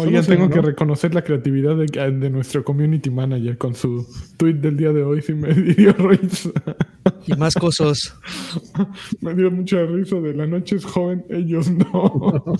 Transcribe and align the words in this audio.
Oigan, 0.00 0.24
tengo 0.24 0.50
que 0.50 0.60
reconocer 0.60 1.14
la 1.14 1.22
creatividad 1.22 1.76
de, 1.76 2.30
nuestro 2.30 2.64
community 2.64 3.10
manager 3.10 3.58
con 3.58 3.74
su 3.74 4.06
tweet 4.36 4.54
del 4.54 4.76
día 4.76 4.92
de 4.92 5.02
hoy. 5.02 5.22
Sí 5.22 5.34
me 5.34 5.52
dio 5.54 5.92
risa. 5.92 6.50
Y 7.26 7.34
más 7.34 7.54
cosas. 7.54 8.14
me 9.20 9.34
dio 9.34 9.50
mucha 9.50 9.84
risa 9.84 10.16
de 10.16 10.34
la 10.34 10.46
noche 10.46 10.76
es 10.76 10.84
joven, 10.84 11.24
ellos 11.30 11.70
no. 11.70 12.44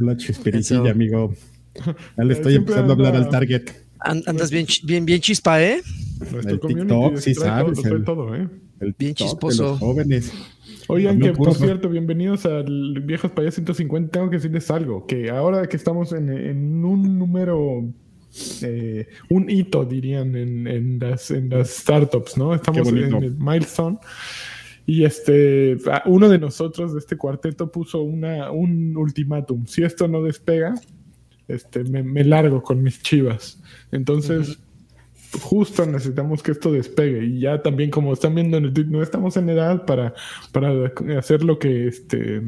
la 0.00 0.16
chispericilla, 0.16 0.90
amigo. 0.90 1.34
Ya 2.16 2.24
le 2.24 2.34
estoy 2.34 2.56
empezando 2.56 2.92
a 2.92 2.96
hablar 2.96 3.16
al 3.16 3.28
target. 3.28 3.70
Andas 4.00 4.50
bien, 4.50 4.66
bien, 4.84 5.04
bien 5.04 5.20
chispa, 5.20 5.62
¿eh? 5.62 5.82
el 6.46 6.60
TikTok, 6.60 7.16
sí 7.16 7.34
sabes. 7.34 7.84
el, 7.84 8.04
todo, 8.04 8.34
¿eh? 8.34 8.48
El 8.80 8.94
bien 8.96 9.14
chisposo. 9.14 9.76
jóvenes. 9.76 10.32
Oigan, 10.88 11.20
que 11.20 11.32
por 11.32 11.54
cierto, 11.54 11.88
bienvenidos 11.90 12.46
al 12.46 13.02
Viejos 13.02 13.30
Payas 13.30 13.54
150. 13.54 14.10
Tengo 14.10 14.30
que 14.30 14.36
decirles 14.36 14.70
algo: 14.70 15.06
que 15.06 15.30
ahora 15.30 15.66
que 15.68 15.76
estamos 15.76 16.12
en, 16.12 16.84
un 16.84 17.18
número, 17.18 17.84
eh, 18.62 19.06
un 19.28 19.50
hito, 19.50 19.84
dirían, 19.84 20.34
en, 20.34 20.98
las, 20.98 21.30
en 21.30 21.50
las 21.50 21.68
startups, 21.68 22.38
¿no? 22.38 22.54
Estamos 22.54 22.88
en 22.88 23.14
el 23.14 23.36
milestone. 23.36 23.98
Y 24.86 25.04
este, 25.04 25.76
uno 26.06 26.30
de 26.30 26.38
nosotros 26.38 26.94
de 26.94 27.00
este 27.00 27.18
cuarteto 27.18 27.70
puso 27.70 28.00
una, 28.00 28.50
un 28.50 28.96
ultimátum. 28.96 29.66
Si 29.66 29.82
esto 29.82 30.08
no 30.08 30.22
despega, 30.22 30.74
este, 31.48 31.84
me, 31.84 32.24
largo 32.24 32.62
con 32.62 32.82
mis 32.82 33.02
chivas. 33.02 33.62
Entonces, 33.92 34.58
justo 35.42 35.86
necesitamos 35.86 36.42
que 36.42 36.52
esto 36.52 36.72
despegue. 36.72 37.24
Y 37.24 37.40
ya 37.40 37.62
también, 37.62 37.90
como 37.90 38.12
están 38.12 38.34
viendo 38.34 38.56
en 38.56 38.64
el 38.64 38.72
tweet, 38.72 38.86
no 38.86 39.02
estamos 39.02 39.36
en 39.36 39.48
edad 39.50 39.84
para, 39.84 40.14
para 40.52 40.72
hacer 41.18 41.42
lo 41.44 41.58
que 41.58 41.88
este 41.88 42.42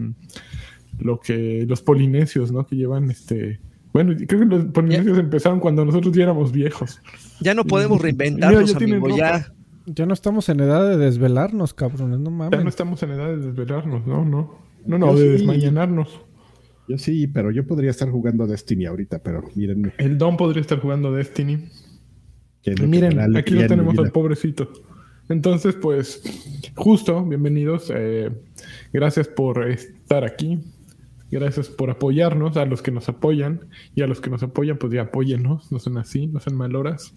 lo 0.99 1.21
que 1.21 1.65
los 1.69 1.83
polinesios, 1.83 2.53
¿no? 2.53 2.67
Que 2.67 2.77
llevan 2.77 3.11
este. 3.11 3.61
Bueno, 3.93 4.15
creo 4.27 4.41
que 4.41 4.47
los 4.47 4.65
polinesios 4.67 5.19
empezaron 5.19 5.61
cuando 5.61 5.85
nosotros 5.85 6.15
ya 6.15 6.25
éramos 6.25 6.53
viejos. 6.53 7.01
Ya 7.41 7.55
no 7.55 7.65
podemos 7.65 8.01
reinventarnos, 8.01 8.77
ya, 9.17 9.53
ya. 9.87 10.07
no 10.07 10.15
estamos 10.15 10.49
en 10.49 10.61
edad 10.61 10.89
de 10.89 10.97
desvelarnos, 10.97 11.75
cabrones, 11.75 12.21
no 12.21 12.31
mames. 12.31 12.59
Ya 12.59 12.63
no 12.63 12.69
estamos 12.69 13.03
en 13.03 13.11
edad 13.11 13.29
de 13.29 13.39
desvelarnos, 13.39 14.07
no, 14.07 14.25
no. 14.25 14.71
No, 14.87 14.99
no, 14.99 15.15
de 15.15 15.31
desmañanarnos. 15.31 16.21
Yo 16.89 16.99
sí, 16.99 17.27
pero 17.27 17.51
yo 17.51 17.67
podría 17.67 17.91
estar 17.91 18.11
jugando 18.11 18.47
Destiny 18.47 18.87
ahorita, 18.87 19.21
pero 19.21 19.43
miren. 19.55 19.93
El 19.99 20.19
Don 20.19 20.37
podría 20.37 20.61
estar 20.61 20.81
jugando 20.81 21.13
Destiny 21.13 21.69
miren, 22.87 23.37
aquí 23.37 23.55
lo 23.55 23.67
tenemos 23.67 23.99
al 23.99 24.11
pobrecito. 24.11 24.71
Entonces, 25.29 25.77
pues, 25.77 26.23
justo, 26.75 27.25
bienvenidos. 27.25 27.91
Eh, 27.95 28.31
gracias 28.93 29.29
por 29.29 29.69
estar 29.69 30.25
aquí. 30.25 30.59
Gracias 31.31 31.69
por 31.69 31.91
apoyarnos, 31.91 32.57
a 32.57 32.65
los 32.65 32.83
que 32.83 32.91
nos 32.91 33.09
apoyan. 33.09 33.69
Y 33.95 34.03
a 34.03 34.09
los 34.09 34.21
que 34.21 34.31
nos 34.31 34.43
apoyan, 34.43 34.79
pues 34.79 34.93
ya 34.93 35.03
apóyennos. 35.03 35.71
No 35.71 35.79
son 35.79 35.99
así, 35.99 36.27
no 36.27 36.41
son 36.41 36.57
maloras. 36.57 37.15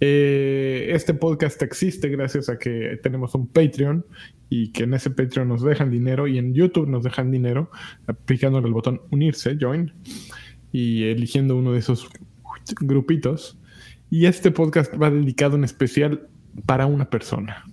Eh, 0.00 0.90
este 0.92 1.14
podcast 1.14 1.62
existe 1.62 2.08
gracias 2.08 2.48
a 2.48 2.58
que 2.58 2.98
tenemos 3.02 3.34
un 3.36 3.46
Patreon 3.46 4.04
y 4.48 4.72
que 4.72 4.82
en 4.82 4.94
ese 4.94 5.10
Patreon 5.10 5.46
nos 5.46 5.62
dejan 5.62 5.92
dinero 5.92 6.26
y 6.26 6.38
en 6.38 6.52
YouTube 6.52 6.88
nos 6.88 7.04
dejan 7.04 7.30
dinero 7.30 7.70
aplicándole 8.08 8.66
el 8.66 8.74
botón 8.74 9.02
unirse, 9.10 9.56
join, 9.60 9.92
y 10.72 11.04
eligiendo 11.04 11.56
uno 11.56 11.72
de 11.72 11.78
esos 11.78 12.08
grupitos. 12.80 13.59
Y 14.10 14.26
este 14.26 14.50
podcast 14.50 14.92
va 15.00 15.08
dedicado 15.10 15.56
en 15.56 15.64
especial 15.64 16.28
para 16.66 16.86
una 16.86 17.08
persona. 17.08 17.64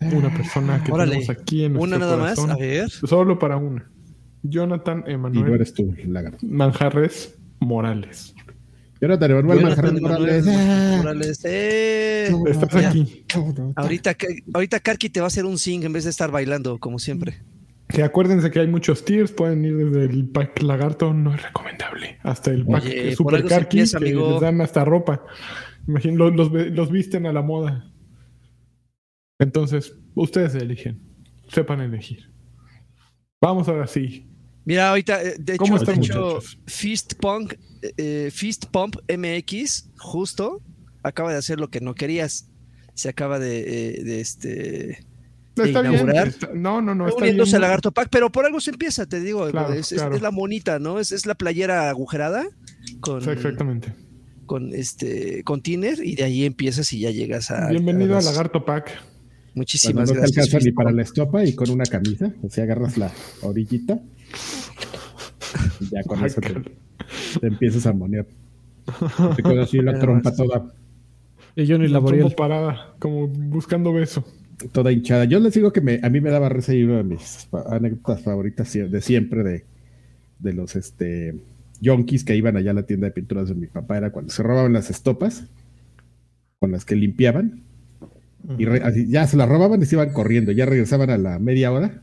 Una 0.00 0.28
ah, 0.28 0.34
persona 0.34 0.82
que 0.82 0.92
tenemos 0.92 1.28
aquí 1.28 1.64
en 1.64 1.74
nuestro 1.74 1.96
Una 1.96 2.06
nada 2.06 2.16
más, 2.16 2.38
a 2.38 2.56
ver. 2.56 2.88
Solo 2.88 3.38
para 3.38 3.56
una. 3.56 3.90
Jonathan 4.42 5.04
Emanuel. 5.06 5.46
Y 5.46 5.50
no 5.50 5.54
eres 5.54 5.74
tú, 5.74 5.94
Manjarres 6.42 7.36
Morales. 7.58 8.34
Jonathan 9.00 9.30
Emanuel 9.32 9.60
Manjarres 9.62 10.00
Morales. 10.00 10.46
Morales. 10.46 11.44
Eh. 11.44 12.32
Estás 12.46 12.74
aquí. 12.76 13.26
Ahorita, 13.76 14.16
ahorita 14.54 14.80
Karki 14.80 15.10
te 15.10 15.20
va 15.20 15.26
a 15.26 15.28
hacer 15.28 15.44
un 15.44 15.58
sing 15.58 15.82
en 15.84 15.92
vez 15.92 16.04
de 16.04 16.10
estar 16.10 16.30
bailando, 16.30 16.78
como 16.78 16.98
siempre. 16.98 17.42
Que 17.92 18.02
acuérdense 18.02 18.50
que 18.50 18.60
hay 18.60 18.68
muchos 18.68 19.04
tiers, 19.04 19.32
pueden 19.32 19.64
ir 19.64 19.76
desde 19.76 20.04
el 20.04 20.28
pack 20.28 20.62
lagarto, 20.62 21.12
no 21.12 21.34
es 21.34 21.42
recomendable, 21.42 22.18
hasta 22.22 22.50
el 22.50 22.66
pack 22.66 23.14
super 23.14 23.44
carqui, 23.44 23.84
que 23.84 24.14
les 24.14 24.40
dan 24.40 24.60
hasta 24.60 24.84
ropa. 24.84 25.24
Los, 25.86 26.90
visten 26.90 27.26
a 27.26 27.32
la 27.32 27.42
moda. 27.42 27.92
Entonces, 29.38 29.96
ustedes 30.14 30.54
eligen, 30.54 31.00
sepan 31.48 31.80
elegir. 31.80 32.30
Vamos 33.40 33.68
ahora 33.68 33.86
sí. 33.86 34.26
Mira, 34.64 34.90
ahorita, 34.90 35.22
eh, 35.22 35.36
de 35.38 35.54
hecho, 35.54 35.78
de 35.78 35.92
hecho 35.94 36.40
Fist 36.66 37.14
Pump, 37.14 37.54
eh, 37.96 38.30
Fist 38.30 38.66
Pump 38.66 38.96
MX, 39.08 39.90
justo, 39.98 40.62
acaba 41.02 41.32
de 41.32 41.38
hacer 41.38 41.58
lo 41.58 41.70
que 41.70 41.80
no 41.80 41.94
querías. 41.94 42.50
Se 42.94 43.08
acaba 43.08 43.38
de, 43.38 43.60
eh, 43.60 44.04
de 44.04 44.20
este 44.20 45.06
está 45.64 45.80
inaugurar. 45.80 46.32
no, 46.54 46.80
no, 46.80 46.94
no. 46.94 47.08
Está 47.08 47.22
uniéndose 47.22 47.56
al 47.56 47.62
Lagarto 47.62 47.92
Pack, 47.92 48.08
pero 48.10 48.30
por 48.30 48.44
algo 48.44 48.60
se 48.60 48.70
empieza, 48.70 49.06
te 49.06 49.20
digo. 49.20 49.48
es, 49.48 49.92
la 49.92 50.30
monita, 50.30 50.78
¿no? 50.78 50.98
Es, 50.98 51.12
es 51.12 51.26
la 51.26 51.34
playera 51.34 51.90
agujerada. 51.90 52.46
Con, 53.00 53.28
exactamente. 53.28 53.94
Con 54.46 54.74
este 54.74 55.44
con 55.44 55.62
Tiner 55.62 55.98
y 56.02 56.16
de 56.16 56.24
ahí 56.24 56.44
empiezas 56.44 56.92
y 56.92 57.00
ya 57.00 57.10
llegas 57.10 57.50
a. 57.50 57.68
Bienvenido 57.68 58.16
al 58.16 58.24
Lagarto 58.24 58.64
Pack. 58.64 58.90
Muchísimas 59.54 60.10
gracias. 60.10 60.30
No 60.30 60.34
te 60.34 60.40
alcanza 60.40 60.64
ni 60.64 60.72
para 60.72 60.90
la 60.92 61.02
estopa 61.02 61.44
y 61.44 61.54
con 61.54 61.70
una 61.70 61.84
camisa. 61.84 62.32
O 62.42 62.50
sea, 62.50 62.64
agarras 62.64 62.96
la 62.96 63.10
orillita 63.42 64.00
y 65.80 65.88
ya 65.90 66.02
con 66.04 66.24
eso 66.24 66.40
te, 66.40 67.46
empiezas 67.46 67.86
a 67.86 67.92
monear. 67.92 68.26
Te 69.36 69.42
quedas 69.42 69.68
así 69.68 69.78
la 69.78 69.98
trompa 70.00 70.34
toda. 70.34 70.72
Y 71.56 71.66
yo 71.66 71.78
ni 71.78 71.88
la 71.88 72.00
parada, 72.36 72.94
como 72.98 73.26
buscando 73.28 73.92
beso 73.92 74.24
toda 74.72 74.92
hinchada. 74.92 75.24
Yo 75.24 75.40
les 75.40 75.54
digo 75.54 75.72
que 75.72 75.80
me, 75.80 76.00
a 76.02 76.10
mí 76.10 76.20
me 76.20 76.30
daba 76.30 76.48
risa 76.48 76.74
y 76.74 76.82
una 76.82 76.98
de 76.98 77.04
mis 77.04 77.48
anécdotas 77.70 78.22
favoritas 78.22 78.72
de 78.72 79.00
siempre 79.00 79.42
de, 79.42 79.64
de 80.38 80.52
los 80.52 80.76
este 80.76 81.34
yonkis 81.80 82.24
que 82.24 82.36
iban 82.36 82.56
allá 82.56 82.72
a 82.72 82.74
la 82.74 82.82
tienda 82.82 83.06
de 83.06 83.12
pinturas 83.12 83.48
de 83.48 83.54
mi 83.54 83.66
papá 83.66 83.96
era 83.96 84.10
cuando 84.10 84.32
se 84.32 84.42
robaban 84.42 84.72
las 84.72 84.90
estopas 84.90 85.44
con 86.58 86.72
las 86.72 86.84
que 86.84 86.94
limpiaban 86.94 87.62
y 88.58 88.66
ya 89.10 89.26
se 89.26 89.36
las 89.36 89.48
robaban 89.48 89.82
y 89.82 89.86
se 89.86 89.96
iban 89.96 90.12
corriendo, 90.12 90.52
ya 90.52 90.66
regresaban 90.66 91.10
a 91.10 91.18
la 91.18 91.38
media 91.38 91.72
hora 91.72 92.02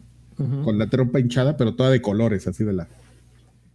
con 0.63 0.78
la 0.78 0.88
trompa 0.88 1.19
hinchada, 1.19 1.57
pero 1.57 1.75
toda 1.75 1.89
de 1.89 2.01
colores, 2.01 2.47
así 2.47 2.63
de 2.63 2.74
la, 2.74 2.88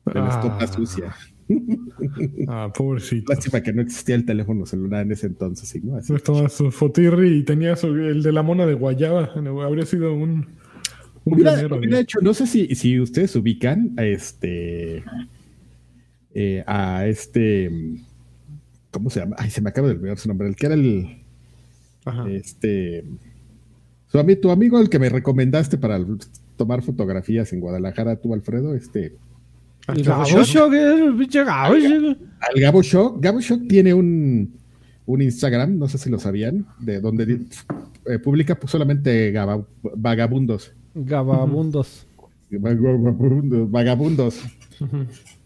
de 0.07 0.21
la 0.21 0.29
estopa 0.29 0.59
ah. 0.61 0.67
sucia. 0.69 1.15
Ah, 2.49 2.73
pobrecito. 2.75 3.33
Lástima 3.33 3.63
que 3.63 3.73
no 3.73 3.83
existía 3.83 4.15
el 4.15 4.25
teléfono 4.25 4.67
celular 4.67 5.07
en 5.07 5.13
ese 5.13 5.27
entonces. 5.27 5.83
¿no? 5.83 5.97
Así. 5.97 6.15
Estaba 6.15 6.49
su 6.49 6.71
fotirri 6.71 7.39
y 7.39 7.43
tenía 7.45 7.75
el 7.75 8.23
de 8.23 8.33
la 8.33 8.43
mona 8.43 8.67
de 8.67 8.75
Guayaba. 8.75 9.31
Habría 9.65 9.87
sido 9.87 10.15
un. 10.15 10.47
un 11.25 11.95
hecho, 11.95 12.21
no 12.21 12.35
sé 12.35 12.47
si, 12.47 12.75
si 12.75 13.01
ustedes 13.01 13.35
ubican 13.37 13.93
a 13.97 14.05
este. 14.05 15.05
Eh, 16.35 16.65
a 16.67 17.07
este. 17.07 17.71
¿Cómo 18.91 19.11
se 19.11 19.21
llama? 19.21 19.37
Ay, 19.39 19.51
se 19.51 19.61
me 19.61 19.71
acaba 19.71 19.89
de 19.89 19.95
olvidar 19.95 20.19
su 20.19 20.29
nombre. 20.29 20.49
El 20.49 20.57
que 20.57 20.67
era 20.67 20.75
el. 20.75 21.19
Este. 22.29 23.05
Su, 24.09 24.37
tu 24.37 24.51
amigo, 24.51 24.79
el 24.79 24.91
que 24.91 24.99
me 24.99 25.09
recomendaste 25.09 25.79
para 25.79 25.99
tomar 26.57 26.83
fotografías 26.83 27.53
en 27.53 27.61
Guadalajara, 27.61 28.17
tú, 28.17 28.35
Alfredo, 28.35 28.75
este. 28.75 29.17
El 29.89 30.05
Gabo 30.05 30.25
Shock, 30.25 30.73
el 30.73 31.17
pinche 31.17 31.45
Gabo 31.45 31.77
Shock. 31.77 32.19
El 32.55 32.61
Gabo 32.61 32.83
Shock, 32.83 33.23
Gabo 33.23 33.41
Shock 33.41 33.67
tiene 33.69 33.95
un, 33.95 34.53
un 35.07 35.23
Instagram, 35.23 35.79
no 35.79 35.89
sé 35.89 35.99
si 35.99 36.11
lo 36.11 36.19
sabían, 36.19 36.67
de 36.79 37.01
donde 37.01 37.41
eh, 38.07 38.19
publica 38.19 38.55
pues, 38.55 38.71
solamente 38.71 39.33
vagabundos. 39.97 40.73
Gababundos. 40.95 42.07
Vagabundos. 42.51 43.71
vagabundos. 43.71 44.41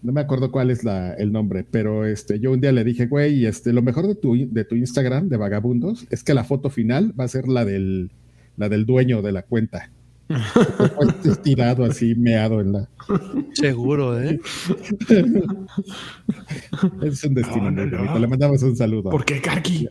No 0.03 0.13
me 0.13 0.21
acuerdo 0.21 0.51
cuál 0.51 0.71
es 0.71 0.85
la, 0.85 1.15
el 1.15 1.33
nombre, 1.33 1.65
pero 1.69 2.07
este, 2.07 2.39
yo 2.39 2.53
un 2.53 2.61
día 2.61 2.73
le 2.73 2.85
dije, 2.85 3.07
güey, 3.07 3.45
este, 3.45 3.73
lo 3.73 3.83
mejor 3.83 4.07
de 4.07 4.15
tu, 4.15 4.37
de 4.51 4.65
tu 4.65 4.75
Instagram 4.75 5.29
de 5.29 5.37
vagabundos 5.37 6.07
es 6.11 6.23
que 6.23 6.35
la 6.35 6.45
foto 6.45 6.71
final 6.71 7.13
va 7.19 7.25
a 7.25 7.29
ser 7.29 7.49
la 7.49 7.65
del, 7.65 8.11
la 8.57 8.69
del 8.69 8.87
dueño 8.87 9.23
de 9.23 9.33
la 9.33 9.43
cuenta. 9.43 9.91
tirado 11.43 11.85
así, 11.85 12.15
meado 12.15 12.61
en 12.61 12.73
la. 12.73 12.89
Seguro, 13.53 14.21
¿eh? 14.21 14.41
es 17.03 17.25
un 17.25 17.35
destino 17.35 17.71
Le 17.71 18.27
mandamos 18.27 18.63
un 18.63 18.77
saludo. 18.77 19.11
¿Por 19.11 19.25
qué, 19.25 19.41
Kaki? 19.41 19.89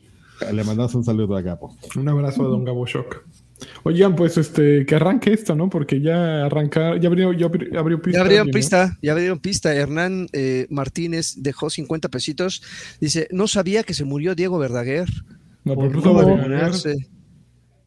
Le 0.51 0.63
mandamos 0.63 0.93
un 0.95 1.03
saludo 1.03 1.37
a 1.37 1.41
Gabo. 1.41 1.77
Un 1.95 2.09
abrazo 2.09 2.45
a 2.45 2.47
don 2.47 2.65
Gabo 2.65 2.85
Shock. 2.85 3.25
Oigan, 3.83 4.15
pues 4.15 4.37
este, 4.37 4.85
que 4.85 4.95
arranque 4.95 5.31
esto, 5.31 5.55
¿no? 5.55 5.69
Porque 5.69 6.01
ya 6.01 6.45
arranca, 6.45 6.97
ya 6.97 7.07
abrió, 7.07 7.31
ya 7.31 7.45
abrió, 7.45 8.01
pista. 8.01 8.17
Ya 8.17 8.21
abrieron 8.21 8.49
pista, 8.51 8.97
ya 9.01 9.11
abrieron 9.13 9.39
pista. 9.39 9.73
Hernán 9.73 10.27
eh, 10.33 10.67
Martínez 10.69 11.35
dejó 11.37 11.69
50 11.69 12.09
pesitos. 12.09 12.61
Dice, 12.99 13.29
no 13.31 13.47
sabía 13.47 13.83
que 13.83 13.93
se 13.93 14.03
murió 14.03 14.35
Diego 14.35 14.59
Verdaguer. 14.59 15.07
No, 15.63 15.75
por, 15.75 15.91
por 15.91 16.03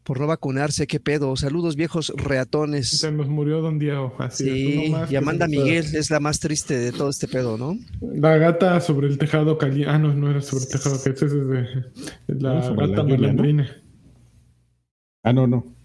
por 0.09 0.19
no 0.19 0.27
vacunarse, 0.27 0.87
qué 0.87 1.01
pedo. 1.01 1.37
Saludos 1.37 1.77
viejos 1.77 2.15
reatones. 2.17 2.89
Se 2.89 3.13
nos 3.13 3.29
murió 3.29 3.61
Don 3.61 3.79
Diego. 3.79 4.15
Así 4.17 4.45
sí, 4.45 4.95
y 5.11 5.17
Amanda 5.17 5.47
Miguel 5.47 5.85
es 5.95 6.11
la 6.11 6.19
más 6.19 6.41
triste 6.41 6.79
de 6.79 6.93
todo 6.93 7.11
este 7.11 7.29
pedo, 7.29 7.59
¿no? 7.59 7.77
La 8.01 8.39
gata 8.39 8.81
sobre 8.81 9.07
el 9.07 9.19
tejado 9.19 9.59
caliente. 9.59 9.91
Ah, 9.91 9.99
no, 9.99 10.15
no 10.15 10.31
era 10.31 10.41
sobre 10.41 10.65
el 10.65 10.71
tejado 10.71 10.97
caliente, 10.97 11.27
es 11.27 11.33
de, 12.27 12.41
la 12.41 12.71
gata 12.71 13.03
malandrina. 13.03 13.69
Ah, 15.25 15.35
no, 15.35 15.47
no. 15.47 15.77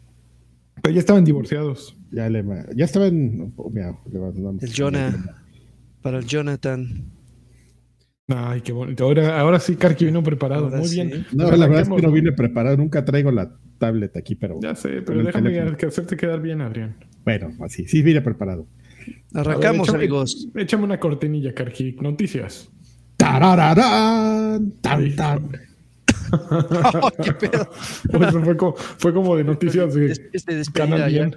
Pero 0.81 0.93
ya 0.93 1.01
estaban 1.01 1.25
divorciados. 1.25 1.97
Ya, 2.09 2.29
le, 2.29 2.45
ya 2.77 2.85
estaban. 2.85 3.53
el 4.61 4.73
Jonah. 4.73 5.43
Para 6.01 6.19
el 6.19 6.25
Jonathan. 6.25 7.11
Ay, 8.29 8.61
qué 8.61 8.71
bonito. 8.71 9.03
Ahora, 9.03 9.37
ahora 9.37 9.59
sí, 9.59 9.75
Karki 9.75 10.05
vino 10.05 10.23
preparado. 10.23 10.69
Muy 10.69 10.89
bien. 10.89 11.25
No, 11.33 11.51
la 11.51 11.67
verdad 11.67 11.81
es 11.81 11.89
que 11.89 12.07
no 12.07 12.11
vine 12.13 12.31
preparado. 12.31 12.77
Nunca 12.77 13.03
traigo 13.03 13.29
la 13.29 13.51
tablet 13.83 14.15
aquí, 14.15 14.35
pero. 14.35 14.59
Ya 14.61 14.75
sé, 14.75 15.01
pero 15.01 15.23
déjame 15.23 15.59
hacerte 15.59 16.15
quedar 16.15 16.41
bien, 16.41 16.61
Adrián. 16.61 16.95
Bueno, 17.25 17.51
así, 17.61 17.85
sí 17.85 18.01
vine 18.01 18.21
preparado. 18.21 18.65
Arrancamos, 19.33 19.89
amigos. 19.89 20.47
Échame 20.55 20.85
una 20.85 20.99
cortinilla, 20.99 21.53
Karki. 21.53 21.97
Noticias. 21.99 22.69
¡Tarararán! 23.17 24.71
¡Tan, 24.81 25.15
tan! 25.15 25.49
¿Qué 27.23 27.33
pedo? 27.33 27.69
Pues 28.11 28.31
fue, 28.31 28.57
como, 28.57 28.73
fue, 28.75 29.13
como, 29.13 29.35
de 29.35 29.43
noticias 29.43 29.93
de 29.93 30.11
este 30.31 30.61
Canal 30.73 31.09
bien. 31.09 31.35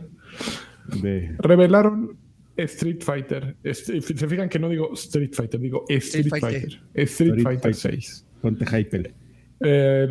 Revelaron 1.38 2.16
Street 2.56 3.02
Fighter. 3.02 3.56
Se 3.72 4.00
fijan 4.00 4.48
que 4.48 4.58
no 4.58 4.68
digo 4.68 4.92
Street 4.94 5.32
Fighter, 5.32 5.60
digo 5.60 5.84
Street, 5.88 6.28
Fighter. 6.28 6.80
Street, 6.94 7.42
Fighter 7.42 7.74
6. 7.74 8.24
Ponte 8.40 8.64
hyper. 8.64 9.12
Eh, 9.60 10.06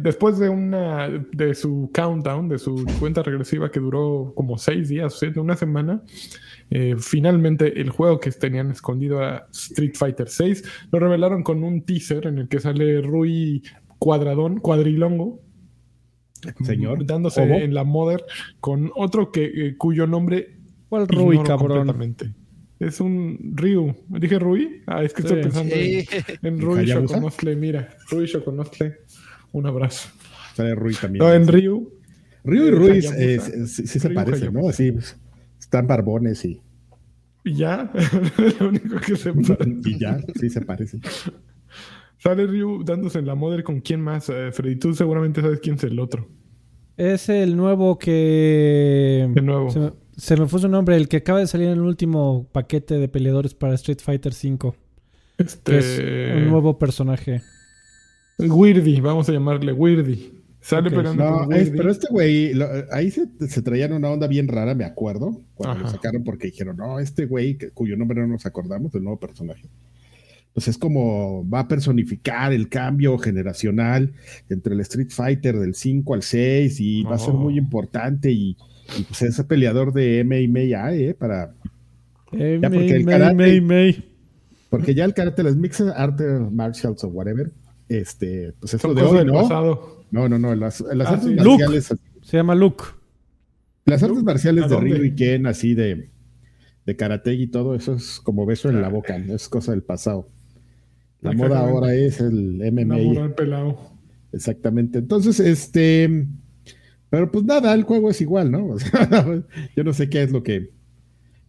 después 0.00 0.38
de 0.38 0.48
una 0.48 1.08
de 1.08 1.54
su 1.54 1.90
countdown, 1.94 2.48
de 2.48 2.58
su 2.58 2.84
cuenta 2.98 3.22
regresiva 3.22 3.70
que 3.70 3.78
duró 3.78 4.32
como 4.34 4.58
seis 4.58 4.88
días, 4.88 5.22
o 5.22 5.40
una 5.40 5.56
semana, 5.56 6.02
eh, 6.70 6.96
finalmente 6.98 7.80
el 7.80 7.90
juego 7.90 8.18
que 8.18 8.30
tenían 8.32 8.70
escondido 8.70 9.22
a 9.22 9.46
Street 9.52 9.94
Fighter 9.94 10.28
6 10.28 10.64
lo 10.90 10.98
revelaron 10.98 11.42
con 11.42 11.62
un 11.62 11.82
teaser 11.82 12.26
en 12.26 12.38
el 12.38 12.48
que 12.48 12.60
sale 12.60 13.00
Rui 13.00 13.62
Cuadradón, 13.98 14.58
Cuadrilongo, 14.58 15.40
señor, 16.64 17.06
dándose 17.06 17.42
en 17.42 17.74
la 17.74 17.84
Mother 17.84 18.24
con 18.60 18.90
otro 18.96 19.30
que 19.32 19.44
eh, 19.44 19.76
cuyo 19.76 20.06
nombre 20.06 20.58
¿Cuál 20.88 21.06
Rui, 21.08 21.42
cabrón? 21.42 22.34
Es 22.80 23.00
un 23.00 23.52
Ryu. 23.54 23.94
¿Dije 24.08 24.38
Rui? 24.38 24.82
Ah, 24.86 25.02
es 25.02 25.12
que 25.12 25.22
estoy 25.22 25.42
pensando 25.42 25.74
en, 25.74 26.60
Rui 26.60 26.84
Shokonosle. 26.84 27.56
Mira, 27.56 27.88
Rui 28.10 28.26
Shokonosle. 28.26 28.98
Un 29.52 29.66
abrazo. 29.66 30.08
Sale 30.54 30.74
Rui 30.74 30.94
también. 30.94 31.24
No, 31.24 31.32
en 31.32 31.48
Ryu. 31.48 31.92
Ryu 32.44 32.66
y 32.66 32.70
Rui 32.70 33.02
sí, 33.66 33.86
se 33.86 34.10
parecen, 34.10 34.52
¿no? 34.52 34.68
Así 34.68 34.94
están 35.58 35.86
barbones 35.86 36.44
y. 36.44 36.60
Y 37.44 37.54
ya, 37.54 37.90
lo 38.60 38.68
único 38.68 39.00
que 39.00 39.16
se 39.16 39.32
y 39.84 39.98
ya, 39.98 40.20
sí 40.38 40.50
se 40.50 40.60
parecen. 40.60 41.00
Sale 42.18 42.46
Ryu 42.46 42.84
dándose 42.84 43.18
en 43.18 43.26
la 43.26 43.34
madre 43.34 43.62
con 43.62 43.80
quién 43.80 44.00
más, 44.00 44.28
eh, 44.28 44.50
Freddy. 44.52 44.76
Tú 44.76 44.94
seguramente 44.94 45.40
sabes 45.40 45.60
quién 45.60 45.76
es 45.76 45.84
el 45.84 45.98
otro. 45.98 46.28
Es 46.96 47.28
el 47.28 47.56
nuevo 47.56 47.98
que. 47.98 49.30
El 49.34 49.46
nuevo. 49.46 49.70
Se 49.70 49.92
me 50.36 50.46
fue 50.46 50.60
su 50.60 50.68
nombre, 50.68 50.96
el 50.96 51.08
que 51.08 51.18
acaba 51.18 51.38
de 51.38 51.46
salir 51.46 51.68
en 51.68 51.74
el 51.74 51.80
último 51.80 52.48
paquete 52.52 52.98
de 52.98 53.08
peleadores 53.08 53.54
para 53.54 53.74
Street 53.74 54.00
Fighter 54.02 54.32
V. 54.32 54.74
Este... 55.38 55.78
es 55.78 56.36
un 56.36 56.50
nuevo 56.50 56.78
personaje. 56.78 57.42
Weirdy, 58.38 59.00
vamos 59.00 59.28
a 59.28 59.32
llamarle 59.32 59.72
Weirdy. 59.72 60.38
Sale 60.60 60.90
pero 60.90 61.14
no, 61.14 61.46
pero 61.48 61.90
este 61.90 62.08
güey, 62.10 62.52
ahí 62.90 63.10
se, 63.10 63.28
se, 63.48 63.62
traían 63.62 63.92
una 63.92 64.10
onda 64.10 64.26
bien 64.26 64.48
rara, 64.48 64.74
me 64.74 64.84
acuerdo, 64.84 65.40
cuando 65.54 65.84
lo 65.84 65.88
sacaron 65.88 66.24
porque 66.24 66.48
dijeron, 66.48 66.76
no, 66.76 66.98
este 66.98 67.26
güey, 67.26 67.56
cuyo 67.74 67.96
nombre 67.96 68.20
no 68.20 68.26
nos 68.26 68.44
acordamos, 68.44 68.94
el 68.94 69.04
nuevo 69.04 69.20
personaje. 69.20 69.68
Pues 70.52 70.66
es 70.66 70.76
como 70.76 71.48
va 71.48 71.60
a 71.60 71.68
personificar 71.68 72.52
el 72.52 72.68
cambio 72.68 73.16
generacional 73.18 74.12
entre 74.48 74.74
el 74.74 74.80
Street 74.80 75.10
Fighter 75.10 75.56
del 75.58 75.74
5 75.74 76.14
al 76.14 76.22
6 76.22 76.80
y 76.80 77.02
va 77.04 77.14
a 77.14 77.18
ser 77.18 77.34
muy 77.34 77.56
importante 77.56 78.32
y 78.32 78.56
y 78.96 79.02
pues 79.02 79.22
ese 79.22 79.44
peleador 79.44 79.92
de 79.92 80.24
MMA, 80.24 80.94
¿eh? 80.94 81.14
Para. 81.14 81.54
ya 82.32 82.70
porque 82.70 82.96
el 82.96 83.04
karate, 83.04 84.04
Porque 84.70 84.94
ya 84.94 85.04
el 85.04 85.14
karate, 85.14 85.42
las 85.42 85.56
mixed 85.56 85.88
arts 85.88 86.22
martials 86.50 87.04
o 87.04 87.08
whatever, 87.08 87.52
este, 87.88 88.54
pues 88.60 88.74
eso 88.74 88.94
de 88.94 89.02
hoy, 89.02 89.24
¿no? 89.24 89.48
No, 90.10 90.28
no, 90.28 90.38
no, 90.38 90.54
las, 90.54 90.80
las 90.80 91.08
ah, 91.08 91.12
artes 91.14 91.36
marciales. 91.36 91.94
Se 92.22 92.36
llama 92.36 92.54
Luke. 92.54 92.84
Las 93.84 94.02
artes 94.02 94.22
marciales 94.22 94.68
de 94.68 94.76
Ryu 94.76 95.04
y 95.04 95.14
Ken, 95.14 95.46
así 95.46 95.74
de, 95.74 96.10
de 96.86 96.96
karate 96.96 97.34
y 97.34 97.46
todo, 97.46 97.74
eso 97.74 97.94
es 97.94 98.20
como 98.20 98.46
beso 98.46 98.68
en 98.68 98.80
la 98.80 98.88
boca, 98.88 99.16
es 99.16 99.48
cosa 99.48 99.72
del 99.72 99.82
pasado. 99.82 100.28
La 101.20 101.32
moda 101.32 101.60
ahora 101.60 101.94
es 101.94 102.20
el 102.20 102.60
MMA. 102.72 103.34
pelado. 103.34 103.78
Exactamente. 104.32 104.98
Entonces, 104.98 105.40
este 105.40 106.26
pero 107.10 107.30
pues 107.30 107.44
nada, 107.44 107.72
el 107.74 107.84
juego 107.84 108.10
es 108.10 108.20
igual, 108.20 108.50
¿no? 108.50 108.76
yo 109.76 109.84
no 109.84 109.92
sé 109.92 110.08
qué 110.10 110.22
es 110.22 110.32
lo 110.32 110.42
que 110.42 110.70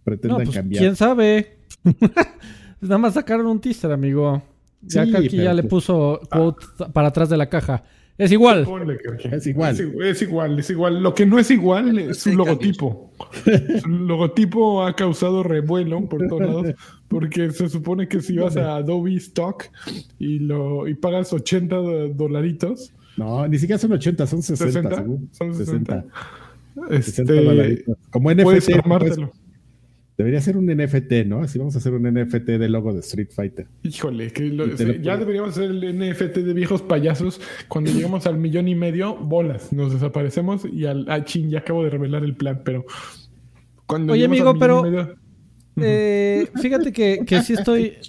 pretendan 0.03 0.43
pues, 0.43 0.55
cambiar. 0.55 0.81
¿Quién 0.81 0.95
sabe? 0.95 1.57
Nada 2.81 2.97
más 2.97 3.13
sacaron 3.13 3.47
un 3.47 3.59
teaser, 3.59 3.91
amigo. 3.91 4.41
Ya 4.81 5.01
aquí 5.01 5.37
ya 5.37 5.53
le 5.53 5.63
pues, 5.63 5.85
puso 5.85 6.21
quote 6.31 6.65
para 6.93 7.09
atrás 7.09 7.29
de 7.29 7.37
la 7.37 7.49
caja. 7.49 7.83
Es 8.19 8.33
igual. 8.33 8.67
Es 9.31 9.47
igual. 9.47 9.71
Es, 10.01 10.21
igual, 10.21 10.59
es 10.59 10.69
igual. 10.69 11.01
Lo 11.01 11.13
que 11.15 11.25
no 11.25 11.39
es 11.39 11.49
igual 11.51 11.97
es 11.97 12.19
su 12.19 12.33
logotipo. 12.33 13.13
su 13.81 13.87
logotipo 13.87 14.83
ha 14.85 14.93
causado 14.93 15.41
revuelo 15.41 16.07
por 16.09 16.27
todos 16.27 16.41
lados. 16.41 16.75
Porque 17.07 17.49
se 17.51 17.69
supone 17.69 18.09
que 18.09 18.21
si 18.21 18.37
vas 18.37 18.57
a 18.57 18.75
Adobe 18.75 19.15
Stock 19.15 19.63
y, 20.19 20.39
lo, 20.39 20.89
y 20.89 20.95
pagas 20.95 21.31
80 21.31 21.75
dolaritos, 22.13 22.91
no, 23.19 23.45
ni 23.49 23.59
siquiera 23.59 23.77
son 23.77 23.91
80, 23.91 24.27
son 24.27 24.41
60. 24.41 24.71
60 24.71 24.95
son 25.33 25.53
60. 25.53 26.05
60, 26.89 27.33
este, 27.33 27.85
Como 28.09 28.31
NFT. 28.31 28.69
debería 30.17 30.39
ser 30.39 30.55
un 30.55 30.67
NFT, 30.67 31.25
¿no? 31.25 31.41
Así 31.41 31.59
vamos 31.59 31.75
a 31.75 31.79
hacer 31.79 31.93
un 31.93 32.03
NFT 32.03 32.45
de 32.45 32.69
logo 32.69 32.93
de 32.93 33.01
Street 33.01 33.27
Fighter. 33.29 33.67
Híjole, 33.83 34.31
que 34.31 34.55
ya 35.01 35.17
deberíamos 35.17 35.51
hacer 35.51 35.69
el 35.69 35.99
NFT 35.99 36.37
de 36.37 36.53
viejos 36.53 36.81
payasos. 36.81 37.41
Cuando 37.67 37.91
llegamos 37.91 38.25
al 38.25 38.37
millón 38.37 38.69
y 38.69 38.75
medio, 38.75 39.17
bolas, 39.17 39.73
nos 39.73 39.91
desaparecemos 39.91 40.63
y 40.63 40.85
al 40.85 41.05
ah, 41.09 41.25
chin, 41.25 41.49
ya 41.49 41.59
acabo 41.59 41.83
de 41.83 41.89
revelar 41.89 42.23
el 42.23 42.37
plan, 42.37 42.61
pero 42.63 42.85
cuando 43.85 44.13
Oye, 44.13 44.23
amigo, 44.23 44.57
pero 44.57 44.85
eh, 45.75 46.47
fíjate 46.61 46.93
que, 46.93 47.25
que 47.25 47.41
sí 47.41 47.53
estoy. 47.53 47.97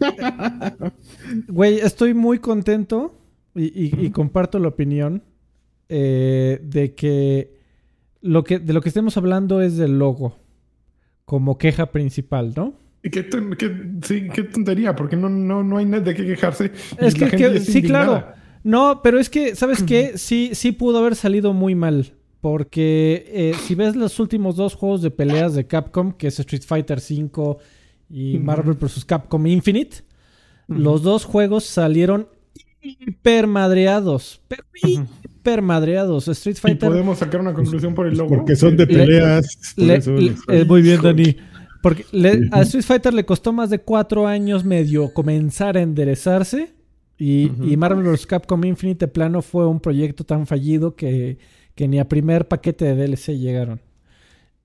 Ah, 0.00 0.72
güey, 1.48 1.78
estoy 1.80 2.14
muy 2.14 2.38
contento 2.38 3.23
y, 3.54 4.10
comparto 4.10 4.58
la 4.58 4.68
opinión 4.68 5.22
eh, 5.88 6.60
de 6.62 6.94
que 6.94 7.54
lo 8.20 8.42
que 8.42 8.58
de 8.58 8.72
lo 8.72 8.80
que 8.80 8.88
estemos 8.88 9.16
hablando 9.16 9.60
es 9.60 9.76
del 9.76 9.98
logo 9.98 10.38
como 11.24 11.58
queja 11.58 11.92
principal, 11.92 12.52
¿no? 12.56 12.74
Y 13.02 13.10
qué, 13.10 13.22
tontería, 13.22 14.96
porque 14.96 15.14
no, 15.14 15.28
no, 15.28 15.62
no 15.62 15.76
hay 15.76 15.84
nada 15.84 16.02
de 16.02 16.14
qué 16.14 16.24
quejarse. 16.24 16.72
Es 16.98 17.14
que, 17.14 17.60
sí, 17.60 17.82
claro. 17.82 18.24
No, 18.62 19.00
pero 19.02 19.18
es 19.18 19.28
que, 19.28 19.54
¿sabes 19.54 19.82
qué? 19.82 20.12
Sí, 20.16 20.50
sí 20.54 20.72
pudo 20.72 20.98
haber 20.98 21.14
salido 21.14 21.52
muy 21.52 21.74
mal. 21.74 22.14
Porque 22.40 23.24
eh, 23.28 23.54
si 23.62 23.74
ves 23.74 23.96
los 23.96 24.20
últimos 24.20 24.56
dos 24.56 24.74
juegos 24.74 25.00
de 25.00 25.10
peleas 25.10 25.54
de 25.54 25.66
Capcom, 25.66 26.12
que 26.12 26.26
es 26.26 26.38
Street 26.40 26.62
Fighter 26.66 26.98
V 26.98 27.56
y 28.10 28.38
Marvel 28.38 28.74
vs. 28.74 29.04
Capcom 29.04 29.46
Infinite, 29.46 29.98
los 30.68 31.02
dos 31.02 31.24
juegos 31.24 31.64
salieron 31.64 32.28
hipermadreados. 32.84 34.40
Pero 34.48 34.62
hipermadreados. 34.82 36.28
Street 36.28 36.56
Fighter. 36.56 36.88
Y 36.88 36.90
podemos 36.90 37.18
sacar 37.18 37.40
una 37.40 37.54
conclusión 37.54 37.94
por 37.94 38.06
el 38.06 38.16
logo. 38.16 38.36
Porque 38.36 38.56
son 38.56 38.76
de 38.76 38.86
peleas. 38.86 39.74
Eh, 39.76 40.64
muy 40.66 40.82
bien, 40.82 41.00
Dani. 41.02 41.36
Porque 41.82 42.06
a 42.50 42.62
Street 42.62 42.84
Fighter 42.84 43.12
le 43.12 43.26
costó 43.26 43.52
más 43.52 43.68
de 43.70 43.78
cuatro 43.78 44.26
años 44.26 44.64
medio 44.64 45.12
comenzar 45.12 45.76
a 45.76 45.82
enderezarse. 45.82 46.72
Y, 47.18 47.50
Marvel 47.76 48.04
vs. 48.04 48.26
Capcom 48.26 48.64
Infinite 48.64 49.06
plano 49.08 49.42
fue 49.42 49.66
un 49.66 49.80
proyecto 49.80 50.24
tan 50.24 50.46
fallido 50.46 50.96
que, 50.96 51.38
ni 51.76 51.98
a 51.98 52.08
primer 52.08 52.48
paquete 52.48 52.86
de 52.86 52.94
DLC 52.94 53.38
llegaron. 53.38 53.80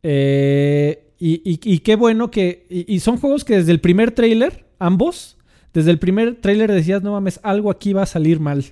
Eh, 0.01 1.13
y, 1.19 1.79
qué 1.79 1.95
bueno 1.95 2.31
que. 2.31 2.65
Y, 2.69 2.99
son 2.99 3.17
juegos 3.17 3.43
que 3.43 3.55
desde 3.55 3.71
el 3.71 3.81
primer 3.81 4.11
trailer, 4.11 4.65
ambos, 4.79 5.38
desde 5.73 5.91
el 5.91 5.99
primer 5.99 6.35
tráiler 6.35 6.71
decías, 6.71 7.03
no 7.03 7.11
mames, 7.13 7.39
algo 7.43 7.71
aquí 7.71 7.93
va 7.93 8.03
a 8.03 8.07
salir 8.07 8.39
mal. 8.39 8.65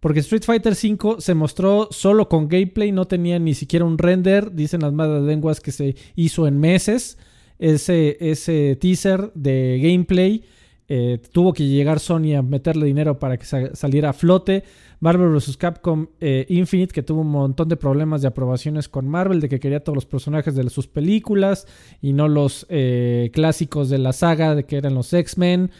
Porque 0.00 0.20
Street 0.20 0.42
Fighter 0.44 0.74
V 0.74 1.16
se 1.20 1.34
mostró 1.34 1.88
solo 1.90 2.28
con 2.28 2.48
gameplay, 2.48 2.92
no 2.92 3.06
tenía 3.06 3.38
ni 3.38 3.54
siquiera 3.54 3.86
un 3.86 3.96
render, 3.96 4.52
dicen 4.52 4.82
las 4.82 4.92
malas 4.92 5.22
lenguas 5.22 5.60
que 5.60 5.72
se 5.72 5.96
hizo 6.14 6.46
en 6.46 6.60
meses 6.60 7.16
ese, 7.58 8.16
ese 8.20 8.76
teaser 8.76 9.32
de 9.34 9.80
gameplay. 9.82 10.44
Eh, 10.86 11.18
tuvo 11.32 11.54
que 11.54 11.66
llegar 11.66 11.98
Sony 11.98 12.34
a 12.36 12.42
meterle 12.42 12.84
dinero 12.84 13.18
para 13.18 13.38
que 13.38 13.46
saliera 13.46 14.10
a 14.10 14.12
flote. 14.12 14.64
Marvel 15.00 15.30
vs. 15.30 15.56
Capcom 15.56 16.08
eh, 16.20 16.44
Infinite, 16.50 16.92
que 16.92 17.02
tuvo 17.02 17.22
un 17.22 17.30
montón 17.30 17.68
de 17.68 17.76
problemas 17.76 18.22
de 18.22 18.28
aprobaciones 18.28 18.88
con 18.88 19.08
Marvel, 19.08 19.40
de 19.40 19.48
que 19.48 19.60
quería 19.60 19.82
todos 19.82 19.96
los 19.96 20.06
personajes 20.06 20.54
de 20.54 20.68
sus 20.68 20.86
películas 20.86 21.66
y 22.00 22.12
no 22.12 22.28
los 22.28 22.66
eh, 22.68 23.30
clásicos 23.32 23.88
de 23.88 23.98
la 23.98 24.12
saga, 24.12 24.54
de 24.54 24.64
que 24.64 24.76
eran 24.76 24.94
los 24.94 25.12
X-Men. 25.12 25.70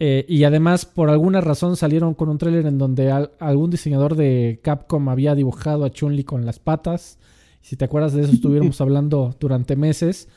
Y 0.00 0.44
además, 0.44 0.86
por 0.86 1.10
alguna 1.10 1.40
razón, 1.40 1.76
salieron 1.76 2.14
con 2.14 2.28
un 2.28 2.38
tráiler 2.38 2.66
en 2.66 2.78
donde 2.78 3.10
algún 3.10 3.70
diseñador 3.70 4.14
de 4.14 4.60
Capcom 4.62 5.08
había 5.08 5.34
dibujado 5.34 5.84
a 5.84 5.90
Chun-Li 5.90 6.24
con 6.24 6.46
las 6.46 6.58
patas. 6.58 7.18
Si 7.60 7.76
te 7.76 7.84
acuerdas 7.84 8.12
de 8.12 8.22
eso, 8.22 8.32
estuvimos 8.32 8.80
hablando 8.80 9.34
durante 9.40 9.76
meses. 9.76 10.28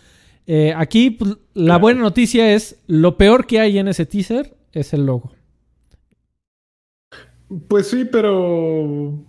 Eh, 0.47 0.73
aquí 0.75 1.11
pues, 1.11 1.37
la 1.53 1.77
buena 1.77 2.01
noticia 2.01 2.53
es, 2.53 2.81
lo 2.87 3.17
peor 3.17 3.45
que 3.45 3.59
hay 3.59 3.77
en 3.77 3.87
ese 3.87 4.05
teaser 4.05 4.57
es 4.73 4.93
el 4.93 5.05
logo. 5.05 5.31
Pues 7.67 7.87
sí, 7.87 8.05
pero 8.05 9.23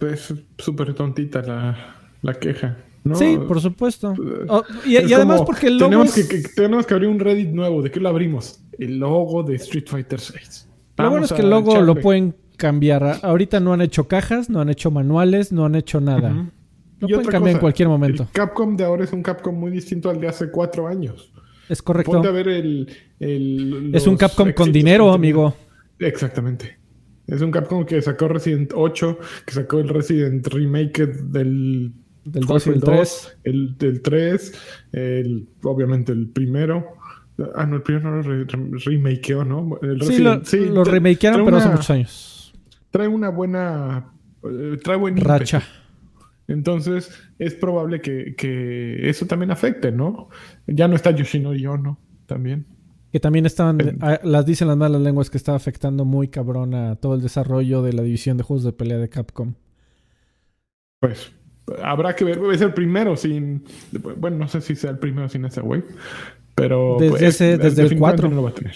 es 0.00 0.34
súper 0.58 0.94
tontita 0.94 1.42
la, 2.22 2.34
queja. 2.34 2.78
Sí, 3.14 3.38
por 3.48 3.60
supuesto. 3.60 4.12
Eh, 4.12 4.46
oh, 4.48 4.62
y, 4.84 4.96
además 4.96 5.42
porque 5.46 5.68
el 5.68 5.78
logo 5.78 5.90
tenemos, 5.90 6.14
que, 6.14 6.42
tenemos 6.54 6.86
que 6.86 6.94
abrir 6.94 7.08
un 7.08 7.18
Reddit 7.18 7.48
nuevo. 7.48 7.80
¿De 7.82 7.90
qué 7.90 8.00
lo 8.00 8.08
abrimos? 8.08 8.60
El 8.80 8.98
logo 8.98 9.42
de 9.42 9.56
Street 9.56 9.84
Fighter 9.86 10.18
6. 10.18 10.68
Lo 10.96 11.10
bueno 11.10 11.26
es 11.26 11.32
que 11.32 11.42
el 11.42 11.50
logo 11.50 11.80
lo 11.82 11.94
pueden 11.96 12.34
cambiar. 12.56 13.18
Ahorita 13.22 13.60
no 13.60 13.74
han 13.74 13.82
hecho 13.82 14.08
cajas, 14.08 14.48
no 14.48 14.60
han 14.60 14.70
hecho 14.70 14.90
manuales, 14.90 15.52
no 15.52 15.66
han 15.66 15.74
hecho 15.74 16.00
nada. 16.00 16.50
Lo 16.98 17.08
pueden 17.08 17.26
cambiar 17.26 17.56
en 17.56 17.60
cualquier 17.60 17.88
momento. 17.88 18.22
El 18.24 18.30
Capcom 18.30 18.76
de 18.76 18.84
ahora 18.84 19.04
es 19.04 19.12
un 19.12 19.22
Capcom 19.22 19.54
muy 19.54 19.70
distinto 19.70 20.08
al 20.08 20.18
de 20.18 20.28
hace 20.28 20.50
cuatro 20.50 20.88
años. 20.88 21.30
Es 21.68 21.82
correcto. 21.82 22.12
Ponte 22.12 22.28
a 22.28 22.32
ver 22.32 22.48
el. 22.48 23.92
es 23.94 24.06
un 24.06 24.16
Capcom 24.16 24.52
con 24.52 24.72
dinero, 24.72 25.12
amigo. 25.12 25.54
Exactamente. 25.98 26.78
Es 27.26 27.42
un 27.42 27.50
Capcom 27.50 27.84
que 27.84 28.00
sacó 28.02 28.28
Resident 28.28 28.72
8, 28.74 29.18
que 29.46 29.52
sacó 29.52 29.78
el 29.78 29.88
Resident 29.88 30.46
Remake 30.48 31.06
del. 31.06 31.92
Del 32.24 32.44
2 32.44 32.66
y 32.66 32.70
el 32.70 32.80
3. 32.80 33.38
El, 33.44 33.78
del 33.78 34.02
3, 34.02 34.52
el, 34.92 35.48
obviamente 35.62 36.12
el 36.12 36.28
primero. 36.28 36.99
Ah, 37.54 37.66
no, 37.66 37.76
el 37.76 37.82
primero 37.82 38.10
no 38.10 38.22
lo 38.22 38.78
remakeó, 38.78 39.44
¿no? 39.44 39.78
El 39.82 40.02
sí, 40.02 40.18
lo, 40.18 40.44
sí, 40.44 40.66
lo 40.66 40.84
remakearon, 40.84 41.44
pero 41.44 41.56
hace 41.56 41.68
muchos 41.68 41.90
años. 41.90 42.52
Trae 42.90 43.08
una 43.08 43.28
buena. 43.28 44.12
Eh, 44.42 44.78
trae 44.82 44.96
buen 44.96 45.16
racha. 45.16 45.62
Entonces, 46.48 47.12
es 47.38 47.54
probable 47.54 48.00
que, 48.00 49.08
eso 49.08 49.26
también 49.26 49.52
afecte, 49.52 49.92
¿no? 49.92 50.28
Ya 50.66 50.88
no 50.88 50.96
está 50.96 51.12
Yoshinori 51.12 51.64
Ono 51.66 51.98
también. 52.26 52.66
Que 53.12 53.20
también 53.20 53.46
estaban, 53.46 53.98
ah, 54.00 54.20
las 54.22 54.46
dicen 54.46 54.68
las 54.68 54.76
malas 54.76 55.00
lenguas 55.00 55.30
que 55.30 55.36
está 55.36 55.54
afectando 55.54 56.04
muy 56.04 56.28
cabrón 56.28 56.74
a 56.74 56.96
todo 56.96 57.14
el 57.14 57.22
desarrollo 57.22 57.82
de 57.82 57.92
la 57.92 58.02
división 58.02 58.36
de 58.36 58.42
juegos 58.42 58.64
de 58.64 58.72
pelea 58.72 58.98
de 58.98 59.08
Capcom. 59.08 59.54
Pues 61.00 61.32
habrá 61.82 62.14
que 62.14 62.24
ver, 62.24 62.40
es 62.52 62.60
el 62.60 62.74
primero 62.74 63.16
sin, 63.16 63.64
bueno, 64.16 64.38
no 64.38 64.48
sé 64.48 64.60
si 64.60 64.74
sea 64.74 64.90
el 64.90 64.98
primero 64.98 65.28
sin 65.28 65.44
ese 65.44 65.60
güey, 65.60 65.82
pero 66.60 66.96
desde, 66.98 67.10
pues, 67.10 67.22
ese, 67.22 67.58
desde 67.58 67.82
el 67.82 67.98
4 67.98 68.28
no 68.28 68.36
lo 68.36 68.42
va 68.42 68.50
a 68.50 68.54
tener. 68.54 68.74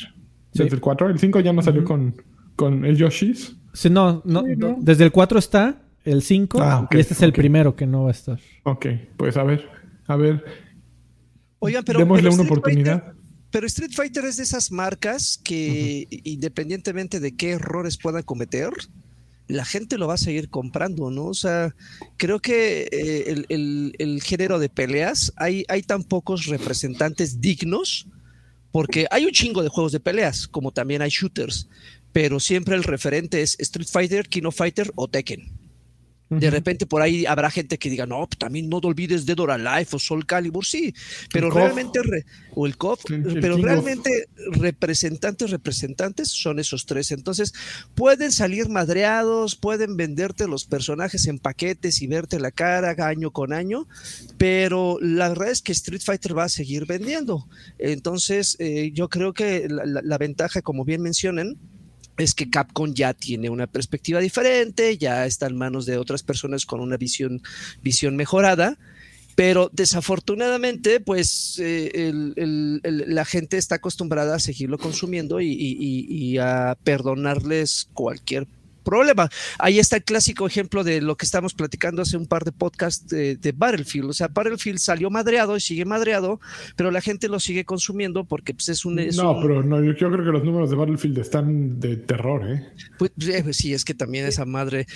Desde 0.53 0.75
el 0.75 0.81
4, 0.81 1.11
el 1.11 1.19
5 1.19 1.41
ya 1.41 1.53
no 1.53 1.62
salió 1.62 1.85
con, 1.85 2.14
con 2.57 2.85
el 2.85 2.97
Yoshis. 2.97 3.57
Sí, 3.73 3.91
no, 3.91 4.23
no, 4.25 4.45
desde 4.79 5.05
el 5.05 5.12
4 5.12 5.38
está 5.38 5.83
el 6.05 6.23
5 6.23 6.59
ah, 6.62 6.88
y 6.91 6.99
este 6.99 7.14
es 7.14 7.23
el 7.23 7.33
primero 7.33 7.75
que 7.75 7.87
no 7.87 8.05
va 8.05 8.09
a 8.09 8.12
estar. 8.12 8.38
Ok, 8.62 8.87
pues 9.17 9.37
a 9.37 9.43
ver, 9.43 9.69
a 10.07 10.17
ver. 10.17 10.45
Oigan, 11.59 11.85
pero. 11.85 11.99
Démosle 11.99 12.29
una 12.29 12.43
oportunidad. 12.43 13.14
pero 13.50 13.67
Street 13.67 13.93
Fighter 13.93 14.25
es 14.25 14.37
de 14.37 14.43
esas 14.45 14.71
marcas 14.71 15.41
que, 15.43 16.07
independientemente 16.25 17.21
de 17.21 17.35
qué 17.37 17.53
errores 17.53 17.99
pueda 17.99 18.23
cometer, 18.23 18.71
la 19.47 19.65
gente 19.65 19.99
lo 19.99 20.07
va 20.07 20.15
a 20.15 20.19
seguir 20.19 20.49
comprando, 20.49 21.11
¿no? 21.11 21.27
O 21.27 21.35
sea, 21.35 21.75
creo 22.17 22.41
que 22.41 22.89
eh, 22.91 23.45
el, 23.49 24.23
género 24.23 24.59
de 24.59 24.69
peleas, 24.69 25.33
hay, 25.37 25.65
hay 25.69 25.83
tan 25.83 26.03
pocos 26.03 26.47
representantes 26.47 27.41
dignos, 27.41 28.07
porque 28.73 29.07
hay 29.11 29.25
un 29.27 29.33
chingo 29.33 29.63
de 29.63 29.69
juegos 29.69 29.93
de 29.93 30.01
peleas, 30.01 30.49
como 30.49 30.73
también 30.73 31.03
hay 31.03 31.11
shooters, 31.11 31.69
pero 32.13 32.41
siempre 32.41 32.75
el 32.75 32.85
referente 32.85 33.43
es 33.43 33.57
Street 33.59 33.89
Fighter, 33.91 34.29
Kino 34.29 34.51
Fighter 34.51 34.91
o 34.95 35.09
Tekken. 35.09 35.53
De 36.41 36.50
repente 36.50 36.87
por 36.87 37.03
ahí 37.03 37.26
habrá 37.26 37.50
gente 37.50 37.79
que 37.79 37.91
diga, 37.91 38.07
no, 38.07 38.26
pues, 38.26 38.38
también 38.38 38.69
no 38.69 38.81
te 38.81 38.87
olvides 38.87 39.26
de 39.26 39.35
Dora 39.35 39.59
Life 39.59 39.97
o 39.97 39.99
Soul 39.99 40.26
Calibur, 40.26 40.64
sí, 40.64 40.95
pero 41.33 41.50
realmente, 41.50 42.00
o 42.55 42.67
el 42.67 42.76
COF, 42.76 43.05
pero 43.41 43.57
realmente 43.57 44.29
representantes, 44.53 45.50
representantes 45.50 46.31
son 46.31 46.59
esos 46.59 46.87
tres. 46.87 47.11
Entonces, 47.12 47.53
pueden 47.95 48.33
salir 48.33 48.69
madreados, 48.69 49.57
pueden 49.57 49.97
venderte 49.97 50.49
los 50.49 50.64
personajes 50.64 51.26
en 51.26 51.38
paquetes 51.38 52.03
y 52.03 52.07
verte 52.07 52.41
la 52.41 52.50
cara 52.50 52.95
año 53.07 53.31
con 53.31 53.53
año, 53.53 53.87
pero 54.38 54.99
la 55.00 55.29
verdad 55.29 55.50
es 55.50 55.62
que 55.62 55.73
Street 55.73 56.03
Fighter 56.05 56.37
va 56.37 56.45
a 56.45 56.49
seguir 56.49 56.87
vendiendo. 56.87 57.49
Entonces, 57.79 58.57
eh, 58.59 58.91
yo 58.93 59.09
creo 59.09 59.33
que 59.33 59.69
la 59.69 60.19
ventaja, 60.19 60.62
como 60.62 60.85
bien 60.85 61.03
mencionan, 61.03 61.59
es 62.16 62.35
que 62.35 62.50
Capcom 62.50 62.94
ya 62.94 63.14
tiene 63.14 63.50
una 63.50 63.66
perspectiva 63.66 64.21
diferente, 64.21 64.97
ya 64.99 65.26
está 65.26 65.47
en 65.47 65.56
manos 65.56 65.87
de 65.87 65.99
otras 65.99 66.23
personas 66.23 66.66
con 66.66 66.80
una 66.80 66.97
visión, 66.97 67.42
visión 67.83 68.16
mejorada, 68.16 68.78
pero 69.35 69.68
desafortunadamente, 69.73 71.00
pues 71.00 71.59
eh, 71.59 72.12
la 72.85 73.25
gente 73.25 73.56
está 73.56 73.76
acostumbrada 73.76 74.37
a 74.37 74.40
seguirlo 74.40 74.78
consumiendo 74.78 75.40
y 75.40 76.38
a 76.38 76.76
perdonarles 76.85 77.88
cualquier 77.94 78.47
problema. 78.85 79.29
Ahí 79.59 79.79
está 79.79 79.97
el 79.97 80.05
clásico 80.05 80.47
ejemplo 80.47 80.85
de 80.85 81.00
lo 81.00 81.17
que 81.17 81.26
estamos 81.26 81.55
platicando 81.55 82.03
hace 82.03 82.17
un 82.17 82.26
par 82.26 82.45
de 82.45 82.53
podcasts 82.53 83.09
de, 83.09 83.55
Battlefield. 83.57 84.11
O 84.11 84.12
sea, 84.12 84.29
Battlefield 84.29 84.79
salió 84.79 85.11
madreado 85.11 85.57
y 85.57 85.61
sigue 85.61 85.85
madreado, 85.85 86.41
pero 86.76 86.91
la 86.91 87.00
gente 87.00 87.29
lo 87.29 87.41
sigue 87.41 87.64
consumiendo 87.64 88.25
porque 88.25 88.55
pues, 88.55 88.69
es 88.69 88.85
un... 88.85 88.95
no, 88.95 89.41
pero 89.41 89.62
no, 89.62 89.83
yo, 89.83 89.95
creo 89.97 90.25
que 90.25 90.31
los 90.31 90.45
números 90.45 90.71
de 90.71 90.76
Battlefield 90.76 91.19
están 91.19 91.81
de 91.81 91.97
terror, 91.97 92.49
¿eh? 92.49 92.69
Pues, 92.99 93.12
eh, 93.26 93.43
pues 93.43 93.57
sí, 93.57 93.73
es 93.73 93.85
que 93.85 93.95
también 93.95 94.26
esa 94.26 94.45
madre... 94.45 94.87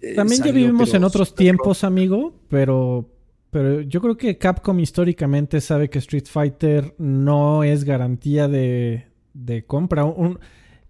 Eh, 0.00 0.14
también 0.14 0.42
ya 0.42 0.52
vivimos 0.52 0.94
en 0.94 1.04
otros 1.04 1.34
tiempos, 1.34 1.84
amigo, 1.84 2.34
pero... 2.48 3.14
Pero 3.50 3.80
yo 3.80 4.02
creo 4.02 4.14
que 4.18 4.36
Capcom 4.36 4.78
históricamente 4.78 5.62
sabe 5.62 5.88
que 5.88 5.98
Street 6.00 6.26
Fighter 6.26 6.94
no 6.98 7.64
es 7.64 7.84
garantía 7.84 8.46
de, 8.46 9.06
de 9.32 9.64
compra. 9.64 10.04
Un, 10.04 10.38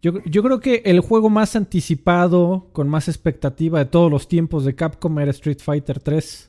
yo, 0.00 0.42
creo 0.42 0.60
que 0.60 0.82
el 0.84 1.00
juego 1.00 1.28
más 1.28 1.56
anticipado, 1.56 2.68
con 2.72 2.88
más 2.88 3.08
expectativa 3.08 3.80
de 3.80 3.86
todos 3.86 4.10
los 4.10 4.28
tiempos 4.28 4.64
de 4.64 4.76
Capcom 4.76 5.18
era 5.18 5.32
Street 5.32 5.58
Fighter 5.60 5.98
3. 5.98 6.48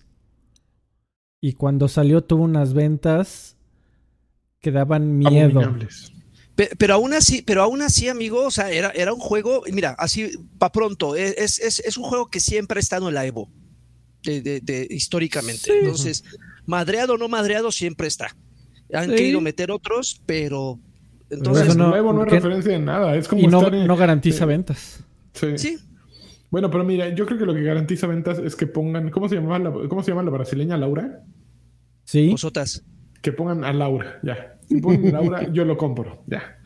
Y 1.41 1.53
cuando 1.53 1.87
salió 1.87 2.23
tuvo 2.23 2.43
unas 2.43 2.73
ventas 2.73 3.57
que 4.59 4.71
daban 4.71 5.17
miedo. 5.17 5.61
Pero, 6.77 6.93
aún 6.93 7.13
así, 7.13 7.41
pero 7.41 7.63
aún 7.63 7.81
así, 7.81 8.09
amigo, 8.09 8.45
o 8.45 8.51
sea, 8.51 8.69
era, 8.69 8.89
era 8.89 9.13
un 9.13 9.19
juego, 9.21 9.63
mira, 9.71 9.91
así 9.97 10.29
para 10.57 10.73
pronto, 10.73 11.15
e, 11.15 11.33
es, 11.37 11.57
es, 11.59 11.97
un 11.97 12.03
juego 12.03 12.29
que 12.29 12.41
siempre 12.41 12.79
ha 12.79 12.81
estado 12.81 13.07
en 13.07 13.15
la 13.15 13.25
Evo, 13.25 13.49
de, 14.23 14.87
históricamente. 14.89 15.79
Entonces, 15.79 16.25
madreado 16.65 17.13
o 17.13 17.17
no 17.17 17.29
madreado, 17.29 17.71
siempre 17.71 18.07
está. 18.07 18.35
Han 18.93 19.09
querido 19.09 19.39
meter 19.39 19.71
otros, 19.71 20.21
pero 20.25 20.79
entonces, 21.29 21.75
no, 21.75 21.89
nuevo 21.89 22.13
no 22.13 22.25
es 22.25 22.31
referencia 22.31 22.75
en 22.75 22.85
nada. 22.85 23.15
Es 23.15 23.27
como 23.27 23.41
y 23.41 23.47
no, 23.47 23.69
no 23.69 23.95
garantiza 23.95 24.45
ventas. 24.45 25.03
Sí. 25.33 25.77
Bueno, 26.49 26.71
pero 26.71 26.83
mira, 26.83 27.09
yo 27.09 27.25
creo 27.25 27.37
que 27.37 27.45
lo 27.45 27.53
que 27.53 27.61
garantiza 27.61 28.07
ventas 28.07 28.39
es 28.39 28.55
que 28.55 28.65
pongan. 28.65 29.09
¿Cómo 29.11 29.29
se 29.29 29.35
llama 29.35 29.59
la, 29.59 29.71
cómo 29.71 30.01
se 30.01 30.11
llama 30.11 30.23
la 30.23 30.31
brasileña 30.31 30.77
Laura? 30.77 31.23
Sí. 32.03 32.29
Vosotras. 32.29 32.83
Que 33.21 33.31
pongan 33.31 33.63
a 33.63 33.73
Laura, 33.73 34.19
ya. 34.23 34.59
Si 34.67 34.81
ponen 34.81 35.15
a 35.15 35.21
Laura, 35.21 35.47
yo 35.53 35.65
lo 35.65 35.77
compro, 35.77 36.23
ya. 36.25 36.57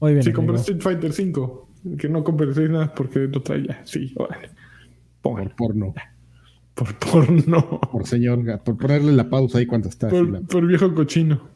Muy 0.00 0.12
bien. 0.14 0.24
Si 0.24 0.32
compro 0.32 0.56
Street 0.56 0.80
Fighter 0.80 1.12
5, 1.12 1.68
que 1.98 2.08
no 2.08 2.24
compre 2.24 2.68
nada 2.68 2.92
porque 2.92 3.20
lo 3.20 3.42
trae 3.42 3.66
ya. 3.66 3.80
Sí, 3.84 4.12
órale. 4.16 4.50
Pongan. 5.22 5.50
Por 5.50 5.54
porno. 5.54 5.94
Por 6.74 6.94
porno. 6.98 7.80
Por 7.92 8.06
señor, 8.06 8.60
por 8.64 8.76
ponerle 8.76 9.12
la 9.12 9.30
pausa 9.30 9.58
ahí 9.58 9.66
cuando 9.66 9.88
está. 9.88 10.08
por 10.08 10.66
viejo 10.66 10.92
cochino. 10.92 11.53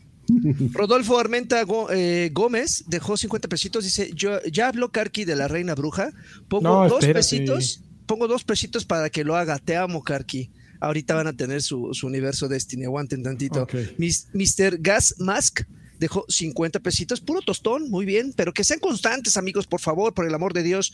Rodolfo 0.72 1.18
Armenta 1.18 1.64
eh, 1.90 2.30
Gómez 2.32 2.84
dejó 2.86 3.16
50 3.16 3.48
pesitos. 3.48 3.84
Dice: 3.84 4.10
Yo 4.14 4.42
ya 4.44 4.68
habló 4.68 4.90
Karki 4.90 5.24
de 5.24 5.36
la 5.36 5.48
reina 5.48 5.74
bruja. 5.74 6.12
Pongo 6.48 6.88
dos 6.88 7.04
pesitos. 7.04 7.82
Pongo 8.06 8.26
dos 8.26 8.44
pesitos 8.44 8.84
para 8.84 9.10
que 9.10 9.24
lo 9.24 9.36
haga. 9.36 9.58
Te 9.58 9.76
amo, 9.76 10.02
Karki. 10.02 10.50
Ahorita 10.80 11.14
van 11.14 11.26
a 11.26 11.32
tener 11.32 11.62
su, 11.62 11.92
universo 12.02 12.48
Destiny. 12.48 12.84
Aguanten 12.84 13.22
tantito. 13.22 13.66
Mr. 13.98 14.78
Gas 14.80 15.14
Mask 15.18 15.62
dejó 15.98 16.24
50 16.28 16.80
pesitos, 16.80 17.20
puro 17.20 17.40
tostón, 17.42 17.90
muy 17.90 18.06
bien, 18.06 18.32
pero 18.36 18.52
que 18.52 18.64
sean 18.64 18.78
constantes, 18.78 19.36
amigos, 19.36 19.66
por 19.66 19.80
favor, 19.80 20.14
por 20.14 20.26
el 20.26 20.34
amor 20.34 20.52
de 20.52 20.62
Dios. 20.62 20.92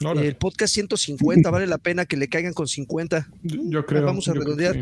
el 0.00 0.36
podcast 0.36 0.74
150, 0.74 1.50
vale 1.50 1.66
la 1.66 1.78
pena 1.78 2.04
que 2.04 2.16
le 2.16 2.28
caigan 2.28 2.52
con 2.52 2.68
50. 2.68 3.28
Yo 3.42 3.86
creo. 3.86 4.04
Vamos 4.04 4.28
a 4.28 4.34
redondear. 4.34 4.78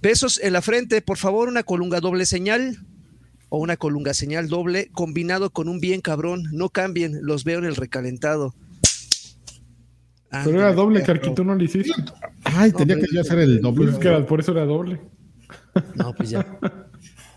Besos 0.00 0.38
en 0.42 0.52
la 0.52 0.62
frente, 0.62 1.02
por 1.02 1.18
favor, 1.18 1.48
una 1.48 1.62
colunga 1.62 2.00
doble 2.00 2.26
señal. 2.26 2.78
O 3.48 3.58
una 3.58 3.76
colunga 3.76 4.14
señal 4.14 4.48
doble 4.48 4.90
combinado 4.92 5.50
con 5.50 5.68
un 5.68 5.80
bien 5.80 6.00
cabrón. 6.00 6.44
No 6.52 6.68
cambien, 6.70 7.18
los 7.22 7.44
veo 7.44 7.58
en 7.58 7.64
el 7.64 7.76
recalentado. 7.76 8.54
Pero 10.30 10.58
era 10.58 10.72
doble, 10.72 11.02
Carquito, 11.02 11.42
no 11.42 11.54
lo 11.54 11.64
hiciste. 11.64 11.92
Ay, 12.44 12.72
tenía 12.72 12.96
que 12.96 13.06
yo 13.12 13.20
hacer 13.20 13.38
el 13.38 13.60
doble. 13.60 13.92
Pues 13.92 14.26
por 14.26 14.40
eso 14.40 14.52
era 14.52 14.64
doble. 14.64 15.00
No, 15.94 16.14
pues 16.14 16.30
ya. 16.30 16.46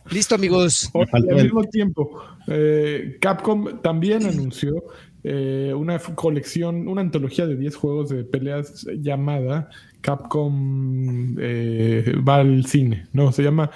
Listo, 0.09 0.35
amigos. 0.35 0.91
al 1.13 1.23
mismo 1.23 1.63
tiempo, 1.63 2.21
eh, 2.47 3.17
Capcom 3.21 3.81
también 3.81 4.25
anunció 4.25 4.83
eh, 5.23 5.73
una 5.75 5.99
colección, 5.99 6.87
una 6.87 7.01
antología 7.01 7.47
de 7.47 7.55
10 7.55 7.75
juegos 7.75 8.09
de 8.09 8.23
peleas 8.23 8.85
llamada 8.99 9.69
Capcom 10.01 11.35
eh, 11.39 12.13
va 12.27 12.37
al 12.37 12.65
cine, 12.65 13.07
¿no? 13.13 13.31
Se 13.31 13.43
llama 13.43 13.71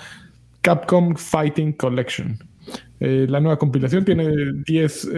Capcom 0.65 1.15
Fighting 1.15 1.73
Collection. 1.73 2.39
la 2.99 3.39
nueva 3.39 3.59
compilación 3.59 4.03
tiene 4.03 4.27
10 4.65 5.09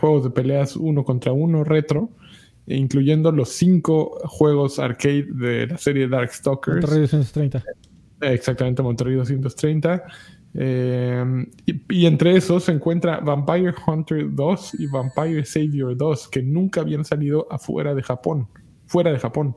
juegos 0.00 0.24
de 0.24 0.30
peleas 0.30 0.74
uno 0.76 1.04
contra 1.04 1.32
uno 1.32 1.62
retro, 1.62 2.10
incluyendo 2.66 3.30
los 3.30 3.50
5 3.50 4.20
juegos 4.24 4.78
arcade 4.80 5.26
de 5.32 5.68
la 5.68 5.78
serie 5.78 6.08
Darkstalkers. 6.08 6.82
Monterrey 6.82 7.02
230. 7.02 7.64
Exactamente, 8.20 8.82
Monterrey 8.82 9.14
230. 9.14 10.02
Eh, 10.54 11.46
y, 11.66 12.06
entre 12.06 12.36
esos 12.36 12.64
se 12.64 12.72
encuentra 12.72 13.20
Vampire 13.20 13.72
Hunter 13.86 14.34
2 14.34 14.74
y 14.80 14.86
Vampire 14.86 15.44
Savior 15.44 15.96
2, 15.96 16.28
que 16.28 16.42
nunca 16.42 16.80
habían 16.80 17.04
salido 17.04 17.46
afuera 17.50 17.94
de 17.94 18.02
Japón. 18.02 18.48
Fuera 18.86 19.12
de 19.12 19.18
Japón. 19.18 19.54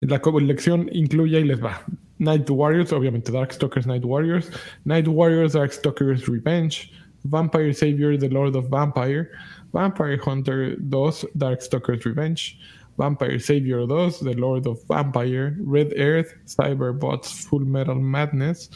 La 0.00 0.20
colección 0.20 0.88
incluye 0.92 1.40
y 1.40 1.44
les 1.44 1.62
va. 1.62 1.84
Night 2.18 2.48
Warriors, 2.50 2.92
obviamente 2.92 3.32
Darkstalkers 3.32 3.86
Night 3.86 4.04
Warriors, 4.04 4.50
Night 4.84 5.08
Warriors 5.08 5.54
Darkstalkers 5.54 6.28
Revenge, 6.28 6.92
Vampire 7.24 7.72
Savior 7.72 8.16
The 8.16 8.28
Lord 8.28 8.54
of 8.54 8.68
Vampire, 8.68 9.30
Vampire 9.72 10.18
Hunter 10.18 10.76
2 10.76 11.30
Darkstalkers 11.36 12.04
Revenge, 12.04 12.58
Vampire 12.98 13.38
Savior 13.38 13.86
2, 13.86 14.24
The 14.24 14.34
Lord 14.34 14.66
of 14.66 14.78
Vampire, 14.86 15.56
Red 15.60 15.94
Earth, 15.96 16.34
Cyberbots 16.46 17.44
Full 17.48 17.64
Metal 17.64 17.96
Madness, 17.96 18.70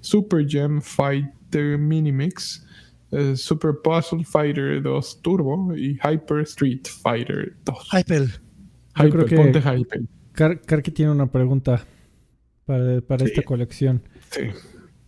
Super 0.00 0.42
Gem 0.42 0.80
Fighter 0.80 1.78
Minimix, 1.78 2.60
uh, 3.12 3.36
Super 3.36 3.74
Puzzle 3.74 4.24
Fighter 4.24 4.80
2 4.80 5.00
Turbo 5.22 5.72
y 5.72 5.98
Hyper 6.02 6.44
Street 6.44 6.88
Fighter 6.88 7.56
2. 7.66 7.72
Hyper. 7.72 8.26
Hyper, 8.96 9.24
que 9.24 9.36
ponte 9.36 9.60
Hyper. 9.60 10.00
Karki 10.32 10.90
tiene 10.90 11.12
una 11.12 11.26
pregunta 11.26 11.84
para, 12.64 13.00
para 13.00 13.24
esta 13.24 13.42
colección. 13.42 14.02
Sí. 14.30 14.42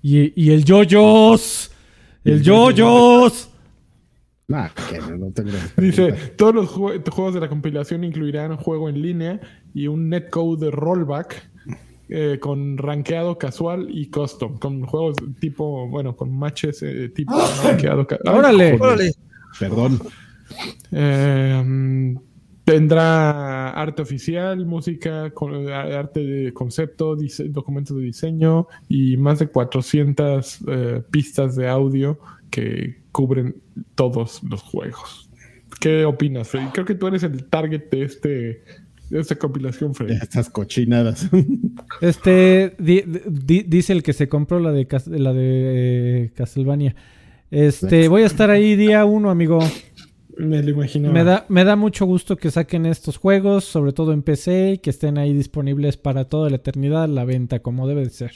Y, 0.02 0.42
y 0.42 0.50
el 0.52 0.64
Yoyos. 0.64 1.70
El 2.24 2.42
Yoyos. 2.42 3.50
Nah, 4.46 4.68
que 4.68 4.98
no, 4.98 5.30
tengo 5.32 5.50
Dice, 5.78 6.12
todos 6.36 6.54
los 6.54 6.68
juegos 6.68 7.34
de 7.34 7.40
la 7.40 7.48
compilación 7.48 8.04
incluirán 8.04 8.52
un 8.52 8.58
juego 8.58 8.88
en 8.88 9.00
línea 9.00 9.40
y 9.72 9.86
un 9.86 10.10
netcode 10.10 10.66
de 10.66 10.70
rollback 10.70 11.50
eh, 12.10 12.38
con 12.38 12.76
rankeado 12.76 13.38
casual 13.38 13.86
y 13.90 14.10
custom, 14.10 14.58
con 14.58 14.84
juegos 14.84 15.16
tipo, 15.40 15.88
bueno, 15.88 16.14
con 16.14 16.36
matches 16.36 16.82
eh, 16.82 17.08
tipo 17.08 17.32
ah. 17.34 17.60
rankeado 17.64 18.06
casual. 18.06 18.36
¡Órale! 18.36 18.74
¡Órale! 18.74 19.12
Perdón. 19.58 20.00
Eh, 20.92 22.14
tendrá 22.64 23.70
arte 23.70 24.02
oficial, 24.02 24.64
música, 24.66 25.32
arte 25.72 26.20
de 26.20 26.52
concepto, 26.52 27.16
documentos 27.48 27.96
de 27.96 28.02
diseño 28.02 28.66
y 28.88 29.16
más 29.16 29.38
de 29.38 29.48
400 29.48 30.60
pistas 31.10 31.56
de 31.56 31.68
audio 31.68 32.18
que 32.50 33.02
cubren 33.12 33.56
todos 33.94 34.42
los 34.42 34.62
juegos. 34.62 35.28
¿Qué 35.80 36.04
opinas, 36.04 36.48
Freddy? 36.48 36.68
Creo 36.68 36.86
que 36.86 36.94
tú 36.94 37.06
eres 37.06 37.22
el 37.22 37.44
target 37.44 37.90
de 37.90 38.02
este 38.04 38.62
de 39.10 39.20
esta 39.20 39.36
compilación, 39.36 39.94
Freddy. 39.94 40.14
Estas 40.14 40.50
cochinadas. 40.50 41.28
Este 42.00 42.74
dice 42.78 43.92
el 43.92 44.02
que 44.02 44.12
se 44.12 44.28
compró 44.28 44.58
la 44.58 44.72
de 44.72 44.86
la 45.08 45.32
de 45.32 46.24
eh, 46.24 46.30
Castlevania. 46.34 46.96
Este, 47.50 48.08
voy 48.08 48.22
a 48.22 48.26
estar 48.26 48.50
ahí 48.50 48.74
día 48.74 49.04
uno, 49.04 49.30
amigo. 49.30 49.60
Me 50.36 50.62
lo 50.62 50.70
imaginaba. 50.70 51.14
Me 51.14 51.24
da, 51.24 51.46
me 51.48 51.64
da 51.64 51.76
mucho 51.76 52.06
gusto 52.06 52.36
que 52.36 52.50
saquen 52.50 52.86
estos 52.86 53.16
juegos, 53.16 53.64
sobre 53.64 53.92
todo 53.92 54.12
en 54.12 54.22
PC, 54.22 54.72
y 54.72 54.78
que 54.78 54.90
estén 54.90 55.18
ahí 55.18 55.32
disponibles 55.32 55.96
para 55.96 56.24
toda 56.24 56.50
la 56.50 56.56
eternidad 56.56 57.08
la 57.08 57.24
venta, 57.24 57.60
como 57.60 57.86
debe 57.86 58.02
de 58.02 58.10
ser. 58.10 58.32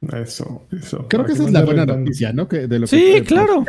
Eso, 0.00 0.66
eso. 0.70 1.06
Creo 1.08 1.24
que 1.24 1.32
esa 1.32 1.44
es 1.44 1.52
la 1.52 1.64
buena 1.64 1.84
noticia, 1.84 2.32
¿no? 2.32 2.48
Que 2.48 2.66
de 2.66 2.78
lo 2.78 2.86
sí, 2.86 3.14
que 3.14 3.24
claro. 3.24 3.64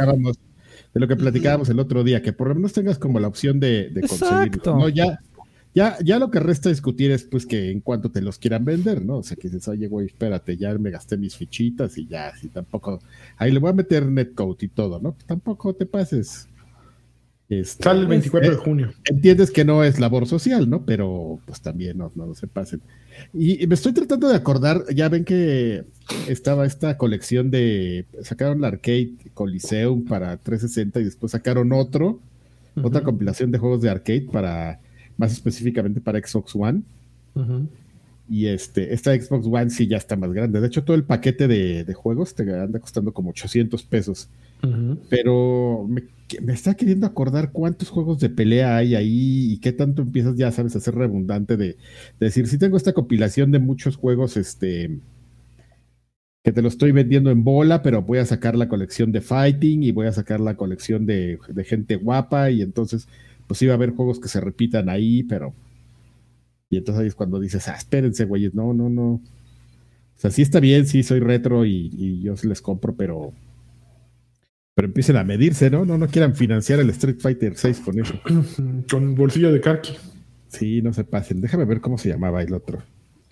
De 0.94 1.00
lo 1.00 1.08
que 1.08 1.16
platicábamos 1.16 1.70
el 1.70 1.80
otro 1.80 2.04
día, 2.04 2.22
que 2.22 2.34
por 2.34 2.48
lo 2.50 2.56
menos 2.56 2.74
tengas 2.74 2.98
como 2.98 3.20
la 3.20 3.28
opción 3.28 3.60
de, 3.60 3.90
de 3.90 4.02
conseguirlo. 4.02 4.76
¿no? 4.76 4.90
Ya, 4.90 5.20
ya, 5.76 5.98
ya 6.04 6.18
lo 6.18 6.32
que 6.32 6.40
resta 6.40 6.70
discutir 6.70 7.12
es 7.12 7.24
pues 7.26 7.46
que 7.46 7.70
en 7.70 7.82
cuanto 7.82 8.10
te 8.10 8.22
los 8.22 8.40
quieran 8.40 8.66
vender, 8.66 9.06
¿no? 9.06 9.18
O 9.18 9.24
sea, 9.24 9.38
que 9.38 9.50
dices, 9.50 9.68
oye, 9.68 9.88
güey, 9.88 10.08
espérate, 10.08 10.58
ya 10.58 10.74
me 10.80 10.90
gasté 10.90 11.16
mis 11.16 11.36
fichitas 11.36 11.96
y 11.98 12.08
ya, 12.08 12.36
si 12.36 12.48
tampoco, 12.48 13.00
ahí 13.38 13.52
le 13.52 13.60
voy 13.60 13.70
a 13.70 13.74
meter 13.74 14.06
netcode 14.08 14.66
y 14.66 14.68
todo, 14.70 15.00
¿no? 15.00 15.16
Tampoco 15.28 15.76
te 15.76 15.86
pases. 15.86 16.48
Este, 17.50 17.84
Sale 17.84 18.02
el 18.02 18.08
24 18.08 18.52
de 18.52 18.56
junio. 18.58 18.94
Entiendes 19.06 19.50
que 19.50 19.66
no 19.66 19.84
es 19.84 20.00
labor 20.00 20.28
social, 20.28 20.70
¿no? 20.70 20.86
Pero 20.86 21.40
pues 21.48 21.62
también 21.62 21.98
no, 21.98 22.12
no 22.16 22.36
se 22.36 22.46
pasen. 22.46 22.80
Y 23.34 23.66
me 23.66 23.74
estoy 23.74 23.92
tratando 23.92 24.30
de 24.30 24.36
acordar, 24.36 24.86
ya 24.94 25.10
ven 25.10 25.26
que 25.26 25.84
estaba 26.28 26.68
esta 26.68 26.96
colección 26.98 27.50
de, 27.50 28.06
sacaron 28.22 28.62
la 28.62 28.68
arcade 28.68 29.14
Coliseum 29.34 30.06
para 30.06 30.38
360 30.38 31.00
y 31.00 31.04
después 31.06 31.32
sacaron 31.32 31.74
otro, 31.74 32.20
otra 32.82 33.02
compilación 33.02 33.52
de 33.52 33.58
juegos 33.58 33.82
de 33.82 33.90
arcade 33.90 34.28
para, 34.32 34.80
más 35.18 35.32
específicamente 35.32 36.00
para 36.02 36.20
Xbox 36.20 36.56
One. 36.56 36.84
Y 38.30 38.46
este, 38.46 38.94
esta 38.94 39.20
Xbox 39.20 39.48
One 39.48 39.72
sí 39.72 39.88
ya 39.88 39.98
está 39.98 40.16
más 40.16 40.32
grande. 40.32 40.62
De 40.62 40.68
hecho, 40.68 40.84
todo 40.84 40.96
el 40.96 41.04
paquete 41.04 41.48
de, 41.48 41.84
de 41.84 41.94
juegos 41.96 42.36
te 42.36 42.44
anda 42.44 42.80
costando 42.80 43.12
como 43.12 43.32
800 43.32 43.82
pesos. 43.84 44.30
Pero 45.10 45.88
me, 45.88 46.04
está 46.54 46.76
queriendo 46.76 47.08
acordar 47.08 47.52
cuántos 47.52 47.90
juegos 47.90 48.20
de 48.20 48.30
pelea 48.30 48.78
hay 48.78 48.96
ahí 48.96 49.54
y 49.54 49.60
qué 49.60 49.72
tanto 49.72 50.02
empiezas, 50.02 50.36
ya 50.36 50.52
sabes, 50.52 50.76
a 50.76 50.80
ser 50.80 50.96
redundante 50.96 51.58
de, 51.58 51.78
decir, 52.20 52.48
si 52.48 52.58
tengo 52.58 52.78
esta 52.78 52.94
compilación 52.94 53.52
de 53.52 53.60
muchos 53.60 53.96
juegos, 53.96 54.38
este, 54.38 55.00
que 56.44 56.52
te 56.52 56.62
lo 56.62 56.68
estoy 56.68 56.92
vendiendo 56.92 57.32
en 57.32 57.44
bola, 57.44 57.82
pero 57.82 58.02
voy 58.02 58.20
a 58.20 58.26
sacar 58.26 58.56
la 58.56 58.68
colección 58.68 59.12
de 59.12 59.22
fighting 59.22 59.84
y 59.84 59.92
voy 59.92 60.08
a 60.08 60.12
sacar 60.12 60.40
la 60.40 60.56
colección 60.56 61.06
de, 61.06 61.40
gente 61.66 61.96
guapa 61.96 62.52
y 62.52 62.62
entonces, 62.62 63.08
pues 63.48 63.62
iba 63.62 63.74
a 63.74 63.76
haber 63.76 63.92
juegos 63.92 64.20
que 64.20 64.28
se 64.28 64.42
repitan 64.42 64.90
ahí, 64.90 65.24
pero... 65.24 65.54
Y 66.72 66.78
entonces 66.78 67.02
ahí 67.02 67.08
es 67.08 67.16
cuando 67.16 67.40
dices, 67.40 67.68
ah, 67.68 67.76
espérense, 67.76 68.26
güeyes, 68.26 68.54
no, 68.54 68.74
no, 68.76 68.90
no. 68.90 69.14
O 69.14 69.22
sea, 70.22 70.30
sí 70.30 70.44
está 70.44 70.60
bien, 70.60 70.86
sí 70.86 71.02
soy 71.02 71.20
retro 71.20 71.66
y, 71.66 71.90
y 71.98 72.22
yo 72.22 72.36
les 72.44 72.62
compro, 72.62 72.96
pero 72.96 73.34
pero 74.80 74.88
empiecen 74.88 75.18
a 75.18 75.26
medirse, 75.26 75.70
¿no? 75.70 75.84
No, 75.84 75.98
no 75.98 76.08
quieran 76.08 76.38
financiar 76.38 76.80
el 76.80 76.90
Street 76.92 77.18
Fighter 77.20 77.58
6 77.58 77.82
con 77.84 78.00
eso. 78.00 78.14
con 78.90 79.14
bolsillo 79.14 79.52
de 79.52 79.60
Karki. 79.60 79.98
Sí, 80.48 80.82
no 80.82 80.94
se 80.94 81.04
pasen. 81.04 81.42
Déjame 81.42 81.66
ver 81.66 81.82
cómo 81.82 81.98
se 81.98 82.08
llamaba 82.08 82.42
el 82.42 82.54
otro. 82.54 82.82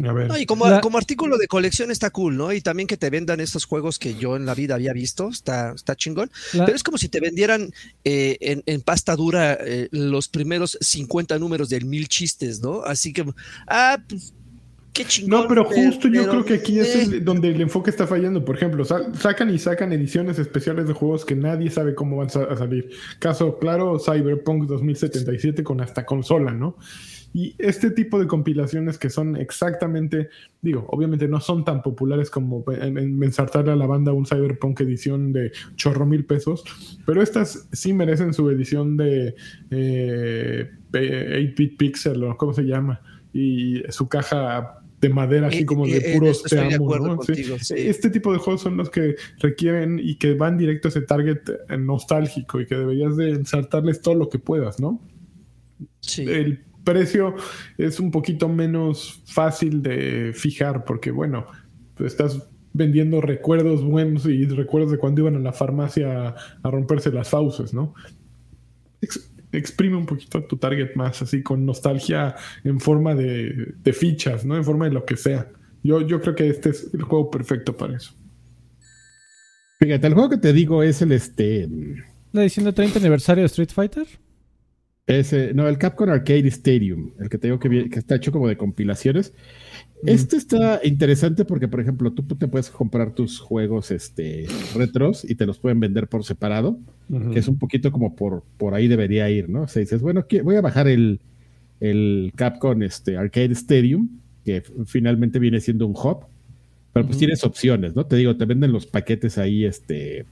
A 0.03 0.11
ver. 0.11 0.29
y 0.41 0.45
como, 0.45 0.65
como, 0.81 0.97
artículo 0.97 1.37
de 1.37 1.47
colección 1.47 1.89
está 1.89 2.09
cool, 2.09 2.35
¿no? 2.35 2.51
Y 2.51 2.59
también 2.59 2.85
que 2.85 2.97
te 2.97 3.09
vendan 3.09 3.39
estos 3.39 3.63
juegos 3.63 3.97
que 3.97 4.15
yo 4.15 4.35
en 4.35 4.45
la 4.45 4.55
vida 4.55 4.75
había 4.75 4.91
visto, 4.91 5.29
está, 5.29 5.71
está 5.71 5.95
chingón. 5.95 6.29
Pero 6.51 6.75
es 6.75 6.83
como 6.83 6.97
si 6.97 7.07
te 7.07 7.21
vendieran 7.21 7.71
eh, 8.03 8.61
en, 8.65 8.81
pasta 8.81 9.15
dura 9.15 9.57
eh, 9.61 9.87
los 9.91 10.27
primeros 10.27 10.77
50 10.81 11.39
números 11.39 11.69
del 11.69 11.85
mil 11.85 12.09
chistes, 12.09 12.59
¿no? 12.59 12.81
Así 12.83 13.13
que, 13.13 13.25
ah, 13.67 14.03
pues 14.09 14.33
no, 15.27 15.47
pero 15.47 15.65
justo 15.65 16.07
yo 16.07 16.27
creo 16.29 16.45
que 16.45 16.55
aquí 16.55 16.79
es 16.79 17.23
donde 17.23 17.49
el 17.49 17.61
enfoque 17.61 17.89
está 17.89 18.07
fallando. 18.07 18.43
Por 18.43 18.55
ejemplo, 18.55 18.85
sacan 18.85 19.49
y 19.49 19.59
sacan 19.59 19.93
ediciones 19.93 20.39
especiales 20.39 20.87
de 20.87 20.93
juegos 20.93 21.25
que 21.25 21.35
nadie 21.35 21.69
sabe 21.69 21.95
cómo 21.95 22.17
van 22.17 22.27
a 22.27 22.55
salir. 22.55 22.89
Caso 23.19 23.57
claro, 23.59 23.99
Cyberpunk 23.99 24.65
2077 24.67 25.63
con 25.63 25.81
hasta 25.81 26.05
consola, 26.05 26.51
¿no? 26.51 26.77
Y 27.33 27.55
este 27.59 27.91
tipo 27.91 28.19
de 28.19 28.27
compilaciones 28.27 28.97
que 28.97 29.09
son 29.09 29.35
exactamente, 29.35 30.29
digo, 30.61 30.87
obviamente 30.89 31.27
no 31.27 31.39
son 31.39 31.65
tan 31.65 31.81
populares 31.81 32.29
como 32.29 32.63
ensartarle 32.71 33.71
a 33.73 33.75
la 33.75 33.85
banda 33.85 34.13
un 34.13 34.25
Cyberpunk 34.25 34.81
edición 34.81 35.33
de 35.33 35.51
chorro 35.75 36.05
mil 36.05 36.25
pesos, 36.25 36.63
pero 37.05 37.21
estas 37.21 37.67
sí 37.71 37.93
merecen 37.93 38.33
su 38.33 38.49
edición 38.49 38.97
de 38.97 39.35
eh, 39.69 40.71
8-bit 40.91 41.77
pixel 41.77 42.23
o 42.23 42.35
cómo 42.37 42.53
se 42.53 42.63
llama, 42.63 43.01
y 43.33 43.83
su 43.89 44.07
caja 44.07 44.76
de 44.99 45.09
madera, 45.09 45.47
así 45.47 45.65
como 45.65 45.85
de 45.85 46.01
puros 46.13 46.43
te 46.43 46.59
amo, 46.59 46.97
¿no? 46.97 47.19
Este 47.27 48.09
tipo 48.09 48.33
de 48.33 48.39
juegos 48.39 48.61
son 48.61 48.77
los 48.77 48.89
que 48.89 49.15
requieren 49.39 49.99
y 50.01 50.15
que 50.15 50.33
van 50.33 50.57
directo 50.57 50.87
a 50.87 50.89
ese 50.89 51.01
target 51.01 51.39
nostálgico 51.77 52.59
y 52.59 52.65
que 52.65 52.75
deberías 52.75 53.15
de 53.15 53.29
ensartarles 53.31 54.01
todo 54.01 54.15
lo 54.15 54.29
que 54.29 54.39
puedas, 54.39 54.79
¿no? 54.79 54.99
Sí. 55.99 56.23
El 56.23 56.63
precio 56.83 57.35
es 57.77 57.99
un 57.99 58.11
poquito 58.11 58.49
menos 58.49 59.21
fácil 59.25 59.83
de 59.83 60.31
fijar 60.33 60.85
porque, 60.85 61.11
bueno, 61.11 61.45
estás 61.99 62.47
vendiendo 62.73 63.21
recuerdos 63.21 63.83
buenos 63.83 64.25
y 64.25 64.45
recuerdos 64.45 64.91
de 64.91 64.97
cuando 64.97 65.21
iban 65.21 65.35
a 65.35 65.39
la 65.39 65.51
farmacia 65.51 66.35
a, 66.63 66.71
romperse 66.71 67.11
las 67.11 67.29
fauces, 67.29 67.73
¿no? 67.73 67.93
Exprime 69.51 69.95
un 69.95 70.05
poquito 70.05 70.43
tu 70.43 70.57
target 70.57 70.95
más, 70.95 71.21
así 71.21 71.41
con 71.41 71.65
nostalgia 71.65 72.35
en 72.63 72.79
forma 72.79 73.15
de, 73.15 73.75
fichas, 73.93 74.45
¿no? 74.45 74.55
En 74.55 74.63
forma 74.63 74.85
de 74.85 74.91
lo 74.91 75.05
que 75.05 75.17
sea. 75.17 75.49
Yo, 75.83 76.01
yo 76.01 76.21
creo 76.21 76.35
que 76.35 76.49
este 76.49 76.69
es 76.69 76.93
el 76.93 77.03
juego 77.03 77.31
perfecto 77.31 77.75
para 77.75 77.97
eso. 77.97 78.13
Fíjate, 79.79 80.07
el 80.07 80.13
juego 80.13 80.29
que 80.29 80.37
te 80.37 80.53
digo 80.53 80.83
es 80.83 81.01
el 81.01 81.11
este. 81.11 81.67
¿La 82.31 82.41
edición 82.41 82.65
de 82.65 82.73
30 82.73 82.99
aniversario 82.99 83.43
de 83.43 83.47
Street 83.47 83.69
Fighter? 83.73 84.07
Ese, 85.05 85.53
no, 85.53 85.67
el 85.69 85.77
Capcom 85.77 86.09
Arcade 86.09 86.47
Stadium, 86.49 87.13
el 87.19 87.29
que 87.29 87.37
te 87.37 87.47
digo 87.47 87.59
que, 87.59 87.89
que 87.89 87.99
está 87.99 88.15
hecho 88.15 88.31
como 88.31 88.47
de 88.47 88.57
compilaciones. 88.57 89.33
Este 90.05 90.37
está 90.37 90.79
interesante 90.83 91.43
porque, 91.43 91.67
por 91.67 91.79
ejemplo, 91.79 92.11
tú 92.11 92.23
te 92.23 92.47
puedes 92.47 92.69
comprar 92.69 93.13
tus 93.13 93.39
juegos 93.39 93.89
este, 93.89 94.45
retros 94.75 95.25
y 95.27 95.35
te 95.35 95.45
los 95.45 95.57
pueden 95.57 95.79
vender 95.79 96.07
por 96.07 96.23
separado, 96.23 96.77
que 97.33 97.39
es 97.39 97.47
un 97.47 97.57
poquito 97.57 97.91
como 97.91 98.15
por, 98.15 98.43
por 98.57 98.75
ahí 98.75 98.87
debería 98.87 99.29
ir, 99.29 99.49
¿no? 99.49 99.63
O 99.63 99.67
sea, 99.67 99.79
dices, 99.79 100.01
bueno, 100.01 100.25
voy 100.43 100.55
a 100.55 100.61
bajar 100.61 100.87
el, 100.87 101.19
el 101.79 102.31
Capcom 102.35 102.83
este, 102.83 103.17
Arcade 103.17 103.53
Stadium, 103.53 104.07
que 104.45 104.63
finalmente 104.85 105.39
viene 105.39 105.59
siendo 105.59 105.87
un 105.87 105.93
hub, 105.93 106.19
pero 106.93 107.05
pues 107.07 107.17
tienes 107.17 107.43
opciones, 107.43 107.95
¿no? 107.95 108.05
Te 108.05 108.17
digo, 108.17 108.37
te 108.37 108.45
venden 108.45 108.71
los 108.71 108.85
paquetes 108.85 109.37
ahí, 109.37 109.65
este... 109.65 110.25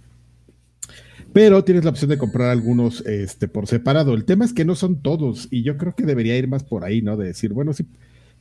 Pero 1.34 1.64
tienes 1.66 1.84
la 1.84 1.90
opción 1.90 2.10
de 2.10 2.18
comprar 2.18 2.50
algunos 2.50 3.06
este, 3.06 3.50
por 3.50 3.68
separado. 3.68 4.14
El 4.14 4.24
tema 4.24 4.46
es 4.46 4.54
que 4.54 4.64
no 4.64 4.74
son 4.74 5.02
todos, 5.02 5.50
y 5.52 5.64
yo 5.64 5.76
creo 5.76 5.94
que 5.94 6.06
debería 6.06 6.38
ir 6.38 6.48
más 6.48 6.64
por 6.64 6.86
ahí, 6.86 7.02
¿no? 7.02 7.18
De 7.18 7.26
decir, 7.26 7.52
bueno, 7.52 7.74
sí 7.74 7.86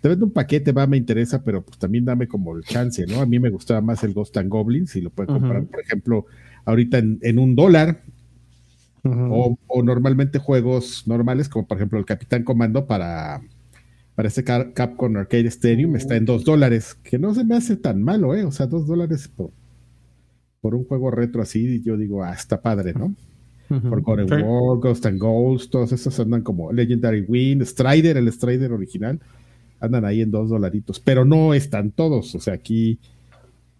te 0.05 0.11
vendo 0.11 0.27
un 0.27 0.33
paquete, 0.33 0.71
va, 0.71 0.87
me 0.87 0.99
interesa, 0.99 1.43
pero 1.43 1.63
pues 1.65 1.79
también 1.79 2.05
dame 2.05 2.29
como 2.29 2.55
el 2.55 2.63
chance, 2.63 3.07
¿no? 3.07 3.23
A 3.23 3.27
mí 3.27 3.39
me 3.39 3.49
gustaba 3.49 3.81
más 3.81 4.05
el 4.05 4.13
Ghost 4.13 4.37
and 4.37 4.51
Goblins, 4.51 4.91
si 4.91 5.01
lo 5.01 5.09
puedes 5.09 5.33
comprar, 5.33 5.65
por 5.65 5.81
ejemplo, 5.81 6.27
ahorita 6.67 6.99
en, 6.99 7.39
un 7.39 7.57
dólar, 7.57 8.03
o, 9.03 9.57
normalmente 9.83 10.39
juegos 10.39 11.09
normales, 11.09 11.49
como 11.49 11.67
por 11.67 11.79
ejemplo 11.79 11.99
el 11.99 12.05
Capitán 12.05 12.45
Comando 12.45 12.87
para, 12.87 13.41
para 14.15 14.29
este 14.29 14.45
Capcom 14.45 15.17
Arcade 15.17 15.47
Stadium, 15.47 15.97
está 15.97 16.17
en 16.17 16.27
dos 16.27 16.45
dólares, 16.45 16.99
que 17.03 17.19
no 17.19 17.33
se 17.33 17.43
me 17.43 17.57
hace 17.57 17.79
tan 17.79 18.03
malo, 18.03 18.35
¿eh? 18.35 18.45
O 18.45 18.53
sea, 18.53 18.67
dos 18.67 18.87
dólares 18.87 19.29
por, 19.29 19.53
por 20.61 20.75
un 20.75 20.85
juego 20.85 21.13
retro 21.13 21.41
así, 21.41 21.81
yo 21.83 21.97
digo, 21.97 22.23
ah, 22.23 22.35
está 22.35 22.61
padre, 22.61 22.93
¿no? 22.93 23.15
Por 23.71 24.03
God 24.03 24.31
War, 24.31 24.79
Ghost 24.81 25.07
and 25.07 25.19
Ghosts, 25.19 25.71
todos 25.71 25.93
esos 25.93 26.21
andan 26.21 26.43
como 26.43 26.75
Legendary 26.75 27.23
Wind, 27.23 27.63
Strider, 27.63 28.19
el 28.19 28.31
Strider 28.31 28.71
original 28.71 29.19
andan 29.85 30.05
ahí 30.05 30.21
en 30.21 30.31
dos 30.31 30.49
dolaritos, 30.49 31.01
pero 31.01 31.25
no 31.25 31.55
están 31.55 31.91
todos, 31.91 32.35
o 32.35 32.41
sea, 32.41 32.55
aquí 32.55 32.99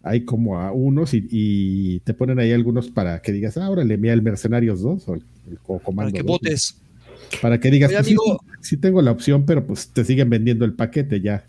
hay 0.05 0.25
como 0.25 0.61
a 0.61 0.71
unos 0.71 1.11
y, 1.15 2.01
te 2.05 2.13
ponen 2.15 2.39
ahí 2.39 2.53
algunos 2.53 2.89
para 2.89 3.23
que 3.23 3.33
digas, 3.33 3.57
ah, 3.57 3.65
ahora 3.65 3.85
le 3.85 3.97
mía 3.97 4.13
el 4.13 4.23
Mercenarios 4.23 4.83
2 4.83 5.09
o 5.09 5.15
el, 5.15 5.23
Para 5.97 6.13
que 6.13 6.23
votes. 6.23 6.77
Para 7.41 7.59
que 7.59 7.71
digas, 7.71 7.91
pues 7.91 8.15
sí, 8.61 8.77
tengo 8.77 9.01
la 9.01 9.11
opción, 9.11 9.47
pero 9.47 9.67
pues 9.67 9.89
te 9.89 10.05
siguen 10.05 10.29
vendiendo 10.29 10.67
el 10.67 10.75
paquete 10.75 11.21
ya. 11.21 11.45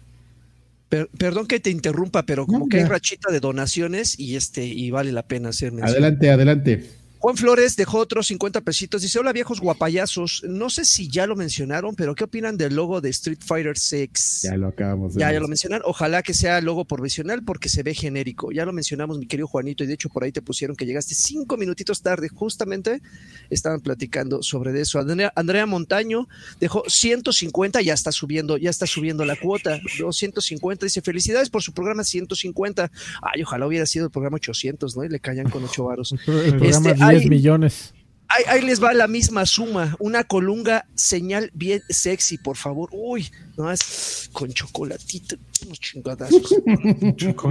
perdón 1.17 1.47
que 1.47 1.59
te 1.59 1.69
interrumpa, 1.69 2.23
pero 2.23 2.47
como 2.47 2.69
que 2.69 2.77
hay 2.77 2.85
rachita 2.85 3.31
de 3.31 3.41
donaciones 3.41 4.17
y 4.17 4.37
este 4.37 4.65
y 4.65 4.89
vale 4.89 5.11
la 5.11 5.27
pena 5.27 5.49
hacer 5.49 5.73
Adelante, 5.81 6.29
adelante. 6.31 6.85
Juan 7.25 7.37
Flores 7.37 7.75
dejó 7.75 7.97
otros 7.97 8.27
50 8.27 8.61
pesitos. 8.61 9.01
Dice: 9.01 9.17
Hola, 9.17 9.33
viejos 9.33 9.59
guapayazos. 9.59 10.43
No 10.47 10.69
sé 10.69 10.85
si 10.85 11.07
ya 11.09 11.25
lo 11.25 11.35
mencionaron, 11.35 11.95
pero 11.95 12.13
¿qué 12.13 12.25
opinan 12.25 12.55
del 12.55 12.75
logo 12.75 13.01
de 13.01 13.09
Street 13.09 13.39
Fighter 13.43 13.79
6? 13.79 14.41
Ya 14.43 14.55
lo 14.57 14.67
acabamos 14.67 15.15
de 15.15 15.21
Ya, 15.21 15.31
ya 15.33 15.39
lo 15.39 15.47
mencionaron. 15.47 15.89
Ojalá 15.89 16.21
que 16.21 16.35
sea 16.35 16.61
logo 16.61 16.85
provisional 16.85 17.43
porque 17.43 17.67
se 17.67 17.81
ve 17.81 17.95
genérico. 17.95 18.51
Ya 18.51 18.63
lo 18.63 18.73
mencionamos, 18.73 19.17
mi 19.17 19.25
querido 19.25 19.47
Juanito, 19.47 19.83
y 19.83 19.87
de 19.87 19.95
hecho 19.95 20.09
por 20.09 20.23
ahí 20.23 20.31
te 20.31 20.43
pusieron 20.43 20.75
que 20.75 20.85
llegaste 20.85 21.15
cinco 21.15 21.57
minutitos 21.57 22.03
tarde. 22.03 22.29
Justamente 22.29 23.01
estaban 23.49 23.81
platicando 23.81 24.43
sobre 24.43 24.79
eso. 24.79 24.99
Andrea, 24.99 25.65
Montaño 25.65 26.27
dejó 26.59 26.83
150, 26.87 27.81
ya 27.81 27.95
está 27.95 28.11
subiendo, 28.11 28.57
ya 28.57 28.69
está 28.69 28.85
subiendo 28.85 29.25
la 29.25 29.35
cuota. 29.35 29.79
250. 29.97 30.85
Dice: 30.85 31.01
Felicidades 31.01 31.49
por 31.49 31.63
su 31.63 31.73
programa 31.73 32.03
150. 32.03 32.91
Ay, 33.23 33.41
ojalá 33.41 33.65
hubiera 33.65 33.87
sido 33.87 34.05
el 34.05 34.11
programa 34.11 34.35
800, 34.35 34.95
¿no? 34.95 35.03
Y 35.03 35.09
le 35.09 35.19
callan 35.19 35.49
con 35.49 35.63
ocho 35.63 35.85
varos. 35.85 36.13
este, 36.61 37.14
10 37.19 37.29
millones. 37.29 37.93
Ahí, 38.27 38.61
les 38.61 38.83
va 38.83 38.93
la 38.93 39.07
misma 39.07 39.45
suma. 39.45 39.95
Una 39.99 40.23
colunga 40.23 40.87
señal 40.95 41.51
bien 41.53 41.81
sexy, 41.89 42.37
por 42.37 42.57
favor. 42.57 42.89
Uy, 42.91 43.29
no 43.55 43.71
es 43.71 44.29
con 44.33 44.51
chocolatito. 44.51 45.37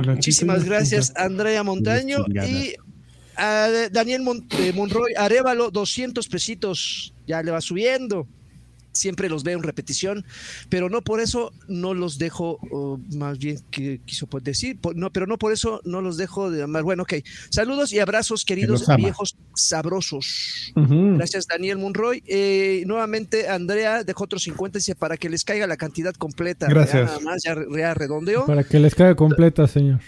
Muchísimas 0.06 0.64
gracias, 0.64 1.12
Andrea 1.16 1.62
Montaño. 1.62 2.24
Y 2.28 2.74
a 3.36 3.68
Daniel 3.90 4.22
Monroy 4.22 5.14
Arevalo, 5.16 5.70
200 5.70 6.28
pesitos. 6.28 7.14
Ya 7.26 7.42
le 7.42 7.50
va 7.50 7.60
subiendo 7.60 8.26
siempre 8.94 9.28
los 9.28 9.44
veo 9.44 9.58
en 9.58 9.62
repetición, 9.62 10.24
pero 10.68 10.88
no 10.88 11.02
por 11.02 11.20
eso 11.20 11.52
no 11.68 11.92
los 11.94 12.18
dejo, 12.18 12.58
más 13.14 13.38
bien 13.38 13.58
que 13.70 14.00
quiso 14.04 14.28
decir, 14.42 14.78
no, 14.94 15.10
pero 15.10 15.26
no 15.26 15.38
por 15.38 15.52
eso 15.52 15.80
no 15.84 16.00
los 16.00 16.16
dejo 16.16 16.50
de 16.50 16.62
amar. 16.62 16.82
Bueno, 16.82 17.02
ok. 17.02 17.14
Saludos 17.50 17.92
y 17.92 17.98
abrazos, 17.98 18.44
queridos 18.44 18.86
viejos 18.96 19.36
sabrosos. 19.54 20.72
Gracias, 20.74 21.46
Daniel 21.46 21.78
Monroy. 21.78 22.22
Eh, 22.26 22.84
nuevamente, 22.86 23.48
Andrea 23.48 24.04
dejó 24.04 24.24
otros 24.24 24.42
50, 24.44 24.78
dice, 24.78 24.94
para 24.94 25.16
que 25.16 25.28
les 25.28 25.44
caiga 25.44 25.66
la 25.66 25.76
cantidad 25.76 26.14
completa. 26.14 26.66
Gracias. 26.68 27.06
nada 27.06 27.20
más, 27.20 27.42
ya, 27.42 27.56
ya 27.76 27.94
redondeo. 27.94 28.46
Para 28.46 28.64
que 28.64 28.78
les 28.78 28.94
caiga 28.94 29.14
completa, 29.14 29.66
señor. 29.66 30.00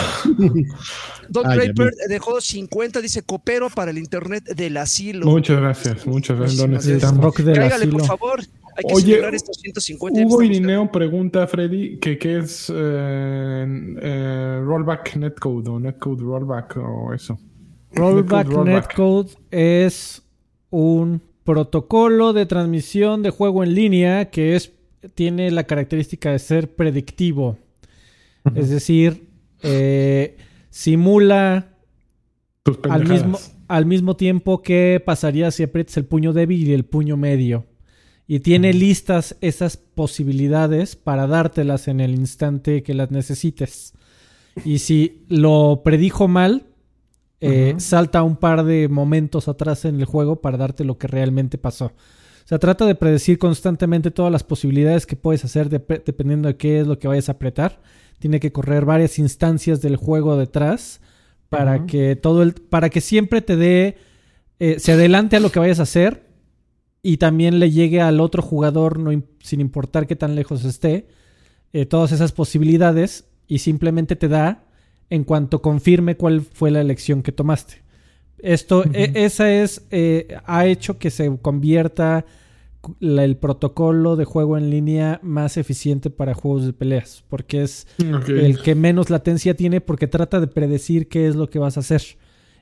Don 1.28 1.44
Draper 1.44 1.92
dejó 2.08 2.40
50, 2.40 3.00
dice 3.00 3.22
copero 3.22 3.68
para 3.70 3.90
el 3.90 3.98
internet 3.98 4.44
del 4.44 4.76
asilo. 4.76 5.26
Muchas 5.26 5.60
gracias, 5.60 6.06
muchas 6.06 6.38
gracias. 6.38 6.60
Lo 6.60 6.68
necesitamos. 6.68 7.34
Cáigale, 7.34 7.86
por 7.86 8.04
favor. 8.04 8.40
Hay 8.76 8.84
que 8.84 8.94
Oye, 8.94 9.36
estos 9.36 9.56
150. 9.58 10.20
Hugo 10.22 10.42
Irineo 10.42 10.90
pregunta 10.90 11.42
a 11.42 11.46
Freddy 11.46 11.98
que 11.98 12.18
qué 12.18 12.38
es 12.38 12.70
eh, 12.74 13.66
eh, 14.00 14.60
rollback 14.64 15.16
netcode 15.16 15.68
o 15.70 15.78
netcode 15.78 16.22
rollback 16.22 16.76
o 16.76 17.12
eso. 17.12 17.38
Rollback 17.92 18.48
netcode 18.64 19.30
es 19.50 20.22
un 20.70 21.20
protocolo 21.44 22.32
de 22.32 22.46
transmisión 22.46 23.22
de 23.22 23.30
juego 23.30 23.64
en 23.64 23.74
línea 23.74 24.30
que 24.30 24.54
es 24.56 24.72
tiene 25.14 25.50
la 25.50 25.64
característica 25.64 26.30
de 26.30 26.38
ser 26.38 26.74
predictivo. 26.74 27.56
Es 28.54 28.70
decir, 28.70 29.29
eh, 29.62 30.36
simula 30.70 31.74
al 32.88 33.08
mismo, 33.08 33.38
al 33.68 33.86
mismo 33.86 34.16
tiempo 34.16 34.62
que 34.62 35.02
pasaría 35.04 35.50
si 35.50 35.62
aprietas 35.62 35.96
el 35.96 36.04
puño 36.04 36.32
débil 36.32 36.66
y 36.68 36.72
el 36.72 36.84
puño 36.84 37.16
medio. 37.16 37.66
Y 38.26 38.40
tiene 38.40 38.72
listas 38.72 39.36
esas 39.40 39.76
posibilidades 39.76 40.94
para 40.94 41.26
dártelas 41.26 41.88
en 41.88 42.00
el 42.00 42.14
instante 42.14 42.82
que 42.84 42.94
las 42.94 43.10
necesites. 43.10 43.92
Y 44.64 44.78
si 44.78 45.24
lo 45.28 45.82
predijo 45.84 46.28
mal, 46.28 46.66
eh, 47.40 47.74
salta 47.78 48.22
un 48.22 48.36
par 48.36 48.64
de 48.64 48.88
momentos 48.88 49.48
atrás 49.48 49.84
en 49.84 49.98
el 49.98 50.04
juego 50.04 50.40
para 50.40 50.58
darte 50.58 50.84
lo 50.84 50.96
que 50.96 51.08
realmente 51.08 51.58
pasó. 51.58 51.86
O 51.86 52.48
sea, 52.50 52.58
trata 52.58 52.86
de 52.86 52.94
predecir 52.94 53.38
constantemente 53.38 54.10
todas 54.10 54.30
las 54.30 54.44
posibilidades 54.44 55.06
que 55.06 55.16
puedes 55.16 55.44
hacer 55.44 55.68
dependiendo 55.68 56.48
de 56.48 56.56
qué 56.56 56.80
es 56.80 56.86
lo 56.86 56.98
que 56.98 57.08
vayas 57.08 57.28
a 57.28 57.32
apretar 57.32 57.80
tiene 58.20 58.38
que 58.38 58.52
correr 58.52 58.84
varias 58.84 59.18
instancias 59.18 59.80
del 59.80 59.96
juego 59.96 60.36
detrás 60.36 61.00
para 61.48 61.86
que 61.86 62.14
todo 62.14 62.44
el, 62.44 62.52
para 62.52 62.90
que 62.90 63.00
siempre 63.00 63.42
te 63.42 63.56
dé, 63.56 63.96
eh, 64.60 64.78
se 64.78 64.92
adelante 64.92 65.36
a 65.36 65.40
lo 65.40 65.50
que 65.50 65.58
vayas 65.58 65.80
a 65.80 65.84
hacer 65.84 66.28
y 67.02 67.16
también 67.16 67.58
le 67.58 67.72
llegue 67.72 68.00
al 68.00 68.20
otro 68.20 68.42
jugador, 68.42 68.98
no, 68.98 69.10
sin 69.42 69.60
importar 69.60 70.06
qué 70.06 70.14
tan 70.14 70.36
lejos 70.36 70.64
esté, 70.64 71.08
eh, 71.72 71.86
todas 71.86 72.12
esas 72.12 72.30
posibilidades 72.30 73.24
y 73.48 73.58
simplemente 73.58 74.14
te 74.14 74.28
da 74.28 74.64
en 75.08 75.24
cuanto 75.24 75.60
confirme 75.60 76.16
cuál 76.16 76.42
fue 76.42 76.70
la 76.70 76.80
elección 76.80 77.22
que 77.22 77.32
tomaste. 77.32 77.82
Esto, 78.38 78.84
e, 78.92 79.12
esa 79.14 79.52
es, 79.52 79.82
eh, 79.90 80.36
ha 80.44 80.66
hecho 80.66 80.98
que 80.98 81.10
se 81.10 81.36
convierta 81.40 82.26
el 83.00 83.36
protocolo 83.36 84.16
de 84.16 84.24
juego 84.24 84.56
en 84.56 84.70
línea 84.70 85.20
más 85.22 85.56
eficiente 85.56 86.10
para 86.10 86.34
juegos 86.34 86.66
de 86.66 86.72
peleas, 86.72 87.24
porque 87.28 87.62
es 87.62 87.86
el 87.98 88.62
que 88.62 88.74
menos 88.74 89.10
latencia 89.10 89.54
tiene 89.54 89.80
porque 89.80 90.06
trata 90.06 90.40
de 90.40 90.46
predecir 90.46 91.08
qué 91.08 91.26
es 91.26 91.36
lo 91.36 91.50
que 91.50 91.58
vas 91.58 91.76
a 91.76 91.80
hacer. 91.80 92.02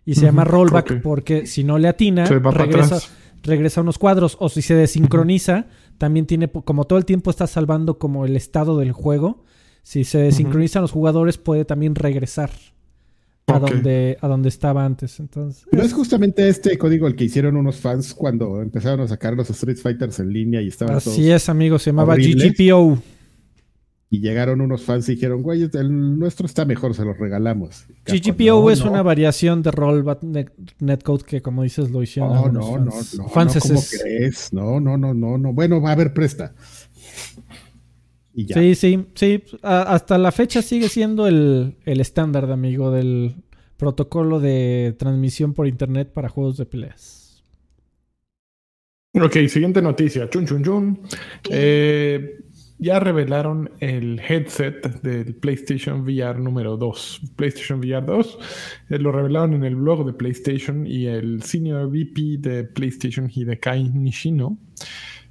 Y 0.05 0.15
se 0.15 0.23
llama 0.23 0.45
rollback 0.45 1.03
porque 1.03 1.47
si 1.47 1.65
no 1.65 1.77
le 1.79 1.89
atina, 1.89 2.25
regresa, 2.25 2.99
regresa 3.43 3.81
a 3.81 3.83
unos 3.83 3.99
cuadros. 3.99 4.37
O 4.41 4.49
si 4.49 4.63
se 4.63 4.75
desincroniza, 4.75 5.67
también 5.99 6.27
tiene, 6.27 6.49
como 6.49 6.85
todo 6.85 6.99
el 6.99 7.05
tiempo 7.05 7.31
está 7.31 7.47
salvando 7.47 7.99
como 7.99 8.25
el 8.25 8.35
estado 8.35 8.79
del 8.79 8.93
juego, 8.93 9.45
si 9.83 10.05
se 10.05 10.19
desincronizan 10.19 10.83
los 10.83 10.93
jugadores 10.93 11.39
puede 11.39 11.65
también 11.65 11.95
regresar 11.95 12.51
a, 13.49 13.59
donde, 13.59 14.19
a 14.21 14.29
donde 14.29 14.49
estaba 14.49 14.85
antes. 14.85 15.21
Entonces, 15.21 15.65
Pero 15.71 15.83
es 15.83 15.93
justamente 15.93 16.49
este 16.49 16.77
código 16.79 17.07
el 17.07 17.17
que 17.17 17.25
hicieron 17.25 17.57
unos 17.57 17.77
fans 17.77 18.15
cuando 18.15 18.61
empezaron 18.63 19.01
a 19.01 19.09
sacar 19.09 19.35
los 19.35 19.51
Street 19.51 19.77
Fighters 19.77 20.21
en 20.21 20.33
línea 20.33 20.63
y 20.63 20.69
estaban 20.69 20.97
Así 20.97 21.31
es, 21.31 21.49
amigo, 21.49 21.79
se 21.79 21.91
llamaba 21.91 22.17
GGPO. 22.17 22.99
Y 24.11 24.21
llegaron 24.21 24.63
unos 24.63 24.85
fans 24.85 25.07
y 25.11 25.17
dijeron, 25.17 25.43
güey, 25.43 25.69
el 25.71 26.19
nuestro 26.19 26.47
está 26.47 26.65
mejor, 26.65 26.95
se 26.95 27.05
los 27.05 27.19
regalamos. 27.19 27.85
GGPO 28.07 28.71
es 28.71 28.81
una 28.81 29.03
variación 29.03 29.63
de 29.63 29.71
Rollback 29.71 30.23
Netcode 30.79 31.25
que, 31.25 31.43
como 31.43 31.63
dices, 31.63 31.91
lo 31.91 32.03
hicieron. 32.03 32.33
No, 32.33 32.49
no, 32.49 32.79
no, 32.79 32.87
no, 32.87 33.27
¿Cómo 33.27 33.83
crees? 34.03 34.51
No, 34.51 34.81
no, 34.81 34.97
no, 34.97 35.13
no, 35.13 35.37
no. 35.37 35.53
Bueno, 35.53 35.83
va 35.83 35.91
a 35.91 35.93
haber 35.93 36.15
presta. 36.15 36.55
Sí, 38.47 38.75
sí, 38.75 39.07
sí. 39.15 39.43
hasta 39.63 40.19
la 40.19 40.33
fecha 40.33 40.63
sigue 40.63 40.89
siendo 40.89 41.27
el, 41.27 41.77
el 41.85 42.01
estándar, 42.01 42.51
amigo, 42.51 42.91
del 42.91 43.35
protocolo 43.77 44.41
de 44.41 44.95
transmisión 44.99 45.55
por 45.55 45.67
internet 45.67 46.13
para 46.13 46.29
juegos 46.29 46.57
de 46.57 46.67
peleas. 46.67 47.43
Ok, 49.15 49.37
siguiente 49.49 49.83
noticia. 49.83 50.29
Chun, 50.29 50.47
chun, 50.47 50.63
chun. 50.63 51.01
Eh, 51.51 52.39
ya 52.79 53.01
revelaron 53.01 53.71
el 53.81 54.21
headset 54.21 55.03
del 55.03 55.35
PlayStation 55.35 56.03
VR 56.03 56.39
número 56.39 56.77
2. 56.77 57.33
PlayStation 57.37 57.81
VR 57.81 58.05
2 58.07 58.39
eh, 58.91 58.99
lo 58.99 59.11
revelaron 59.11 59.55
en 59.55 59.65
el 59.65 59.75
blog 59.75 60.07
de 60.07 60.13
PlayStation 60.13 60.87
y 60.87 61.07
el 61.07 61.43
senior 61.43 61.89
VP 61.89 62.39
de 62.39 62.65
PlayStation 62.65 63.29
Hidekai 63.29 63.89
Nishino 63.91 64.59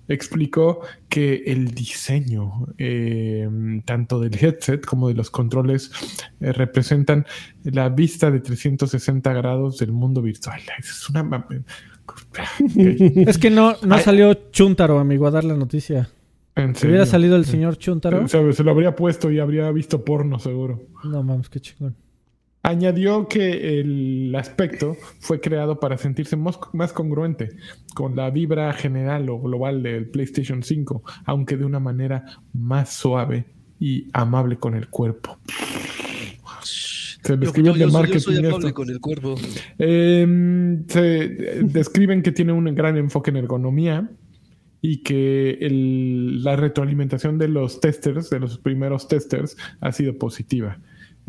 explicó 0.08 0.82
que 1.10 1.44
el 1.48 1.72
diseño 1.72 2.68
eh, 2.78 3.50
tanto 3.86 4.20
del 4.20 4.36
headset 4.36 4.86
como 4.86 5.10
de 5.10 5.16
los 5.16 5.30
controles 5.30 5.92
eh, 6.40 6.52
representan 6.52 7.26
la 7.64 7.90
vista 7.90 8.32
de 8.32 8.40
360 8.40 9.34
grados 9.34 9.78
del 9.80 9.92
mundo 9.92 10.22
virtual. 10.22 10.62
Es 10.80 11.10
una... 11.10 11.46
es 12.76 13.38
que 13.38 13.50
no, 13.50 13.76
no 13.82 14.00
salió 14.00 14.34
Chuntaro, 14.52 15.00
amigo, 15.00 15.28
a 15.28 15.32
dar 15.32 15.44
la 15.44 15.56
noticia. 15.56 16.10
Si 16.74 16.88
hubiera 16.88 17.06
salido 17.06 17.36
el 17.36 17.46
señor 17.46 17.78
Chuntaro. 17.78 18.28
Se, 18.28 18.64
lo 18.64 18.72
habría 18.72 18.96
puesto 18.96 19.30
y 19.30 19.40
habría 19.40 19.70
visto 19.72 20.04
porno, 20.04 20.40
seguro. 20.40 20.88
No 21.04 21.22
mames, 21.22 21.50
qué 21.50 21.60
chingón. 21.60 21.96
Añadió 22.68 23.30
que 23.30 23.80
el 23.80 24.36
aspecto 24.36 24.98
fue 25.20 25.40
creado 25.40 25.80
para 25.80 25.98
sentirse 25.98 26.36
más 26.36 26.92
congruente 26.92 27.52
con 27.96 28.14
la 28.18 28.30
vibra 28.30 28.74
general 28.74 29.30
o 29.30 29.40
global 29.40 29.82
del 29.82 30.10
PlayStation 30.10 30.62
5, 30.62 31.02
aunque 31.24 31.56
de 31.56 31.64
una 31.64 31.80
manera 31.80 32.26
más 32.52 32.92
suave 32.92 33.46
y 33.80 34.10
amable 34.12 34.58
con 34.58 34.76
el 34.76 34.90
cuerpo. 34.90 35.38
Se 36.62 37.38
describe 37.38 37.72
de 37.72 37.88
marketing. 37.88 38.46
amable 38.46 38.74
con 38.74 38.90
el 38.90 39.00
cuerpo. 39.00 39.36
Em, 39.78 40.86
se 40.88 41.00
describen 41.64 42.22
que 42.22 42.34
tiene 42.34 42.52
un 42.52 42.66
gran 42.76 42.98
enfoque 42.98 43.30
en 43.30 43.38
ergonomía 43.38 44.12
y 44.82 45.04
que 45.04 45.58
la 45.72 46.58
retroalimentación 46.58 47.38
de 47.38 47.48
los 47.48 47.80
testers, 47.80 48.30
de 48.30 48.42
los 48.42 48.58
primeros 48.58 49.08
testers, 49.08 49.56
ha 49.80 49.94
sido 49.94 50.18
positiva. 50.18 50.80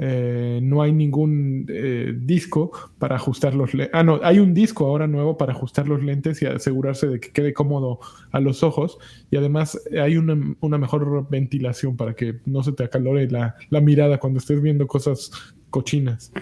Eh, 0.01 0.61
no 0.63 0.81
hay 0.81 0.93
ningún 0.93 1.67
eh, 1.69 2.15
disco 2.17 2.71
para 2.99 3.17
ajustar 3.17 3.55
los 3.55 3.75
lentes. 3.75 3.93
Ah, 3.93 4.05
no, 4.05 4.21
hay 4.23 4.39
un 4.39 4.55
disco 4.55 4.87
ahora 4.87 5.09
nuevo 5.09 5.37
para 5.37 5.53
ajustar 5.53 5.89
los 5.89 6.05
lentes 6.05 6.41
y 6.41 6.47
asegurarse 6.47 7.09
de 7.09 7.19
que 7.19 7.33
quede 7.33 7.53
cómodo 7.53 7.99
a 8.31 8.39
los 8.39 8.63
ojos. 8.63 8.99
Y 9.33 9.37
además 9.37 9.77
hay 10.01 10.17
una, 10.17 10.37
mejor 10.79 11.29
ventilación 11.29 11.97
para 11.97 12.15
que 12.15 12.37
no 12.47 12.63
se 12.63 12.73
te 12.73 12.85
acalore 12.85 13.29
la, 13.29 13.57
mirada 13.81 14.19
cuando 14.19 14.39
estés 14.39 14.63
viendo 14.63 14.87
cosas 14.87 15.33
cochinas. 15.69 16.33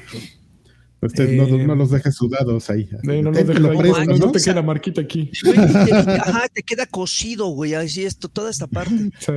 Usted 1.01 1.37
no, 1.37 1.45
eh, 1.45 1.77
los 1.77 1.91
dejes 1.91 2.15
sudados 2.15 2.69
ahí. 2.69 2.89
no, 3.05 3.23
no, 3.23 4.33
te 4.33 4.41
queda 4.41 4.61
marquita 4.61 5.01
aquí. 5.01 5.31
ajá, 6.21 6.49
te 6.53 6.63
queda 6.63 6.85
cosido, 6.85 7.47
güey. 7.49 7.73
Así 7.73 8.05
esto, 8.05 8.29
toda 8.29 8.51
esta 8.51 8.67
parte. 8.67 9.11
Sí. 9.19 9.33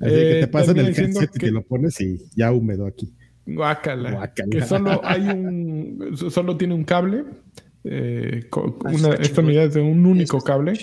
Así 0.00 0.14
que 0.14 0.38
te 0.40 0.48
pasan 0.48 0.78
el 0.78 0.88
headset 0.88 1.30
y 1.34 1.38
te 1.38 1.50
lo 1.50 1.62
pones 1.62 1.98
y 2.00 2.18
ya 2.34 2.52
húmedo 2.52 2.86
aquí. 2.86 3.14
Guácala. 3.46 4.32
Que 4.50 4.62
solo 4.62 5.00
hay 5.04 5.22
un. 5.22 6.16
Solo 6.30 6.56
tiene 6.56 6.74
un 6.74 6.84
cable. 6.84 7.24
Eh, 7.84 8.48
una, 8.84 9.14
esta 9.14 9.40
unidad 9.40 9.64
es 9.64 9.74
de 9.74 9.80
un 9.80 10.06
único 10.06 10.40
cable. 10.40 10.74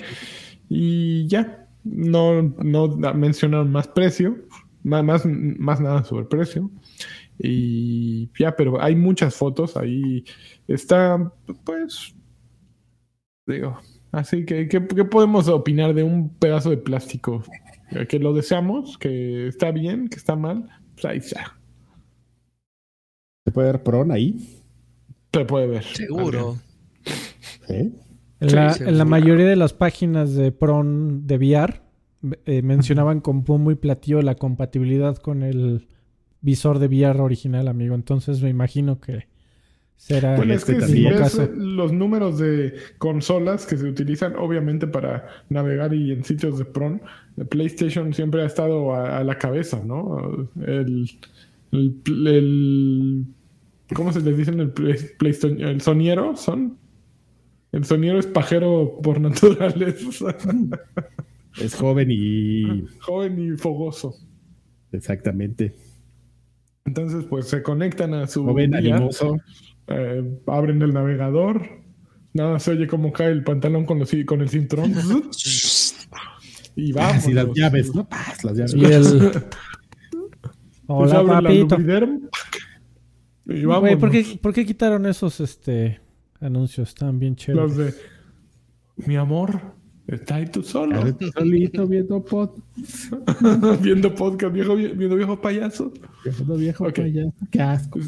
Y 0.67 1.27
ya. 1.27 1.67
No, 1.83 2.41
no 2.41 2.87
mencionaron 3.13 3.71
más 3.71 3.87
precio. 3.87 4.37
Más, 4.83 5.25
más, 5.25 5.79
nada 5.79 6.03
sobre 6.03 6.25
precio. 6.25 6.69
Y 7.37 8.29
ya, 8.37 8.55
pero 8.55 8.81
hay 8.81 8.95
muchas 8.95 9.35
fotos. 9.35 9.77
Ahí 9.77 10.25
está. 10.67 11.31
Pues. 11.63 12.13
Digo. 13.47 13.79
Así 14.11 14.43
que, 14.43 14.67
¿qué, 14.67 14.85
¿qué 14.87 15.05
podemos 15.05 15.47
opinar 15.47 15.93
de 15.93 16.01
un 16.03 16.35
pedazo 16.35 16.71
de 16.71 16.77
plástico? 16.77 17.43
Que 18.07 18.19
lo 18.19 18.33
deseamos, 18.33 18.97
que 18.97 19.47
está 19.47 19.71
bien, 19.71 20.09
que 20.09 20.17
está 20.17 20.35
mal. 20.35 20.67
Pues 20.95 21.05
ahí 21.05 21.17
está. 21.19 21.58
¿Se 23.49 23.53
puede 23.53 23.71
ver 23.71 23.81
PRON 23.81 24.11
ahí? 24.11 24.61
Se 25.33 25.43
puede 25.43 25.65
ver. 25.65 25.83
Seguro. 25.83 26.57
En, 27.67 27.95
la, 28.39 29.05
mayoría 29.05 29.47
de 29.47 29.55
las 29.55 29.73
páginas 29.73 30.35
de 30.35 30.51
PRON 30.51 31.25
de 31.25 31.37
VR 31.37 31.81
eh, 32.45 32.61
mencionaban 32.61 33.21
con 33.21 33.43
muy 33.43 33.73
platillo 33.73 34.21
la 34.21 34.35
compatibilidad 34.35 35.17
con 35.17 35.41
el 35.41 35.87
visor 36.41 36.77
de 36.77 36.89
VR 36.89 37.21
original, 37.21 37.67
amigo. 37.67 37.95
Entonces 37.95 38.39
me 38.43 38.49
imagino 38.49 38.99
que 38.99 39.25
será 39.95 40.35
bueno, 40.35 40.53
es 40.53 40.63
que 40.63 40.79
si 40.81 41.05
ves 41.05 41.49
los 41.55 41.91
números 41.91 42.37
de 42.37 42.75
consolas 42.99 43.65
que 43.65 43.77
se 43.77 43.85
utilizan 43.85 44.35
obviamente 44.35 44.85
para 44.85 45.27
navegar 45.49 45.95
y 45.95 46.11
en 46.11 46.23
sitios 46.23 46.59
de 46.59 46.65
PRON, 46.65 47.01
PlayStation 47.49 48.13
siempre 48.13 48.43
ha 48.43 48.45
estado 48.45 48.93
a, 48.93 49.23
la 49.23 49.39
cabeza, 49.39 49.81
¿no? 49.83 50.47
el, 50.67 51.09
el 51.71 53.25
¿Cómo 53.95 54.13
se 54.13 54.21
les 54.21 54.37
dice 54.37 54.51
en 54.51 54.59
el 54.59 54.71
PlayStation? 54.71 55.59
¿El 55.61 55.81
soniero? 55.81 56.35
¿Son? 56.35 56.77
El 57.71 57.85
soniero 57.85 58.19
es 58.19 58.27
pajero 58.27 58.99
por 59.03 59.19
naturaleza. 59.19 60.35
Es 61.59 61.75
joven 61.75 62.09
y. 62.11 62.85
Joven 62.99 63.53
y 63.53 63.57
fogoso. 63.57 64.15
Exactamente. 64.91 65.75
Entonces, 66.85 67.25
pues 67.25 67.47
se 67.47 67.63
conectan 67.63 68.13
a 68.13 68.27
su. 68.27 68.45
Joven, 68.45 68.75
animoso. 68.75 69.37
Eh, 69.87 70.39
abren 70.45 70.81
el 70.81 70.93
navegador. 70.93 71.67
Nada, 72.33 72.59
se 72.59 72.71
oye 72.71 72.87
como 72.87 73.11
cae 73.11 73.31
el 73.31 73.43
pantalón 73.43 73.85
con, 73.85 73.99
los, 73.99 74.11
con 74.25 74.41
el 74.41 74.49
cinturón. 74.49 74.93
y 76.75 76.91
vamos. 76.91 77.27
Y 77.27 77.33
las 77.33 77.47
llaves, 77.53 77.93
¿no? 77.95 78.07
las 78.43 78.55
llaves. 78.55 78.75
Y 78.75 78.85
el... 78.85 79.43
Hola, 80.85 81.25
papito. 81.25 81.77
¿Por, 84.41 84.53
qué, 84.53 84.65
quitaron 84.65 85.05
esos 85.05 85.39
este, 85.39 85.99
anuncios? 86.39 86.93
tan 86.93 87.19
bien 87.19 87.35
chéveres. 87.35 87.69
Los 87.69 87.77
de 87.77 87.93
mi 89.07 89.15
amor, 89.15 89.59
está 90.07 90.35
ahí 90.35 90.45
tú 90.45 90.63
solo. 90.63 91.01
solito 91.33 91.87
viendo 91.87 92.23
podcast. 92.23 92.61
viendo 93.81 94.13
podcast, 94.13 94.53
viejo, 94.53 94.75
viendo 94.75 95.15
viejo 95.15 95.41
payaso. 95.41 95.91
Viendo 96.23 96.55
viejo 96.55 96.91
payaso. 96.91 97.33
Qué 97.51 97.61
asco. 97.61 97.99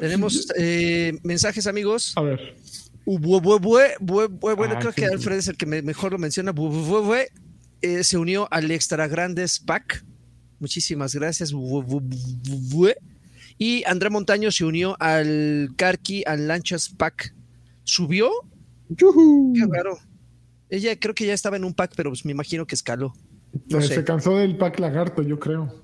Tenemos 0.00 0.48
eh, 0.56 1.18
mensajes, 1.22 1.66
amigos. 1.66 2.12
A 2.16 2.22
ver. 2.22 2.56
bueno, 3.04 4.74
ah, 4.74 4.78
creo 4.80 4.92
que 4.92 5.06
Alfred 5.06 5.36
es 5.36 5.48
el 5.48 5.56
que 5.56 5.66
mejor 5.66 6.12
lo 6.12 6.18
menciona. 6.18 6.52
Eh, 7.80 8.02
se 8.02 8.18
unió 8.18 8.48
al 8.50 8.70
Extra 8.70 9.06
Grandes 9.06 9.60
Pack 9.60 10.04
Muchísimas 10.60 11.14
gracias. 11.14 11.52
Y 13.58 13.84
André 13.84 14.10
Montaño 14.10 14.50
se 14.50 14.64
unió 14.64 14.96
al 15.00 15.70
Karki 15.76 16.22
al 16.26 16.48
Lanchas 16.48 16.88
Pack. 16.88 17.34
¿Subió? 17.84 18.30
Qué 18.96 19.66
raro. 19.68 19.98
Ella 20.70 20.98
creo 20.98 21.14
que 21.14 21.26
ya 21.26 21.34
estaba 21.34 21.56
en 21.56 21.64
un 21.64 21.74
pack, 21.74 21.92
pero 21.96 22.10
pues 22.10 22.24
me 22.24 22.32
imagino 22.32 22.66
que 22.66 22.74
escaló. 22.74 23.14
Eh, 23.70 23.82
se 23.82 24.04
cansó 24.04 24.36
del 24.36 24.56
pack 24.56 24.78
lagarto, 24.78 25.22
yo 25.22 25.38
creo. 25.38 25.82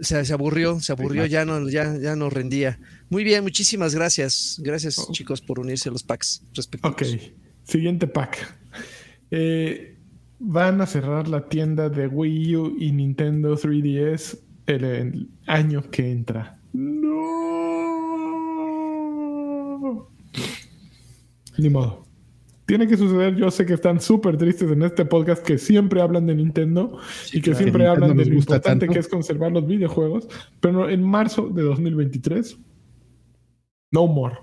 O 0.00 0.04
sea, 0.04 0.24
se 0.24 0.32
aburrió, 0.32 0.80
se 0.80 0.92
aburrió, 0.92 1.24
ya 1.26 1.44
no, 1.44 1.68
ya, 1.68 1.96
ya 1.96 2.16
no 2.16 2.28
rendía. 2.28 2.78
Muy 3.08 3.24
bien, 3.24 3.42
muchísimas 3.42 3.94
gracias. 3.94 4.60
Gracias, 4.62 4.98
oh. 4.98 5.12
chicos, 5.12 5.40
por 5.40 5.60
unirse 5.60 5.88
a 5.88 5.92
los 5.92 6.02
packs 6.02 6.42
respectivos. 6.54 6.92
Ok, 6.92 7.04
siguiente 7.64 8.06
pack. 8.06 8.54
Eh, 9.30 9.95
van 10.38 10.80
a 10.80 10.86
cerrar 10.86 11.28
la 11.28 11.48
tienda 11.48 11.88
de 11.88 12.08
Wii 12.08 12.56
U 12.56 12.76
y 12.78 12.92
Nintendo 12.92 13.56
3DS 13.56 14.38
el, 14.66 15.30
año 15.46 15.82
que 15.90 16.10
entra. 16.10 16.58
No. 16.72 18.16
Ni 21.58 21.70
modo. 21.70 22.04
Tiene 22.66 22.86
que 22.88 22.96
suceder. 22.96 23.36
Yo 23.36 23.50
sé 23.50 23.64
que 23.64 23.74
están 23.74 24.00
súper 24.00 24.36
tristes 24.36 24.70
en 24.70 24.82
este 24.82 25.04
podcast 25.04 25.44
que 25.44 25.56
siempre 25.56 26.00
hablan 26.02 26.26
de 26.26 26.34
Nintendo 26.34 26.98
y 27.32 27.40
que 27.40 27.54
siempre 27.54 27.86
hablan 27.86 28.16
de 28.16 28.24
lo 28.24 28.34
importante 28.34 28.88
que 28.88 28.98
es 28.98 29.06
conservar 29.06 29.52
los 29.52 29.64
videojuegos. 29.66 30.26
Pero 30.60 30.88
en 30.88 31.02
marzo 31.02 31.48
de 31.48 31.62
2023, 31.62 32.58
no 33.92 34.08
more. 34.08 34.38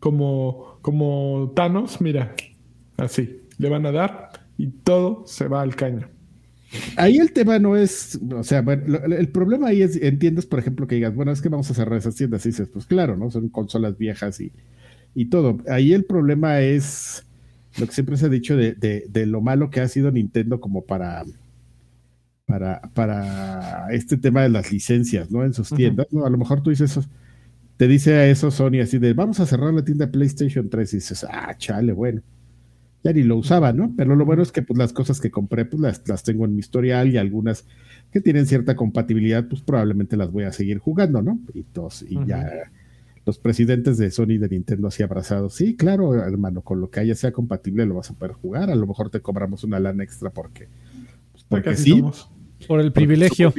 Como, 0.00 0.78
como 0.80 1.52
Thanos, 1.54 2.00
mira, 2.00 2.34
así. 2.96 3.42
Le 3.58 3.68
van 3.68 3.84
a 3.86 3.92
dar 3.92 4.43
y 4.56 4.68
todo 4.68 5.24
se 5.26 5.48
va 5.48 5.62
al 5.62 5.74
caño. 5.74 6.08
ahí 6.96 7.18
el 7.18 7.32
tema 7.32 7.58
no 7.58 7.76
es, 7.76 8.18
o 8.32 8.42
sea, 8.42 8.62
bueno, 8.62 8.98
el 9.04 9.28
problema 9.28 9.68
ahí 9.68 9.82
es, 9.82 9.96
entiendes, 9.96 10.46
por 10.46 10.58
ejemplo, 10.58 10.86
que 10.86 10.96
digas, 10.96 11.14
bueno, 11.14 11.32
es 11.32 11.40
que 11.40 11.48
vamos 11.48 11.70
a 11.70 11.74
cerrar 11.74 11.98
esas 11.98 12.14
tiendas 12.14 12.44
y 12.46 12.50
dices, 12.50 12.68
pues 12.68 12.86
claro, 12.86 13.16
¿no? 13.16 13.30
Son 13.30 13.48
consolas 13.48 13.96
viejas 13.98 14.40
y, 14.40 14.52
y 15.14 15.26
todo. 15.26 15.58
Ahí 15.68 15.92
el 15.92 16.04
problema 16.04 16.60
es 16.60 17.24
lo 17.78 17.86
que 17.86 17.92
siempre 17.92 18.16
se 18.16 18.26
ha 18.26 18.28
dicho 18.28 18.56
de, 18.56 18.74
de, 18.74 19.26
lo 19.26 19.40
malo 19.40 19.70
que 19.70 19.80
ha 19.80 19.88
sido 19.88 20.10
Nintendo 20.10 20.60
como 20.60 20.84
para, 20.84 21.24
para, 22.46 22.80
para 22.94 23.88
este 23.92 24.16
tema 24.16 24.42
de 24.42 24.48
las 24.48 24.70
licencias, 24.72 25.30
¿no? 25.30 25.44
En 25.44 25.52
sus 25.52 25.70
tiendas, 25.70 26.06
¿no? 26.10 26.24
A 26.24 26.30
lo 26.30 26.38
mejor 26.38 26.62
tú 26.62 26.70
dices 26.70 26.92
eso, 26.92 27.04
te 27.76 27.88
dice 27.88 28.14
a 28.14 28.26
eso 28.28 28.50
Sony 28.52 28.80
así 28.80 28.98
de, 28.98 29.12
vamos 29.12 29.40
a 29.40 29.46
cerrar 29.46 29.74
la 29.74 29.84
tienda 29.84 30.06
de 30.06 30.12
PlayStation 30.12 30.68
3 30.68 30.92
y 30.92 30.96
dices, 30.96 31.26
ah, 31.28 31.54
chale, 31.58 31.92
bueno 31.92 32.22
ya 33.04 33.12
ni 33.12 33.22
lo 33.22 33.36
usaba, 33.36 33.72
¿no? 33.72 33.92
Pero 33.96 34.16
lo 34.16 34.24
bueno 34.24 34.42
es 34.42 34.50
que 34.50 34.62
pues 34.62 34.78
las 34.78 34.94
cosas 34.94 35.20
que 35.20 35.30
compré 35.30 35.66
pues 35.66 35.80
las, 35.80 36.08
las 36.08 36.24
tengo 36.24 36.46
en 36.46 36.54
mi 36.54 36.60
historial 36.60 37.08
y 37.10 37.18
algunas 37.18 37.66
que 38.10 38.20
tienen 38.20 38.46
cierta 38.46 38.74
compatibilidad 38.74 39.46
pues 39.46 39.60
probablemente 39.60 40.16
las 40.16 40.32
voy 40.32 40.44
a 40.44 40.52
seguir 40.52 40.78
jugando, 40.78 41.20
¿no? 41.20 41.38
Y, 41.52 41.60
y 42.08 42.26
ya 42.26 42.50
los 43.26 43.38
presidentes 43.38 43.98
de 43.98 44.10
Sony 44.10 44.32
y 44.32 44.38
de 44.38 44.48
Nintendo 44.48 44.88
así 44.88 45.02
abrazados, 45.02 45.54
sí, 45.54 45.76
claro, 45.76 46.14
hermano, 46.14 46.62
con 46.62 46.80
lo 46.80 46.90
que 46.90 47.00
haya 47.00 47.14
sea 47.14 47.32
compatible 47.32 47.86
lo 47.86 47.94
vas 47.94 48.10
a 48.10 48.14
poder 48.14 48.32
jugar, 48.32 48.70
a 48.70 48.74
lo 48.74 48.86
mejor 48.86 49.10
te 49.10 49.20
cobramos 49.20 49.64
una 49.64 49.78
lana 49.80 50.02
extra 50.02 50.30
porque, 50.30 50.68
pues, 51.32 51.44
porque 51.44 51.76
sí, 51.76 52.02
por 52.66 52.80
el 52.80 52.92
privilegio. 52.92 53.52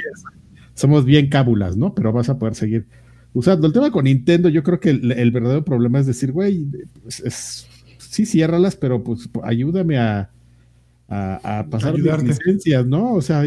Somos 0.74 1.06
bien, 1.06 1.30
cábulas, 1.30 1.78
¿no? 1.78 1.96
Pero 1.96 2.12
vas 2.12 2.28
a 2.28 2.38
poder 2.38 2.54
seguir 2.54 2.86
usando. 3.34 3.66
El 3.66 3.72
tema 3.72 3.92
con 3.92 4.04
Nintendo, 4.04 4.50
yo 4.50 4.62
creo 4.62 4.82
que 4.82 4.90
el, 4.90 5.32
verdadero 5.32 5.64
problema 5.64 6.00
es 6.00 6.06
decir, 6.06 6.34
güey, 6.34 6.68
es 7.08 7.66
sí, 8.10 8.26
ciérralas, 8.26 8.76
pero 8.76 9.04
pues 9.04 9.30
ayúdame 9.44 9.98
a, 9.98 10.30
a, 11.08 11.66
pasar 11.70 11.98
las 12.00 12.24
licencias, 12.24 12.86
¿no? 12.86 13.14
O 13.14 13.22
sea, 13.22 13.44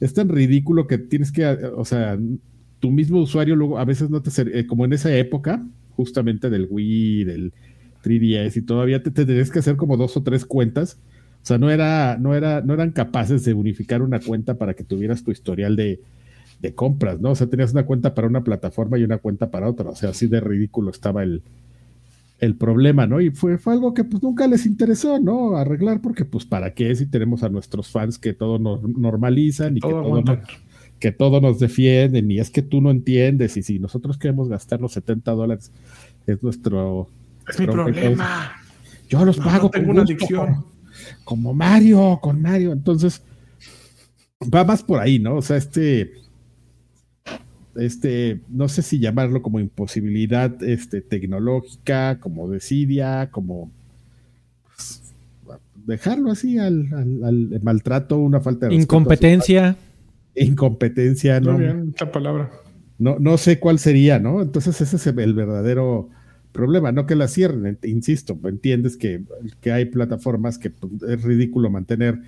es 0.00 0.14
tan 0.14 0.28
ridículo 0.28 0.86
que 0.86 0.98
tienes 0.98 1.32
que, 1.32 1.46
o 1.46 1.84
sea, 1.84 2.18
tu 2.80 2.90
mismo 2.90 3.20
usuario 3.20 3.56
luego 3.56 3.78
a 3.78 3.84
veces 3.84 4.10
no 4.10 4.22
te, 4.22 4.30
eh, 4.58 4.66
como 4.66 4.84
en 4.84 4.92
esa 4.92 5.14
época, 5.16 5.64
justamente 5.96 6.50
del 6.50 6.68
Wii, 6.70 7.24
del 7.24 7.52
3DS 8.04 8.56
y 8.56 8.62
todavía 8.62 9.02
te, 9.02 9.10
tendrías 9.10 9.50
que 9.50 9.60
hacer 9.60 9.76
como 9.76 9.96
dos 9.96 10.16
o 10.16 10.22
tres 10.22 10.44
cuentas. 10.44 10.98
O 11.42 11.46
sea, 11.46 11.58
no 11.58 11.70
era, 11.70 12.16
no 12.18 12.34
era, 12.34 12.60
no 12.62 12.74
eran 12.74 12.90
capaces 12.90 13.44
de 13.44 13.54
unificar 13.54 14.02
una 14.02 14.20
cuenta 14.20 14.54
para 14.54 14.74
que 14.74 14.84
tuvieras 14.84 15.24
tu 15.24 15.30
historial 15.30 15.76
de, 15.76 16.00
de 16.60 16.74
compras, 16.74 17.20
¿no? 17.20 17.32
O 17.32 17.34
sea, 17.34 17.46
tenías 17.48 17.72
una 17.72 17.84
cuenta 17.84 18.14
para 18.14 18.28
una 18.28 18.44
plataforma 18.44 18.98
y 18.98 19.04
una 19.04 19.18
cuenta 19.18 19.50
para 19.50 19.68
otra. 19.68 19.90
O 19.90 19.96
sea, 19.96 20.10
así 20.10 20.26
de 20.26 20.40
ridículo 20.40 20.90
estaba 20.90 21.22
el, 21.22 21.42
el 22.38 22.56
problema, 22.56 23.06
¿no? 23.06 23.20
Y 23.20 23.30
fue, 23.30 23.58
fue, 23.58 23.72
algo 23.72 23.94
que 23.94 24.04
pues 24.04 24.22
nunca 24.22 24.46
les 24.46 24.66
interesó, 24.66 25.18
¿no? 25.20 25.56
Arreglar, 25.56 26.00
porque 26.00 26.24
pues 26.24 26.44
para 26.44 26.74
qué 26.74 26.94
si 26.94 27.06
tenemos 27.06 27.42
a 27.42 27.48
nuestros 27.48 27.90
fans 27.90 28.18
que 28.18 28.32
todo 28.32 28.58
nos 28.58 28.82
normalizan 28.82 29.76
y 29.76 29.80
que, 29.80 29.88
todo 29.88 30.22
nos, 30.22 30.38
que 30.98 31.12
todo 31.12 31.40
nos 31.40 31.58
defienden 31.58 32.30
y 32.30 32.38
es 32.38 32.50
que 32.50 32.62
tú 32.62 32.80
no 32.80 32.90
entiendes 32.90 33.56
y 33.56 33.62
si 33.62 33.78
nosotros 33.78 34.18
queremos 34.18 34.48
gastar 34.48 34.80
los 34.80 34.92
70 34.92 35.30
dólares 35.32 35.72
es 36.26 36.42
nuestro... 36.42 37.08
Es 37.48 37.60
mi 37.60 37.66
problema. 37.66 38.52
Yo 39.08 39.24
los 39.24 39.36
pago. 39.38 39.70
tengo 39.70 39.90
una 39.90 40.02
adicción. 40.02 40.64
como 41.24 41.52
Mario, 41.52 42.18
con 42.22 42.40
Mario. 42.40 42.72
Entonces, 42.72 43.22
va 44.42 44.64
más 44.64 44.82
por 44.82 45.00
ahí, 45.00 45.18
¿no? 45.18 45.36
O 45.36 45.42
sea, 45.42 45.56
este 45.56 46.23
este, 47.76 48.40
no 48.48 48.68
sé 48.68 48.82
si 48.82 48.98
llamarlo 48.98 49.42
como 49.42 49.60
imposibilidad 49.60 50.62
este, 50.62 51.00
tecnológica, 51.00 52.18
como 52.20 52.48
desidia, 52.48 53.30
como 53.30 53.70
pues, 54.66 55.14
dejarlo 55.86 56.30
así 56.30 56.58
al, 56.58 56.88
maltrato, 57.62 58.18
una 58.18 58.40
falta 58.40 58.68
de 58.68 58.74
incompetencia. 58.74 59.76
Incompetencia, 60.34 61.40
¿no? 61.40 61.52
Muy 61.52 61.62
bien, 61.62 61.88
esta 61.90 62.10
palabra. 62.10 62.50
No, 62.98 63.18
no 63.18 63.38
sé 63.38 63.58
cuál 63.58 63.78
sería, 63.78 64.18
¿no? 64.18 64.42
Entonces 64.42 64.80
ese 64.80 64.96
es 64.96 65.06
el 65.06 65.34
verdadero 65.34 66.08
problema, 66.52 66.92
no 66.92 67.04
que 67.04 67.16
la 67.16 67.26
cierren, 67.26 67.78
insisto, 67.82 68.38
entiendes 68.44 68.96
que, 68.96 69.22
que 69.60 69.72
hay 69.72 69.86
plataformas 69.86 70.56
que 70.56 70.70
pues, 70.70 71.02
es 71.02 71.22
ridículo 71.22 71.68
mantener 71.68 72.20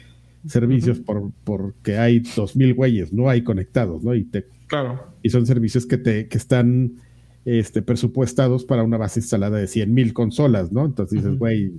servicios 0.48 1.00
por, 1.00 1.30
porque 1.44 1.98
hay 1.98 2.22
dos 2.36 2.56
mil 2.56 2.74
güeyes, 2.74 3.12
no 3.12 3.28
hay 3.28 3.42
conectados, 3.42 4.02
¿no? 4.02 4.14
Y 4.14 4.24
te 4.24 4.46
Claro. 4.66 5.00
Y 5.22 5.30
son 5.30 5.46
servicios 5.46 5.86
que, 5.86 5.98
te, 5.98 6.28
que 6.28 6.38
están 6.38 6.96
este, 7.44 7.82
presupuestados 7.82 8.64
para 8.64 8.82
una 8.82 8.96
base 8.96 9.20
instalada 9.20 9.58
de 9.58 9.66
100 9.66 9.92
mil 9.92 10.12
consolas, 10.12 10.72
¿no? 10.72 10.84
Entonces 10.84 11.22
dices, 11.22 11.38
güey, 11.38 11.72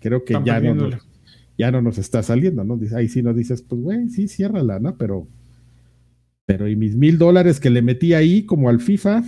creo 0.00 0.24
que 0.24 0.38
ya 0.44 0.60
no, 0.60 0.74
nos, 0.74 1.06
ya 1.58 1.70
no 1.70 1.82
nos 1.82 1.98
está 1.98 2.22
saliendo, 2.22 2.64
¿no? 2.64 2.78
Ahí 2.94 3.08
sí 3.08 3.22
no 3.22 3.32
dices, 3.32 3.62
pues, 3.62 3.80
güey, 3.80 4.08
sí, 4.08 4.28
ciérrala, 4.28 4.78
¿no? 4.78 4.96
Pero, 4.96 5.26
pero 6.46 6.68
y 6.68 6.76
mis 6.76 6.96
mil 6.96 7.18
dólares 7.18 7.60
que 7.60 7.70
le 7.70 7.82
metí 7.82 8.14
ahí 8.14 8.44
como 8.44 8.68
al 8.68 8.80
FIFA. 8.80 9.22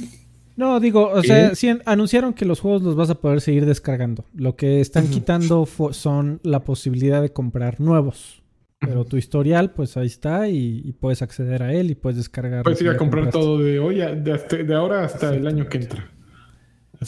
No, 0.57 0.81
digo, 0.81 1.11
o 1.11 1.23
sea, 1.23 1.55
sí, 1.55 1.69
anunciaron 1.85 2.33
que 2.33 2.47
los 2.47 2.61
juegos 2.61 2.83
los 2.83 2.97
vas 2.97 3.11
a 3.11 3.17
poder 3.17 3.43
seguir 3.43 3.67
descargando. 3.67 4.25
Lo 4.35 4.57
que 4.57 4.81
están 4.81 5.09
quitando 5.09 5.67
son 5.91 6.41
la 6.43 6.65
posibilidad 6.65 7.21
de 7.21 7.31
comprar 7.31 7.79
nuevos. 7.79 8.43
Pero 8.79 9.05
tu 9.05 9.17
historial, 9.17 9.73
pues 9.73 9.97
ahí 9.97 10.07
está 10.07 10.49
y, 10.49 10.93
puedes 11.01 11.23
acceder 11.23 11.62
a 11.62 11.73
él 11.73 11.91
y 11.91 11.95
puedes 11.95 12.19
descargar. 12.19 12.62
Puedes 12.62 12.81
ir 12.83 12.89
a 12.91 12.97
comprar 12.97 13.31
todo 13.31 13.59
de 13.59 13.79
hoy, 13.79 13.97
de, 13.97 14.65
de 14.65 14.75
ahora 14.75 15.05
hasta 15.05 15.35
el 15.35 15.47
año 15.47 15.69
que 15.69 15.79
entra. 15.79 16.15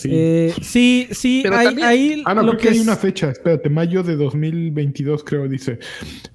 Eh, 0.05 0.53
sí, 0.61 1.09
sí, 1.11 1.45
hay, 1.51 2.23
Ah, 2.25 2.35
no, 2.35 2.43
creo 2.43 2.57
que, 2.57 2.69
hay 2.71 2.79
una 2.81 2.97
fecha, 2.97 3.31
espérate, 3.31 3.71
mayo 3.71 4.03
de 4.03 4.17
2022 4.17 5.25
creo, 5.25 5.49
dice. 5.49 5.79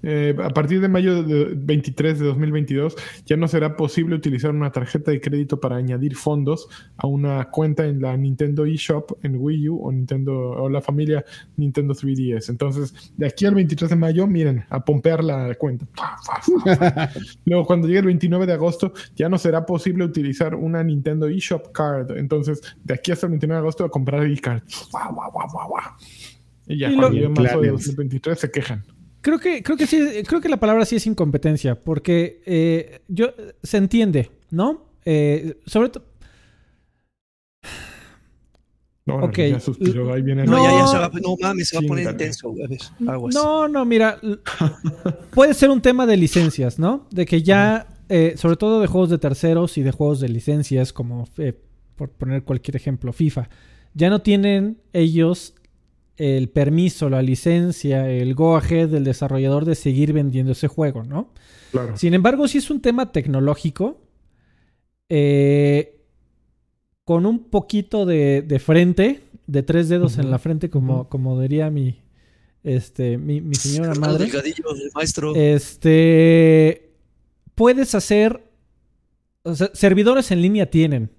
Eh, 0.02 0.36
a 0.44 0.50
partir 0.50 0.82
de 0.82 0.88
mayo 0.88 1.24
de 1.24 1.54
23 1.56 2.20
de 2.20 2.26
2022 2.26 2.96
ya 3.26 3.38
no 3.38 3.48
será 3.48 3.76
posible 3.76 4.16
utilizar 4.16 4.52
una 4.52 4.72
tarjeta 4.72 5.12
de 5.12 5.22
crédito 5.22 5.60
para 5.60 5.76
añadir 5.76 6.16
fondos 6.16 6.68
a 6.98 7.08
una 7.08 7.46
cuenta 7.50 7.86
en 7.86 8.02
la 8.02 8.16
Nintendo 8.18 8.66
eShop 8.66 9.12
en 9.24 9.36
Wii 9.38 9.70
U 9.70 9.88
o 9.88 9.92
Nintendo 9.92 10.34
o 10.34 10.70
la 10.70 10.82
familia 10.82 11.24
Nintendo 11.58 11.94
3DS. 11.94 12.50
Entonces, 12.50 13.14
de 13.18 13.28
aquí 13.28 13.46
al 13.46 13.56
23 13.56 13.90
de 13.90 13.96
mayo, 13.96 14.28
miren, 14.28 14.66
a 14.70 14.84
pompear 14.84 15.24
la 15.24 15.54
cuenta. 15.56 15.86
Luego, 17.46 17.66
cuando 17.66 17.88
llegue 17.88 18.00
el 18.00 18.06
29 18.06 18.46
de 18.46 18.54
agosto, 18.54 18.94
ya 19.16 19.30
no 19.30 19.38
será 19.38 19.66
posible 19.66 20.04
utilizar 20.04 20.56
una 20.56 20.84
Nintendo 20.84 21.28
eShop 21.28 21.72
card. 21.72 22.18
Entonces, 22.18 22.62
de 22.84 22.94
aquí 22.94 23.12
hasta 23.12 23.28
el 23.28 23.34
29 23.44 23.54
de 23.54 23.60
agosto 23.60 23.86
a 23.86 23.90
comprar 23.90 24.24
el 24.24 24.40
card. 24.42 24.64
Y 26.68 26.80
ya 26.80 26.90
cuando 26.90 27.12
llegue 27.12 27.30
marzo 27.30 27.62
de 27.62 27.70
2023 27.70 28.40
se 28.40 28.52
quejan. 28.52 28.84
Creo 29.22 29.40
que, 29.40 29.64
creo 29.64 29.78
que 29.78 29.88
sí, 29.88 30.22
creo 30.28 30.42
que 30.42 30.50
la 30.50 30.58
palabra 30.58 30.86
sí 30.86 30.98
es 30.98 31.08
incompetencia, 31.08 31.80
porque 31.80 32.42
eh, 32.46 33.02
yo 33.08 33.34
se 33.62 33.78
entiende, 33.78 34.32
¿no? 34.50 34.86
Eh, 35.06 35.60
sobre 35.66 35.90
todo. 35.90 36.06
No, 39.06 39.18
okay. 39.18 39.52
ya 39.52 39.60
suspiró, 39.60 40.14
ahí 40.14 40.22
viene 40.22 40.46
no, 40.46 40.64
ya, 40.64 40.72
ya 40.78 40.88
se 40.88 40.98
va, 40.98 41.12
no 41.22 41.36
mames, 41.42 41.68
se 41.68 41.78
va 41.78 41.84
a 41.84 41.88
poner 41.88 42.10
intenso, 42.10 42.54
No, 43.34 43.68
no, 43.68 43.84
mira, 43.84 44.18
puede 45.34 45.54
ser 45.54 45.70
un 45.70 45.82
tema 45.82 46.06
de 46.06 46.16
licencias, 46.16 46.80
¿no? 46.80 47.08
De 47.12 47.26
que 47.26 47.44
ya, 47.44 47.88
eh, 48.08 48.36
sobre 48.38 48.56
todo 48.56 48.80
de 48.80 48.88
juegos 48.88 49.10
de 49.10 49.18
terceros 49.18 49.78
y 49.78 49.84
de 49.84 49.92
juegos 49.92 50.22
de 50.22 50.30
licencias, 50.30 50.94
como 50.94 51.28
por 51.96 52.10
poner 52.10 52.44
cualquier 52.44 52.76
ejemplo, 52.76 53.14
FIFA, 53.14 53.50
ya 53.94 54.10
no 54.10 54.22
tienen 54.22 54.78
ellos 54.94 55.56
el 56.18 56.50
permiso, 56.50 57.10
la 57.10 57.22
licencia, 57.22 58.10
el 58.10 58.36
go 58.36 58.56
ahead 58.56 58.90
del 58.90 59.04
desarrollador 59.04 59.66
de 59.66 59.76
seguir 59.76 60.14
vendiendo 60.14 60.52
ese 60.52 60.68
juego, 60.68 61.04
¿no? 61.04 61.34
Claro. 61.72 61.98
Sin 61.98 62.14
embargo, 62.14 62.48
si 62.48 62.60
es 62.60 62.70
un 62.70 62.82
tema 62.82 63.12
tecnológico, 63.12 64.00
eh, 65.10 66.00
con 67.04 67.26
un 67.26 67.50
poquito 67.50 68.06
de, 68.06 68.62
frente, 68.64 69.24
de 69.48 69.64
tres 69.64 69.90
dedos 69.90 70.18
en 70.18 70.32
la 70.32 70.40
frente, 70.40 70.70
como, 70.70 71.10
como 71.10 71.40
diría 71.42 71.70
mi, 71.70 72.02
este, 72.64 73.18
mi, 73.18 73.54
señora 73.56 73.94
madre. 73.96 74.30
maestro. 74.96 75.36
Este, 75.36 76.94
puedes 77.56 77.94
hacer, 77.96 78.42
o 79.44 79.54
sea, 79.56 79.70
servidores 79.74 80.32
en 80.32 80.42
línea 80.42 80.70
tienen. 80.70 81.12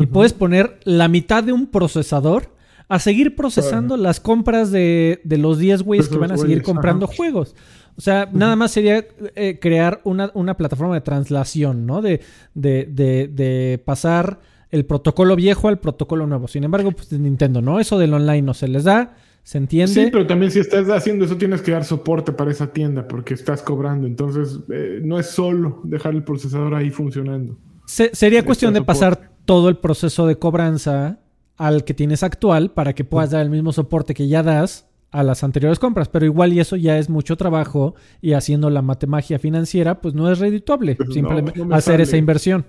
Y 0.00 0.06
puedes 0.06 0.32
poner 0.32 0.80
la 0.84 1.08
mitad 1.08 1.44
de 1.44 1.52
un 1.52 1.66
procesador 1.66 2.54
a 2.88 2.98
seguir 2.98 3.36
procesando 3.36 3.96
las 3.96 4.18
compras 4.18 4.72
de, 4.72 5.20
los 5.24 5.58
10 5.58 5.82
güeyes 5.82 6.08
que 6.08 6.18
van 6.18 6.32
a 6.32 6.36
seguir 6.36 6.62
comprando 6.62 7.06
juegos. 7.06 7.54
O 7.96 8.00
sea, 8.00 8.28
nada 8.32 8.56
más 8.56 8.72
sería 8.72 9.06
eh, 9.36 9.58
crear 9.60 10.00
una, 10.04 10.56
plataforma 10.56 10.94
de 10.94 11.00
translación, 11.00 11.86
¿no? 11.86 12.02
De, 12.02 12.20
de, 12.54 12.86
de, 12.86 13.80
pasar 13.84 14.40
el 14.70 14.86
protocolo 14.86 15.36
viejo 15.36 15.68
al 15.68 15.78
protocolo 15.78 16.26
nuevo. 16.26 16.48
Sin 16.48 16.64
embargo, 16.64 16.90
pues 16.92 17.12
Nintendo, 17.12 17.60
¿no? 17.60 17.78
Eso 17.78 17.98
del 17.98 18.14
online 18.14 18.42
no 18.42 18.54
se 18.54 18.66
les 18.66 18.84
da, 18.84 19.14
se 19.42 19.58
entiende. 19.58 19.92
Sí, 19.92 20.08
pero 20.10 20.26
también 20.26 20.50
si 20.50 20.60
estás 20.60 20.88
haciendo 20.88 21.26
eso 21.26 21.36
tienes 21.36 21.62
que 21.62 21.70
dar 21.72 21.84
soporte 21.84 22.32
para 22.32 22.50
esa 22.50 22.72
tienda 22.72 23.06
porque 23.06 23.34
estás 23.34 23.62
cobrando. 23.62 24.06
Entonces, 24.06 24.58
eh, 24.72 25.00
no 25.04 25.20
es 25.20 25.26
solo 25.26 25.80
dejar 25.84 26.14
el 26.14 26.24
procesador 26.24 26.74
ahí 26.74 26.90
funcionando. 26.90 27.56
sería 27.86 28.44
cuestión 28.44 28.74
de 28.74 28.82
pasar 28.82 29.29
todo 29.50 29.68
el 29.68 29.78
proceso 29.78 30.28
de 30.28 30.36
cobranza 30.38 31.18
al 31.56 31.82
que 31.82 31.92
tienes 31.92 32.22
actual 32.22 32.70
para 32.70 32.92
que 32.92 33.02
puedas 33.02 33.32
dar 33.32 33.42
el 33.42 33.50
mismo 33.50 33.72
soporte 33.72 34.14
que 34.14 34.28
ya 34.28 34.44
das 34.44 34.86
a 35.10 35.24
las 35.24 35.42
anteriores 35.42 35.80
compras, 35.80 36.08
pero 36.08 36.24
igual 36.24 36.52
y 36.52 36.60
eso 36.60 36.76
ya 36.76 36.98
es 36.98 37.10
mucho 37.10 37.36
trabajo 37.36 37.96
y 38.22 38.34
haciendo 38.34 38.70
la 38.70 38.80
matemagia 38.80 39.40
financiera, 39.40 40.00
pues 40.00 40.14
no 40.14 40.30
es 40.30 40.38
redituable 40.38 40.96
simplemente 41.12 41.64
no 41.64 41.74
hacer 41.74 41.94
sale. 41.94 42.02
esa 42.04 42.16
inversión. 42.16 42.64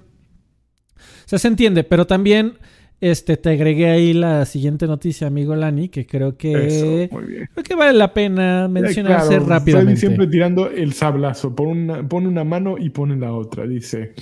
O 0.98 1.28
sea, 1.28 1.38
se 1.38 1.50
entiende, 1.50 1.84
pero 1.84 2.08
también 2.08 2.54
este, 3.00 3.38
te 3.38 3.50
agregué 3.52 3.92
ahí 3.92 4.14
la 4.14 4.44
siguiente 4.48 4.88
noticia, 4.88 5.28
amigo 5.28 5.56
Lani, 5.56 5.88
que 5.90 6.08
creo 6.08 6.36
que, 6.36 6.66
Eso, 6.66 7.16
muy 7.16 7.26
bien. 7.26 7.48
creo 7.54 7.64
que 7.64 7.76
vale 7.76 7.96
la 7.96 8.12
pena 8.12 8.68
mencionarse 8.68 9.36
Eh, 9.36 9.38
claro, 9.38 9.46
rápidamente. 9.46 10.00
Siempre 10.00 10.26
tirando 10.26 10.68
el 10.68 10.94
sablazo. 10.94 11.54
Una, 11.60 12.08
pone 12.10 12.28
una 12.28 12.44
mano 12.44 12.76
y 12.80 12.90
pone 12.90 13.18
la 13.18 13.34
otra. 13.34 13.68
Dice: 13.68 14.14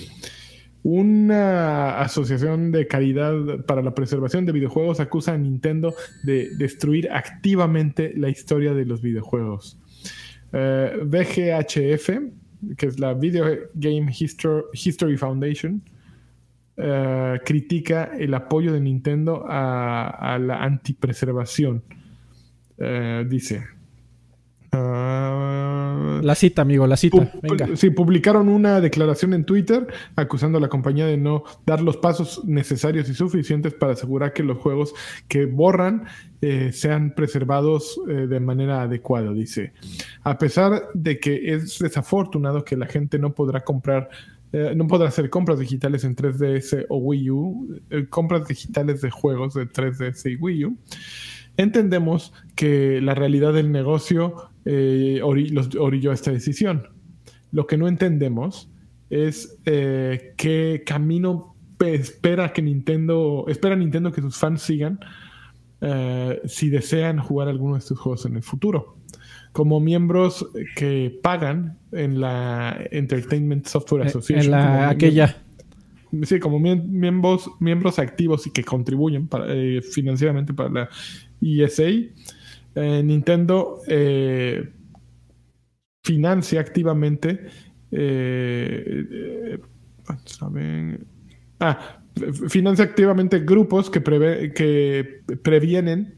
Una 0.83 1.99
asociación 1.99 2.71
de 2.71 2.87
caridad 2.87 3.65
para 3.65 3.81
la 3.81 3.93
preservación 3.93 4.45
de 4.45 4.53
videojuegos 4.53 4.99
acusa 4.99 5.33
a 5.33 5.37
Nintendo 5.37 5.93
de 6.23 6.49
destruir 6.57 7.11
activamente 7.11 8.13
la 8.15 8.29
historia 8.29 8.73
de 8.73 8.85
los 8.85 9.01
videojuegos. 9.01 9.77
Eh, 10.53 10.99
VGHF, 11.03 12.09
que 12.77 12.85
es 12.85 12.99
la 12.99 13.13
Video 13.13 13.45
Game 13.73 14.11
Histor- 14.11 14.65
History 14.73 15.17
Foundation, 15.17 15.81
eh, 16.77 17.39
critica 17.45 18.11
el 18.17 18.33
apoyo 18.33 18.71
de 18.71 18.79
Nintendo 18.79 19.45
a, 19.47 20.33
a 20.35 20.39
la 20.39 20.63
antipreservación. 20.63 21.83
Eh, 22.77 23.25
dice. 23.29 23.63
Ah, 24.71 26.19
La 26.23 26.35
cita, 26.35 26.61
amigo, 26.61 26.85
la 26.87 26.97
cita. 26.97 27.31
Venga. 27.41 27.75
Sí, 27.75 27.89
publicaron 27.89 28.49
una 28.49 28.81
declaración 28.81 29.33
en 29.33 29.45
Twitter 29.45 29.87
acusando 30.15 30.57
a 30.57 30.61
la 30.61 30.69
compañía 30.69 31.05
de 31.05 31.17
no 31.17 31.43
dar 31.65 31.81
los 31.81 31.97
pasos 31.97 32.43
necesarios 32.45 33.09
y 33.09 33.13
suficientes 33.13 33.73
para 33.73 33.93
asegurar 33.93 34.33
que 34.33 34.43
los 34.43 34.57
juegos 34.57 34.93
que 35.27 35.45
borran 35.45 36.05
eh, 36.41 36.71
sean 36.71 37.13
preservados 37.15 37.99
eh, 38.07 38.27
de 38.27 38.39
manera 38.39 38.81
adecuada, 38.83 39.33
dice. 39.33 39.73
A 40.23 40.37
pesar 40.37 40.89
de 40.93 41.19
que 41.19 41.53
es 41.53 41.79
desafortunado 41.79 42.63
que 42.63 42.77
la 42.77 42.87
gente 42.87 43.19
no 43.19 43.33
podrá 43.33 43.61
comprar, 43.61 44.09
eh, 44.51 44.73
no 44.75 44.87
podrá 44.87 45.09
hacer 45.09 45.29
compras 45.29 45.59
digitales 45.59 46.03
en 46.03 46.15
3DS 46.15 46.85
o 46.89 46.97
Wii 46.97 47.29
U, 47.29 47.79
eh, 47.91 48.07
compras 48.09 48.47
digitales 48.47 49.01
de 49.01 49.11
juegos 49.11 49.53
de 49.53 49.67
3DS 49.67 50.31
y 50.31 50.35
Wii 50.37 50.65
U, 50.65 50.77
entendemos 51.55 52.33
que 52.55 52.99
la 53.01 53.13
realidad 53.13 53.53
del 53.53 53.71
negocio 53.71 54.48
eh, 54.65 55.19
ori- 55.23 55.49
los 55.51 55.73
orilló 55.75 56.11
a 56.11 56.13
esta 56.13 56.31
decisión. 56.31 56.87
Lo 57.51 57.65
que 57.67 57.77
no 57.77 57.87
entendemos 57.87 58.69
es 59.09 59.57
eh, 59.65 60.33
qué 60.37 60.83
camino 60.85 61.55
pe- 61.77 61.95
espera 61.95 62.53
que 62.53 62.61
Nintendo, 62.61 63.45
espera 63.47 63.75
Nintendo 63.75 64.11
que 64.11 64.21
sus 64.21 64.37
fans 64.37 64.61
sigan 64.61 64.99
eh, 65.81 66.41
si 66.45 66.69
desean 66.69 67.19
jugar 67.19 67.47
alguno 67.47 67.73
de 67.75 67.79
estos 67.79 67.97
juegos 67.99 68.25
en 68.25 68.35
el 68.35 68.43
futuro. 68.43 68.97
Como 69.51 69.79
miembros 69.79 70.45
que 70.75 71.19
pagan 71.23 71.79
en 71.91 72.19
la 72.21 72.77
Entertainment 72.91 73.65
Software 73.65 74.03
Eh, 74.03 74.07
Association. 74.07 74.45
en 74.45 74.51
la- 74.51 74.89
aquella. 74.89 75.37
Sí, 76.23 76.39
como 76.39 76.59
miem- 76.59 76.85
miembros, 76.85 77.49
miembros 77.59 77.97
activos 77.99 78.45
y 78.47 78.51
que 78.51 78.63
contribuyen 78.63 79.27
para, 79.27 79.45
financieramente 79.91 80.53
para 80.53 80.69
la 80.69 80.89
ESA, 81.41 81.83
eh, 82.75 83.01
Nintendo 83.03 83.81
eh, 83.87 84.71
financia 86.03 86.59
activamente. 86.61 87.47
eh, 87.91 89.59
saben- 90.25 91.05
ah, 91.59 92.01
financia 92.49 92.85
activamente 92.85 93.39
grupos 93.39 93.89
que, 93.89 94.01
preve- 94.01 94.53
que 94.53 95.21
previenen. 95.41 96.15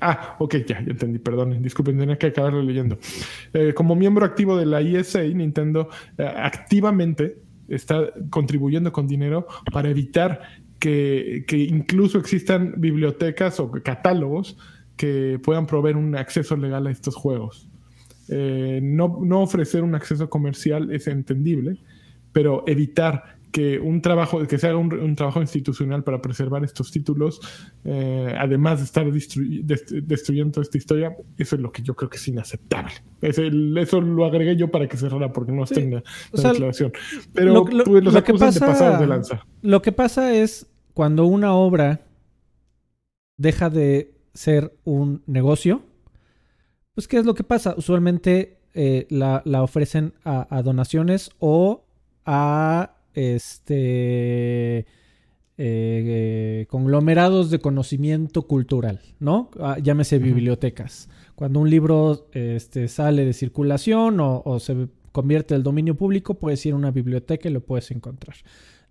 Ah, 0.00 0.36
ok, 0.38 0.54
ya, 0.66 0.80
ya 0.82 0.90
entendí, 0.92 1.18
perdón, 1.18 1.60
disculpen, 1.62 1.98
tenía 1.98 2.16
que 2.16 2.28
acabarlo 2.28 2.62
leyendo. 2.62 2.98
Como 3.74 3.94
miembro 3.94 4.24
activo 4.24 4.56
de 4.56 4.64
la 4.64 4.80
ESA, 4.80 5.20
Nintendo 5.24 5.90
activamente 6.16 7.38
está 7.68 8.10
contribuyendo 8.30 8.90
con 8.92 9.06
dinero 9.06 9.46
para 9.70 9.90
evitar 9.90 10.40
que, 10.78 11.44
incluso 11.70 12.18
existan 12.18 12.74
bibliotecas 12.76 13.60
o 13.60 13.70
catálogos 13.70 14.56
que 14.96 15.40
puedan 15.42 15.66
proveer 15.66 15.96
un 15.96 16.16
acceso 16.16 16.56
legal 16.56 16.86
a 16.86 16.90
estos 16.90 17.14
juegos. 17.14 17.68
Eh, 18.28 18.80
no, 18.82 19.20
no 19.22 19.40
ofrecer 19.42 19.82
un 19.82 19.94
acceso 19.94 20.28
comercial 20.28 20.92
es 20.92 21.06
entendible, 21.06 21.78
pero 22.32 22.64
evitar 22.66 23.37
que 23.50 23.78
un 23.78 24.02
trabajo, 24.02 24.46
que 24.46 24.58
se 24.58 24.66
haga 24.66 24.76
un, 24.76 24.92
un 24.92 25.16
trabajo 25.16 25.40
institucional 25.40 26.04
para 26.04 26.20
preservar 26.20 26.64
estos 26.64 26.90
títulos, 26.90 27.40
eh, 27.84 28.34
además 28.38 28.78
de 28.80 28.84
estar 28.84 29.06
destru- 29.06 29.64
dest- 29.64 30.02
destruyendo 30.02 30.52
toda 30.52 30.62
esta 30.64 30.76
historia, 30.78 31.16
eso 31.38 31.56
es 31.56 31.62
lo 31.62 31.72
que 31.72 31.82
yo 31.82 31.94
creo 31.96 32.10
que 32.10 32.18
es 32.18 32.28
inaceptable. 32.28 32.92
Es 33.22 33.38
el- 33.38 33.76
eso 33.78 34.00
lo 34.00 34.24
agregué 34.26 34.54
yo 34.56 34.70
para 34.70 34.86
que 34.86 34.96
cerrara, 34.96 35.32
porque 35.32 35.52
no 35.52 35.64
está 35.64 35.80
en 35.80 35.94
la, 35.94 35.98
O 35.98 36.02
la 36.36 36.40
sea, 36.42 36.50
declaración. 36.52 36.92
Pero 37.32 37.52
lo- 37.54 37.64
lo- 37.64 37.84
pues, 37.84 38.04
los 38.04 38.12
lo 38.12 38.18
acusan 38.20 38.52
de 38.52 38.60
pasa- 38.60 38.66
pasar 38.66 39.00
de 39.00 39.06
lanza. 39.06 39.46
Lo 39.62 39.80
que 39.82 39.92
pasa 39.92 40.34
es 40.34 40.66
cuando 40.94 41.24
una 41.26 41.54
obra 41.54 42.00
deja 43.36 43.70
de 43.70 44.14
ser 44.34 44.76
un 44.84 45.22
negocio, 45.26 45.82
pues 46.94 47.08
¿qué 47.08 47.16
es 47.18 47.24
lo 47.24 47.34
que 47.34 47.44
pasa? 47.44 47.74
Usualmente 47.76 48.58
eh, 48.74 49.06
la, 49.10 49.42
la 49.44 49.62
ofrecen 49.62 50.12
a, 50.24 50.46
a 50.54 50.62
donaciones 50.62 51.30
o 51.38 51.84
a 52.26 52.94
este 53.14 54.86
eh, 55.56 56.66
conglomerados 56.68 57.50
de 57.50 57.58
conocimiento 57.58 58.42
cultural, 58.42 59.00
¿no? 59.18 59.50
Ah, 59.60 59.78
llámese 59.82 60.18
bibliotecas. 60.18 61.08
Cuando 61.34 61.60
un 61.60 61.70
libro 61.70 62.28
este, 62.32 62.88
sale 62.88 63.24
de 63.24 63.32
circulación 63.32 64.20
o, 64.20 64.42
o 64.44 64.60
se 64.60 64.88
convierte 65.12 65.54
al 65.54 65.62
dominio 65.62 65.96
público, 65.96 66.34
puedes 66.34 66.64
ir 66.64 66.74
a 66.74 66.76
una 66.76 66.90
biblioteca 66.90 67.48
y 67.48 67.52
lo 67.52 67.60
puedes 67.60 67.90
encontrar. 67.90 68.36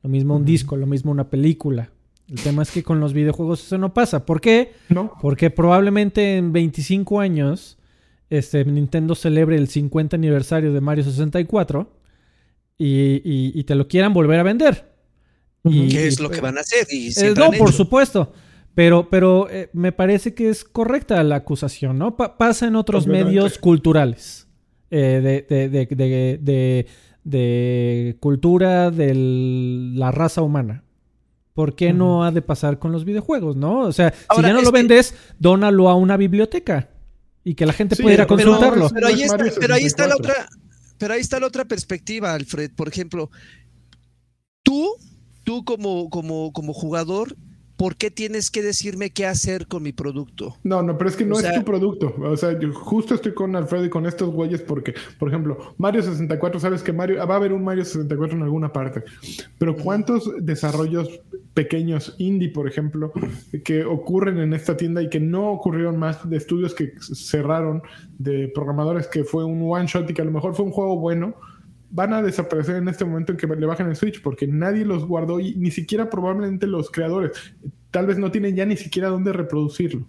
Lo 0.03 0.09
mismo 0.09 0.35
un 0.35 0.45
disco, 0.45 0.75
lo 0.75 0.87
mismo 0.87 1.11
una 1.11 1.29
película. 1.29 1.91
El 2.29 2.41
tema 2.41 2.63
es 2.63 2.71
que 2.71 2.83
con 2.83 2.99
los 2.99 3.13
videojuegos 3.13 3.65
eso 3.65 3.77
no 3.77 3.93
pasa. 3.93 4.25
¿Por 4.25 4.41
qué? 4.41 4.73
¿No? 4.89 5.13
Porque 5.21 5.49
probablemente 5.49 6.37
en 6.37 6.51
25 6.51 7.21
años 7.21 7.77
este, 8.29 8.65
Nintendo 8.65 9.15
celebre 9.15 9.55
el 9.55 9.69
50 9.69 10.17
aniversario 10.17 10.73
de 10.73 10.81
Mario 10.81 11.05
64 11.05 11.89
y, 12.77 13.21
y- 13.23 13.51
y 13.59 13.63
te 13.63 13.75
lo 13.75 13.87
quieran 13.87 14.13
volver 14.13 14.39
a 14.39 14.43
vender. 14.43 14.91
Y- 15.63 15.87
¿Qué 15.89 16.07
es 16.07 16.19
lo 16.19 16.29
que 16.29 16.41
van 16.41 16.57
a 16.57 16.61
hacer? 16.61 16.87
Y 16.91 17.07
eh, 17.19 17.33
no, 17.35 17.51
por 17.51 17.73
supuesto. 17.73 18.31
Pero, 18.75 19.09
pero 19.09 19.49
eh, 19.49 19.69
me 19.73 19.91
parece 19.91 20.33
que 20.35 20.49
es 20.49 20.63
correcta 20.63 21.21
la 21.23 21.37
acusación, 21.37 21.97
¿no? 21.97 22.15
Pa- 22.15 22.37
pasa 22.37 22.67
en 22.67 22.75
otros 22.75 23.07
medios 23.07 23.57
culturales. 23.57 24.47
eh, 24.91 25.19
de, 25.49 25.55
de, 25.55 25.69
de, 25.69 25.85
de, 25.87 26.37
de- 26.41 26.87
de 27.23 28.17
cultura 28.21 28.89
de 28.91 29.13
la 29.95 30.11
raza 30.11 30.41
humana. 30.41 30.83
¿Por 31.53 31.75
qué 31.75 31.91
no 31.91 32.23
ha 32.23 32.31
de 32.31 32.41
pasar 32.43 32.77
con 32.79 32.91
los 32.93 33.03
videojuegos, 33.03 33.55
no? 33.57 33.79
O 33.81 33.91
sea, 33.91 34.13
Ahora, 34.29 34.43
si 34.49 34.49
ya 34.49 34.53
no 34.53 34.61
lo 34.61 34.71
que- 34.71 34.77
vendes, 34.77 35.13
dónalo 35.39 35.89
a 35.89 35.95
una 35.95 36.15
biblioteca 36.15 36.87
y 37.43 37.55
que 37.55 37.65
la 37.65 37.73
gente 37.73 37.95
Sí, 37.95 38.03
pueda 38.03 38.13
ir 38.13 38.21
a 38.21 38.27
pero- 38.27 38.51
consultarlo. 38.51 38.89
Pero 38.93 39.07
ahí, 39.07 39.23
está, 39.23 39.37
pero 39.59 39.73
ahí 39.73 39.83
está 39.85 40.07
la 40.07 40.15
64. 40.15 40.19
otra, 40.19 40.49
pero 40.97 41.13
ahí 41.13 41.21
está 41.21 41.39
la 41.39 41.47
otra 41.47 41.65
perspectiva, 41.65 42.33
Alfred. 42.33 42.71
Por 42.75 42.87
ejemplo, 42.87 43.29
tú, 44.63 44.95
tú 45.43 45.63
como, 45.63 46.09
como, 46.09 46.51
como 46.53 46.73
jugador, 46.73 47.35
¿por 47.77 47.95
qué 47.95 48.11
tienes 48.11 48.51
que 48.51 48.61
decirme 48.61 49.11
qué 49.11 49.25
hacer 49.25 49.67
con 49.67 49.83
mi 49.83 49.93
producto? 49.93 50.57
No, 50.63 50.81
no, 50.83 50.97
pero 50.97 51.09
es 51.09 51.15
que 51.15 51.25
no 51.25 51.35
O 51.35 51.39
es 51.39 51.45
sea- 51.45 51.55
tu 51.59 51.63
producto. 51.63 52.13
O 52.21 52.35
sea, 52.35 52.59
yo 52.59 52.73
justo 52.73 53.13
estoy 53.15 53.33
con 53.33 53.55
Alfredo 53.55 53.85
y 53.85 53.89
con 53.89 54.05
estos 54.05 54.29
güeyes 54.31 54.61
porque, 54.61 54.93
por 55.19 55.29
ejemplo, 55.29 55.57
Mario 55.77 56.01
64, 56.03 56.59
sabes 56.59 56.83
que 56.83 56.91
Mario 56.91 57.25
va 57.27 57.35
a 57.35 57.37
haber 57.37 57.53
un 57.53 57.63
Mario 57.63 57.85
64 57.85 58.35
en 58.37 58.43
alguna 58.43 58.73
parte. 58.73 59.03
Pero 59.57 59.75
¿cuántos 59.75 60.29
desarrollos 60.41 61.21
pequeños 61.53 62.15
indie, 62.17 62.49
por 62.49 62.67
ejemplo, 62.67 63.11
que 63.63 63.83
ocurren 63.85 64.37
en 64.39 64.53
esta 64.53 64.75
tienda 64.77 65.01
y 65.01 65.09
que 65.09 65.19
no 65.19 65.51
ocurrieron 65.51 65.97
más 65.97 66.27
de 66.29 66.37
estudios 66.37 66.73
que 66.73 66.93
cerraron, 66.99 67.81
de 68.17 68.51
programadores 68.53 69.07
que 69.07 69.23
fue 69.23 69.43
un 69.45 69.61
one 69.71 69.87
shot 69.87 70.09
y 70.09 70.13
que 70.13 70.21
a 70.21 70.25
lo 70.25 70.31
mejor 70.31 70.55
fue 70.55 70.65
un 70.65 70.71
juego 70.71 70.97
bueno? 70.97 71.35
Van 71.89 72.13
a 72.13 72.21
desaparecer 72.21 72.75
en 72.75 72.87
este 72.87 73.05
momento 73.05 73.31
en 73.31 73.37
que 73.37 73.47
le 73.47 73.65
bajan 73.65 73.89
el 73.89 73.95
Switch 73.95 74.21
porque 74.21 74.47
nadie 74.47 74.85
los 74.85 75.05
guardó 75.05 75.39
y 75.39 75.55
ni 75.55 75.71
siquiera 75.71 76.09
probablemente 76.09 76.67
los 76.67 76.91
creadores 76.91 77.31
tal 77.91 78.05
vez 78.07 78.17
no 78.17 78.31
tienen 78.31 78.55
ya 78.55 78.65
ni 78.65 78.77
siquiera 78.77 79.09
dónde 79.09 79.33
reproducirlo. 79.33 80.05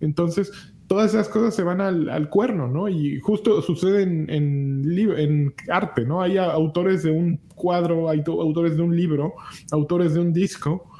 Entonces, 0.00 0.50
todas 0.88 1.14
esas 1.14 1.28
cosas 1.28 1.54
se 1.54 1.62
van 1.62 1.80
al, 1.80 2.08
al 2.08 2.28
cuerno, 2.28 2.66
¿no? 2.68 2.88
Y 2.88 3.20
justo 3.20 3.62
sucede 3.62 4.02
en, 4.02 4.28
en, 4.28 5.54
arte, 5.68 6.04
¿no? 6.04 6.20
Hay 6.20 6.36
autores 6.38 7.02
de 7.04 7.10
un 7.10 7.38
cuadro, 7.54 8.10
hay 8.10 8.22
to- 8.24 8.42
autores 8.42 8.76
de 8.76 8.82
un 8.82 8.96
libro, 8.96 9.34
autores 9.70 10.14
de 10.14 10.20
un 10.20 10.32
disco 10.32 10.90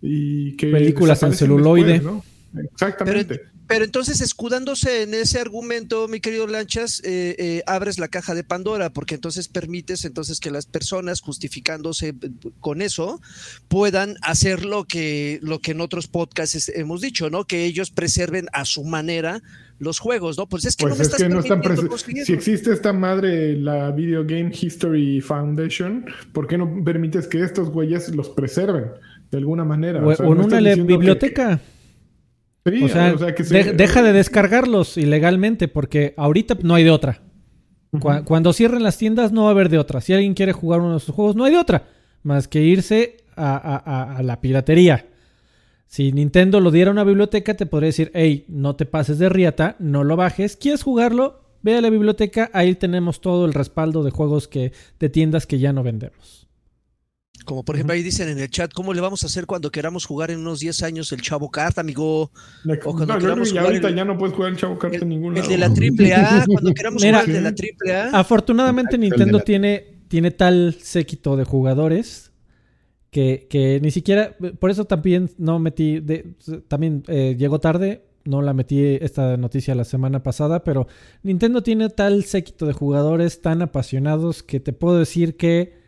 y 0.00 0.56
que... 0.56 0.68
Películas 0.68 1.22
en 1.22 1.32
celuloide. 1.34 1.94
después, 1.94 2.14
¿no? 2.14 2.60
Exactamente. 2.62 3.34
pero 3.36 3.51
entonces, 3.80 4.20
escudándose 4.20 5.02
en 5.02 5.14
ese 5.14 5.40
argumento, 5.40 6.06
mi 6.08 6.20
querido 6.20 6.46
Lanchas, 6.46 7.00
eh, 7.04 7.34
eh, 7.38 7.62
abres 7.66 7.98
la 7.98 8.08
caja 8.08 8.34
de 8.34 8.44
Pandora, 8.44 8.92
porque 8.92 9.14
entonces 9.14 9.48
permites 9.48 10.04
entonces 10.04 10.38
que 10.40 10.50
las 10.50 10.66
personas, 10.66 11.20
justificándose 11.20 12.14
con 12.60 12.82
eso, 12.82 13.20
puedan 13.68 14.16
hacer 14.22 14.64
lo 14.64 14.84
que, 14.84 15.38
lo 15.42 15.60
que 15.60 15.70
en 15.72 15.80
otros 15.80 16.08
podcasts 16.08 16.70
hemos 16.74 17.00
dicho, 17.00 17.30
¿no? 17.30 17.44
Que 17.46 17.64
ellos 17.64 17.90
preserven 17.90 18.46
a 18.52 18.64
su 18.64 18.84
manera 18.84 19.42
los 19.78 19.98
juegos, 19.98 20.38
¿no? 20.38 20.48
Pues 20.48 20.64
es 20.64 20.76
que 20.76 20.82
Pues 20.84 20.92
no 20.92 20.96
me 20.98 21.02
es 21.02 21.08
estás 21.08 21.22
que 21.22 21.28
no 21.28 21.40
están 21.40 21.60
permitiendo 21.60 21.82
prese- 21.82 21.88
conseguirlo. 21.90 22.26
Si 22.26 22.32
existe 22.34 22.72
esta 22.72 22.92
madre, 22.92 23.56
la 23.56 23.90
Video 23.90 24.22
Game 24.24 24.52
History 24.52 25.20
Foundation, 25.20 26.04
¿por 26.32 26.46
qué 26.46 26.56
no 26.58 26.84
permites 26.84 27.26
que 27.26 27.42
estos 27.42 27.68
güeyes 27.70 28.14
los 28.14 28.28
preserven 28.30 28.92
de 29.30 29.38
alguna 29.38 29.64
manera? 29.64 30.04
O, 30.06 30.14
sea, 30.14 30.26
o 30.26 30.32
en 30.32 30.38
no 30.38 30.44
una 30.44 30.60
que- 30.62 30.82
biblioteca. 30.82 31.60
Sí, 32.64 32.82
O 32.84 32.88
sea, 32.88 33.12
o 33.14 33.18
sea, 33.18 33.34
que 33.34 33.42
de- 33.42 33.64
se- 33.64 33.72
deja 33.72 34.02
de 34.02 34.12
descargarlos 34.12 34.96
ilegalmente 34.96 35.66
porque 35.68 36.14
ahorita 36.16 36.56
no 36.62 36.74
hay 36.74 36.84
de 36.84 36.90
otra. 36.90 37.22
Cu- 37.90 38.24
Cuando 38.24 38.52
cierren 38.52 38.82
las 38.82 38.96
tiendas 38.98 39.32
no 39.32 39.42
va 39.42 39.48
a 39.48 39.50
haber 39.52 39.68
de 39.68 39.78
otra. 39.78 40.00
Si 40.00 40.12
alguien 40.12 40.34
quiere 40.34 40.52
jugar 40.52 40.80
uno 40.80 40.94
de 40.94 41.00
sus 41.00 41.14
juegos, 41.14 41.36
no 41.36 41.44
hay 41.44 41.52
de 41.52 41.58
otra. 41.58 41.84
Más 42.22 42.46
que 42.48 42.62
irse 42.62 43.16
a, 43.36 43.56
a- 43.56 43.76
a- 43.84 44.16
a 44.18 44.22
la 44.22 44.40
piratería. 44.40 45.06
Si 45.86 46.10
Nintendo 46.12 46.60
lo 46.60 46.70
diera 46.70 46.90
a 46.90 46.92
una 46.92 47.04
biblioteca, 47.04 47.54
te 47.54 47.66
podría 47.66 47.88
decir, 47.88 48.10
hey, 48.14 48.46
no 48.48 48.76
te 48.76 48.86
pases 48.86 49.18
de 49.18 49.28
riata, 49.28 49.76
no 49.78 50.04
lo 50.04 50.16
bajes. 50.16 50.56
¿Quieres 50.56 50.82
jugarlo? 50.82 51.42
Ve 51.62 51.76
a 51.76 51.80
la 51.82 51.90
biblioteca, 51.90 52.48
ahí 52.54 52.74
tenemos 52.76 53.20
todo 53.20 53.44
el 53.44 53.52
respaldo 53.52 54.02
de 54.02 54.10
juegos 54.10 54.48
que, 54.48 54.72
de 54.98 55.08
tiendas 55.10 55.46
que 55.46 55.58
ya 55.58 55.72
no 55.72 55.82
vendemos. 55.82 56.48
Como 57.44 57.64
por 57.64 57.74
ejemplo 57.76 57.94
ahí 57.94 58.02
dicen 58.02 58.28
en 58.28 58.38
el 58.38 58.48
chat, 58.50 58.72
¿cómo 58.72 58.92
le 58.94 59.00
vamos 59.00 59.22
a 59.24 59.26
hacer 59.26 59.46
cuando 59.46 59.70
queramos 59.70 60.06
jugar 60.06 60.30
en 60.30 60.40
unos 60.40 60.60
10 60.60 60.82
años 60.82 61.10
el 61.12 61.20
Chavo 61.22 61.50
Kart, 61.50 61.78
amigo? 61.78 62.30
La- 62.64 62.74
o 62.74 62.78
cuando 62.94 63.06
no, 63.06 63.18
queramos 63.18 63.48
jugar 63.50 63.66
ahorita 63.66 63.88
el- 63.88 63.96
ya 63.96 64.04
no 64.04 64.16
puedes 64.18 64.34
jugar 64.34 64.52
el 64.52 64.58
Chavo 64.58 64.78
Kart 64.78 64.94
en 64.94 65.08
ningún 65.08 65.36
El 65.36 65.46
de 65.46 65.58
la 65.58 65.72
triple 65.72 66.14
A, 66.14 66.44
cuando 66.46 66.72
queramos 66.74 67.02
Mira, 67.02 67.18
jugar 67.20 67.28
el 67.28 67.34
de 67.34 67.50
la 67.50 67.54
triple 67.54 67.94
A. 67.94 68.10
Afortunadamente 68.18 68.98
Nintendo 68.98 69.38
la- 69.38 69.44
tiene, 69.44 69.84
tiene 70.08 70.30
tal 70.30 70.76
séquito 70.80 71.36
de 71.36 71.44
jugadores 71.44 72.32
que, 73.10 73.46
que 73.50 73.78
ni 73.82 73.90
siquiera, 73.90 74.36
por 74.58 74.70
eso 74.70 74.84
también 74.86 75.30
no 75.38 75.58
metí, 75.58 76.00
de- 76.00 76.34
también 76.68 77.02
eh, 77.08 77.36
llegó 77.38 77.60
tarde, 77.60 78.04
no 78.24 78.40
la 78.40 78.54
metí 78.54 78.80
esta 79.00 79.36
noticia 79.36 79.74
la 79.74 79.84
semana 79.84 80.22
pasada, 80.22 80.62
pero 80.64 80.86
Nintendo 81.22 81.62
tiene 81.62 81.88
tal 81.90 82.24
séquito 82.24 82.66
de 82.66 82.72
jugadores 82.72 83.42
tan 83.42 83.60
apasionados 83.62 84.42
que 84.42 84.60
te 84.60 84.72
puedo 84.72 84.98
decir 84.98 85.36
que 85.36 85.81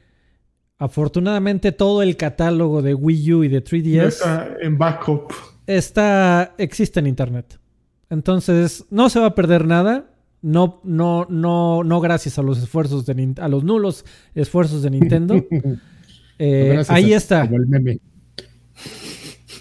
afortunadamente 0.78 1.72
todo 1.72 2.02
el 2.02 2.16
catálogo 2.16 2.82
de 2.82 2.94
Wii 2.94 3.32
U 3.34 3.44
y 3.44 3.48
de 3.48 3.62
3DS 3.64 3.82
Ya 3.92 4.02
está 4.04 4.56
en 4.60 4.76
backup. 4.78 5.32
está 5.66 6.54
existe 6.58 7.00
en 7.00 7.06
internet. 7.06 7.58
Entonces, 8.10 8.84
no 8.90 9.08
se 9.08 9.18
va 9.20 9.26
a 9.26 9.34
perder 9.34 9.66
nada. 9.66 10.10
No, 10.42 10.80
no, 10.84 11.26
no, 11.30 11.82
no 11.84 12.00
gracias 12.00 12.38
a 12.38 12.42
los 12.42 12.62
esfuerzos 12.62 13.06
de 13.06 13.34
a 13.40 13.48
los 13.48 13.64
nulos 13.64 14.04
esfuerzos 14.34 14.82
de 14.82 14.90
Nintendo. 14.90 15.44
Eh, 16.36 16.82
ahí 16.88 17.12
a- 17.14 17.16
está. 17.16 17.42
Como 17.42 17.58
el 17.58 17.68
meme. 17.68 18.00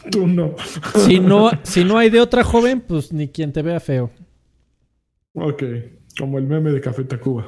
Tú 0.10 0.26
no. 0.26 0.56
Si 1.06 1.20
no, 1.20 1.52
si 1.62 1.84
no 1.84 2.00
hay 2.00 2.10
de 2.10 2.20
otra 2.20 2.44
joven, 2.44 2.82
pues 2.82 3.14
ni 3.14 3.28
quien 3.28 3.54
te 3.54 3.62
vea 3.62 3.80
feo. 3.80 4.10
Ok, 5.36 5.64
como 6.18 6.40
el 6.40 6.46
meme 6.48 6.72
de 6.72 6.82
Café 6.82 7.04
Tacuba. 7.04 7.48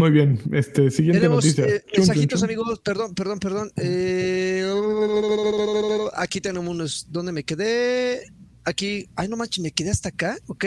Muy 0.00 0.10
bien, 0.12 0.40
este, 0.52 0.90
siguiente 0.90 1.20
Tenemos 1.20 1.44
noticia. 1.44 1.66
eh, 1.66 1.84
mensajitos, 1.94 2.42
amigos. 2.42 2.80
Perdón, 2.82 3.14
perdón, 3.14 3.38
perdón. 3.38 3.70
Eh, 3.76 4.64
aquí 6.14 6.40
tenemos 6.40 6.70
unos. 6.70 7.06
¿Dónde 7.10 7.32
me 7.32 7.44
quedé? 7.44 8.22
Aquí. 8.64 9.08
Ay, 9.14 9.28
no 9.28 9.36
manches, 9.36 9.62
me 9.62 9.72
quedé 9.72 9.90
hasta 9.90 10.08
acá. 10.08 10.38
Ok. 10.46 10.64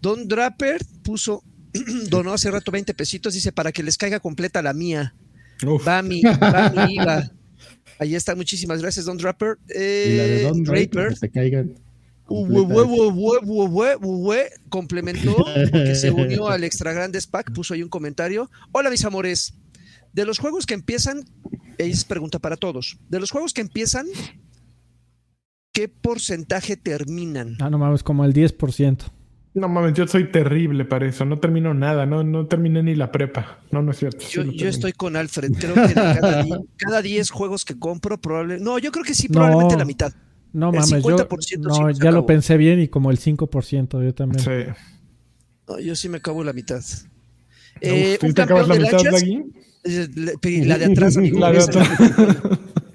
Don 0.00 0.28
Draper 0.28 0.80
puso. 1.02 1.42
donó 2.10 2.32
hace 2.32 2.48
rato 2.50 2.70
20 2.70 2.94
pesitos. 2.94 3.34
Dice 3.34 3.50
para 3.50 3.72
que 3.72 3.82
les 3.82 3.98
caiga 3.98 4.20
completa 4.20 4.62
la 4.62 4.72
mía. 4.72 5.14
Uf, 5.66 5.86
Va 5.86 6.00
mi, 6.02 6.22
va 6.22 6.70
mi 6.70 6.94
IVA. 6.94 7.28
Ahí 7.98 8.14
está. 8.14 8.36
Muchísimas 8.36 8.80
gracias, 8.80 9.04
Don 9.04 9.18
Draper. 9.18 9.58
Y 9.68 9.72
la 9.72 9.78
de 10.24 10.40
Eh, 10.40 10.42
Don 10.44 10.62
Draper, 10.62 10.88
Draper. 10.90 11.14
que 11.14 11.20
te 11.20 11.30
caigan. 11.30 11.74
Uwe, 12.30 12.48
completas. 12.62 12.86
uwe, 12.86 13.08
uwe, 13.08 13.38
uwe, 13.44 13.66
uwe, 13.66 13.96
uwe, 14.02 14.50
complementó 14.68 15.34
porque 15.72 15.94
se 15.94 16.10
unió 16.10 16.48
al 16.48 16.64
Extra 16.64 16.92
Grandes 16.92 17.26
Pack, 17.26 17.52
puso 17.52 17.74
ahí 17.74 17.82
un 17.82 17.88
comentario. 17.88 18.50
Hola 18.72 18.88
mis 18.90 19.04
amores, 19.04 19.54
de 20.12 20.24
los 20.24 20.38
juegos 20.38 20.64
que 20.66 20.74
empiezan, 20.74 21.24
es 21.78 22.04
pregunta 22.04 22.38
para 22.38 22.56
todos, 22.56 22.98
de 23.08 23.20
los 23.20 23.30
juegos 23.30 23.52
que 23.52 23.60
empiezan, 23.60 24.06
¿qué 25.72 25.88
porcentaje 25.88 26.76
terminan? 26.76 27.56
Ah, 27.60 27.70
no 27.70 27.78
mames, 27.78 28.02
como 28.02 28.24
el 28.24 28.32
10%. 28.32 28.98
no 29.54 29.68
mames, 29.68 29.94
yo 29.94 30.06
soy 30.06 30.30
terrible 30.30 30.84
para 30.84 31.06
eso. 31.08 31.24
No 31.24 31.38
termino 31.40 31.74
nada, 31.74 32.06
no, 32.06 32.22
no 32.22 32.46
terminé 32.46 32.82
ni 32.82 32.94
la 32.94 33.10
prepa. 33.10 33.58
No, 33.72 33.82
no 33.82 33.90
es 33.92 33.98
cierto. 33.98 34.24
Yo, 34.28 34.42
estoy 34.68 34.92
con 34.92 35.16
Alfred, 35.16 35.52
creo 35.58 35.74
que 35.74 35.80
de 35.88 35.94
cada, 35.94 36.42
di- 36.42 36.50
cada 36.76 37.02
10 37.02 37.30
juegos 37.30 37.64
que 37.64 37.78
compro, 37.78 38.20
probable, 38.20 38.58
no, 38.60 38.78
yo 38.78 38.92
creo 38.92 39.04
que 39.04 39.14
sí, 39.14 39.28
probablemente 39.28 39.74
No. 39.74 39.78
la 39.80 39.84
mitad. 39.84 40.12
No 40.52 40.70
El 40.70 40.76
mames, 40.80 41.02
yo 41.04 41.16
50% 41.16 41.58
no, 41.60 41.74
sí 41.74 41.94
se 41.98 42.04
ya 42.04 42.10
lo 42.10 42.26
pensé 42.26 42.56
bien 42.56 42.80
y 42.80 42.88
como 42.88 43.10
el 43.10 43.18
5% 43.18 44.02
yo 44.04 44.14
también. 44.14 44.44
Sí. 44.44 44.72
No, 45.68 45.78
yo 45.78 45.94
sí 45.94 46.08
me 46.08 46.16
acabo 46.18 46.42
la 46.44 46.52
mitad. 46.52 46.78
Uf, 46.78 47.04
Eh, 47.80 48.16
¿tú 48.20 48.26
un 48.26 48.34
te 48.34 48.42
acabas 48.42 48.66
la 48.68 48.74
de 48.74 48.80
mitad, 48.80 48.92
lanchas, 48.94 49.12
Dagui? 49.12 49.44
eh, 49.84 50.08
la- 50.16 50.32
la 50.66 50.78
de 50.78 50.84
atrás, 50.86 51.16
amigo. 51.16 51.38
La 51.40 51.52
de 51.52 51.58
atrás. 51.62 51.88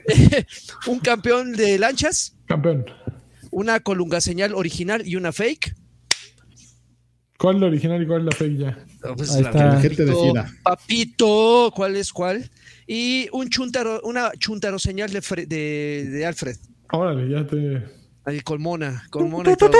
un 0.88 1.00
campeón 1.00 1.54
de 1.54 1.80
lanchas, 1.80 2.36
Campeón. 2.46 2.86
una 3.52 3.80
colunga 3.80 4.22
señal 4.22 4.54
original 4.54 5.02
y 5.08 5.16
una 5.16 5.32
fake. 5.32 5.76
¿Cuál 7.38 7.56
es 7.56 7.62
la 7.62 7.68
original 7.68 8.02
y 8.04 8.08
cuál 8.08 8.20
es 8.22 8.26
la 8.26 8.32
fake 8.32 8.58
ya? 8.58 8.86
No, 9.04 9.16
pues, 9.16 9.32
Ahí 9.34 9.44
la- 9.44 9.50
está. 9.50 9.80
Gente 9.82 10.06
papito, 10.06 10.20
decida. 10.22 10.54
Papito, 10.64 11.74
¿cuál 11.76 11.96
es 11.96 12.12
cuál? 12.14 12.50
Y 12.88 13.28
un 13.34 13.50
chuntaro, 13.50 14.02
una 14.04 14.32
chuntaro 14.38 14.78
señal 14.80 15.12
de, 15.12 15.22
de, 15.48 16.06
de 16.10 16.26
Alfred. 16.26 16.58
Órale, 16.92 17.30
ya 17.30 17.46
te. 17.46 17.84
Ahí 18.26 18.42
con 18.42 18.62
Mona, 18.62 19.04
con 19.10 19.30
Mona 19.30 19.52
y 19.52 19.56
todo. 19.56 19.72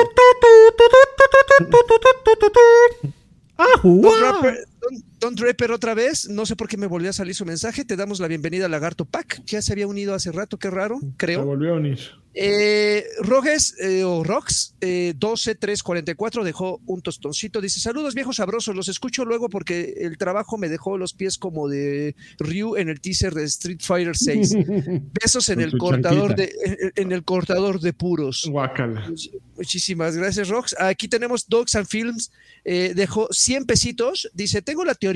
Don- 5.26 5.36
Draper 5.36 5.72
otra 5.72 5.94
vez, 5.96 6.30
no 6.30 6.46
sé 6.46 6.56
por 6.56 6.68
qué 6.68 6.78
me 6.78 6.88
volvió 6.88 7.10
a 7.10 7.14
salir 7.14 7.34
su 7.36 7.46
mensaje. 7.46 7.84
Te 7.84 7.96
damos 7.96 8.20
la 8.20 8.28
bienvenida 8.28 8.68
a 8.68 8.70
Lagarto 8.70 9.06
Pack. 9.06 9.42
Ya 9.46 9.62
se 9.62 9.72
había 9.74 9.88
unido 9.88 10.14
hace 10.14 10.32
rato, 10.32 10.58
qué 10.58 10.70
raro, 10.70 11.00
Se 11.00 11.08
creo. 11.18 11.44
volvió 11.46 11.74
a 11.74 11.78
unir. 11.78 12.00
Eh, 12.38 13.06
Roges 13.22 13.76
eh, 13.80 14.04
o 14.04 14.22
Rox 14.22 14.76
eh, 14.82 15.14
12344 15.18 16.44
dejó 16.44 16.82
un 16.86 17.02
tostoncito. 17.02 17.62
Dice: 17.62 17.80
Saludos 17.80 18.14
viejos 18.14 18.36
sabrosos, 18.36 18.76
los 18.76 18.90
escucho 18.90 19.24
luego 19.24 19.48
porque 19.50 19.94
el 20.02 20.18
trabajo 20.18 20.58
me 20.58 20.68
dejó 20.68 20.98
los 20.98 21.14
pies 21.14 21.38
como 21.38 21.70
de 21.70 22.14
Ryu 22.40 22.76
en 22.76 22.90
el 22.90 23.00
teaser 23.00 23.34
de 23.34 23.46
Street 23.46 23.80
Fighter 23.82 24.18
6. 24.18 24.54
Besos 25.24 25.48
en 25.48 25.62
el 25.62 25.78
cortador 25.78 26.36
de 26.36 26.52
en, 26.66 26.92
en 27.06 27.12
el 27.14 27.24
cortador 27.24 27.80
de 27.80 27.94
puros. 27.94 28.46
Guácala. 28.50 29.08
Much- 29.10 29.32
Muchísimas 29.56 30.18
gracias, 30.18 30.50
Rox. 30.50 30.76
Aquí 30.78 31.08
tenemos 31.08 31.48
Dogs 31.48 31.76
and 31.76 31.88
Films. 31.88 32.34
eh, 32.66 32.92
dejó 32.94 33.30
100 33.32 33.66
pesitos. 33.66 34.30
Dice: 34.34 34.62
Tengo 34.62 34.84
la 34.84 34.94
teoría 34.96 35.15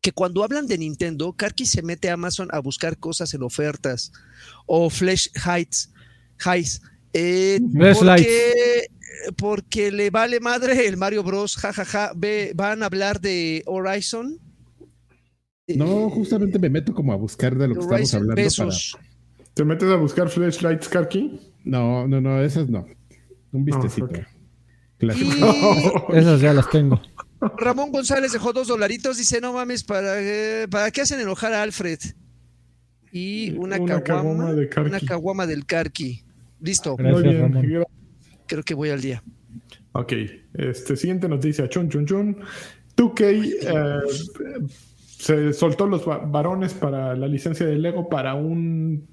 que 0.00 0.12
cuando 0.12 0.42
hablan 0.42 0.66
de 0.66 0.78
Nintendo, 0.78 1.32
Karki 1.32 1.66
se 1.66 1.82
mete 1.82 2.08
a 2.10 2.14
Amazon 2.14 2.48
a 2.52 2.60
buscar 2.60 2.98
cosas 2.98 3.34
en 3.34 3.42
ofertas 3.42 4.12
o 4.66 4.88
Flash 4.88 5.28
Heights. 5.46 5.92
Highs. 6.44 6.80
Eh, 7.12 7.60
Flashlights. 7.72 8.26
porque, 8.26 8.86
porque 9.36 9.90
le 9.92 10.10
vale 10.10 10.40
madre 10.40 10.86
el 10.86 10.96
Mario 10.96 11.22
Bros. 11.22 11.56
jajaja. 11.56 12.12
Ve, 12.16 12.52
van 12.54 12.82
a 12.82 12.86
hablar 12.86 13.20
de 13.20 13.62
Horizon. 13.66 14.38
Eh, 15.66 15.76
No, 15.76 16.08
justamente 16.08 16.58
me 16.58 16.70
meto 16.70 16.94
como 16.94 17.12
a 17.12 17.16
buscar 17.16 17.56
de 17.56 17.68
lo 17.68 17.74
que 17.74 17.80
estamos 17.80 18.00
Horizon 18.00 18.20
hablando 18.22 18.42
Besos. 18.42 18.96
¿Te 19.52 19.64
metes 19.64 19.88
a 19.90 19.96
buscar 19.96 20.30
flashlights, 20.30 20.88
Karki? 20.88 21.28
para... 21.28 21.40
No, 21.64 22.08
no, 22.08 22.20
no, 22.20 22.40
esas 22.42 22.68
no. 22.70 22.86
Un 23.52 23.64
vistecito. 23.64 24.08
Clásico. 24.96 26.06
Y 26.10 26.16
Esas 26.16 26.40
ya 26.40 26.54
las 26.54 26.70
tengo. 26.70 27.00
Ramón 27.58 27.90
González 27.92 28.32
dejó 28.32 28.52
dos 28.52 28.68
dolaritos. 28.68 29.16
Dice: 29.18 29.40
No 29.40 29.52
mames, 29.52 29.82
¿para, 29.84 30.14
eh, 30.20 30.66
¿para 30.70 30.90
qué 30.90 31.00
hacen 31.02 31.20
enojar 31.20 31.52
a 31.54 31.62
Alfred? 31.62 31.98
Y 33.12 33.50
una, 33.56 33.78
Una 33.80 34.02
caguama, 34.02 34.52
de 34.52 34.70
una 34.84 35.00
caguama 35.00 35.46
del 35.46 35.66
Karki. 35.66 36.22
Listo, 36.60 36.96
Gracias, 36.96 37.22
Muy 37.24 37.32
bien. 37.32 37.52
Ramón. 37.54 37.84
creo 38.46 38.62
que 38.62 38.74
voy 38.74 38.90
al 38.90 39.00
día. 39.00 39.22
Ok, 39.92 40.12
este, 40.54 40.96
siguiente 40.96 41.28
noticia. 41.28 41.68
Chun, 41.68 41.88
chun, 41.88 42.06
chun. 42.06 42.36
2K 42.96 43.56
eh, 43.62 44.60
se 45.06 45.52
soltó 45.52 45.86
los 45.86 46.06
va- 46.08 46.18
varones 46.18 46.74
para 46.74 47.16
la 47.16 47.26
licencia 47.26 47.66
de 47.66 47.76
Lego 47.76 48.08
para 48.08 48.34
un 48.34 49.08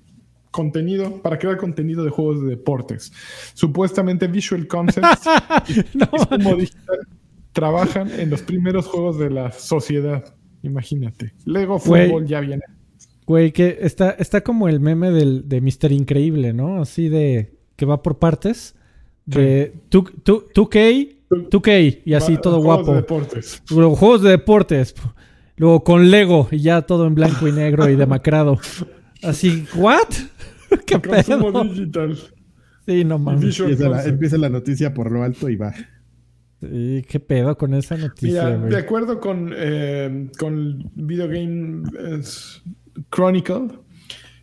contenido, 0.52 1.22
para 1.22 1.38
crear 1.40 1.58
contenido 1.58 2.04
de 2.04 2.10
juegos 2.10 2.42
de 2.44 2.50
deportes. 2.50 3.12
Supuestamente 3.54 4.28
Visual 4.28 4.68
Concepts 4.68 5.26
No, 5.96 6.10
y 6.14 6.20
Sumo 6.40 6.56
Digital 6.56 7.07
trabajan 7.58 8.12
en 8.20 8.30
los 8.30 8.44
primeros 8.44 8.86
juegos 8.86 9.18
de 9.18 9.32
la 9.32 9.52
sociedad. 9.52 10.24
Imagínate. 10.62 11.34
Lego 11.44 11.80
Güey. 11.80 12.08
Fútbol 12.08 12.28
ya 12.28 12.40
viene. 12.40 12.62
Güey, 13.26 13.52
que 13.52 13.80
está, 13.82 14.12
está 14.12 14.42
como 14.42 14.70
el 14.70 14.80
meme 14.80 15.10
del, 15.10 15.50
de 15.50 15.60
Mister 15.60 15.92
Increíble, 15.92 16.54
¿no? 16.54 16.80
Así 16.80 17.10
de 17.10 17.58
que 17.76 17.88
va 17.88 18.04
por 18.04 18.20
partes. 18.20 18.76
de 19.26 19.74
2K, 19.90 21.16
2K 21.32 22.02
y 22.06 22.14
así 22.14 22.38
todo 22.38 22.62
juegos 22.62 22.86
guapo. 22.86 22.92
De 22.92 22.98
deportes. 22.98 23.64
Luego 23.72 23.96
juegos 23.96 24.22
de 24.22 24.30
deportes. 24.30 24.94
Luego 25.56 25.84
con 25.84 26.12
Lego 26.12 26.48
y 26.52 26.60
ya 26.60 26.84
todo 26.84 27.08
en 27.08 27.16
blanco 27.16 27.48
y 27.48 27.52
negro 27.52 27.90
y 27.90 27.96
demacrado. 27.96 28.60
Así, 29.24 29.66
¿what? 29.76 30.10
¿Qué 30.86 31.00
pedo? 31.00 31.64
digital. 31.64 32.16
Sí, 32.86 33.04
no 33.04 33.18
mames. 33.18 33.60
La, 33.80 34.04
empieza 34.04 34.38
la 34.38 34.50
noticia 34.50 34.94
por 34.94 35.12
lo 35.12 35.24
alto 35.24 35.50
y 35.50 35.56
va. 35.56 35.74
Sí, 36.60 37.04
qué 37.08 37.20
pedo 37.20 37.56
con 37.58 37.74
esa 37.76 37.98
noticia, 37.98 38.58
Mira, 38.58 38.78
de 38.78 38.78
acuerdo 38.78 39.20
con, 39.20 39.54
eh, 39.56 40.28
con 40.40 40.90
Video 40.96 41.28
Game 41.28 41.84
eh, 42.00 42.22
Chronicle, 43.12 43.68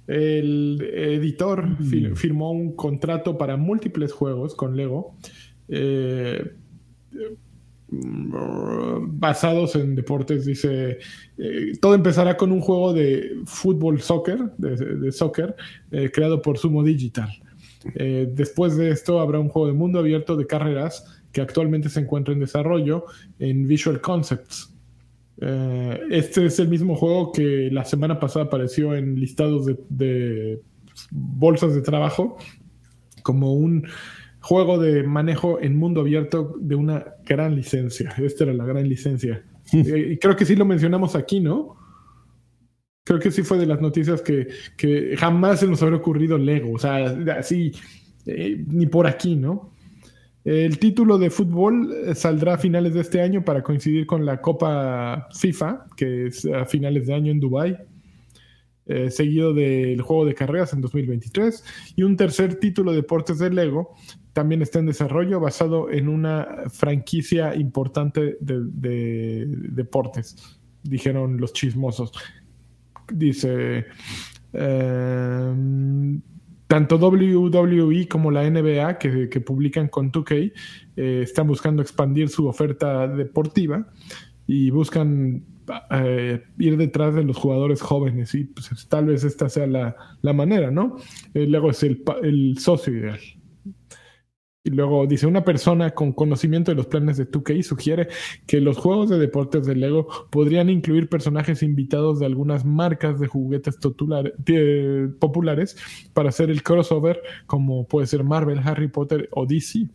el 0.06 0.80
editor 0.94 1.76
fir- 1.78 2.14
firmó 2.14 2.52
un 2.52 2.76
contrato 2.76 3.36
para 3.36 3.56
múltiples 3.56 4.12
juegos 4.12 4.54
con 4.54 4.76
Lego 4.76 5.16
eh, 5.68 6.52
mm, 7.90 9.18
basados 9.18 9.74
en 9.76 9.94
deportes. 9.96 10.44
Dice, 10.44 10.98
eh, 11.38 11.72
todo 11.80 11.94
empezará 11.94 12.36
con 12.36 12.52
un 12.52 12.60
juego 12.60 12.92
de 12.92 13.38
fútbol 13.46 14.00
soccer, 14.00 14.38
de, 14.58 14.76
de 14.76 15.10
soccer, 15.12 15.54
creado 16.12 16.40
por 16.42 16.58
Sumo 16.58 16.82
Digital. 16.82 17.30
Después 17.94 18.76
de 18.78 18.88
esto 18.90 19.20
habrá 19.20 19.38
un 19.38 19.48
juego 19.50 19.66
de 19.68 19.74
mundo 19.74 19.98
abierto 19.98 20.36
de 20.36 20.46
carreras 20.46 21.13
que 21.34 21.42
actualmente 21.42 21.90
se 21.90 22.00
encuentra 22.00 22.32
en 22.32 22.40
desarrollo 22.40 23.06
en 23.40 23.66
Visual 23.66 24.00
Concepts. 24.00 24.72
Eh, 25.40 26.00
este 26.10 26.46
es 26.46 26.60
el 26.60 26.68
mismo 26.68 26.94
juego 26.94 27.32
que 27.32 27.68
la 27.72 27.84
semana 27.84 28.20
pasada 28.20 28.46
apareció 28.46 28.94
en 28.94 29.16
listados 29.16 29.66
de, 29.66 29.76
de 29.88 30.62
bolsas 31.10 31.74
de 31.74 31.82
trabajo 31.82 32.38
como 33.24 33.52
un 33.52 33.84
juego 34.40 34.78
de 34.78 35.02
manejo 35.02 35.60
en 35.60 35.76
mundo 35.76 36.02
abierto 36.02 36.54
de 36.60 36.76
una 36.76 37.04
gran 37.26 37.56
licencia. 37.56 38.14
Esta 38.18 38.44
era 38.44 38.54
la 38.54 38.64
gran 38.64 38.88
licencia. 38.88 39.44
Eh, 39.72 40.12
y 40.12 40.18
creo 40.18 40.36
que 40.36 40.44
sí 40.44 40.54
lo 40.54 40.64
mencionamos 40.64 41.16
aquí, 41.16 41.40
¿no? 41.40 41.76
Creo 43.02 43.18
que 43.18 43.32
sí 43.32 43.42
fue 43.42 43.58
de 43.58 43.66
las 43.66 43.80
noticias 43.80 44.22
que, 44.22 44.46
que 44.76 45.16
jamás 45.16 45.60
se 45.60 45.66
nos 45.66 45.82
habría 45.82 45.98
ocurrido 45.98 46.38
Lego. 46.38 46.72
O 46.74 46.78
sea, 46.78 47.06
así, 47.36 47.72
eh, 48.24 48.64
ni 48.68 48.86
por 48.86 49.08
aquí, 49.08 49.34
¿no? 49.34 49.73
El 50.44 50.78
título 50.78 51.16
de 51.16 51.30
fútbol 51.30 51.90
eh, 51.92 52.14
saldrá 52.14 52.54
a 52.54 52.58
finales 52.58 52.92
de 52.92 53.00
este 53.00 53.22
año 53.22 53.44
para 53.44 53.62
coincidir 53.62 54.06
con 54.06 54.26
la 54.26 54.42
Copa 54.42 55.28
FIFA, 55.34 55.86
que 55.96 56.26
es 56.26 56.44
a 56.44 56.66
finales 56.66 57.06
de 57.06 57.14
año 57.14 57.32
en 57.32 57.40
Dubái, 57.40 57.78
eh, 58.86 59.10
seguido 59.10 59.54
del 59.54 60.02
juego 60.02 60.26
de 60.26 60.34
carreras 60.34 60.74
en 60.74 60.82
2023. 60.82 61.64
Y 61.96 62.02
un 62.02 62.16
tercer 62.18 62.56
título 62.56 62.90
de 62.90 62.98
deportes 62.98 63.38
de 63.38 63.48
Lego 63.48 63.94
también 64.34 64.60
está 64.60 64.80
en 64.80 64.86
desarrollo, 64.86 65.40
basado 65.40 65.90
en 65.90 66.08
una 66.08 66.64
franquicia 66.68 67.54
importante 67.54 68.36
de, 68.40 68.60
de 68.64 69.46
deportes, 69.46 70.60
dijeron 70.82 71.38
los 71.40 71.54
chismosos. 71.54 72.12
Dice, 73.10 73.86
eh, 74.52 75.54
tanto 76.74 76.96
WWE 76.96 78.08
como 78.08 78.32
la 78.32 78.50
NBA, 78.50 78.98
que, 78.98 79.40
publican 79.40 79.86
con 79.86 80.10
2K, 80.10 80.52
eh, 80.96 81.20
están 81.22 81.46
buscando 81.46 81.80
expandir 81.82 82.28
su 82.28 82.48
oferta 82.48 83.06
deportiva 83.06 83.86
y 84.48 84.70
buscan 84.70 85.44
eh, 85.92 86.42
ir 86.58 86.76
detrás 86.76 87.14
de 87.14 87.22
los 87.22 87.36
jugadores 87.36 87.80
jóvenes 87.80 88.34
y 88.34 88.42
pues, 88.46 88.88
tal 88.88 89.06
vez 89.06 89.22
esta 89.22 89.48
sea 89.48 89.68
la, 89.68 89.94
la 90.20 90.32
manera, 90.32 90.72
¿no? 90.72 90.96
Eh, 91.32 91.46
luego 91.46 91.70
es 91.70 91.80
el, 91.84 92.02
el 92.24 92.58
socio 92.58 92.92
ideal. 92.92 93.20
Y 94.66 94.70
luego 94.70 95.06
dice, 95.06 95.26
una 95.26 95.44
persona 95.44 95.90
con 95.90 96.12
conocimiento 96.14 96.70
de 96.70 96.76
los 96.76 96.86
planes 96.86 97.18
de 97.18 97.30
2K 97.30 97.62
sugiere 97.62 98.08
que 98.46 98.62
los 98.62 98.78
juegos 98.78 99.10
de 99.10 99.18
deportes 99.18 99.66
de 99.66 99.74
Lego 99.76 100.08
podrían 100.30 100.70
incluir 100.70 101.10
personajes 101.10 101.62
invitados 101.62 102.18
de 102.18 102.24
algunas 102.24 102.64
marcas 102.64 103.20
de 103.20 103.26
juguetes 103.26 103.76
populares 105.20 105.76
para 106.14 106.30
hacer 106.30 106.50
el 106.50 106.62
crossover, 106.62 107.20
como 107.46 107.86
puede 107.86 108.06
ser 108.06 108.24
Marvel, 108.24 108.60
Harry 108.64 108.88
Potter 108.88 109.28
o 109.32 109.44
DC. 109.44 109.86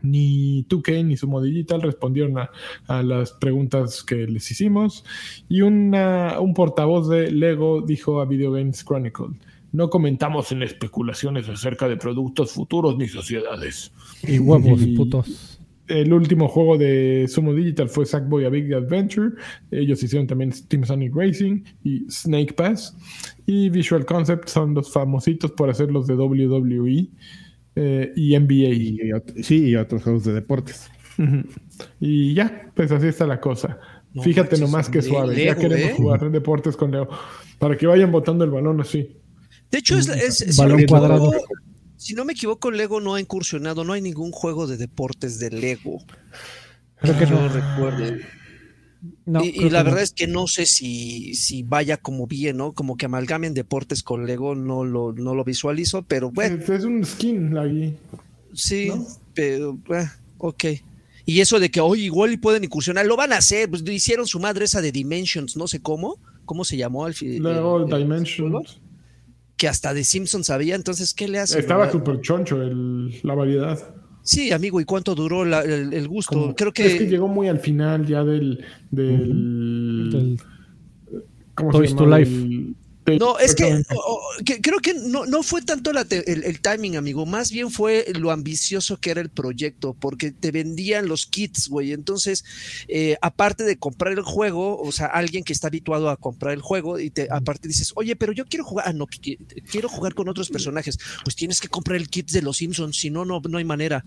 Ni 0.00 0.64
2K 0.68 1.04
ni 1.04 1.16
Sumo 1.16 1.40
Digital 1.40 1.82
respondieron 1.82 2.38
a, 2.38 2.50
a 2.88 3.02
las 3.02 3.32
preguntas 3.32 4.02
que 4.04 4.26
les 4.28 4.48
hicimos. 4.50 5.04
Y 5.48 5.62
una- 5.62 6.38
un 6.40 6.54
portavoz 6.54 7.08
de 7.08 7.30
Lego 7.30 7.82
dijo 7.82 8.20
a 8.20 8.26
Video 8.26 8.52
Games 8.52 8.84
Chronicle: 8.84 9.28
No 9.72 9.88
comentamos 9.90 10.52
en 10.52 10.62
especulaciones 10.62 11.48
acerca 11.48 11.88
de 11.88 11.96
productos 11.96 12.52
futuros 12.52 12.96
ni 12.98 13.08
sociedades. 13.08 13.92
Y 14.26 14.38
huevos, 14.38 14.82
Y- 14.82 14.94
putos. 14.94 15.58
El 15.88 16.12
último 16.12 16.46
juego 16.48 16.78
de 16.78 17.26
Sumo 17.28 17.52
Digital 17.52 17.88
fue 17.88 18.06
Sackboy 18.06 18.44
A 18.44 18.48
Big 18.50 18.72
Adventure. 18.72 19.30
Ellos 19.70 20.02
hicieron 20.02 20.26
también 20.26 20.52
Team 20.68 20.84
Sonic 20.84 21.14
Racing 21.14 21.64
y 21.82 22.06
Snake 22.08 22.54
Pass. 22.54 22.96
Y 23.46 23.68
Visual 23.68 24.06
Concept 24.06 24.48
son 24.48 24.74
los 24.74 24.90
famositos 24.92 25.50
por 25.50 25.68
hacer 25.68 25.90
los 25.90 26.06
de 26.06 26.14
WWE 26.14 27.08
eh, 27.74 28.12
y 28.16 28.38
NBA. 28.38 28.52
Y, 28.70 28.88
y 29.02 29.10
ot- 29.10 29.42
sí, 29.42 29.68
y 29.70 29.76
otros 29.76 30.02
juegos 30.04 30.24
de 30.24 30.32
deportes. 30.34 30.88
Y 32.00 32.34
ya, 32.34 32.70
pues 32.74 32.90
así 32.92 33.08
está 33.08 33.26
la 33.26 33.40
cosa. 33.40 33.78
No 34.14 34.22
Fíjate 34.22 34.50
manches, 34.56 34.60
nomás 34.60 34.88
que 34.88 35.02
suave. 35.02 35.44
ya 35.44 35.56
queremos 35.56 35.90
¿eh? 35.90 35.94
jugar 35.96 36.30
deportes 36.30 36.76
con 36.76 36.90
Leo. 36.92 37.08
Para 37.58 37.76
que 37.76 37.86
vayan 37.86 38.12
botando 38.12 38.44
el 38.44 38.50
balón 38.50 38.80
así. 38.80 39.16
De 39.72 39.78
hecho, 39.78 39.98
es, 39.98 40.08
es- 40.08 40.38
si, 40.54 40.60
Balón 40.60 40.76
no 40.76 40.76
me 40.82 40.86
cuadrado. 40.86 41.28
equivoco, 41.34 41.54
si 41.96 42.14
no 42.14 42.24
me 42.24 42.32
equivoco, 42.34 42.70
Lego 42.70 43.00
no 43.00 43.14
ha 43.14 43.20
incursionado, 43.20 43.84
no 43.84 43.92
hay 43.94 44.02
ningún 44.02 44.30
juego 44.32 44.66
de 44.68 44.76
deportes 44.76 45.38
de 45.40 45.50
Lego. 45.50 46.04
Creo 47.00 47.18
que 47.18 47.26
yo 47.26 47.40
no. 47.40 47.48
recuerde. 47.48 48.20
No, 49.26 49.42
y, 49.44 49.50
la 49.70 49.80
que 49.80 49.84
no. 49.84 49.84
verdad 49.84 50.02
es 50.02 50.12
que 50.12 50.28
no 50.28 50.46
sé 50.46 50.66
si, 50.66 51.34
si 51.34 51.64
vaya 51.64 51.96
como 51.96 52.28
bien, 52.28 52.56
¿no? 52.58 52.72
Como 52.72 52.96
que 52.96 53.06
amalgamen 53.06 53.54
deportes 53.54 54.02
con 54.04 54.26
Lego, 54.26 54.54
no 54.54 54.84
lo, 54.84 55.12
no 55.12 55.34
lo 55.34 55.42
visualizo, 55.42 56.02
pero 56.02 56.30
bueno, 56.30 56.62
Es, 56.62 56.84
un 56.84 57.04
skin 57.04 57.58
aquí. 57.58 57.94
sí, 58.54 58.88
¿no? 58.88 59.04
pero 59.34 59.74
bueno, 59.88 60.08
ok. 60.38 60.64
Y 61.24 61.40
eso 61.40 61.58
de 61.58 61.70
que 61.70 61.80
hoy 61.80 62.02
igual 62.04 62.32
y 62.32 62.36
pueden 62.36 62.62
incursionar, 62.64 63.06
lo 63.06 63.16
van 63.16 63.32
a 63.32 63.38
hacer, 63.38 63.70
pues 63.70 63.82
hicieron 63.88 64.26
su 64.28 64.38
madre 64.38 64.66
esa 64.66 64.80
de 64.80 64.92
Dimensions, 64.92 65.56
no 65.56 65.66
sé 65.66 65.80
cómo, 65.80 66.18
¿cómo 66.44 66.64
se 66.64 66.76
llamó 66.76 67.04
al 67.04 67.14
fin? 67.14 67.42
Luego 67.42 67.84
Dimensions. 67.84 68.80
Que 69.62 69.68
hasta 69.68 69.94
de 69.94 70.02
Simpsons 70.02 70.50
había, 70.50 70.74
entonces, 70.74 71.14
¿qué 71.14 71.28
le 71.28 71.38
hace? 71.38 71.60
Estaba 71.60 71.88
súper 71.88 72.20
choncho 72.20 72.60
el- 72.60 73.14
la 73.22 73.32
variedad. 73.36 73.78
Sí, 74.24 74.50
amigo, 74.50 74.80
¿y 74.80 74.84
cuánto 74.84 75.14
duró 75.14 75.44
la- 75.44 75.60
el, 75.62 75.92
el 75.92 76.08
gusto? 76.08 76.32
Como- 76.34 76.56
Creo 76.56 76.70
Es 76.70 76.74
que 76.94 76.98
que, 76.98 77.06
llegó 77.06 77.28
muy 77.28 77.46
al 77.46 77.60
final 77.60 78.04
ya 78.04 78.24
del. 78.24 78.58
del 78.90 80.10
Del- 80.10 80.40
¿Cómo 81.54 81.70
Toys 81.70 81.90
se 81.90 81.96
to 81.96 82.02
llama? 82.06 82.18
Life. 82.18 82.30
Del- 82.32 82.48
del- 82.50 82.61
No, 83.18 83.38
es 83.38 83.54
que, 83.54 83.82
o- 83.94 84.20
creo 84.62 84.78
que 84.78 84.94
no, 84.94 85.26
no 85.26 85.42
fue 85.42 85.62
tanto 85.62 85.92
la 85.92 86.04
te- 86.04 86.30
el, 86.30 86.44
el 86.44 86.60
timing, 86.60 86.96
amigo, 86.96 87.26
más 87.26 87.50
bien 87.50 87.70
fue 87.70 88.06
lo 88.18 88.30
ambicioso 88.30 88.98
que 88.98 89.10
era 89.10 89.20
el 89.20 89.28
proyecto, 89.30 89.94
porque 89.94 90.30
te 90.30 90.50
vendían 90.52 91.08
los 91.08 91.26
kits, 91.26 91.68
güey. 91.68 91.92
Entonces, 91.92 92.44
eh, 92.88 93.16
aparte 93.20 93.64
de 93.64 93.76
comprar 93.76 94.12
el 94.12 94.22
juego, 94.22 94.80
o 94.80 94.92
sea, 94.92 95.06
alguien 95.06 95.42
que 95.42 95.52
está 95.52 95.66
habituado 95.66 96.10
a 96.10 96.16
comprar 96.16 96.54
el 96.54 96.60
juego, 96.60 96.98
y 97.00 97.10
te, 97.10 97.26
aparte 97.30 97.66
dices, 97.68 97.92
oye, 97.96 98.14
pero 98.14 98.32
yo 98.32 98.44
quiero 98.46 98.64
jugar, 98.64 98.86
ah, 98.88 98.92
no, 98.92 99.06
qui- 99.06 99.38
quiero 99.70 99.88
jugar 99.88 100.14
con 100.14 100.28
otros 100.28 100.48
personajes, 100.50 100.98
pues 101.24 101.34
tienes 101.34 101.60
que 101.60 101.68
comprar 101.68 101.96
el 101.96 102.08
kit 102.08 102.30
de 102.30 102.42
los 102.42 102.58
Simpsons, 102.58 102.96
si 102.96 103.10
no, 103.10 103.24
no, 103.24 103.40
no 103.48 103.58
hay 103.58 103.64
manera. 103.64 104.04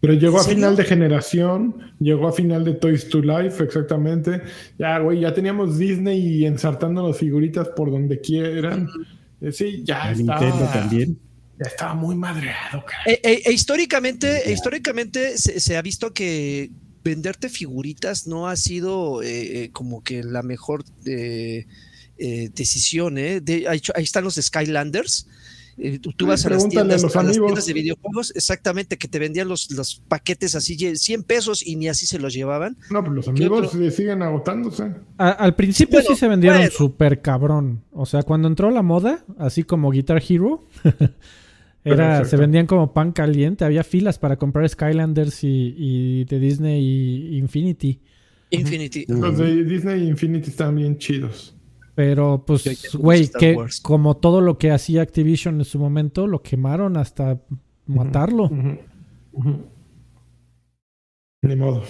Pero 0.00 0.14
llegó 0.14 0.36
¿En 0.36 0.40
a 0.40 0.44
serio? 0.44 0.56
final 0.56 0.76
de 0.76 0.84
generación, 0.84 1.92
llegó 2.00 2.28
a 2.28 2.32
final 2.32 2.64
de 2.64 2.74
Toys 2.74 3.08
to 3.08 3.20
Life, 3.20 3.62
exactamente. 3.62 4.40
Ya, 4.78 4.98
güey, 5.00 5.20
ya 5.20 5.34
teníamos 5.34 5.78
Disney 5.78 6.18
y 6.20 6.46
ensartándonos 6.46 7.16
figuritas 7.18 7.68
por 7.76 7.90
donde 7.90 8.20
quieran. 8.42 8.88
Eh, 9.40 9.52
sí, 9.52 9.82
ya 9.84 10.10
estaba, 10.12 10.40
Nintendo 10.40 10.70
también. 10.72 11.18
ya 11.58 11.68
estaba 11.70 11.94
muy 11.94 12.16
madreado. 12.16 12.84
E, 13.06 13.20
e- 13.22 13.42
e 13.46 13.52
históricamente, 13.52 14.48
e 14.48 14.52
históricamente 14.52 15.38
se, 15.38 15.60
se 15.60 15.76
ha 15.76 15.82
visto 15.82 16.12
que 16.12 16.70
venderte 17.04 17.48
figuritas 17.48 18.26
no 18.26 18.48
ha 18.48 18.56
sido 18.56 19.22
eh, 19.22 19.64
eh, 19.64 19.70
como 19.72 20.02
que 20.02 20.22
la 20.22 20.42
mejor 20.42 20.84
eh, 21.06 21.66
eh, 22.18 22.50
decisión. 22.54 23.16
¿eh? 23.18 23.40
De- 23.40 23.66
ahí, 23.68 23.80
ahí 23.94 24.02
están 24.04 24.24
los 24.24 24.34
Skylanders. 24.34 25.26
Eh, 25.80 25.98
tú, 26.00 26.26
vas 26.26 26.44
a 26.44 26.50
las, 26.50 26.64
a 26.64 26.68
tiendas, 26.68 27.02
los 27.02 27.14
a 27.14 27.22
las 27.22 27.36
tiendas 27.38 27.66
de 27.66 27.72
videojuegos, 27.72 28.32
exactamente, 28.34 28.96
que 28.96 29.06
te 29.06 29.18
vendían 29.18 29.48
los, 29.48 29.70
los 29.70 30.02
paquetes 30.08 30.54
así, 30.54 30.76
ye- 30.76 30.96
100 30.96 31.22
pesos 31.22 31.64
y 31.64 31.76
ni 31.76 31.88
así 31.88 32.04
se 32.06 32.18
los 32.18 32.34
llevaban. 32.34 32.76
No, 32.90 33.02
pues 33.04 33.14
los 33.14 33.24
¿Qué 33.26 33.30
amigos 33.30 33.70
siguen 33.94 34.22
agotándose. 34.22 34.92
A- 35.18 35.30
al 35.30 35.54
principio 35.54 35.98
Bueno, 36.00 36.08
sí 36.14 36.16
se 36.18 36.26
vendieron 36.28 36.58
bueno. 36.58 36.72
súper 36.76 37.20
cabrón. 37.22 37.84
O 37.92 38.06
sea, 38.06 38.22
cuando 38.24 38.48
entró 38.48 38.70
la 38.70 38.82
moda, 38.82 39.24
así 39.38 39.62
como 39.62 39.90
Guitar 39.90 40.22
Hero, 40.28 40.66
era, 41.84 42.24
se 42.24 42.36
vendían 42.36 42.66
como 42.66 42.92
pan 42.92 43.12
caliente. 43.12 43.64
Había 43.64 43.84
filas 43.84 44.18
para 44.18 44.36
comprar 44.36 44.68
Skylanders 44.68 45.44
y, 45.44 45.74
y 45.76 46.24
de 46.24 46.38
Disney 46.38 46.82
y 46.84 47.36
Infinity. 47.38 48.00
Infinity. 48.50 49.04
Los 49.08 49.38
de 49.38 49.64
Disney 49.64 50.04
y 50.04 50.08
Infinity 50.08 50.50
están 50.50 50.74
bien 50.76 50.98
chidos. 50.98 51.54
Pero 51.98 52.44
pues, 52.46 52.94
güey, 52.94 53.28
que 53.28 53.54
Wars. 53.54 53.80
como 53.80 54.16
todo 54.18 54.40
lo 54.40 54.56
que 54.56 54.70
hacía 54.70 55.02
Activision 55.02 55.56
en 55.56 55.64
su 55.64 55.80
momento, 55.80 56.28
lo 56.28 56.44
quemaron 56.44 56.96
hasta 56.96 57.40
matarlo. 57.86 58.48
Ni 61.42 61.56
modo. 61.56 61.82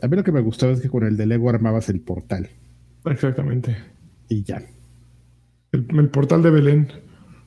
A 0.00 0.08
mí 0.08 0.16
lo 0.16 0.24
que 0.24 0.32
me 0.32 0.40
gustaba 0.40 0.72
es 0.72 0.80
que 0.80 0.88
con 0.88 1.04
el 1.04 1.18
de 1.18 1.26
Lego 1.26 1.50
armabas 1.50 1.90
el 1.90 2.00
portal. 2.00 2.48
Exactamente. 3.04 3.76
Y 4.30 4.44
ya. 4.44 4.62
El, 5.72 6.08
portal 6.08 6.42
de 6.42 6.50
Belén. 6.52 6.88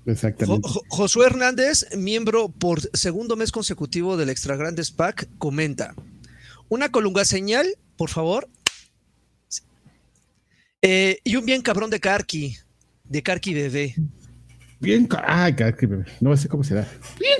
Exactamente. 0.05 0.69
Josué 0.89 1.25
Hernández, 1.25 1.97
miembro 1.97 2.49
por 2.49 2.79
segundo 2.95 3.35
mes 3.35 3.51
consecutivo 3.51 4.17
del 4.17 4.29
Extra 4.29 4.55
Grandes 4.55 4.91
Pack, 4.91 5.29
comenta: 5.39 5.95
Una 6.69 6.89
colunga 6.89 7.25
señal, 7.25 7.65
por 7.97 8.11
favor. 8.11 8.49
Eh, 10.83 11.19
y 11.23 11.37
un 11.37 11.45
bien 11.45 11.61
cabrón 11.61 11.89
de 11.89 11.99
Karki, 11.99 12.57
de 13.05 13.23
Karki 13.23 13.53
Bebé. 13.53 13.95
Bien, 14.81 15.07
ay, 15.25 15.55
Karki 15.55 15.85
Bebé. 15.85 16.05
No 16.19 16.35
sé 16.35 16.49
cómo 16.49 16.63
será. 16.63 16.85
Bien, 17.17 17.39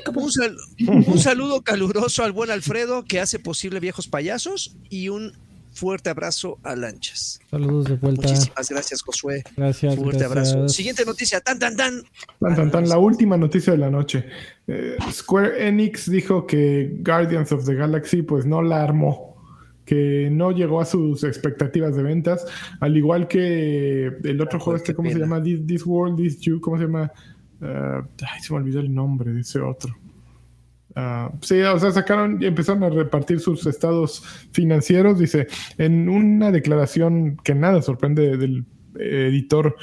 un, 0.88 1.06
un 1.06 1.20
saludo 1.20 1.62
caluroso 1.62 2.24
al 2.24 2.32
buen 2.32 2.50
Alfredo 2.50 3.04
que 3.04 3.20
hace 3.20 3.39
posible 3.39 3.82
viejos 3.82 4.08
payasos 4.08 4.78
y 4.89 5.10
un 5.10 5.34
Fuerte 5.74 6.12
abrazo 6.12 6.60
a 6.64 6.76
Lanchas. 6.76 7.39
Saludos 7.50 7.86
de 7.86 7.96
vuelta. 7.96 8.28
Muchísimas 8.28 8.70
gracias, 8.70 9.02
Josué. 9.02 9.44
Gracias. 9.58 9.96
Fuerte 9.96 10.24
abrazo. 10.24 10.70
Siguiente 10.70 11.04
noticia. 11.04 11.41
Tan, 11.41 11.58
tan, 11.58 11.76
tan. 11.76 12.04
Tan, 12.39 12.56
tan, 12.56 12.72
tan. 12.72 12.88
La 12.88 13.00
última 13.00 13.38
noticia 13.38 13.74
de 13.74 13.80
la 13.80 13.89
noche. 13.89 14.26
Eh, 14.68 14.98
Square 15.12 15.68
Enix 15.68 16.10
dijo 16.10 16.46
que 16.46 16.98
Guardians 17.00 17.52
of 17.52 17.66
the 17.66 17.74
Galaxy, 17.74 18.22
pues 18.22 18.46
no 18.46 18.62
la 18.62 18.84
armó. 18.84 19.33
Que 19.86 20.30
no 20.32 20.52
llegó 20.52 20.82
a 20.82 20.86
sus 20.86 21.24
expectativas 21.24 21.96
de 21.96 22.04
ventas. 22.04 22.46
Al 22.80 22.96
igual 22.96 23.28
que 23.28 24.08
el 24.24 24.42
otro 24.42 24.60
juego, 24.60 24.78
este, 24.78 24.94
¿cómo 24.94 25.10
se 25.10 25.20
llama? 25.20 25.42
This, 25.42 25.86
World, 25.86 26.18
This 26.18 26.40
You, 26.42 26.62
¿cómo 26.62 26.78
se 26.78 26.84
llama? 26.84 27.12
Uh, 27.62 28.06
ay, 28.28 28.42
se 28.42 28.54
me 28.54 28.60
olvidó 28.60 28.80
el 28.80 28.94
nombre 28.94 29.32
de 29.32 29.42
ese 29.42 29.60
otro. 29.60 29.96
Ah, 30.96 31.32
sí, 31.42 31.60
o 31.62 31.80
sea, 31.80 31.92
sacaron 31.92 32.42
y 32.42 32.46
empezaron 32.46 32.84
a 32.84 32.90
repartir 32.90 33.40
sus 33.40 33.66
estados 33.66 34.24
financieros. 34.52 35.18
Dice, 35.18 35.48
en 35.78 36.08
una 36.08 36.52
declaración 36.52 37.38
que 37.38 37.56
nada 37.56 37.82
sorprende 37.82 38.38
del 38.38 38.66
editor, 39.00 39.76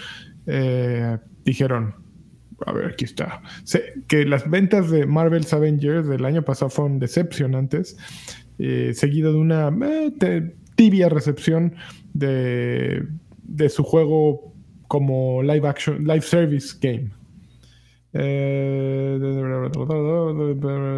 eh, 0.46 1.18
dijeron, 1.44 1.94
a 2.66 2.72
ver, 2.72 2.86
aquí 2.86 3.06
está, 3.06 3.42
que 4.06 4.24
las 4.24 4.48
ventas 4.48 4.90
de 4.90 5.06
Marvel's 5.06 5.52
Avengers 5.52 6.06
del 6.06 6.24
año 6.24 6.42
pasado 6.42 6.70
fueron 6.70 6.98
decepcionantes, 6.98 7.96
eh, 8.60 8.92
seguido 8.94 9.32
de 9.32 9.38
una 9.38 9.72
eh, 10.20 10.54
tibia 10.74 11.08
recepción 11.08 11.74
de, 12.12 13.06
de 13.42 13.68
su 13.68 13.82
juego 13.82 14.54
como 14.88 15.42
live 15.42 15.66
action, 15.66 16.04
live 16.04 16.22
service 16.22 16.76
game. 16.80 17.10
Eh, 18.12 19.18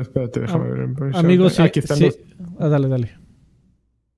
espérate, 0.01 0.41
déjame 0.41 0.71
ver. 0.71 1.17
Amigos, 1.17 1.61
aquí 1.61 1.81
están 1.81 1.99
ah, 2.59 2.69
dale, 2.69 2.89
dale. 2.89 3.11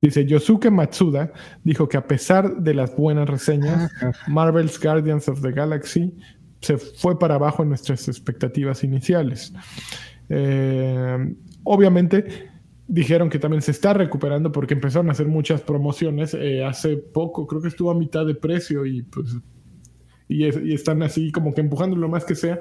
Dice 0.00 0.26
Yosuke 0.26 0.70
Matsuda 0.70 1.32
dijo 1.64 1.88
que 1.88 1.96
a 1.96 2.06
pesar 2.06 2.58
de 2.58 2.74
las 2.74 2.94
buenas 2.96 3.28
reseñas, 3.28 3.90
Marvel's 4.28 4.78
Guardians 4.78 5.28
of 5.28 5.40
the 5.40 5.50
Galaxy 5.50 6.14
se 6.60 6.78
fue 6.78 7.18
para 7.18 7.34
abajo 7.34 7.62
en 7.62 7.70
nuestras 7.70 8.06
expectativas 8.06 8.84
iniciales. 8.84 9.52
Eh, 10.28 11.34
obviamente 11.64 12.48
dijeron 12.86 13.30
que 13.30 13.38
también 13.38 13.62
se 13.62 13.70
está 13.70 13.92
recuperando 13.94 14.52
porque 14.52 14.74
empezaron 14.74 15.08
a 15.08 15.12
hacer 15.12 15.26
muchas 15.26 15.60
promociones. 15.62 16.34
Eh, 16.34 16.64
hace 16.64 16.96
poco, 16.96 17.46
creo 17.46 17.62
que 17.62 17.68
estuvo 17.68 17.90
a 17.90 17.94
mitad 17.94 18.26
de 18.26 18.34
precio 18.34 18.84
y 18.86 19.02
pues 19.02 19.36
y, 20.28 20.72
están 20.72 21.02
así 21.02 21.30
como 21.32 21.54
que 21.54 21.60
empujando 21.60 21.96
lo 21.96 22.08
más 22.08 22.24
que 22.24 22.34
sea. 22.34 22.58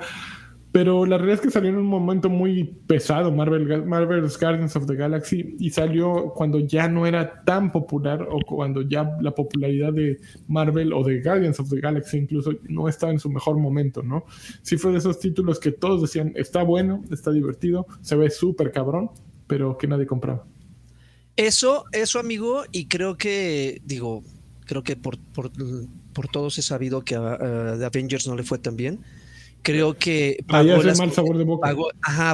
Pero 0.71 1.05
la 1.05 1.17
realidad 1.19 1.35
es 1.35 1.41
que 1.41 1.51
salió 1.51 1.69
en 1.69 1.77
un 1.77 1.85
momento 1.85 2.31
muy 2.31 2.63
pesado 2.87 3.31
Marvel, 3.31 3.85
Marvel's 3.85 4.39
Guardians 4.39 4.75
of 4.75 4.87
the 4.87 4.95
Galaxy 4.95 5.55
y 5.59 5.69
salió 5.69 6.33
cuando 6.33 6.59
ya 6.61 6.87
no 6.87 7.05
era 7.05 7.43
tan 7.43 7.71
popular 7.71 8.27
o 8.27 8.39
cuando 8.39 8.81
ya 8.81 9.15
la 9.21 9.35
popularidad 9.35 9.93
de 9.93 10.17
Marvel 10.47 10.91
o 10.93 11.03
de 11.03 11.21
Guardians 11.21 11.59
of 11.59 11.69
the 11.69 11.79
Galaxy 11.79 12.17
incluso 12.17 12.53
no 12.69 12.89
estaba 12.89 13.11
en 13.11 13.19
su 13.19 13.29
mejor 13.29 13.59
momento, 13.59 14.01
¿no? 14.01 14.25
Sí 14.63 14.77
fue 14.77 14.93
de 14.93 14.97
esos 14.97 15.19
títulos 15.19 15.59
que 15.59 15.71
todos 15.71 16.01
decían, 16.01 16.33
está 16.35 16.63
bueno, 16.63 17.03
está 17.11 17.31
divertido, 17.31 17.85
se 18.01 18.15
ve 18.15 18.31
súper 18.31 18.71
cabrón, 18.71 19.11
pero 19.53 19.77
que 19.77 19.87
nadie 19.87 20.07
compraba. 20.07 20.43
Eso, 21.35 21.85
eso 21.91 22.17
amigo, 22.19 22.63
y 22.71 22.87
creo 22.87 23.17
que, 23.17 23.81
digo, 23.85 24.23
creo 24.65 24.81
que 24.81 24.95
por, 24.95 25.19
por 25.19 25.51
por 26.13 26.27
todos 26.27 26.57
he 26.57 26.61
sabido 26.61 27.03
que 27.03 27.15
a, 27.15 27.73
Avengers 27.85 28.27
no 28.27 28.35
le 28.35 28.43
fue 28.43 28.59
tan 28.59 28.77
bien. 28.77 29.01
Creo 29.61 29.97
que 29.97 30.43
pagó, 30.47 30.83
las, 30.83 30.99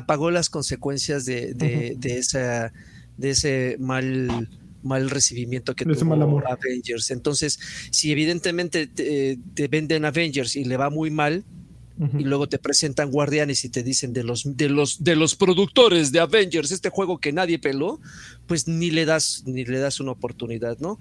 pagó, 0.07 0.32
las 0.32 0.49
consecuencias 0.49 1.26
de, 1.26 1.53
de, 1.53 2.17
esa, 2.17 2.74
de 3.17 3.30
ese 3.30 3.76
mal, 3.80 4.49
mal 4.82 5.09
recibimiento 5.11 5.76
que 5.76 5.86
tuvo 5.86 6.41
Avengers. 6.47 7.11
Entonces, 7.11 7.59
si 7.91 8.11
evidentemente 8.11 8.88
te, 8.88 9.67
venden 9.67 10.05
Avengers 10.05 10.55
y 10.55 10.63
le 10.63 10.78
va 10.78 10.89
muy 10.89 11.11
mal, 11.11 11.43
y 12.18 12.24
luego 12.24 12.47
te 12.47 12.60
presentan 12.60 13.12
Guardianes 13.12 13.66
y 13.66 13.70
te 13.70 13.84
dicen 13.84 14.14
de 14.14 14.24
los, 14.24 14.56
de 14.56 14.70
los, 14.70 15.04
de 15.04 15.18
los 15.18 15.36
productores 15.36 16.14
de 16.14 16.20
Avengers, 16.20 16.72
este 16.72 16.89
juego 16.89 17.18
que 17.18 17.34
nadie 17.34 17.60
peló, 17.60 18.00
pues 18.47 18.68
ni 18.70 18.89
le 18.89 19.06
das, 19.06 19.43
ni 19.45 19.66
le 19.66 19.80
das 19.80 20.00
una 20.00 20.12
oportunidad, 20.12 20.78
¿no? 20.80 20.97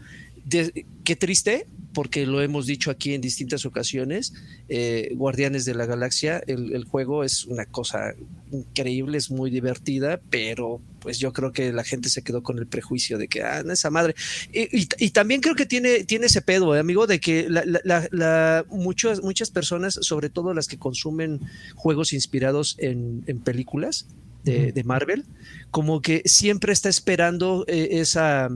Qué 1.04 1.16
triste, 1.16 1.66
porque 1.94 2.26
lo 2.26 2.40
hemos 2.42 2.66
dicho 2.66 2.90
aquí 2.90 3.14
en 3.14 3.20
distintas 3.20 3.66
ocasiones, 3.66 4.32
eh, 4.68 5.10
Guardianes 5.14 5.64
de 5.64 5.74
la 5.74 5.86
Galaxia, 5.86 6.40
el, 6.46 6.84
juego 6.84 7.24
es 7.24 7.44
una 7.46 7.66
cosa 7.66 8.14
increíble, 8.52 9.18
es 9.18 9.30
muy 9.30 9.50
divertida, 9.50 10.20
pero 10.30 10.80
pues 11.00 11.18
yo 11.18 11.32
creo 11.32 11.52
que 11.52 11.72
la 11.72 11.84
gente 11.84 12.08
se 12.08 12.22
quedó 12.22 12.42
con 12.42 12.58
el 12.58 12.66
prejuicio 12.66 13.18
de 13.18 13.28
que, 13.28 13.42
ah, 13.42 13.64
esa 13.68 13.90
madre. 13.90 14.14
Y, 14.52 15.10
también 15.10 15.40
creo 15.40 15.54
que 15.54 15.66
tiene, 15.66 16.04
tiene 16.04 16.26
ese 16.26 16.42
pedo, 16.42 16.76
eh, 16.76 16.78
amigo, 16.78 17.06
de 17.06 17.18
que 17.20 17.48
la, 17.48 18.64
muchas, 18.70 19.22
muchas 19.22 19.50
personas, 19.50 19.98
sobre 20.00 20.30
todo 20.30 20.54
las 20.54 20.68
que 20.68 20.78
consumen 20.78 21.40
juegos 21.74 22.12
inspirados 22.12 22.76
en, 22.78 23.22
películas 23.44 24.06
de, 24.44 24.82
Marvel, 24.84 25.24
como 25.70 26.00
que 26.00 26.22
siempre 26.26 26.72
está 26.72 26.88
esperando 26.88 27.64
eh, 27.66 27.88
esa 27.92 28.50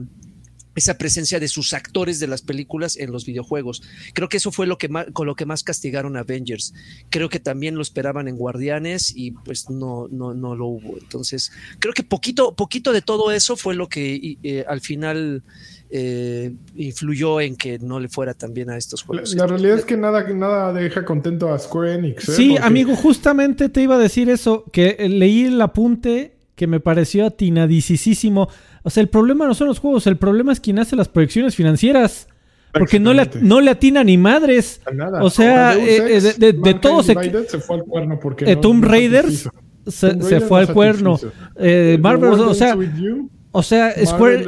esa 0.75 0.97
presencia 0.97 1.39
de 1.39 1.47
sus 1.47 1.73
actores 1.73 2.19
de 2.19 2.27
las 2.27 2.41
películas 2.41 2.97
en 2.97 3.11
los 3.11 3.25
videojuegos. 3.25 3.83
Creo 4.13 4.29
que 4.29 4.37
eso 4.37 4.51
fue 4.51 4.67
lo 4.67 4.77
que 4.77 4.89
más, 4.89 5.07
con 5.13 5.27
lo 5.27 5.35
que 5.35 5.45
más 5.45 5.63
castigaron 5.63 6.17
a 6.17 6.21
Avengers. 6.21 6.73
Creo 7.09 7.29
que 7.29 7.39
también 7.39 7.75
lo 7.75 7.81
esperaban 7.81 8.27
en 8.27 8.37
Guardianes 8.37 9.13
y 9.15 9.31
pues 9.31 9.69
no, 9.69 10.07
no, 10.11 10.33
no 10.33 10.55
lo 10.55 10.67
hubo. 10.67 10.97
Entonces, 10.97 11.51
creo 11.79 11.93
que 11.93 12.03
poquito, 12.03 12.55
poquito 12.55 12.91
de 12.91 13.01
todo 13.01 13.31
eso 13.31 13.55
fue 13.55 13.75
lo 13.75 13.87
que 13.87 14.37
eh, 14.43 14.65
al 14.67 14.81
final 14.81 15.43
eh, 15.95 16.51
influyó 16.75 17.39
en 17.39 17.55
que 17.55 17.77
no 17.77 17.99
le 17.99 18.09
fuera 18.09 18.33
tan 18.33 18.51
bien 18.53 18.71
a 18.71 18.77
estos 18.77 19.03
juegos. 19.03 19.35
La, 19.35 19.45
realidad 19.45 19.77
es 19.77 19.85
que 19.85 19.95
nada, 19.95 20.23
nada 20.29 20.73
deja 20.73 21.05
contento 21.05 21.53
a 21.53 21.59
Square 21.59 21.93
Enix. 21.93 22.29
¿eh? 22.29 22.31
Sí, 22.31 22.57
amigo, 22.57 22.95
justamente 22.95 23.69
te 23.69 23.83
iba 23.83 23.93
a 23.93 23.99
decir 23.99 24.29
eso, 24.29 24.65
que 24.71 24.97
leí 25.07 25.45
el 25.45 25.61
apunte 25.61 26.33
que 26.55 26.65
me 26.65 26.79
pareció 26.79 27.27
atinadicísimo 27.27 28.49
o 28.83 28.89
sea, 28.89 29.01
el 29.01 29.09
problema 29.09 29.47
no 29.47 29.53
son 29.53 29.67
los 29.67 29.79
juegos, 29.79 30.05
el 30.07 30.17
problema 30.17 30.51
es 30.51 30.59
quien 30.59 30.77
hace 30.79 30.95
las 30.95 31.07
proyecciones 31.07 31.55
financieras. 31.55 32.27
Porque 32.73 32.99
no 32.99 33.13
le, 33.13 33.29
no 33.39 33.61
le 33.61 33.69
atina 33.69 34.03
ni 34.03 34.17
madres. 34.17 34.81
O 35.21 35.29
sea, 35.29 35.75
eh, 35.77 36.19
de, 36.37 36.53
de, 36.53 36.73
todos 36.73 37.05
se... 37.05 37.13
se 37.47 37.59
fue 37.59 37.75
al 37.75 37.83
cuerno 37.83 38.19
porque 38.19 38.51
eh, 38.51 38.55
Tomb 38.55 38.83
Raiders 38.83 39.47
se, 39.85 40.41
fue 40.41 40.61
al 40.61 40.73
cuerno. 40.73 41.19
Eh, 41.55 41.97
Marvel, 42.01 42.31
o 42.31 42.53
sea, 42.55 42.75
o 43.51 43.61
sea 43.61 43.93
Square, 44.05 44.45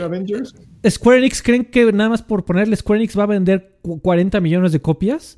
Square 0.90 1.20
Enix 1.20 1.42
creen 1.44 1.66
que 1.66 1.92
nada 1.92 2.10
más 2.10 2.24
por 2.24 2.46
ponerle 2.46 2.76
Square 2.76 3.00
Enix 3.00 3.18
va 3.18 3.24
a 3.24 3.28
vender 3.28 3.78
40 4.02 4.40
millones 4.42 4.72
de 4.72 4.82
copias. 4.82 5.38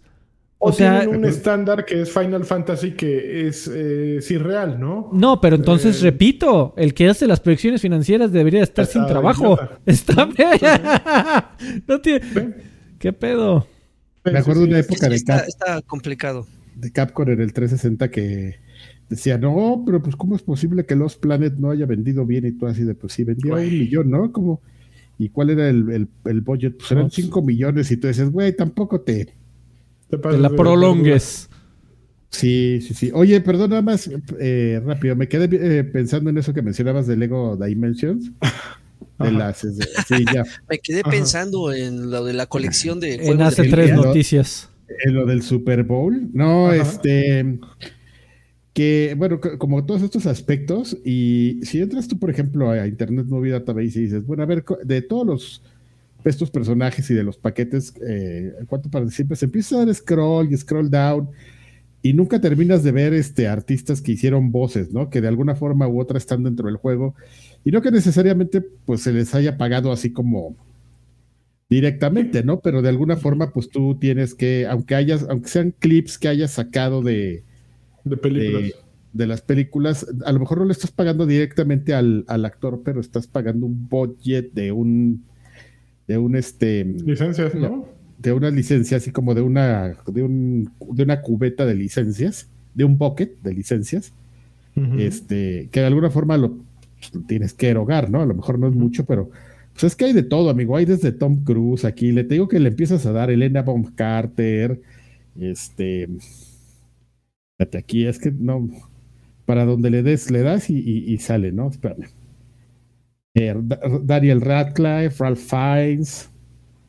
O, 0.59 0.73
sea, 0.73 1.01
tienen 1.01 1.19
un 1.19 1.25
estándar 1.25 1.85
que 1.85 2.01
es 2.01 2.11
Final 2.11 2.43
Fantasy 2.43 2.91
que 2.91 3.47
es, 3.47 3.69
eh, 3.71 4.19
irreal, 4.29 4.79
¿no? 4.79 5.09
No, 5.13 5.39
pero 5.39 5.55
entonces, 5.55 6.01
eh, 6.01 6.05
repito, 6.05 6.73
el 6.77 6.95
que 6.95 7.07
hace 7.07 7.27
las 7.27 7.39
proyecciones 7.39 7.79
financieras 7.81 8.31
debería 8.31 8.63
estar 8.63 8.87
sin 8.87 9.05
trabajo. 9.05 9.59
Está 9.85 10.25
bien. 10.25 10.49
no 11.87 12.01
tiene... 12.01 12.55
¿Qué 12.97 13.13
pedo? 13.13 13.67
Me 14.25 14.39
acuerdo 14.39 14.61
de 14.61 14.69
una 14.69 14.79
época 14.79 15.07
de 15.07 15.15
está, 15.15 15.39
está 15.41 15.81
complicado. 15.83 16.47
De 16.75 16.91
Capcom 16.91 17.29
en 17.29 17.39
el 17.39 17.53
360 17.53 18.09
que 18.09 18.55
decía, 19.07 19.37
no, 19.37 19.83
pero 19.85 20.01
pues 20.01 20.15
¿cómo 20.15 20.35
es 20.35 20.41
posible 20.41 20.85
que 20.85 20.95
Los 20.95 21.15
Planet 21.15 21.53
no 21.57 21.69
haya 21.69 21.85
vendido 21.85 22.25
bien? 22.25 22.45
Y 22.47 22.53
tú 22.53 22.65
así 22.65 22.83
de, 22.83 22.95
pues 22.95 23.13
sí, 23.13 23.23
vendió 23.23 23.53
un 23.53 23.61
millón, 23.61 24.09
¿no? 24.09 24.31
Como, 24.31 24.61
¿Y 25.19 25.29
cuál 25.29 25.49
era 25.49 25.69
el, 25.69 26.07
el, 26.25 26.41
budget? 26.41 26.77
Pues 26.77 26.91
eran 26.91 27.09
5 27.09 27.41
millones 27.41 27.89
y 27.91 27.97
tú 27.97 28.07
dices, 28.07 28.31
güey, 28.31 28.55
tampoco 28.55 29.01
te 29.01 29.33
te 30.09 30.37
la 30.37 30.49
prolongues. 30.49 31.49
Sí, 32.29 32.81
sí, 32.81 32.93
sí. 32.93 33.11
Oye, 33.13 33.39
perdón, 33.41 33.71
nada 33.71 33.81
más 33.81 34.09
eh, 34.39 34.81
rápido. 34.85 35.15
Me 35.15 35.27
quedé 35.27 35.79
eh, 35.79 35.83
pensando 35.83 36.29
en 36.29 36.37
eso 36.37 36.53
que 36.53 36.61
mencionabas 36.61 37.07
de 37.07 37.17
Lego 37.17 37.57
Dimensions. 37.57 38.31
De 39.19 39.31
las, 39.31 39.57
sí, 39.57 40.25
ya. 40.31 40.43
Me 40.69 40.77
quedé 40.77 41.01
pensando 41.01 41.73
en 41.73 42.11
lo 42.11 42.23
de 42.23 42.33
la 42.33 42.45
colección 42.45 42.99
de. 42.99 43.15
En 43.15 43.41
hace 43.41 43.67
tres 43.67 43.91
noticias. 43.95 44.69
En 45.05 45.15
lo 45.15 45.25
del 45.25 45.41
Super 45.41 45.83
Bowl. 45.83 46.29
No, 46.33 46.71
este. 46.71 47.57
que, 48.73 49.15
bueno, 49.17 49.39
como 49.57 49.83
todos 49.87 50.03
estos 50.03 50.27
aspectos, 50.27 50.95
y 51.03 51.59
si 51.63 51.81
entras 51.81 52.07
tú, 52.07 52.19
por 52.19 52.29
ejemplo, 52.29 52.69
a 52.69 52.87
Internet 52.87 53.25
Movie 53.25 53.53
Database 53.53 53.99
y 53.99 54.03
dices, 54.03 54.23
bueno, 54.23 54.43
a 54.43 54.45
ver, 54.45 54.63
de 54.83 55.01
todos 55.01 55.25
los 55.25 55.63
estos 56.29 56.51
personajes 56.51 57.09
y 57.09 57.13
de 57.13 57.23
los 57.23 57.37
paquetes, 57.37 57.93
eh, 58.07 58.53
¿cuánto 58.67 58.89
participas? 58.89 59.41
Empiezas 59.43 59.73
a 59.73 59.85
dar 59.85 59.93
scroll 59.95 60.51
y 60.51 60.57
scroll 60.57 60.89
down 60.89 61.29
y 62.01 62.13
nunca 62.13 62.39
terminas 62.39 62.83
de 62.83 62.91
ver 62.91 63.13
este, 63.13 63.47
artistas 63.47 64.01
que 64.01 64.13
hicieron 64.13 64.51
voces, 64.51 64.93
¿no? 64.93 65.09
Que 65.09 65.21
de 65.21 65.27
alguna 65.27 65.55
forma 65.55 65.87
u 65.87 65.99
otra 65.99 66.17
están 66.17 66.43
dentro 66.43 66.67
del 66.67 66.77
juego 66.77 67.15
y 67.63 67.71
no 67.71 67.81
que 67.81 67.91
necesariamente 67.91 68.61
pues 68.61 69.01
se 69.01 69.11
les 69.11 69.33
haya 69.35 69.57
pagado 69.57 69.91
así 69.91 70.13
como 70.13 70.55
directamente, 71.69 72.43
¿no? 72.43 72.61
Pero 72.61 72.81
de 72.81 72.89
alguna 72.89 73.17
forma 73.17 73.51
pues 73.51 73.69
tú 73.69 73.97
tienes 73.99 74.35
que, 74.35 74.67
aunque 74.67 74.95
hayas, 74.95 75.25
aunque 75.29 75.49
sean 75.49 75.73
clips 75.77 76.17
que 76.17 76.27
hayas 76.27 76.51
sacado 76.51 77.01
de... 77.01 77.43
De 78.03 78.15
películas. 78.15 78.71
De, 79.11 79.27
las 79.27 79.41
películas, 79.41 80.05
a 80.25 80.31
lo 80.31 80.39
mejor 80.39 80.59
no 80.59 80.65
le 80.65 80.73
estás 80.73 80.91
pagando 80.91 81.25
directamente 81.25 81.93
al, 81.95 82.23
al 82.27 82.45
actor, 82.45 82.83
pero 82.85 83.01
estás 83.01 83.25
pagando 83.25 83.65
un 83.65 83.89
budget 83.89 84.53
de 84.53 84.71
un 84.71 85.25
de 86.07 86.17
un 86.17 86.35
este 86.35 86.83
licencias, 86.85 87.53
¿no? 87.53 87.85
De 88.17 88.33
una 88.33 88.49
licencia, 88.49 88.97
así 88.97 89.11
como 89.11 89.35
de 89.35 89.41
una, 89.41 89.95
de 90.07 90.23
un, 90.23 90.71
de 90.91 91.03
una 91.03 91.21
cubeta 91.21 91.65
de 91.65 91.75
licencias, 91.75 92.49
de 92.73 92.83
un 92.83 92.97
bucket 92.97 93.39
de 93.41 93.53
licencias, 93.53 94.13
este, 94.97 95.69
que 95.71 95.79
de 95.79 95.85
alguna 95.87 96.11
forma 96.11 96.37
lo, 96.37 96.57
tienes 97.27 97.53
que 97.53 97.69
erogar, 97.69 98.09
¿no? 98.09 98.21
A 98.21 98.25
lo 98.25 98.33
mejor 98.33 98.59
no 98.59 98.67
es 98.67 98.73
mucho, 98.73 99.05
pero 99.05 99.29
pues 99.73 99.83
es 99.83 99.95
que 99.95 100.05
hay 100.05 100.13
de 100.13 100.23
todo, 100.23 100.49
amigo. 100.49 100.75
Hay 100.75 100.85
desde 100.85 101.11
Tom 101.11 101.43
Cruise 101.43 101.85
aquí, 101.85 102.11
le 102.11 102.23
digo 102.23 102.47
que 102.47 102.59
le 102.59 102.69
empiezas 102.69 103.05
a 103.05 103.11
dar 103.11 103.29
Elena 103.29 103.61
Bonham 103.61 103.91
Carter, 103.93 104.81
este, 105.39 106.09
aquí, 107.77 108.05
es 108.05 108.19
que 108.19 108.31
no, 108.31 108.69
para 109.45 109.65
donde 109.65 109.89
le 109.89 110.03
des, 110.03 110.31
le 110.31 110.41
das 110.41 110.69
y, 110.69 110.79
y 110.79 111.17
sale, 111.17 111.51
¿no? 111.51 111.69
Espérame. 111.69 112.07
Eh, 113.39 113.53
Daniel 114.03 114.41
Radcliffe, 114.41 115.23
Ralph 115.23 115.39
Fiennes, 115.39 116.29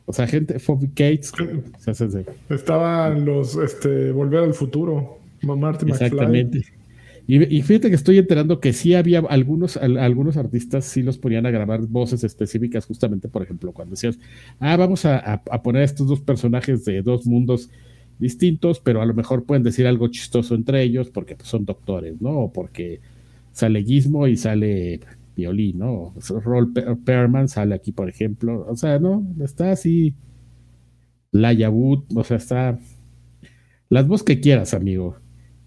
o 0.05 0.13
sea, 0.13 0.25
gente, 0.25 0.57
Phoebe 0.57 0.87
Cates. 0.87 1.31
Estaban 2.49 3.25
los, 3.25 3.55
este, 3.55 4.11
Volver 4.11 4.39
al 4.45 4.53
Futuro, 4.55 5.19
Marty 5.43 5.87
Exactamente. 5.89 6.63
Y, 7.27 7.61
fíjate 7.61 7.89
que 7.89 7.95
estoy 7.95 8.17
enterando 8.17 8.59
que 8.59 8.73
sí 8.73 8.95
había 8.95 9.19
algunos, 9.19 9.77
algunos 9.77 10.35
artistas 10.35 10.85
sí 10.85 11.03
los 11.03 11.19
ponían 11.19 11.45
a 11.45 11.51
grabar 11.51 11.81
voces 11.81 12.23
específicas, 12.23 12.87
justamente, 12.87 13.27
por 13.27 13.43
ejemplo, 13.43 13.71
cuando 13.71 13.91
decías, 13.91 14.17
ah, 14.59 14.75
vamos 14.75 15.05
a, 15.05 15.43
poner 15.63 15.83
a 15.83 15.85
estos 15.85 16.07
dos 16.07 16.21
personajes 16.21 16.85
de 16.85 17.03
dos 17.03 17.27
mundos 17.27 17.69
distintos, 18.17 18.79
pero 18.79 19.03
a 19.03 19.05
lo 19.05 19.13
mejor 19.13 19.43
pueden 19.43 19.61
decir 19.61 19.85
algo 19.85 20.07
chistoso 20.07 20.55
entre 20.55 20.81
ellos 20.81 21.11
porque 21.11 21.35
pues, 21.35 21.47
son 21.47 21.65
doctores, 21.65 22.19
¿no? 22.19 22.31
O 22.31 22.51
porque 22.51 22.99
sale 23.51 23.83
Gizmo 23.83 24.25
y 24.25 24.35
sale 24.35 24.99
violín, 25.39 25.79
¿no? 25.79 26.13
Roll 26.43 26.73
Perman 27.05 27.47
sale 27.47 27.75
aquí, 27.75 27.91
por 27.91 28.09
ejemplo. 28.09 28.65
O 28.67 28.75
sea, 28.75 28.99
¿no? 28.99 29.25
Está 29.41 29.71
así. 29.71 30.15
La 31.31 31.51
Wood, 31.69 32.05
o 32.15 32.23
sea, 32.23 32.37
está. 32.37 32.79
Las 33.89 34.07
voz 34.07 34.23
que 34.23 34.39
quieras, 34.39 34.73
amigo. 34.73 35.17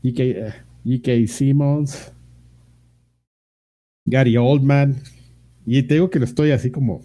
G.K. 0.02 1.26
Simmons. 1.26 2.12
Gary 4.04 4.36
Oldman. 4.36 4.96
Y 5.66 5.82
te 5.84 5.94
digo 5.94 6.10
que 6.10 6.18
lo 6.18 6.24
estoy 6.24 6.50
así 6.50 6.70
como 6.70 7.02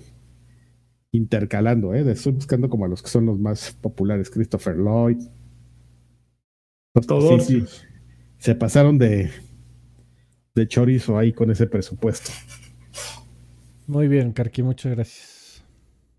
intercalando, 1.11 1.93
¿eh? 1.93 2.09
Estoy 2.11 2.33
buscando 2.33 2.69
como 2.69 2.85
a 2.85 2.87
los 2.87 3.01
que 3.01 3.09
son 3.09 3.25
los 3.25 3.39
más 3.39 3.71
populares. 3.81 4.29
Christopher 4.29 4.75
Lloyd. 4.75 5.17
Todos. 7.05 7.47
Se 8.39 8.55
pasaron 8.55 8.97
de, 8.97 9.29
de 10.57 10.67
chorizo 10.67 11.17
ahí 11.17 11.31
con 11.31 11.51
ese 11.51 11.67
presupuesto. 11.67 12.31
Muy 13.85 14.07
bien, 14.09 14.33
Karki, 14.33 14.63
muchas 14.63 14.91
gracias. 14.93 15.63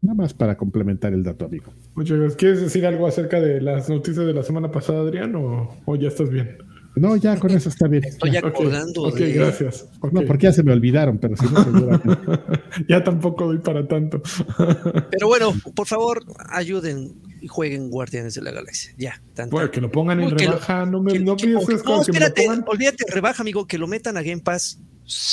Nada 0.01 0.14
más 0.14 0.32
para 0.32 0.57
complementar 0.57 1.12
el 1.12 1.24
dato, 1.24 1.45
amigo. 1.45 1.72
Muchas 1.95 2.16
gracias. 2.18 2.36
¿Quieres 2.36 2.61
decir 2.61 2.86
algo 2.86 3.07
acerca 3.07 3.41
de 3.41 3.61
las 3.61 3.91
noticias 3.91 4.24
de 4.24 4.32
la 4.32 4.45
semana 4.45 4.70
pasada, 4.70 5.01
Adrián, 5.01 5.34
o, 5.34 5.97
ya 5.97 6.09
estás 6.09 6.30
bien? 6.30 6.57
No, 6.99 7.16
ya 7.16 7.38
con 7.38 7.51
eso 7.51 7.68
está 7.68 7.88
bien. 7.88 8.05
Estoy 8.05 8.36
acordando. 8.36 9.03
Ok, 9.03 9.20
gracias. 9.34 9.86
No, 10.12 10.22
porque 10.22 10.44
ya 10.44 10.53
se 10.53 10.62
me 10.62 10.72
olvidaron, 10.72 11.18
pero 11.18 11.36
si 11.36 11.46
no, 11.46 12.01
ya 12.88 13.03
tampoco 13.03 13.46
doy 13.46 13.59
para 13.59 13.86
tanto. 13.86 14.22
pero 15.11 15.28
bueno, 15.28 15.55
por 15.74 15.86
favor, 15.86 16.24
ayuden 16.51 17.14
y 17.40 17.49
jueguen 17.49 17.90
Guardianes 17.90 18.34
de 18.34 18.42
la 18.42 18.51
Galaxia. 18.51 18.92
Ya, 18.99 19.20
tanto. 19.34 19.57
Bueno, 19.57 19.70
que 19.70 19.80
lo 19.80 19.90
pongan 19.90 20.20
en 20.20 20.30
rebaja. 20.30 20.86
no 20.86 21.03
me 21.03 21.18
no 21.18 21.36
pienses 21.36 21.84
No, 21.84 22.03
espérate, 22.03 22.49
olvídate, 22.66 23.05
rebaja, 23.09 23.42
amigo, 23.42 23.66
que 23.66 23.78
lo 23.78 23.86
metan 23.86 24.16
a 24.16 24.22
Game 24.22 24.42
Pass. 24.42 24.78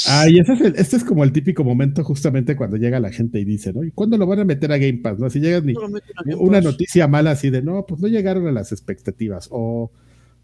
Ah, 0.07 0.27
y 0.29 0.39
ese 0.39 0.53
es 0.53 0.61
este 0.61 0.95
es 0.95 1.03
como 1.03 1.23
el 1.25 1.33
típico 1.33 1.63
momento 1.63 2.01
justamente 2.03 2.55
cuando 2.55 2.77
llega 2.77 2.99
la 3.01 3.11
gente 3.11 3.39
y 3.39 3.45
dice, 3.45 3.73
¿no? 3.73 3.83
¿Y 3.83 3.91
cuándo 3.91 4.17
lo 4.17 4.25
van 4.25 4.39
a 4.39 4.45
meter 4.45 4.71
a 4.71 4.77
Game 4.77 4.99
Pass? 4.99 5.19
¿No? 5.19 5.29
Si 5.29 5.39
llegas 5.39 5.63
ni 5.63 5.73
una 6.37 6.61
noticia 6.61 7.07
mala 7.07 7.31
así 7.31 7.49
de, 7.49 7.61
no, 7.61 7.85
pues 7.85 7.99
no 7.99 8.07
llegaron 8.07 8.47
a 8.47 8.51
las 8.53 8.71
expectativas, 8.71 9.49
o, 9.51 9.91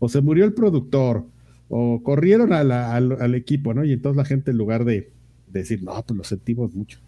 o 0.01 0.09
se 0.09 0.19
murió 0.19 0.43
el 0.43 0.53
productor, 0.53 1.25
o 1.69 2.03
corrieron 2.03 2.51
al, 2.51 3.35
equipo, 3.35 3.73
¿no? 3.73 3.85
Y 3.85 3.93
entonces 3.93 4.17
la 4.17 4.25
gente 4.25 4.51
en 4.51 4.57
lugar 4.57 4.83
de, 4.83 5.13
decir, 5.47 5.83
no, 5.83 5.93
pues 6.05 6.17
lo 6.17 6.23
sentimos 6.25 6.73
mucho. 6.73 6.99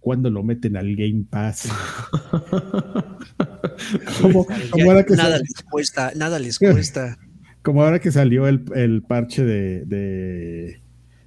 ¿Cuándo 0.00 0.30
lo 0.30 0.42
meten 0.42 0.76
al 0.76 0.96
Game 0.96 1.24
Pass? 1.28 1.68
nada 5.16 5.38
les 5.38 5.62
cuesta, 5.70 6.12
nada 6.16 6.38
les 6.38 6.58
cuesta. 6.58 7.18
Como 7.62 7.84
ahora 7.84 8.00
que 8.00 8.10
salió 8.10 8.48
el, 8.48 8.64
el 8.74 9.02
parche 9.02 9.44
de 9.44 10.80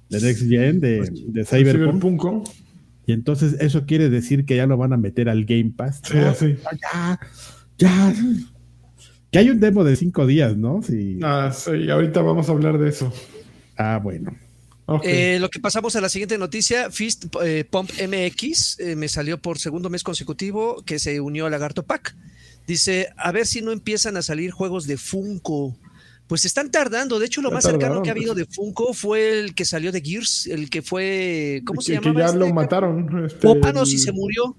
de 0.08 0.20
Next 0.20 0.48
Gen, 0.48 0.80
de, 0.80 0.98
pues, 0.98 1.32
de 1.32 1.44
Cyberpunk. 1.44 2.48
Y 3.06 3.12
entonces 3.12 3.56
eso 3.60 3.86
quiere 3.86 4.08
decir 4.08 4.46
que 4.46 4.56
ya 4.56 4.66
lo 4.66 4.76
van 4.76 4.92
a 4.92 4.96
meter 4.96 5.28
al 5.28 5.44
Game 5.44 5.72
Pass. 5.76 6.00
Sí, 6.04 6.18
sí. 6.38 6.56
Ya, 6.82 7.20
ya. 7.78 8.14
Que 9.30 9.38
hay 9.38 9.50
un 9.50 9.60
demo 9.60 9.84
de 9.84 9.96
cinco 9.96 10.26
días, 10.26 10.56
¿no? 10.56 10.82
Sí. 10.82 11.18
Ah, 11.22 11.52
sí, 11.52 11.90
ahorita 11.90 12.22
vamos 12.22 12.48
a 12.48 12.52
hablar 12.52 12.78
de 12.78 12.88
eso. 12.88 13.12
Ah, 13.76 14.00
bueno. 14.02 14.36
Eh, 15.02 15.38
lo 15.40 15.50
que 15.50 15.58
pasamos 15.58 15.96
a 15.96 16.00
la 16.00 16.08
siguiente 16.08 16.38
noticia, 16.38 16.90
Fist 16.90 17.26
eh, 17.42 17.64
Pump 17.68 17.90
MX 17.90 18.78
eh, 18.78 18.96
me 18.96 19.08
salió 19.08 19.38
por 19.38 19.58
segundo 19.58 19.90
mes 19.90 20.04
consecutivo 20.04 20.82
que 20.84 21.00
se 21.00 21.20
unió 21.20 21.46
a 21.46 21.50
Lagarto 21.50 21.82
Pack. 21.82 22.14
Dice, 22.66 23.08
a 23.16 23.32
ver 23.32 23.46
si 23.46 23.62
no 23.62 23.72
empiezan 23.72 24.16
a 24.16 24.22
salir 24.22 24.50
juegos 24.52 24.86
de 24.86 24.96
Funko. 24.96 25.76
Pues 26.28 26.44
están 26.44 26.70
tardando. 26.70 27.18
De 27.18 27.26
hecho, 27.26 27.40
lo 27.40 27.52
más 27.52 27.64
cercano 27.64 28.02
que 28.02 28.10
ha 28.10 28.12
habido 28.12 28.34
de 28.34 28.46
Funko 28.46 28.92
fue 28.94 29.40
el 29.40 29.54
que 29.54 29.64
salió 29.64 29.92
de 29.92 30.00
Gears, 30.00 30.48
el 30.48 30.70
que 30.70 30.82
fue. 30.82 31.62
¿Cómo 31.64 31.80
se 31.80 31.92
llama? 31.92 32.12
Que 32.12 32.18
ya 32.18 32.32
lo 32.32 32.46
este? 32.46 32.54
mataron. 32.54 33.24
Este, 33.24 33.46
Pop, 33.46 33.64
no, 33.72 33.86
si 33.86 33.98
se 33.98 34.10
murió. 34.10 34.56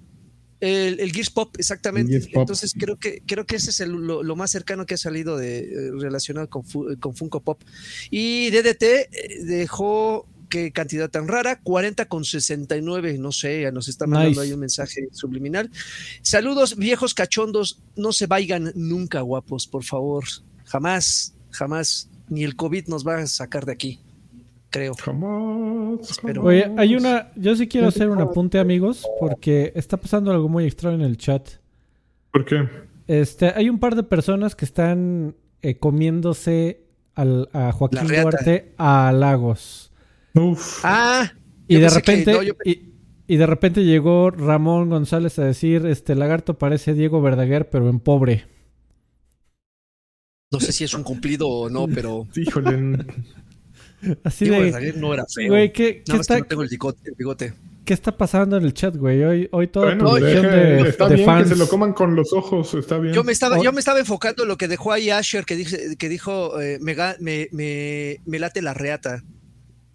El, 0.60 1.12
Gears 1.12 1.30
Pop, 1.30 1.55
exactamente. 1.58 2.30
Entonces 2.34 2.74
creo 2.78 2.97
que 2.97 3.22
creo 3.26 3.45
que 3.45 3.58
ese 3.58 3.70
es 3.70 3.88
lo, 3.88 4.36
más 4.36 4.51
cercano 4.51 4.86
que 4.86 4.95
ha 4.95 4.97
salido 4.97 5.38
de 5.38 5.60
eh, 5.60 5.91
relacionado 5.99 6.49
con, 6.49 6.64
con 6.99 7.16
Funko 7.16 7.41
Pop. 7.41 7.62
Y 8.10 8.49
DDT 8.49 8.84
eh, 8.84 9.10
dejó 9.43 10.28
qué 10.49 10.72
cantidad 10.72 11.10
tan 11.10 11.28
rara, 11.28 11.60
40 11.62 12.05
con 12.05 12.24
69, 12.24 13.18
no 13.18 13.32
sé, 13.32 13.70
nos 13.72 13.88
está 13.88 14.08
mandando 14.08 14.41
ahí 14.41 14.53
un 14.53 14.62
mensaje 14.62 15.10
subliminal. 15.12 15.70
Saludos, 16.22 16.78
viejos 16.78 17.14
cachondos, 17.14 17.82
no 17.95 18.14
se 18.14 18.28
vayan 18.28 18.72
nunca, 18.74 19.22
guapos, 19.22 19.68
por 19.68 19.84
favor, 19.84 20.24
jamás 20.64 21.34
jamás 21.58 22.10
ni 22.30 22.43
el 22.43 22.55
COVID 22.55 22.88
nos 22.88 23.05
va 23.05 23.18
a 23.18 23.28
sacar 23.28 23.66
de 23.66 23.74
aquí, 23.74 23.99
creo. 24.78 24.94
Jamás. 24.94 26.20
Oye, 26.42 26.72
hay 26.78 26.96
una, 26.96 27.32
yo 27.36 27.56
sí 27.56 27.68
quiero 27.68 27.88
hacer 27.88 28.10
un 28.10 28.22
apunte, 28.22 28.60
amigos, 28.60 29.06
porque 29.20 29.72
está 29.76 29.98
pasando 29.98 30.32
algo 30.32 30.50
muy 30.50 30.66
extraño 30.66 30.96
en 30.96 31.02
el 31.02 31.18
chat. 31.18 31.50
¿Por 32.32 32.46
qué? 32.46 32.68
Este, 33.08 33.48
hay 33.56 33.70
un 33.70 33.80
par 33.80 33.96
de 33.96 34.04
personas 34.04 34.56
que 34.56 34.66
están 34.66 35.36
eh, 35.62 35.78
comiéndose 35.78 36.84
al, 37.16 37.50
a 37.54 37.72
Joaquín 37.72 38.08
Duarte 38.08 38.74
a 38.78 39.12
Lagos. 39.14 39.92
Uf. 40.34 40.82
Ah. 40.84 41.32
Y 41.68 41.78
de 41.78 41.90
repente, 41.90 42.34
y, 43.28 43.36
de 43.36 43.46
repente 43.46 43.84
llegó 43.84 44.30
Ramón 44.30 44.90
González 44.90 45.38
a 45.40 45.44
decir, 45.44 45.86
este 45.86 46.16
lagarto 46.16 46.58
parece 46.58 46.94
Diego 46.94 47.22
Verdaguer, 47.22 47.70
pero 47.70 47.90
en 47.90 48.00
pobre. 48.00 48.46
No 50.52 50.62
sé 50.62 50.72
si 50.72 50.86
es 50.86 50.94
un 50.94 51.04
cumplido 51.04 51.50
o 51.50 51.70
no, 51.70 51.88
pero. 51.88 52.26
Híjole. 52.36 53.06
Así 54.24 54.50
de. 54.50 54.93
no 54.95 55.14
era 55.14 55.26
feo. 55.26 55.50
Güey, 55.50 55.74
¿qué, 55.74 56.04
¿qué 56.04 56.18
está... 56.18 56.39
no 56.39 56.45
tengo 56.45 56.62
el 56.62 56.70
bigote, 56.70 57.54
¿Qué 57.84 57.93
está 57.93 58.16
pasando 58.18 58.58
en 58.58 58.66
el 58.66 58.74
chat, 58.74 58.98
güey? 58.98 59.24
Hoy, 59.24 59.50
hoy 59.52 59.68
todo 59.68 59.86
bueno, 59.86 60.16
de, 60.16 60.89
está 60.89 61.08
bien 61.08 61.38
que 61.38 61.45
se 61.45 61.56
lo 61.56 61.70
coman 61.70 61.93
con 61.93 62.18
los 62.18 62.34
ojos, 62.34 62.74
está 62.74 62.98
bien. 62.98 63.14
Yo 63.14 63.24
me 63.24 63.32
estaba, 63.32 63.64
yo 63.64 63.72
me 63.72 63.80
estaba 63.80 64.00
enfocando 64.00 64.43
en 64.43 64.50
lo 64.50 64.58
que 64.58 64.68
dejó 64.68 64.91
ahí 64.91 65.10
Asher, 65.10 65.45
que, 65.45 65.56
dice, 65.56 65.95
que 65.95 66.10
dijo, 66.10 66.60
eh, 66.60 66.80
me, 66.82 66.95
me, 67.22 68.20
me, 68.26 68.39
late 68.39 68.62
la 68.62 68.74
reata. 68.74 69.24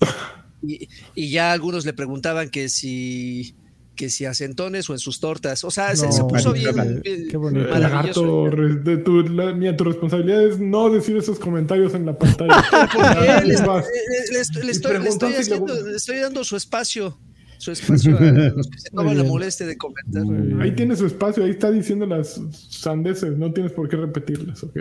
y, 0.62 0.88
y, 1.14 1.30
ya 1.30 1.53
algunos 1.53 1.84
le 1.84 1.92
preguntaban 1.92 2.48
que 2.48 2.70
si 2.70 3.55
que 3.95 4.11
si 4.11 4.24
a 4.24 4.34
centones 4.34 4.88
o 4.90 4.93
en 4.93 4.99
sus 4.99 5.20
tortas. 5.20 5.64
O 5.64 5.70
sea, 5.70 5.95
se, 5.97 6.11
se, 6.12 6.24
puso 6.24 6.53
bien. 6.53 7.03
Qué 7.03 7.36
bonito. 7.36 7.68
Maravilloso. 7.68 8.51
De 8.82 8.97
tu, 8.99 9.22
la, 9.22 9.53
mía, 9.53 9.76
tu 9.76 9.84
responsabilidad 9.84 10.45
es 10.45 10.59
no 10.59 10.90
decir 10.90 11.16
esos 11.16 11.38
comentarios 11.38 11.95
en 11.95 12.07
la 12.07 12.16
pantalla. 12.16 12.62
le, 13.45 13.47
le, 13.47 13.55
le, 13.55 14.40
estoy, 14.40 14.70
estoy, 14.70 15.34
haciendo, 15.34 15.74
le 15.82 15.97
estoy 15.97 16.18
dando 16.18 16.45
su 16.45 16.57
espacio 16.57 17.18
su 17.62 17.70
espacio 17.70 18.18
a 18.18 18.20
los 18.22 18.66
que 18.66 18.78
se 18.78 18.90
toman 18.90 19.16
la 19.16 19.22
molestia 19.22 19.66
de 19.66 19.76
comentar. 19.76 20.24
Ahí 20.61 20.74
tiene 20.74 20.97
su 20.97 21.07
espacio, 21.07 21.45
ahí 21.45 21.51
está 21.51 21.70
diciendo 21.70 22.07
las 22.07 22.40
sandeces, 22.51 23.38
no 23.38 23.53
tienes 23.53 23.72
por 23.72 23.88
qué 23.88 23.97
repetirlas, 23.97 24.64
¿ok? 24.64 24.76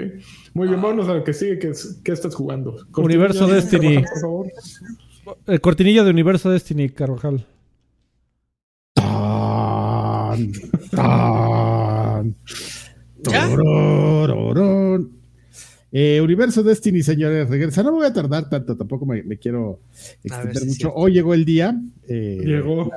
Muy 0.56 0.68
bien, 0.68 0.82
vámonos 0.82 1.08
a 1.08 1.14
lo 1.14 1.24
que 1.24 1.34
sigue, 1.34 1.60
que, 1.60 1.74
que 2.04 2.12
estás 2.12 2.34
jugando. 2.34 2.88
Universo 2.96 3.46
Destiny. 3.46 4.04
Por 4.04 4.22
favor. 4.22 4.48
El 5.46 5.62
cortinilla 5.62 6.04
de 6.04 6.10
Universo 6.10 6.50
Destiny, 6.50 6.90
Carvajal. 6.90 7.46
Tan, 10.92 12.36
tan, 13.24 15.16
eh, 15.94 16.22
Universo 16.22 16.64
Destiny, 16.64 17.04
señores, 17.04 17.50
regresa. 17.50 17.84
No 17.84 17.92
me 17.92 17.98
voy 17.98 18.08
a 18.08 18.14
tardar 18.14 18.50
tanto, 18.50 18.78
tampoco 18.78 19.06
me, 19.06 19.24
quiero 19.38 19.82
extender 20.24 20.66
mucho. 20.66 20.94
Hoy 20.94 21.14
llegó 21.14 21.34
el 21.34 21.44
día. 21.44 21.78
Eh, 22.08 22.42
llegó. 22.46 22.90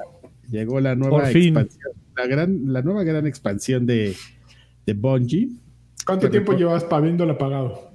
llegó 0.48 0.80
la 0.80 0.94
nueva 0.94 1.30
expansión. 1.30 1.92
La, 2.16 2.26
gran, 2.26 2.72
la 2.72 2.82
nueva 2.82 3.02
gran 3.02 3.26
expansión 3.26 3.84
de, 3.86 4.14
de 4.86 4.92
Bungie. 4.94 5.48
¿Cuánto 6.06 6.30
tiempo 6.30 6.52
llevas 6.52 6.86
habiéndola 6.88 7.32
apagado? 7.32 7.90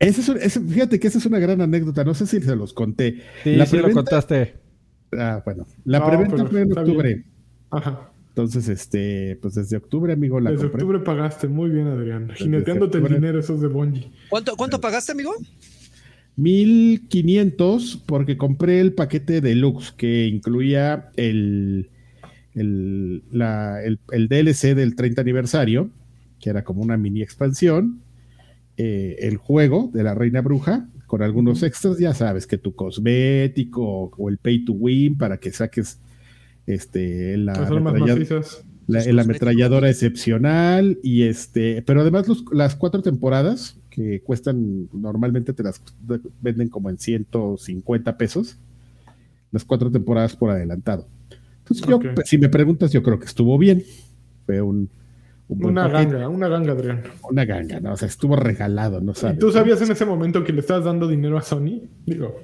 fíjate 0.00 0.98
que 0.98 1.08
esa 1.08 1.18
es 1.18 1.26
una 1.26 1.38
gran 1.38 1.60
anécdota. 1.60 2.04
No 2.04 2.14
sé 2.14 2.26
si 2.26 2.40
se 2.40 2.56
los 2.56 2.72
conté. 2.72 3.22
Sí, 3.44 3.56
la 3.56 3.66
sí 3.66 3.76
lo 3.76 3.90
contaste. 3.90 4.54
Ah, 5.12 5.42
bueno. 5.44 5.66
La 5.84 6.06
preventa 6.06 6.46
fue 6.46 6.62
en 6.62 6.78
octubre. 6.78 7.24
Ajá. 7.70 8.10
Entonces, 8.28 8.68
este, 8.68 9.36
pues 9.42 9.54
desde 9.54 9.76
octubre, 9.76 10.12
amigo, 10.12 10.38
la 10.38 10.52
Desde 10.52 10.66
octubre 10.66 11.00
pagaste, 11.00 11.48
muy 11.48 11.70
bien, 11.70 11.88
Adrián. 11.88 12.30
Jineteándote 12.36 12.98
el 12.98 13.08
dinero 13.08 13.40
esos 13.40 13.60
de 13.60 13.66
Bonji. 13.66 14.12
¿Cuánto, 14.28 14.54
¿Cuánto 14.56 14.80
pagaste, 14.80 15.10
amigo? 15.10 15.32
1500 16.36 18.04
porque 18.06 18.36
compré 18.36 18.78
el 18.78 18.92
paquete 18.92 19.40
deluxe 19.40 19.90
que 19.90 20.28
incluía 20.28 21.10
el, 21.16 21.90
el, 22.54 23.24
la, 23.32 23.82
el, 23.82 23.98
el, 24.12 24.28
DLC 24.28 24.76
del 24.76 24.94
30 24.94 25.20
aniversario, 25.20 25.90
que 26.38 26.50
era 26.50 26.62
como 26.62 26.82
una 26.82 26.96
mini 26.96 27.22
expansión, 27.22 28.02
eh, 28.76 29.16
el 29.18 29.36
juego 29.36 29.90
de 29.92 30.04
la 30.04 30.14
Reina 30.14 30.40
Bruja, 30.40 30.88
con 31.08 31.22
algunos 31.22 31.64
extras, 31.64 31.98
ya 31.98 32.14
sabes, 32.14 32.46
que 32.46 32.58
tu 32.58 32.76
cosmético 32.76 34.12
o 34.16 34.28
el 34.28 34.38
pay 34.38 34.64
to 34.64 34.74
win 34.74 35.18
para 35.18 35.38
que 35.38 35.50
saques 35.50 35.98
este, 36.68 37.38
la, 37.38 37.54
la, 38.86 39.22
ametralladora 39.22 39.88
excepcional 39.88 40.98
y 41.02 41.22
este, 41.22 41.82
pero 41.82 42.02
además 42.02 42.26
las 42.52 42.76
cuatro 42.76 43.00
temporadas 43.00 43.78
que 43.88 44.20
cuestan 44.20 44.88
normalmente 44.92 45.54
te 45.54 45.62
las 45.62 45.80
venden 46.42 46.68
como 46.68 46.90
en 46.90 46.98
150 46.98 48.18
pesos, 48.18 48.58
las 49.50 49.64
cuatro 49.64 49.90
temporadas 49.90 50.36
por 50.36 50.50
adelantado. 50.50 51.08
Entonces 51.60 51.86
yo, 51.86 52.00
si 52.24 52.36
me 52.36 52.50
preguntas, 52.50 52.92
yo 52.92 53.02
creo 53.02 53.18
que 53.18 53.26
estuvo 53.26 53.56
bien. 53.56 53.82
Fue 54.44 54.60
un, 54.60 54.90
una 55.48 55.88
ganga, 55.88 56.28
una 56.28 56.48
ganga, 56.48 56.72
Adrián. 56.72 57.02
Una 57.30 57.46
ganga, 57.46 57.80
¿no? 57.80 57.94
O 57.94 57.96
sea, 57.96 58.08
estuvo 58.08 58.36
regalado, 58.36 59.00
¿no 59.00 59.14
sabes? 59.14 59.36
¿Y 59.36 59.40
tú 59.40 59.50
sabías 59.50 59.80
en 59.80 59.90
ese 59.90 60.04
momento 60.04 60.44
que 60.44 60.52
le 60.52 60.60
estabas 60.60 60.84
dando 60.84 61.08
dinero 61.08 61.38
a 61.38 61.42
Sony? 61.42 61.80
Digo. 62.04 62.36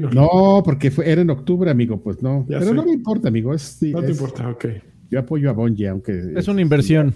No, 0.00 0.62
porque 0.64 0.90
fue, 0.90 1.10
era 1.10 1.22
en 1.22 1.30
octubre, 1.30 1.70
amigo, 1.70 2.00
pues 2.02 2.22
no. 2.22 2.44
Pero 2.48 2.74
no 2.74 2.84
me 2.84 2.92
importa, 2.92 3.28
amigo. 3.28 3.54
Es, 3.54 3.78
no 3.82 4.02
te 4.02 4.12
importa, 4.12 4.48
ok. 4.48 4.66
Yo 5.10 5.20
apoyo 5.20 5.50
a 5.50 5.52
Bungie, 5.52 5.88
aunque. 5.88 6.32
Es 6.36 6.48
una 6.48 6.60
inversión. 6.60 7.14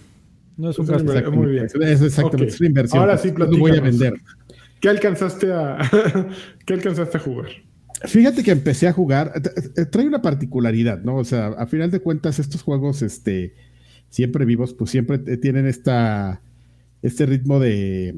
No 0.57 0.71
es 0.71 0.79
un 0.79 0.87
gasto. 0.87 1.33
Muy 1.33 1.53
bien. 1.53 1.67
Es 1.67 2.03
exactamente 2.03 2.53
es 2.53 2.61
una 2.61 2.69
inversión. 2.69 3.01
Ahora 3.01 3.17
sí, 3.17 3.33
lo 3.37 3.47
voy 3.59 3.77
a 3.77 3.81
vender. 3.81 4.15
¿Qué 4.81 4.89
alcanzaste 4.89 5.53
a, 5.53 5.79
¿Qué 6.67 6.75
alcanzaste 6.75 7.17
a 7.17 7.21
jugar? 7.21 7.49
Fíjate 8.05 8.45
que 8.45 8.53
empecé 8.53 8.87
a 8.87 8.93
jugar. 8.93 9.33
Trae 9.91 10.07
una 10.07 10.23
particularidad, 10.23 11.03
¿no? 11.03 11.17
O 11.17 11.25
sea, 11.25 11.49
a 11.49 11.67
final 11.67 11.91
de 11.91 12.01
cuentas, 12.01 12.39
estos 12.39 12.63
juegos, 12.63 13.03
este, 13.03 13.55
siempre 14.09 14.45
vivos, 14.45 14.75
pues 14.75 14.91
siempre 14.91 15.19
tienen 15.19 15.67
esta, 15.67 16.41
este 17.03 17.27
ritmo 17.27 17.59
de 17.59 18.15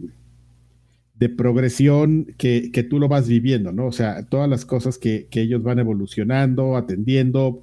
de 1.20 1.28
progresión 1.28 2.34
que, 2.38 2.72
que, 2.72 2.82
tú 2.82 2.98
lo 2.98 3.06
vas 3.06 3.28
viviendo, 3.28 3.72
¿no? 3.72 3.86
O 3.86 3.92
sea, 3.92 4.24
todas 4.24 4.48
las 4.48 4.64
cosas 4.64 4.96
que, 4.96 5.28
que, 5.30 5.42
ellos 5.42 5.62
van 5.62 5.78
evolucionando, 5.78 6.76
atendiendo. 6.76 7.62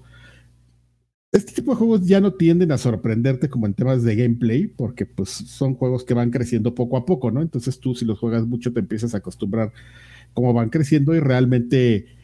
Este 1.31 1.53
tipo 1.53 1.71
de 1.71 1.77
juegos 1.77 2.05
ya 2.05 2.21
no 2.21 2.35
tienden 2.35 2.71
a 2.71 2.77
sorprenderte 2.77 3.49
como 3.49 3.65
en 3.65 3.73
temas 3.73 4.03
de 4.03 4.15
gameplay, 4.15 4.67
porque 4.67 5.07
pues 5.07 5.29
son 5.29 5.73
juegos 5.73 6.03
que 6.03 6.13
van 6.13 6.29
creciendo 6.29 6.75
poco 6.75 6.97
a 6.97 7.05
poco, 7.05 7.31
¿no? 7.31 7.41
Entonces 7.41 7.79
tú 7.79 7.95
si 7.95 8.05
los 8.05 8.19
juegas 8.19 8.45
mucho 8.45 8.71
te 8.71 8.79
empiezas 8.79 9.15
a 9.15 9.17
acostumbrar 9.17 9.73
cómo 10.33 10.53
van 10.53 10.69
creciendo 10.69 11.15
y 11.15 11.19
realmente... 11.19 12.15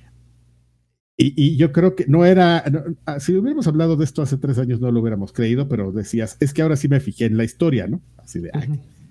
Y, 1.17 1.33
y 1.35 1.57
yo 1.57 1.71
creo 1.71 1.95
que 1.95 2.05
no 2.07 2.25
era, 2.25 2.63
ah, 3.05 3.19
si 3.19 3.35
hubiéramos 3.35 3.67
hablado 3.67 3.95
de 3.95 4.03
esto 4.03 4.21
hace 4.21 4.37
tres 4.37 4.57
años 4.57 4.79
no 4.81 4.91
lo 4.91 4.99
hubiéramos 4.99 5.31
creído, 5.31 5.67
pero 5.67 5.91
decías, 5.91 6.37
es 6.39 6.53
que 6.53 6.63
ahora 6.63 6.75
sí 6.75 6.87
me 6.87 6.99
fijé 6.99 7.25
en 7.25 7.37
la 7.37 7.43
historia, 7.43 7.87
¿no? 7.87 8.01
Así 8.17 8.39
de, 8.39 8.51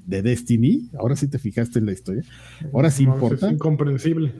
de 0.07 0.23
Destiny. 0.23 0.91
Ahora 0.99 1.17
sí 1.17 1.29
te 1.29 1.39
fijaste 1.39 1.79
en 1.79 1.87
la 1.87 1.93
historia. 1.93 2.23
Ahora 2.73 2.91
sí 2.91 3.05
importa. 3.05 3.47
Es 3.47 3.53
incomprensible. 3.53 4.33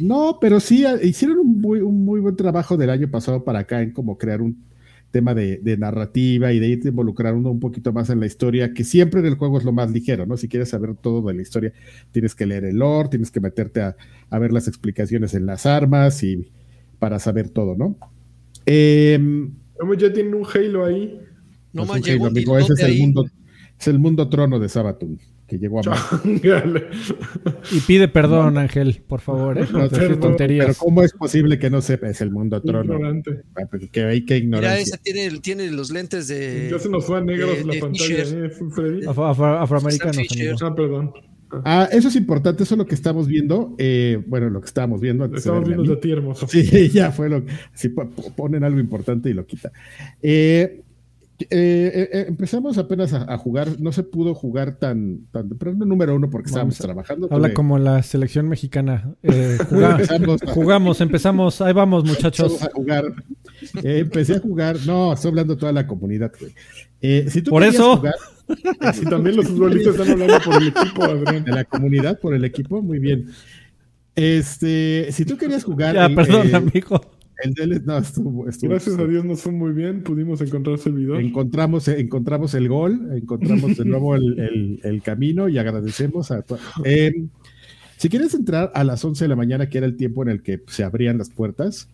No, 0.00 0.38
pero 0.40 0.58
sí 0.60 0.84
ah, 0.86 0.96
hicieron 1.02 1.38
un 1.38 1.60
muy, 1.60 1.80
un 1.80 2.04
muy 2.04 2.20
buen 2.20 2.36
trabajo 2.36 2.76
del 2.76 2.90
año 2.90 3.10
pasado 3.10 3.44
para 3.44 3.60
acá 3.60 3.82
en 3.82 3.92
como 3.92 4.16
crear 4.16 4.40
un 4.40 4.64
tema 5.10 5.34
de, 5.34 5.76
narrativa 5.78 6.52
y 6.54 6.58
de 6.58 6.68
irte 6.68 6.88
involucrar 6.88 7.34
uno 7.34 7.50
un 7.50 7.60
poquito 7.60 7.92
más 7.92 8.08
en 8.08 8.18
la 8.18 8.24
historia, 8.24 8.72
que 8.72 8.82
siempre 8.82 9.20
en 9.20 9.26
el 9.26 9.34
juego 9.34 9.58
es 9.58 9.64
lo 9.64 9.72
más 9.72 9.90
ligero, 9.90 10.24
¿no? 10.24 10.38
Si 10.38 10.48
quieres 10.48 10.70
saber 10.70 10.94
todo 10.94 11.20
de 11.28 11.34
la 11.34 11.42
historia, 11.42 11.72
tienes 12.12 12.34
que 12.34 12.46
leer 12.46 12.64
el 12.64 12.76
lore, 12.76 13.10
tienes 13.10 13.30
que 13.30 13.40
meterte 13.40 13.82
a, 13.82 14.38
ver 14.38 14.52
las 14.52 14.68
explicaciones 14.68 15.34
en 15.34 15.44
las 15.44 15.66
armas 15.66 16.22
y 16.24 16.50
para 16.98 17.18
saber 17.18 17.50
todo, 17.50 17.76
¿no? 17.76 17.96
Eh, 18.64 19.20
ya 19.98 20.12
tienen 20.14 20.32
un 20.32 20.46
Halo 20.46 20.86
ahí. 20.86 21.20
No 21.74 21.84
más 21.84 22.00
llegó, 22.00 22.26
amigo, 22.26 22.58
ese 22.58 22.72
es 22.72 22.80
el 22.80 22.98
mundo 22.98 23.26
es 23.82 23.88
el 23.88 23.98
mundo 23.98 24.28
trono 24.28 24.60
de 24.60 24.68
Sabatun, 24.68 25.18
que 25.48 25.58
llegó 25.58 25.80
a 25.80 26.22
Y 27.72 27.80
pide 27.80 28.06
perdón, 28.06 28.56
Ángel, 28.56 29.02
por 29.08 29.20
favor, 29.20 29.58
¿eh? 29.58 29.66
No, 29.72 29.88
pero 29.88 30.72
¿cómo 30.78 31.02
es 31.02 31.12
posible 31.12 31.58
que 31.58 31.68
no 31.68 31.80
sepa? 31.80 32.08
Es 32.08 32.20
el 32.20 32.30
mundo 32.30 32.62
trono. 32.62 32.96
Ah, 33.56 33.62
pues, 33.68 33.90
que 33.90 34.04
hay 34.04 34.24
que 34.24 34.36
ignorar. 34.36 34.70
Mira, 34.70 34.78
esa 34.80 34.98
tiene, 34.98 35.40
tiene, 35.40 35.70
los 35.72 35.90
lentes 35.90 36.28
de. 36.28 36.68
Ya 36.70 36.78
se 36.78 36.88
nos 36.88 37.04
fue 37.04 37.18
a 37.18 37.20
negros 37.22 37.64
la 37.66 37.80
pantalla, 37.80 38.22
¿eh, 38.22 38.50
Freddy? 38.70 39.04
afroamericanos. 39.04 40.28
Ah, 40.62 40.74
perdón. 40.74 41.12
Ah, 41.64 41.88
eso 41.90 42.08
es 42.08 42.16
importante, 42.16 42.62
eso 42.62 42.74
es 42.74 42.78
lo 42.78 42.86
que 42.86 42.94
estamos 42.94 43.26
viendo. 43.26 43.74
Eh, 43.78 44.22
bueno, 44.26 44.48
lo 44.48 44.60
que 44.60 44.66
estábamos 44.66 45.00
viendo 45.00 45.24
antes. 45.24 45.40
Estamos 45.40 45.66
viendo 45.66 45.82
de 45.82 45.96
ti, 45.96 46.12
hermoso. 46.12 46.46
Sí, 46.46 46.88
ya 46.92 47.10
fue 47.10 47.28
lo 47.28 47.44
que. 47.44 47.52
Si 47.74 47.88
ponen 47.88 48.62
algo 48.62 48.78
importante 48.78 49.28
y 49.28 49.34
lo 49.34 49.44
quita. 49.44 49.72
Eh, 50.22 50.82
eh, 51.42 51.92
eh, 51.94 52.08
eh, 52.12 52.24
empezamos 52.28 52.78
apenas 52.78 53.12
a, 53.12 53.36
jugar, 53.38 53.80
no 53.80 53.92
se 53.92 54.02
pudo 54.02 54.34
jugar 54.34 54.76
tan, 54.76 55.26
tan 55.30 55.48
temprano, 55.48 55.84
número 55.84 56.14
uno, 56.14 56.28
porque 56.30 56.48
estábamos 56.48 56.78
trabajando. 56.78 57.28
Habla 57.30 57.54
como 57.54 57.78
la 57.78 58.02
selección 58.02 58.48
mexicana. 58.48 59.14
jugamos, 60.54 61.00
empezamos, 61.00 61.60
ahí 61.60 61.72
vamos, 61.72 62.04
muchachos. 62.04 62.62
A 62.62 62.70
jugar. 62.70 63.04
empecé 63.74 64.36
a 64.36 64.40
jugar, 64.40 64.76
no, 64.86 65.12
estoy 65.12 65.30
hablando 65.30 65.56
toda 65.56 65.72
la 65.72 65.86
comunidad, 65.86 66.32
si 67.00 67.42
tú 67.42 67.50
por 67.50 67.62
eso. 67.62 67.96
Jugar, 67.96 68.14
si 68.94 69.04
también 69.04 69.36
los 69.36 69.46
futbolistas 69.46 69.94
están 69.94 70.10
hablando 70.10 70.40
por 70.44 70.62
el 70.62 70.68
equipo, 70.68 71.04
Adrián. 71.04 71.44
De 71.44 71.52
la 71.52 71.64
comunidad, 71.64 72.20
por 72.20 72.34
el 72.34 72.44
equipo, 72.44 72.82
muy 72.82 72.98
bien. 72.98 73.28
Este, 74.14 75.08
si 75.12 75.24
tú 75.24 75.36
querías 75.36 75.64
jugar. 75.64 75.94
Ya, 75.94 76.08
perdón, 76.14 76.54
amigo. 76.54 77.00
Gracias 78.68 78.98
a 78.98 79.06
Dios 79.06 79.24
nos 79.24 79.40
fue 79.40 79.52
muy 79.52 79.72
bien, 79.72 80.02
pudimos 80.02 80.40
encontrar 80.40 80.78
servidor. 80.78 81.20
Encontramos, 81.20 81.88
encontramos 81.88 82.54
el 82.54 82.68
gol, 82.68 83.08
encontramos 83.14 83.76
de 83.76 83.84
nuevo 83.84 84.14
el, 84.14 85.02
camino 85.04 85.48
y 85.48 85.58
agradecemos 85.58 86.30
a 86.30 86.44
eh, 86.84 87.12
si 87.96 88.08
quieres 88.08 88.34
entrar 88.34 88.72
a 88.74 88.84
las 88.84 89.04
11 89.04 89.24
de 89.24 89.28
la 89.28 89.36
mañana, 89.36 89.68
que 89.68 89.78
era 89.78 89.86
el 89.86 89.96
tiempo 89.96 90.22
en 90.22 90.28
el 90.28 90.42
que 90.42 90.60
se 90.66 90.82
abrían 90.82 91.18
las 91.18 91.30
puertas, 91.30 91.88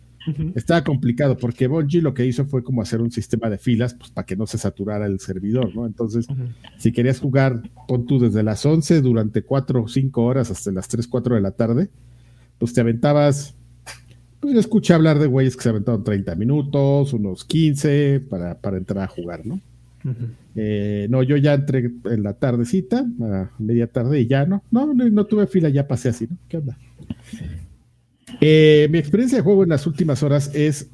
estaba 0.55 0.83
complicado 0.83 1.37
porque 1.37 1.67
Bungie 1.67 2.01
lo 2.01 2.13
que 2.13 2.25
hizo 2.25 2.45
fue 2.45 2.63
como 2.63 2.81
hacer 2.81 3.01
un 3.01 3.11
sistema 3.11 3.49
de 3.49 3.57
filas 3.57 3.93
pues, 3.93 4.11
para 4.11 4.25
que 4.25 4.35
no 4.35 4.45
se 4.47 4.57
saturara 4.57 5.05
el 5.05 5.19
servidor, 5.19 5.73
¿no? 5.75 5.85
Entonces, 5.85 6.27
si 6.77 6.91
querías 6.91 7.19
jugar, 7.19 7.61
pon 7.87 8.05
tú 8.05 8.19
desde 8.19 8.43
las 8.43 8.65
11 8.65 9.01
durante 9.01 9.43
4 9.43 9.83
o 9.83 9.87
5 9.87 10.23
horas 10.23 10.51
hasta 10.51 10.71
las 10.71 10.87
3, 10.87 11.07
4 11.07 11.35
de 11.35 11.41
la 11.41 11.51
tarde, 11.51 11.89
pues 12.57 12.73
te 12.73 12.81
aventabas 12.81 13.55
pues 14.39 14.53
yo 14.53 14.59
escuché 14.59 14.93
hablar 14.93 15.19
de 15.19 15.27
güeyes 15.27 15.55
que 15.55 15.63
se 15.63 15.69
aventaron 15.69 16.03
30 16.03 16.35
minutos, 16.35 17.13
unos 17.13 17.43
15 17.45 18.21
para, 18.29 18.57
entrar 18.77 19.03
a 19.03 19.07
jugar, 19.07 19.45
¿no? 19.45 19.59
Eh, 20.55 21.07
no, 21.09 21.23
yo 21.23 21.35
ya 21.37 21.53
entré 21.53 21.91
en 22.05 22.23
la 22.23 22.33
tardecita, 22.33 23.05
a 23.21 23.51
media 23.59 23.87
tarde 23.87 24.21
y 24.21 24.27
ya 24.27 24.45
no, 24.45 24.63
no, 24.71 24.93
no, 24.93 25.25
tuve 25.25 25.47
fila, 25.47 25.69
ya 25.69 25.87
pasé 25.87 26.09
así, 26.09 26.27
¿no? 26.29 26.37
¿Qué 26.47 26.57
onda? 26.57 26.77
Eh, 28.41 28.87
mi 28.91 28.97
experiencia 28.97 29.37
de 29.37 29.43
juego 29.43 29.63
en 29.63 29.69
las 29.69 29.85
últimas 29.87 30.23
horas 30.23 30.51
es 30.53 30.89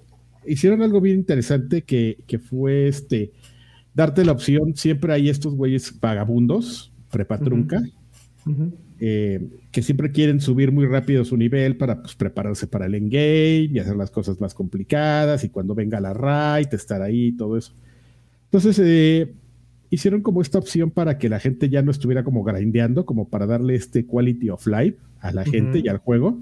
hicieron 0.47 0.81
algo 0.81 1.01
bien 1.01 1.17
interesante 1.17 1.83
que, 1.83 2.19
que 2.27 2.39
fue 2.39 2.87
este 2.87 3.31
darte 3.93 4.25
la 4.25 4.33
opción. 4.33 4.75
Siempre 4.75 5.13
hay 5.13 5.29
estos 5.29 5.55
güeyes 5.55 5.99
vagabundos, 5.99 6.91
prepa 7.11 7.39
trunca, 7.39 7.81
eh, 8.99 9.49
que 9.71 9.81
siempre 9.81 10.11
quieren 10.11 10.39
subir 10.39 10.71
muy 10.71 10.85
rápido 10.85 11.25
su 11.25 11.35
nivel 11.35 11.75
para 11.75 12.01
pues, 12.01 12.15
prepararse 12.15 12.65
para 12.65 12.85
el 12.85 12.95
endgame 12.95 13.69
y 13.73 13.79
hacer 13.79 13.95
las 13.95 14.09
cosas 14.09 14.39
más 14.39 14.53
complicadas. 14.53 15.43
Y 15.43 15.49
cuando 15.49 15.75
venga 15.75 15.99
la 15.99 16.13
raid, 16.13 16.67
estar 16.73 17.01
ahí, 17.01 17.33
todo 17.33 17.57
eso. 17.57 17.73
Entonces, 18.45 18.79
eh, 18.83 19.33
hicieron 19.89 20.21
como 20.21 20.41
esta 20.41 20.57
opción 20.57 20.91
para 20.91 21.17
que 21.17 21.29
la 21.29 21.39
gente 21.39 21.69
ya 21.69 21.81
no 21.81 21.91
estuviera 21.91 22.23
como 22.23 22.43
grindeando, 22.43 23.05
como 23.05 23.27
para 23.27 23.45
darle 23.45 23.75
este 23.75 24.05
quality 24.05 24.49
of 24.49 24.65
life 24.67 24.97
a 25.19 25.31
la 25.31 25.43
gente 25.43 25.79
y 25.83 25.87
al 25.89 25.97
juego. 25.97 26.39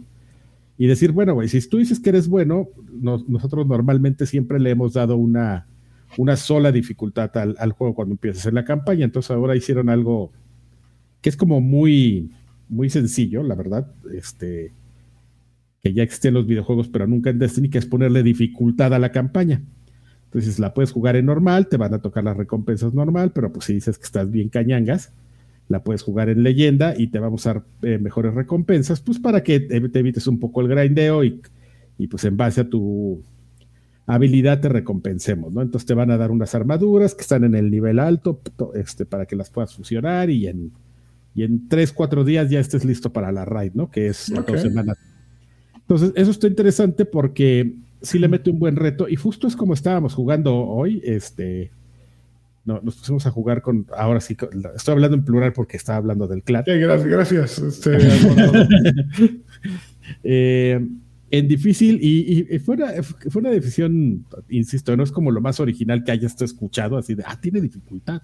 Y 0.78 0.88
decir, 0.88 1.12
bueno, 1.12 1.34
güey, 1.34 1.48
si 1.48 1.68
tú 1.68 1.78
dices 1.78 2.00
que 2.00 2.10
eres 2.10 2.28
bueno, 2.28 2.68
nosotros 2.92 3.66
normalmente 3.66 4.26
siempre 4.26 4.60
le 4.60 4.72
hemos 4.72 4.94
dado 4.94 5.18
una, 5.18 5.68
una 6.18 6.36
sola 6.36 6.72
dificultad 6.72 7.36
al, 7.38 7.56
al, 7.60 7.72
juego 7.72 7.96
cuando 7.96 8.14
empiezas 8.14 8.46
en 8.46 8.56
la 8.56 8.66
campaña. 8.66 9.06
Entonces 9.06 9.32
ahora 9.32 9.56
hicieron 9.56 9.90
algo 9.90 10.32
que 11.22 11.30
es 11.30 11.38
como 11.38 11.62
muy, 11.62 12.32
muy 12.74 12.90
sencillo, 12.90 13.44
la 13.44 13.56
verdad. 13.56 13.92
Este, 14.14 14.74
que 15.84 15.94
ya 15.94 16.04
existen 16.04 16.34
los 16.34 16.48
videojuegos, 16.48 16.88
pero 16.88 17.08
nunca 17.08 17.30
en 17.30 17.40
Destiny, 17.40 17.70
que 17.70 17.78
es 17.78 17.86
ponerle 17.86 18.24
dificultad 18.24 18.94
a 18.94 19.00
la 19.00 19.12
campaña. 19.12 19.62
Entonces 20.26 20.58
la 20.58 20.74
puedes 20.74 20.92
jugar 20.92 21.18
en 21.18 21.26
normal, 21.26 21.68
te 21.68 21.78
van 21.78 21.94
a 21.94 22.00
tocar 22.00 22.24
las 22.24 22.38
recompensas 22.38 22.94
normal, 22.94 23.32
pero 23.36 23.52
pues 23.52 23.66
si 23.66 23.74
dices 23.74 23.98
que 23.98 24.06
estás 24.06 24.32
bien 24.32 24.50
cañangas, 24.50 25.12
la 25.68 25.84
puedes 25.84 26.02
jugar 26.02 26.30
en 26.30 26.42
leyenda 26.42 26.96
y 26.98 27.08
te 27.08 27.20
vamos 27.20 27.46
a 27.46 27.54
dar 27.54 27.64
eh, 27.84 27.98
mejores 28.00 28.34
recompensas, 28.34 29.02
pues 29.02 29.20
para 29.20 29.44
que 29.44 29.60
te, 29.60 29.76
evites 29.76 30.26
un 30.28 30.40
poco 30.40 30.62
el 30.62 30.70
grindeo 30.70 31.24
y, 31.24 31.42
y, 31.98 32.08
pues 32.08 32.24
en 32.24 32.38
base 32.38 32.62
a 32.62 32.70
tu 32.70 33.22
habilidad 34.06 34.62
te 34.62 34.70
recompensemos, 34.70 35.54
¿no? 35.54 35.62
Entonces 35.62 35.86
te 35.86 35.94
van 35.94 36.12
a 36.12 36.18
dar 36.18 36.32
unas 36.32 36.56
armaduras 36.56 37.14
que 37.14 37.22
están 37.22 37.44
en 37.44 37.56
el 37.56 37.70
nivel 37.70 38.00
alto 38.00 38.42
este, 38.74 39.06
para 39.06 39.26
que 39.26 39.36
las 39.36 39.50
puedas 39.50 39.76
fusionar 39.76 40.30
y 40.30 40.48
en, 40.48 40.72
y 41.36 41.44
en 41.44 41.68
3, 41.68 41.94
4 41.94 42.24
días 42.24 42.50
ya 42.50 42.60
estés 42.60 42.86
listo 42.86 43.12
para 43.12 43.32
la 43.32 43.46
raid, 43.46 43.74
¿no? 43.74 43.90
Que 43.90 44.08
es 44.08 44.32
dos 44.48 44.62
semanas. 44.62 44.98
Entonces, 45.76 46.14
eso 46.16 46.32
está 46.32 46.48
interesante 46.48 47.06
porque 47.06 47.74
sí 48.02 48.20
le 48.20 48.28
mete 48.28 48.50
un 48.50 48.60
buen 48.60 48.76
reto 48.76 49.08
y 49.08 49.16
justo 49.16 49.48
es 49.48 49.56
como 49.56 49.74
estábamos 49.74 50.14
jugando 50.14 50.56
hoy, 50.56 51.02
este, 51.04 51.72
no, 52.66 52.80
nos 52.82 52.98
pusimos 52.98 53.26
a 53.26 53.32
jugar 53.32 53.62
con, 53.62 53.88
ahora 53.96 54.22
sí, 54.22 54.38
estoy 54.76 54.92
hablando 54.94 55.18
en 55.18 55.26
plural 55.26 55.54
porque 55.54 55.78
estaba 55.78 55.98
hablando 55.98 56.28
del 56.28 56.44
clan. 56.44 56.64
gracias, 56.66 57.08
gracias. 57.08 57.60
Este, 57.60 57.98
eh, 60.24 60.88
en 61.32 61.48
difícil 61.48 62.00
y, 62.02 62.60
fue, 62.60 62.76
una, 62.76 62.92
fue, 63.02 63.42
una, 63.42 63.50
decisión, 63.50 64.26
insisto, 64.50 64.96
no 64.96 65.04
es 65.04 65.12
como 65.12 65.32
lo 65.32 65.42
más 65.42 65.60
original 65.60 66.04
que 66.04 66.12
hayas 66.12 66.40
escuchado, 66.42 66.98
así 66.98 67.16
de, 67.16 67.24
ah, 67.26 67.40
tiene 67.42 67.60
dificultad. 67.60 68.22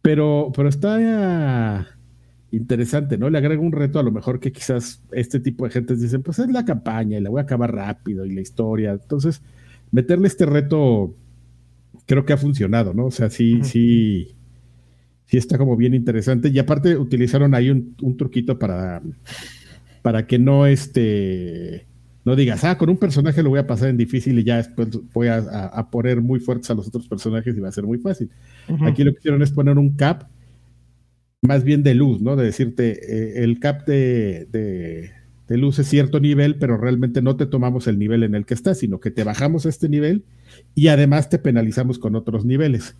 Pero, 0.00 0.52
pero 0.54 0.68
está 0.68 1.86
interesante, 2.54 3.18
¿no? 3.18 3.30
Le 3.30 3.38
agrega 3.38 3.60
un 3.60 3.72
reto 3.72 3.98
a 3.98 4.02
lo 4.02 4.10
mejor 4.10 4.40
que 4.40 4.52
quizás 4.52 5.02
este 5.12 5.40
tipo 5.40 5.64
de 5.64 5.70
gentes 5.70 6.00
dicen, 6.00 6.22
pues 6.22 6.38
es 6.38 6.48
la 6.48 6.64
campaña 6.64 7.18
y 7.18 7.20
la 7.20 7.30
voy 7.30 7.40
a 7.40 7.42
acabar 7.42 7.74
rápido 7.74 8.24
y 8.24 8.34
la 8.34 8.40
historia. 8.40 8.92
Entonces, 8.92 9.42
meterle 9.90 10.28
este 10.28 10.46
reto 10.46 11.14
creo 12.06 12.24
que 12.24 12.32
ha 12.32 12.36
funcionado, 12.36 12.94
¿no? 12.94 13.06
O 13.06 13.10
sea, 13.10 13.30
sí, 13.30 13.60
sí, 13.62 14.34
sí 15.26 15.36
está 15.36 15.58
como 15.58 15.76
bien 15.76 15.94
interesante. 15.94 16.48
Y 16.48 16.58
aparte 16.58 16.96
utilizaron 16.96 17.54
ahí 17.54 17.70
un, 17.70 18.16
truquito 18.16 18.58
para, 18.58 19.02
para 20.02 20.26
que 20.26 20.38
no 20.38 20.66
este 20.66 21.86
no 22.24 22.34
digas, 22.36 22.64
ah, 22.64 22.78
con 22.78 22.88
un 22.88 22.96
personaje 22.96 23.42
lo 23.42 23.50
voy 23.50 23.58
a 23.58 23.66
pasar 23.66 23.90
en 23.90 23.98
difícil 23.98 24.38
y 24.38 24.44
ya 24.44 24.56
después 24.56 24.88
voy 25.12 25.28
a, 25.28 25.88
poner 25.90 26.22
muy 26.22 26.40
fuertes 26.40 26.70
a 26.70 26.74
los 26.74 26.88
otros 26.88 27.06
personajes 27.06 27.54
y 27.54 27.60
va 27.60 27.68
a 27.68 27.72
ser 27.72 27.84
muy 27.84 27.98
fácil. 27.98 28.30
Aquí 28.80 29.04
lo 29.04 29.12
que 29.12 29.18
hicieron 29.18 29.42
es 29.42 29.50
poner 29.50 29.76
un 29.76 29.94
cap 29.94 30.24
más 31.46 31.64
bien 31.64 31.82
de 31.82 31.94
luz, 31.94 32.20
¿no? 32.20 32.36
De 32.36 32.44
decirte, 32.44 32.92
eh, 32.92 33.44
el 33.44 33.60
cap 33.60 33.86
de, 33.86 34.46
de, 34.50 35.56
luz 35.56 35.78
es 35.78 35.86
cierto 35.86 36.18
nivel, 36.18 36.56
pero 36.56 36.76
realmente 36.76 37.22
no 37.22 37.36
te 37.36 37.46
tomamos 37.46 37.86
el 37.86 37.98
nivel 37.98 38.22
en 38.22 38.34
el 38.34 38.44
que 38.44 38.54
estás, 38.54 38.78
sino 38.78 38.98
que 38.98 39.10
te 39.10 39.24
bajamos 39.24 39.66
a 39.66 39.68
este 39.68 39.88
nivel 39.88 40.24
y 40.74 40.88
además 40.88 41.28
te 41.28 41.38
penalizamos 41.38 41.98
con 41.98 42.16
otros 42.16 42.44
niveles. 42.44 42.96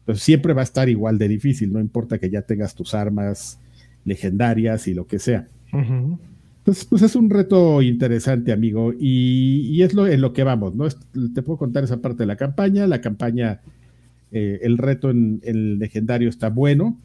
Entonces 0.00 0.22
siempre 0.22 0.52
va 0.52 0.60
a 0.60 0.64
estar 0.64 0.88
igual 0.88 1.18
de 1.18 1.28
difícil, 1.28 1.72
no 1.72 1.80
importa 1.80 2.18
que 2.18 2.28
ya 2.28 2.42
tengas 2.42 2.74
tus 2.74 2.94
armas 2.94 3.58
legendarias 4.04 4.88
y 4.88 4.94
lo 4.94 5.06
que 5.06 5.18
sea. 5.18 5.48
Entonces, 5.72 6.84
pues 6.84 7.02
es 7.02 7.16
un 7.16 7.30
reto 7.30 7.80
interesante, 7.80 8.52
amigo, 8.52 8.92
y, 8.98 9.82
es 9.82 9.94
lo, 9.94 10.06
en 10.06 10.20
lo 10.20 10.32
que 10.32 10.44
vamos, 10.44 10.74
¿no? 10.74 10.86
Te 11.34 11.42
puedo 11.42 11.58
contar 11.58 11.84
esa 11.84 11.98
parte 11.98 12.24
de 12.24 12.26
la 12.26 12.36
campaña. 12.36 12.86
La 12.86 13.00
campaña, 13.00 13.60
eh, 14.32 14.60
el 14.62 14.78
reto 14.78 15.10
en 15.10 15.40
el 15.44 15.78
legendario 15.78 16.28
está 16.28 16.50
bueno 16.50 16.98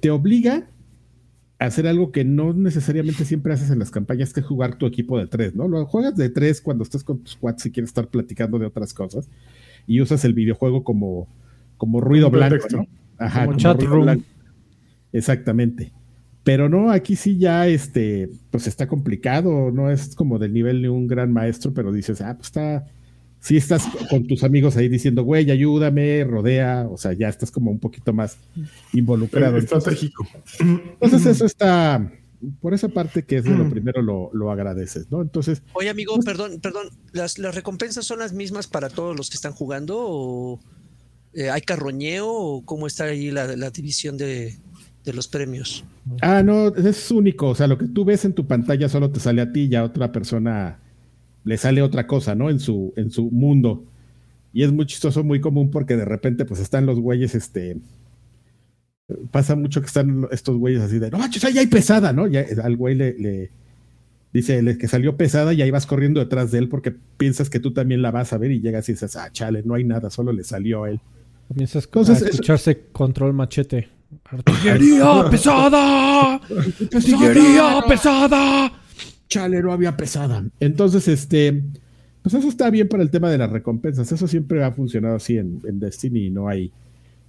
te, 0.00 0.10
obliga 0.10 0.68
a 1.58 1.66
hacer 1.66 1.86
algo 1.86 2.12
que 2.12 2.24
no 2.24 2.52
necesariamente 2.52 3.24
siempre 3.24 3.52
haces 3.52 3.70
en 3.70 3.78
las 3.78 3.90
campañas, 3.90 4.32
que 4.32 4.40
es 4.40 4.46
jugar 4.46 4.76
tu 4.76 4.86
equipo 4.86 5.18
de 5.18 5.26
tres, 5.26 5.54
¿no? 5.54 5.68
Lo 5.68 5.84
juegas 5.86 6.16
de 6.16 6.28
tres 6.28 6.60
cuando 6.60 6.84
estás 6.84 7.04
con 7.04 7.18
tus 7.22 7.36
quads 7.36 7.66
y 7.66 7.70
quieres 7.70 7.90
estar 7.90 8.08
platicando 8.08 8.58
de 8.58 8.66
otras 8.66 8.94
cosas 8.94 9.28
y 9.86 10.00
usas 10.00 10.24
el 10.24 10.34
videojuego 10.34 10.84
como, 10.84 11.28
como 11.76 12.00
ruido 12.00 12.30
blanco, 12.30 12.66
¿no? 12.70 12.86
Ajá, 13.18 13.46
como, 13.46 13.58
chat 13.58 13.82
room. 13.82 14.22
Exactamente. 15.12 15.92
Pero 16.44 16.68
no, 16.68 16.90
aquí 16.90 17.16
sí 17.16 17.38
ya 17.38 17.66
este, 17.66 18.30
pues 18.50 18.66
está 18.66 18.86
complicado, 18.86 19.70
no 19.70 19.90
es 19.90 20.14
como 20.14 20.38
del 20.38 20.52
nivel 20.52 20.82
de 20.82 20.88
un 20.88 21.06
gran 21.06 21.32
maestro, 21.32 21.74
pero 21.74 21.92
dices, 21.92 22.20
ah, 22.20 22.34
pues 22.36 22.46
está, 22.46 22.86
si 23.40 23.56
estás 23.56 23.84
con 24.10 24.26
tus 24.26 24.42
amigos 24.42 24.76
ahí 24.76 24.88
diciendo, 24.88 25.22
güey, 25.22 25.50
ayúdame, 25.50 26.24
rodea, 26.24 26.86
o 26.90 26.96
sea, 26.96 27.12
ya 27.12 27.28
estás 27.28 27.50
como 27.50 27.70
un 27.70 27.78
poquito 27.78 28.12
más 28.12 28.36
involucrado. 28.92 29.56
Estratégico. 29.58 30.26
Entonces, 30.60 31.26
eso 31.26 31.44
está, 31.46 32.10
por 32.60 32.74
esa 32.74 32.88
parte 32.88 33.24
que 33.24 33.36
es 33.36 33.44
de 33.44 33.50
lo 33.50 33.64
mm. 33.64 33.70
primero 33.70 34.02
lo, 34.02 34.30
lo 34.32 34.50
agradeces, 34.50 35.10
¿no? 35.10 35.22
Entonces. 35.22 35.62
Oye, 35.72 35.88
amigo, 35.88 36.14
pues 36.14 36.26
perdón, 36.26 36.60
perdón, 36.60 36.88
¿las, 37.12 37.38
¿las, 37.38 37.54
recompensas 37.54 38.04
son 38.04 38.18
las 38.18 38.32
mismas 38.32 38.66
para 38.66 38.88
todos 38.88 39.16
los 39.16 39.30
que 39.30 39.36
están 39.36 39.52
jugando? 39.52 39.96
¿O 39.98 40.60
eh, 41.32 41.50
hay 41.50 41.60
carroñeo? 41.60 42.28
¿O 42.28 42.64
cómo 42.64 42.86
está 42.86 43.04
ahí 43.04 43.30
la, 43.30 43.56
la 43.56 43.70
división 43.70 44.16
de, 44.16 44.56
de, 45.04 45.12
los 45.12 45.28
premios? 45.28 45.84
Ah, 46.22 46.42
no, 46.42 46.74
es 46.74 47.10
único. 47.10 47.48
O 47.48 47.54
sea, 47.54 47.68
lo 47.68 47.78
que 47.78 47.86
tú 47.86 48.04
ves 48.04 48.24
en 48.24 48.32
tu 48.32 48.46
pantalla 48.46 48.88
solo 48.88 49.10
te 49.10 49.20
sale 49.20 49.42
a 49.42 49.52
ti 49.52 49.68
y 49.70 49.74
a 49.76 49.84
otra 49.84 50.10
persona 50.10 50.80
le 51.44 51.56
sale 51.56 51.82
otra 51.82 52.06
cosa, 52.06 52.34
¿no? 52.34 52.50
En 52.50 52.60
su, 52.60 52.92
en 52.96 53.10
su 53.10 53.30
mundo. 53.30 53.84
Y 54.52 54.62
es 54.62 54.72
muy 54.72 54.86
chistoso, 54.86 55.24
muy 55.24 55.40
común 55.40 55.70
porque 55.70 55.96
de 55.96 56.04
repente 56.04 56.44
pues 56.44 56.60
están 56.60 56.86
los 56.86 57.00
güeyes, 57.00 57.34
este... 57.34 57.76
Pasa 59.30 59.56
mucho 59.56 59.80
que 59.80 59.86
están 59.86 60.26
estos 60.30 60.58
güeyes 60.58 60.82
así 60.82 60.98
de, 60.98 61.10
no, 61.10 61.18
ya 61.30 61.60
hay 61.60 61.66
pesada, 61.66 62.12
¿no? 62.12 62.26
Ya 62.26 62.44
al 62.62 62.76
güey 62.76 62.94
le, 62.94 63.50
dice 64.34 64.76
que 64.76 64.86
salió 64.86 65.16
pesada 65.16 65.54
y 65.54 65.62
ahí 65.62 65.70
vas 65.70 65.86
corriendo 65.86 66.20
detrás 66.20 66.50
de 66.50 66.58
él 66.58 66.68
porque 66.68 66.94
piensas 67.16 67.48
que 67.48 67.58
tú 67.58 67.72
también 67.72 68.02
la 68.02 68.10
vas 68.10 68.34
a 68.34 68.38
ver 68.38 68.50
y 68.50 68.60
llegas 68.60 68.86
y 68.90 68.92
dices, 68.92 69.16
ah, 69.16 69.30
chale, 69.32 69.62
no 69.64 69.74
hay 69.74 69.84
nada, 69.84 70.10
solo 70.10 70.32
le 70.32 70.44
salió 70.44 70.84
a 70.84 70.90
él. 70.90 71.00
Comienzas 71.48 71.88
a 71.94 72.12
escucharse 72.12 72.78
control 72.92 73.32
machete. 73.32 73.88
¡Artillería 74.24 75.24
pesada! 75.30 76.34
¡Artillería 76.34 77.82
pesada! 77.88 78.72
Chale, 79.28 79.62
no 79.62 79.72
había 79.72 79.96
pesada. 79.96 80.44
Entonces, 80.60 81.06
este, 81.08 81.62
pues 82.22 82.34
eso 82.34 82.48
está 82.48 82.70
bien 82.70 82.88
para 82.88 83.02
el 83.02 83.10
tema 83.10 83.30
de 83.30 83.38
las 83.38 83.50
recompensas. 83.50 84.10
Eso 84.10 84.26
siempre 84.26 84.64
ha 84.64 84.72
funcionado 84.72 85.16
así 85.16 85.38
en, 85.38 85.60
Destiny 85.78 86.26
y 86.26 86.30
no 86.30 86.48
hay 86.48 86.72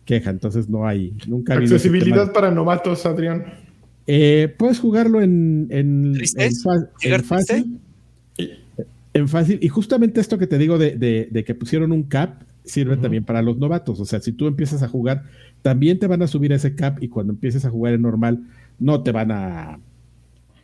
queja. 0.06 0.30
Entonces 0.30 0.70
no 0.70 0.88
hay, 0.88 1.14
nunca 1.28 1.56
Accesibilidad 1.56 2.34
para 2.34 2.52
novatos, 2.52 3.06
Adrián. 3.06 3.46
Eh, 4.08 4.54
puedes 4.58 4.80
jugarlo 4.80 5.22
en, 5.22 5.68
en, 5.70 6.16
en, 6.16 7.24
fácil. 7.24 7.80
En 9.14 9.28
fácil. 9.28 9.60
Y 9.62 9.68
justamente 9.68 10.20
esto 10.20 10.38
que 10.38 10.48
te 10.48 10.58
digo 10.58 10.78
de, 10.78 11.44
que 11.46 11.56
pusieron 11.56 11.92
un 11.92 12.04
cap 12.04 12.42
sirve 12.64 12.98
también 12.98 13.24
para 13.24 13.42
los 13.42 13.58
novatos. 13.58 14.00
O 14.00 14.06
sea, 14.06 14.20
si 14.20 14.32
tú 14.32 14.48
empiezas 14.48 14.84
a 14.84 14.88
jugar, 14.88 15.24
también 15.62 16.00
te 16.00 16.08
van 16.08 16.22
a 16.22 16.28
subir 16.28 16.52
ese 16.54 16.76
cap 16.76 17.02
y 17.02 17.08
cuando 17.08 17.34
empieces 17.34 17.66
a 17.66 17.70
jugar 17.70 17.94
en 17.94 18.02
normal, 18.02 18.44
no 18.80 19.02
te 19.02 19.12
van 19.12 19.32
a 19.32 19.80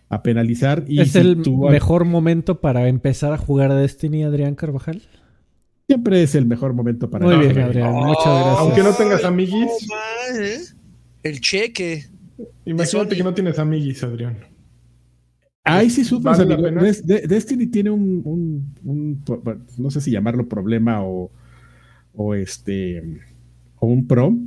a 0.10 0.24
penalizar. 0.24 0.86
Y 0.88 1.02
¿Es 1.02 1.16
el 1.16 1.38
mejor 1.38 2.06
momento 2.06 2.60
para 2.62 2.88
empezar 2.88 3.34
a 3.34 3.38
jugar 3.38 3.74
Destiny, 3.74 4.24
Adrián 4.24 4.56
Carvajal? 4.56 5.02
Siempre 5.88 6.24
es 6.24 6.34
el 6.36 6.46
mejor 6.46 6.74
momento 6.74 7.10
para 7.10 7.26
Muy 7.26 7.38
bien, 7.38 7.60
Adrián. 7.60 7.94
Muchas 7.94 8.26
gracias. 8.26 8.58
Aunque 8.60 8.84
no 8.84 8.94
tengas 8.94 9.24
amiguis. 9.24 9.88
El 11.22 11.40
cheque. 11.42 12.06
Imagínate 12.66 13.16
que 13.16 13.24
no 13.24 13.34
tienes 13.34 13.60
amiguis, 13.60 14.04
Adrián. 14.04 14.38
Ahí 15.64 15.90
sí 15.90 16.04
sufres, 16.04 16.38
Destiny 17.04 17.66
tiene 17.66 17.90
un, 17.90 18.72
no 19.78 19.90
sé 19.90 20.00
si 20.00 20.12
llamarlo 20.12 20.48
problema 20.48 21.04
o, 21.04 21.32
o 22.14 22.36
este, 22.36 23.02
o 23.80 23.88
un 23.88 24.06
pro, 24.06 24.38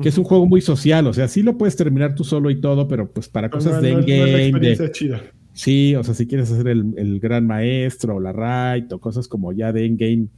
que 0.00 0.08
es 0.08 0.18
un 0.18 0.24
juego 0.24 0.46
muy 0.46 0.60
social, 0.60 1.06
o 1.06 1.12
sea, 1.12 1.28
sí 1.28 1.42
lo 1.42 1.58
puedes 1.58 1.76
terminar 1.76 2.14
tú 2.14 2.24
solo 2.24 2.50
y 2.50 2.60
todo, 2.60 2.88
pero 2.88 3.10
pues 3.10 3.28
para 3.28 3.50
cosas 3.50 3.82
de 3.82 3.92
endgame. 3.92 4.90
chida. 4.92 5.22
Sí, 5.52 5.94
o 5.94 6.04
sea, 6.04 6.14
si 6.14 6.26
quieres 6.26 6.50
hacer 6.50 6.68
el, 6.68 7.20
gran 7.20 7.46
maestro 7.46 8.16
o 8.16 8.20
la 8.20 8.32
raid 8.32 8.92
o 8.92 8.98
cosas 8.98 9.28
como 9.28 9.52
ya 9.52 9.72
de 9.72 9.84
endgame 9.84 10.28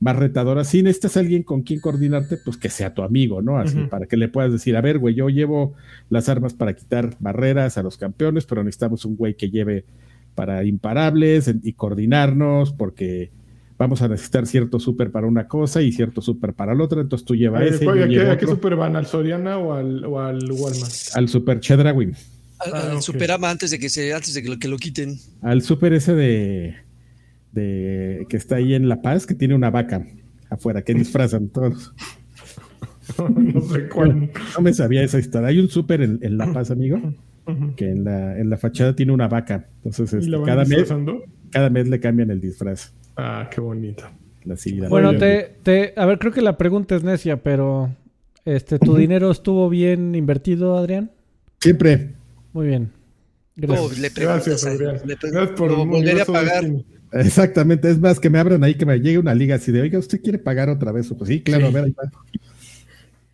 más 0.00 0.16
retadoras, 0.16 0.68
si 0.68 0.82
necesitas 0.82 1.16
alguien 1.16 1.42
con 1.42 1.62
quien 1.62 1.80
coordinarte, 1.80 2.36
pues 2.36 2.56
que 2.56 2.68
sea 2.68 2.92
tu 2.92 3.02
amigo, 3.02 3.40
¿no? 3.40 3.58
Así, 3.58 3.78
para 3.88 4.06
que 4.06 4.16
le 4.16 4.28
puedas 4.28 4.52
decir, 4.52 4.76
a 4.76 4.82
ver, 4.82 4.98
güey, 4.98 5.14
yo 5.14 5.28
llevo 5.30 5.74
las 6.10 6.28
armas 6.28 6.52
para 6.52 6.74
quitar 6.74 7.16
barreras 7.20 7.78
a 7.78 7.82
los 7.82 7.96
campeones, 7.96 8.44
pero 8.44 8.62
necesitamos 8.62 9.04
un 9.06 9.16
güey 9.16 9.34
que 9.34 9.50
lleve 9.50 9.84
para 10.34 10.64
imparables 10.64 11.52
y 11.62 11.72
coordinarnos, 11.72 12.72
porque 12.72 13.30
vamos 13.78 14.02
a 14.02 14.08
necesitar 14.08 14.46
cierto 14.46 14.78
super 14.78 15.10
para 15.10 15.26
una 15.26 15.48
cosa 15.48 15.82
y 15.82 15.92
cierto 15.92 16.20
super 16.20 16.54
para 16.54 16.74
la 16.74 16.84
otra, 16.84 17.00
entonces 17.00 17.24
tú 17.24 17.34
llevas 17.34 17.62
ese. 17.62 17.88
¿A 17.88 18.38
qué, 18.38 18.46
super 18.46 18.76
van? 18.76 18.96
¿Al 18.96 19.06
Soriana 19.06 19.58
o 19.58 19.72
al, 19.72 20.04
o 20.04 20.20
al 20.20 20.50
Walmart? 20.50 20.92
Al 21.14 21.28
super 21.28 21.60
Chedrawin. 21.60 22.14
Al, 22.58 22.72
ah, 22.74 23.00
Superama 23.00 23.50
antes 23.50 23.70
de 23.70 23.78
que 23.78 23.88
se, 23.88 24.14
antes 24.14 24.34
de 24.34 24.42
que 24.42 24.48
lo, 24.48 24.58
que 24.58 24.68
lo 24.68 24.76
quiten. 24.76 25.18
Al 25.42 25.62
super 25.62 25.92
ese 25.92 26.14
de, 26.14 26.76
de 27.52 28.26
que 28.28 28.36
está 28.36 28.56
ahí 28.56 28.74
en 28.74 28.88
La 28.88 29.02
Paz, 29.02 29.26
que 29.26 29.34
tiene 29.34 29.54
una 29.54 29.70
vaca 29.70 30.06
afuera, 30.50 30.82
que 30.82 30.94
disfrazan 30.94 31.48
todos. 31.48 31.92
no 33.18 33.60
sé 33.60 33.88
cuál. 33.88 34.30
No 34.54 34.62
me 34.62 34.72
sabía 34.72 35.02
esa 35.02 35.18
historia. 35.18 35.48
Hay 35.48 35.58
un 35.58 35.68
super 35.68 36.00
en, 36.00 36.38
La 36.38 36.52
Paz, 36.52 36.70
amigo, 36.70 37.00
que 37.76 37.90
en 37.90 38.04
la, 38.04 38.38
en 38.38 38.48
la 38.48 38.56
fachada 38.56 38.94
tiene 38.94 39.12
una 39.12 39.28
vaca. 39.28 39.68
Entonces, 39.78 40.12
este, 40.14 40.42
cada, 40.44 40.64
mes, 40.64 40.92
cada 41.50 41.70
mes 41.70 41.88
le 41.88 42.00
cambian 42.00 42.30
el 42.30 42.40
disfraz. 42.40 42.92
Ah, 43.16 43.48
qué 43.52 43.60
bonito. 43.60 44.04
bueno, 44.88 45.16
te, 45.16 45.56
te, 45.62 45.94
a 45.96 46.06
ver, 46.06 46.18
creo 46.18 46.32
que 46.32 46.42
la 46.42 46.56
pregunta 46.58 46.96
es 46.96 47.02
necia, 47.02 47.42
pero 47.42 47.94
este, 48.44 48.78
¿tu 48.78 48.96
dinero 48.96 49.30
estuvo 49.30 49.68
bien 49.68 50.14
invertido, 50.14 50.76
Adrián? 50.76 51.10
Siempre. 51.60 52.12
Muy 52.52 52.66
bien. 52.66 52.90
Gracias. 53.56 53.98
le 53.98 54.08
Gracias, 54.10 54.64
Adrián. 54.64 55.00
Gracias 55.04 55.50
por 55.56 55.74
volver 55.86 56.20
a 56.20 56.24
pagar. 56.24 56.64
Exactamente, 57.12 57.88
es 57.88 58.00
más 58.00 58.18
que 58.18 58.28
me 58.28 58.40
abran 58.40 58.64
ahí, 58.64 58.74
que 58.74 58.84
me 58.84 58.98
llegue 58.98 59.18
una 59.18 59.34
liga 59.34 59.54
así 59.54 59.70
de, 59.70 59.82
oiga, 59.82 60.00
¿usted 60.00 60.20
quiere 60.20 60.38
pagar 60.38 60.68
otra 60.68 60.90
vez? 60.90 61.08
Pues 61.16 61.28
sí, 61.28 61.40
claro, 61.40 61.68
a 61.68 61.70
ver, 61.70 61.84
ahí 61.84 61.94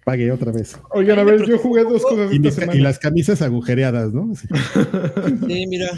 Pague 0.04 0.30
otra 0.32 0.52
vez. 0.52 0.78
Oigan, 0.90 1.18
a 1.18 1.24
ver, 1.24 1.46
yo 1.46 1.58
jugué 1.58 1.84
dos 1.84 2.02
cosas 2.02 2.32
y, 2.32 2.46
esta 2.46 2.74
y 2.74 2.80
las 2.80 2.98
camisas 2.98 3.40
agujereadas, 3.42 4.12
¿no? 4.12 4.32
Sí. 4.34 5.66
mira, 5.66 5.90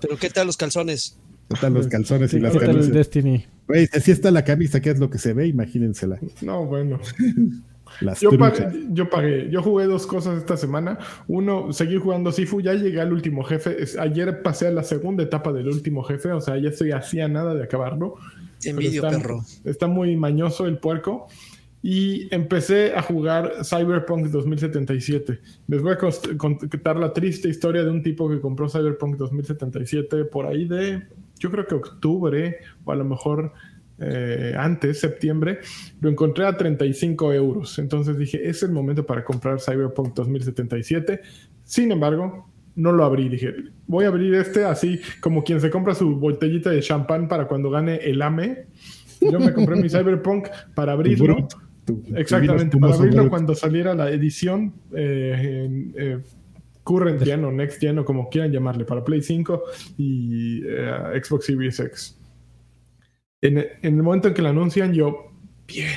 pero 0.00 0.16
¿qué 0.16 0.30
tal 0.30 0.46
los 0.46 0.56
calzones? 0.56 1.18
¿Qué 1.48 1.56
tal 1.60 1.74
los 1.74 1.86
calzones 1.88 2.32
y 2.34 2.40
las. 2.40 2.54
Güey, 2.54 3.88
así 3.92 4.10
está 4.10 4.30
la 4.30 4.44
camisa, 4.44 4.80
¿qué 4.80 4.90
es 4.90 4.98
lo 4.98 5.10
que 5.10 5.18
se 5.18 5.32
ve? 5.32 5.46
Imagínensela. 5.46 6.18
No, 6.42 6.64
bueno. 6.66 7.00
yo, 8.20 9.08
pagué, 9.08 9.48
yo 9.50 9.62
jugué 9.62 9.86
dos 9.86 10.06
cosas 10.06 10.38
esta 10.38 10.56
semana. 10.56 10.98
Uno, 11.28 11.72
seguí 11.72 11.96
jugando 11.96 12.32
Sifu, 12.32 12.60
ya 12.60 12.74
llegué 12.74 13.00
al 13.00 13.12
último 13.12 13.44
jefe. 13.44 13.76
ayer 13.98 14.42
pasé 14.42 14.68
a 14.68 14.70
la 14.72 14.82
segunda 14.82 15.22
etapa 15.22 15.52
del 15.52 15.68
último 15.68 16.02
jefe, 16.02 16.32
o 16.32 16.40
sea, 16.40 16.58
ya 16.58 16.70
estoy 16.70 16.92
hacía 16.92 17.28
nada 17.28 17.54
de 17.54 17.64
acabarlo. 17.64 18.16
Envidio, 18.64 19.06
está, 19.06 19.16
perro. 19.16 19.44
Está 19.64 19.86
muy 19.86 20.16
mañoso 20.16 20.66
el 20.66 20.78
puerco. 20.78 21.28
Y 21.82 22.34
empecé 22.34 22.94
a 22.96 23.02
jugar 23.02 23.64
Cyberpunk 23.64 24.26
2077. 24.26 25.38
Les 25.68 25.82
voy 25.82 25.92
a 25.92 25.98
contar 26.36 26.96
la 26.96 27.12
triste 27.12 27.48
historia 27.48 27.84
de 27.84 27.90
un 27.90 28.02
tipo 28.02 28.28
que 28.28 28.40
compró 28.40 28.68
Cyberpunk 28.68 29.16
2077 29.16 30.24
por 30.24 30.46
ahí 30.46 30.66
de, 30.66 31.04
yo 31.38 31.50
creo 31.50 31.66
que 31.66 31.74
octubre, 31.74 32.58
o 32.84 32.92
a 32.92 32.96
lo 32.96 33.04
mejor 33.04 33.52
eh, 33.98 34.54
antes, 34.56 35.00
septiembre, 35.00 35.60
lo 36.00 36.10
encontré 36.10 36.46
a 36.46 36.56
35 36.56 37.32
euros. 37.32 37.78
Entonces 37.78 38.18
dije, 38.18 38.48
es 38.48 38.62
el 38.62 38.70
momento 38.70 39.06
para 39.06 39.24
comprar 39.24 39.60
Cyberpunk 39.60 40.14
2077. 40.14 41.20
Sin 41.64 41.92
embargo, 41.92 42.50
no 42.74 42.92
lo 42.92 43.04
abrí. 43.04 43.28
Dije, 43.28 43.54
voy 43.86 44.04
a 44.04 44.08
abrir 44.08 44.34
este 44.34 44.64
así 44.64 45.00
como 45.20 45.42
quien 45.42 45.60
se 45.60 45.70
compra 45.70 45.94
su 45.94 46.16
botellita 46.16 46.70
de 46.70 46.80
champán 46.80 47.28
para 47.28 47.48
cuando 47.48 47.70
gane 47.70 47.96
el 47.96 48.22
AME. 48.22 48.66
Yo 49.20 49.40
me 49.40 49.52
compré 49.52 49.76
mi 49.76 49.88
Cyberpunk 49.88 50.48
para 50.74 50.92
abrirlo. 50.92 51.48
Exactamente, 52.14 52.76
para 52.78 52.94
abrirlo 52.94 53.30
cuando 53.30 53.54
saliera 53.54 53.94
la 53.94 54.10
edición 54.10 54.74
eh, 54.92 55.92
eh, 55.96 56.18
Current 56.86 57.22
Gen 57.22 57.44
o 57.44 57.52
Next 57.52 57.80
Gen 57.80 57.98
o 57.98 58.04
como 58.04 58.30
quieran 58.30 58.52
llamarle, 58.52 58.86
para 58.86 59.04
Play 59.04 59.20
5 59.20 59.62
y 59.98 60.62
Xbox 61.20 61.44
Series 61.44 61.80
X 61.80 62.16
en, 63.42 63.66
el 63.82 64.02
momento 64.02 64.28
en 64.28 64.34
que 64.34 64.42
lo 64.42 64.48
anuncian, 64.48 64.92
yo, 64.92 65.32
bien, 65.66 65.90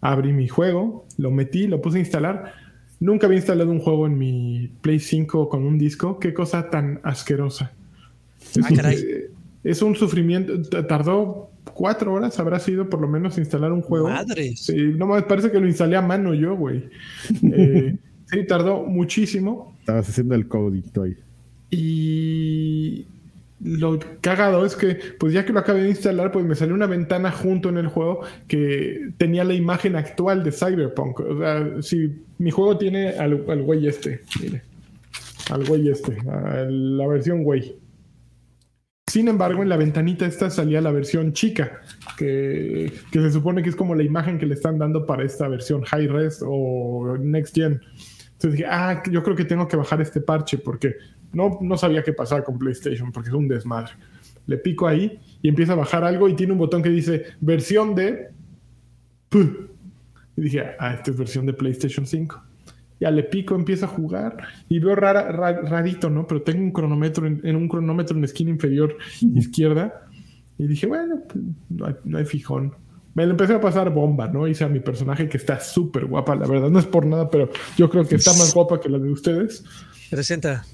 abrí 0.00 0.32
mi 0.32 0.48
juego, 0.48 1.06
lo 1.18 1.30
metí, 1.30 1.66
lo 1.66 1.80
puse 1.80 1.98
a 1.98 2.00
instalar. 2.00 2.54
Nunca 2.98 3.26
había 3.26 3.38
instalado 3.38 3.70
un 3.70 3.80
juego 3.80 4.06
en 4.06 4.18
mi 4.18 4.70
Play 4.80 4.98
5 4.98 5.48
con 5.48 5.64
un 5.64 5.78
disco. 5.78 6.18
Qué 6.18 6.32
cosa 6.32 6.70
tan 6.70 7.00
asquerosa. 7.02 7.72
Ah, 8.62 8.68
caray. 8.74 9.26
Es 9.62 9.82
un 9.82 9.96
sufrimiento. 9.96 10.62
Tardó 10.86 11.50
cuatro 11.74 12.14
horas, 12.14 12.38
habrá 12.38 12.58
sido 12.58 12.88
por 12.88 13.00
lo 13.00 13.08
menos 13.08 13.36
instalar 13.36 13.72
un 13.72 13.82
juego. 13.82 14.08
Madres. 14.08 14.64
Sí, 14.64 14.76
no 14.96 15.06
me 15.06 15.20
parece 15.22 15.50
que 15.50 15.60
lo 15.60 15.66
instalé 15.66 15.96
a 15.96 16.02
mano 16.02 16.32
yo, 16.32 16.56
güey. 16.56 16.88
Eh, 17.52 17.96
sí, 18.26 18.46
tardó 18.46 18.84
muchísimo. 18.84 19.76
Estabas 19.80 20.08
haciendo 20.08 20.34
el 20.34 20.48
codito 20.48 21.02
ahí. 21.02 21.16
Y 21.70 23.06
lo 23.60 23.98
cagado 24.20 24.66
es 24.66 24.76
que, 24.76 24.98
pues 25.18 25.32
ya 25.32 25.44
que 25.44 25.52
lo 25.52 25.60
acabé 25.60 25.82
de 25.82 25.90
instalar, 25.90 26.30
pues 26.30 26.44
me 26.44 26.54
salió 26.54 26.74
una 26.74 26.86
ventana 26.86 27.32
junto 27.32 27.68
en 27.68 27.78
el 27.78 27.88
juego 27.88 28.20
que 28.48 29.10
tenía 29.16 29.44
la 29.44 29.54
imagen 29.54 29.96
actual 29.96 30.44
de 30.44 30.52
Cyberpunk. 30.52 31.20
O 31.20 31.38
sea, 31.38 31.82
si 31.82 32.22
mi 32.38 32.50
juego 32.50 32.76
tiene 32.76 33.10
al, 33.10 33.36
güey 33.62 33.86
este, 33.86 34.20
mire, 34.40 34.62
al 35.50 35.64
güey 35.64 35.88
este, 35.88 36.18
la 36.24 37.06
versión 37.06 37.42
güey. 37.42 37.76
Sin 39.08 39.28
embargo, 39.28 39.62
en 39.62 39.68
la 39.68 39.76
ventanita 39.76 40.26
esta 40.26 40.50
salía 40.50 40.80
la 40.80 40.90
versión 40.90 41.32
chica, 41.32 41.80
que, 42.18 42.92
que, 43.10 43.20
se 43.20 43.30
supone 43.30 43.62
que 43.62 43.70
es 43.70 43.76
como 43.76 43.94
la 43.94 44.02
imagen 44.02 44.36
que 44.38 44.46
le 44.46 44.54
están 44.54 44.78
dando 44.78 45.06
para 45.06 45.24
esta 45.24 45.48
versión 45.48 45.82
High 45.82 46.08
Res 46.08 46.42
o 46.44 47.16
Next 47.18 47.54
Gen. 47.54 47.80
Entonces 48.46 48.58
dije, 48.58 48.70
ah, 48.70 49.02
yo 49.10 49.22
creo 49.24 49.34
que 49.34 49.44
tengo 49.44 49.66
que 49.66 49.76
bajar 49.76 50.00
este 50.00 50.20
parche 50.20 50.58
porque 50.58 50.94
no, 51.32 51.58
no 51.60 51.76
sabía 51.76 52.04
qué 52.04 52.12
pasar 52.12 52.44
con 52.44 52.58
PlayStation 52.58 53.10
porque 53.10 53.30
es 53.30 53.34
un 53.34 53.48
desmadre. 53.48 53.92
Le 54.46 54.58
pico 54.58 54.86
ahí 54.86 55.18
y 55.42 55.48
empieza 55.48 55.72
a 55.72 55.76
bajar 55.76 56.04
algo 56.04 56.28
y 56.28 56.36
tiene 56.36 56.52
un 56.52 56.58
botón 56.58 56.80
que 56.80 56.90
dice 56.90 57.24
versión 57.40 57.94
de... 57.96 58.28
Y 60.36 60.40
dije, 60.40 60.62
ah, 60.78 60.94
esta 60.94 61.10
es 61.10 61.16
versión 61.16 61.44
de 61.46 61.54
PlayStation 61.54 62.06
5. 62.06 62.40
Ya 63.00 63.10
le 63.10 63.24
pico, 63.24 63.56
empieza 63.56 63.86
a 63.86 63.88
jugar 63.88 64.36
y 64.68 64.78
veo 64.78 64.94
rara, 64.94 65.32
rarito, 65.32 66.08
¿no? 66.08 66.26
Pero 66.26 66.42
tengo 66.42 66.62
un 66.62 66.70
cronómetro 66.70 67.26
en, 67.26 67.56
un 67.56 67.68
cronómetro 67.68 68.14
en 68.14 68.22
la 68.22 68.26
esquina 68.26 68.50
inferior 68.50 68.96
izquierda. 69.34 70.08
Y 70.56 70.68
dije, 70.68 70.86
bueno, 70.86 71.20
pues, 71.28 71.44
no, 71.68 71.86
hay, 71.86 71.94
no 72.04 72.18
hay 72.18 72.24
fijón 72.24 72.74
me 73.16 73.24
lo 73.24 73.30
empecé 73.30 73.54
a 73.54 73.60
pasar 73.62 73.88
bomba, 73.88 74.28
¿no? 74.28 74.46
Hice 74.46 74.64
a 74.64 74.68
mi 74.68 74.78
personaje 74.78 75.26
que 75.26 75.38
está 75.38 75.58
súper 75.58 76.04
guapa, 76.04 76.36
la 76.36 76.46
verdad, 76.46 76.68
no 76.68 76.78
es 76.78 76.84
por 76.84 77.06
nada, 77.06 77.30
pero 77.30 77.48
yo 77.78 77.88
creo 77.88 78.06
que 78.06 78.16
está 78.16 78.32
más 78.34 78.52
guapa 78.54 78.78
que 78.78 78.90
la 78.90 78.98
de 78.98 79.10
ustedes. 79.10 79.64
Presenta. 80.10 80.66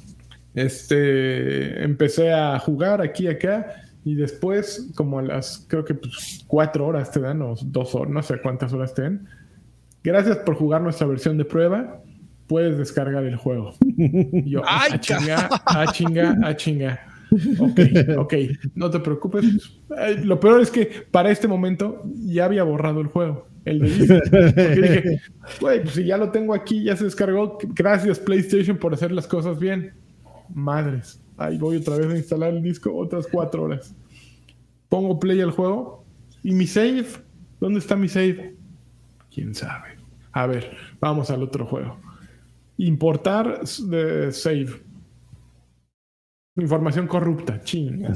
Este, 0.52 1.84
empecé 1.84 2.32
a 2.32 2.58
jugar 2.58 3.00
aquí 3.00 3.24
y 3.24 3.28
acá 3.28 3.84
y 4.04 4.16
después, 4.16 4.90
como 4.96 5.20
a 5.20 5.22
las, 5.22 5.64
creo 5.68 5.84
que 5.84 5.94
pues, 5.94 6.44
cuatro 6.48 6.84
horas 6.84 7.12
te 7.12 7.20
dan, 7.20 7.40
o 7.42 7.54
dos 7.62 7.94
horas, 7.94 8.12
no 8.12 8.22
sé 8.24 8.40
cuántas 8.42 8.72
horas 8.72 8.92
te 8.92 9.02
dan. 9.02 9.28
Gracias 10.02 10.38
por 10.38 10.56
jugar 10.56 10.82
nuestra 10.82 11.06
versión 11.06 11.38
de 11.38 11.44
prueba. 11.44 12.02
Puedes 12.48 12.76
descargar 12.76 13.22
el 13.22 13.36
juego. 13.36 13.76
yo, 14.44 14.62
¡Ay, 14.66 14.94
a 14.94 14.98
chinga, 15.00 15.48
a 15.64 15.92
chinga, 15.92 16.36
a 16.42 16.56
chinga. 16.56 17.11
Ok, 17.58 17.80
ok, 18.18 18.34
no 18.74 18.90
te 18.90 19.00
preocupes. 19.00 19.44
lo 20.24 20.38
peor 20.38 20.60
es 20.60 20.70
que 20.70 21.06
para 21.10 21.30
este 21.30 21.48
momento 21.48 22.02
ya 22.24 22.44
había 22.44 22.62
borrado 22.62 23.00
el 23.00 23.06
juego. 23.06 23.48
El 23.64 23.78
de 23.80 24.74
dije, 24.74 25.20
güey, 25.60 25.82
pues 25.82 25.94
si 25.94 26.04
ya 26.04 26.16
lo 26.16 26.30
tengo 26.30 26.52
aquí, 26.54 26.84
ya 26.84 26.96
se 26.96 27.04
descargó. 27.04 27.58
Gracias, 27.74 28.18
PlayStation, 28.18 28.76
por 28.76 28.92
hacer 28.92 29.12
las 29.12 29.26
cosas 29.26 29.58
bien. 29.58 29.94
Madres. 30.52 31.20
Ahí 31.36 31.58
voy 31.58 31.76
otra 31.76 31.96
vez 31.96 32.08
a 32.08 32.16
instalar 32.16 32.52
el 32.52 32.62
disco, 32.62 32.94
otras 32.94 33.26
cuatro 33.26 33.62
horas. 33.64 33.94
Pongo 34.88 35.18
play 35.18 35.40
al 35.40 35.52
juego. 35.52 36.04
¿Y 36.42 36.52
mi 36.52 36.66
save? 36.66 37.06
¿Dónde 37.60 37.78
está 37.78 37.96
mi 37.96 38.08
save? 38.08 38.56
¿Quién 39.32 39.54
sabe? 39.54 39.96
A 40.32 40.46
ver, 40.46 40.76
vamos 41.00 41.30
al 41.30 41.42
otro 41.42 41.66
juego. 41.66 41.98
Importar 42.76 43.60
de 43.62 44.32
save 44.32 44.82
Información 46.56 47.06
corrupta, 47.06 47.62
chinga. 47.62 48.12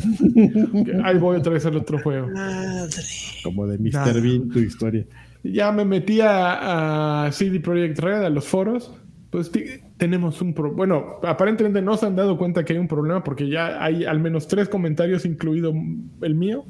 Ahí 1.04 1.16
voy 1.16 1.38
otra 1.38 1.54
vez 1.54 1.64
al 1.64 1.76
otro 1.76 1.98
juego. 1.98 2.28
Madre. 2.28 3.02
Como 3.42 3.66
de 3.66 3.78
Mr. 3.78 4.20
Bean, 4.20 4.50
tu 4.50 4.58
historia. 4.58 5.06
Ya 5.42 5.72
me 5.72 5.86
metí 5.86 6.20
a, 6.22 7.30
CD 7.32 7.60
Projekt 7.60 7.98
Red, 7.98 8.24
a 8.24 8.30
los 8.30 8.46
foros. 8.46 8.92
Pues 9.30 9.50
tenemos 9.96 10.42
un 10.42 10.52
problema. 10.52 10.76
Bueno, 10.76 11.04
aparentemente 11.22 11.80
no 11.80 11.96
se 11.96 12.06
han 12.06 12.16
dado 12.16 12.36
cuenta 12.36 12.62
que 12.62 12.74
hay 12.74 12.78
un 12.78 12.88
problema 12.88 13.24
porque 13.24 13.48
ya 13.48 13.82
hay 13.82 14.04
al 14.04 14.20
menos 14.20 14.46
tres 14.48 14.68
comentarios, 14.68 15.24
incluido 15.24 15.72
el 16.20 16.34
mío, 16.34 16.66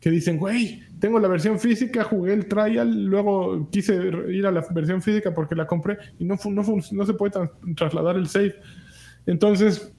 que 0.00 0.10
dicen, 0.10 0.38
güey, 0.38 0.82
tengo 1.00 1.18
la 1.18 1.26
versión 1.26 1.58
física, 1.58 2.04
jugué 2.04 2.32
el 2.32 2.46
trial, 2.46 3.06
luego 3.06 3.68
quise 3.70 3.94
ir 4.28 4.46
a 4.46 4.52
la 4.52 4.64
versión 4.70 5.02
física 5.02 5.34
porque 5.34 5.56
la 5.56 5.66
compré 5.66 5.98
y 6.20 6.24
no, 6.24 6.38
no, 6.44 6.62
no 6.92 7.06
se 7.06 7.14
puede 7.14 7.32
trasladar 7.74 8.16
el 8.16 8.28
save. 8.28 8.54
Entonces, 9.26 9.92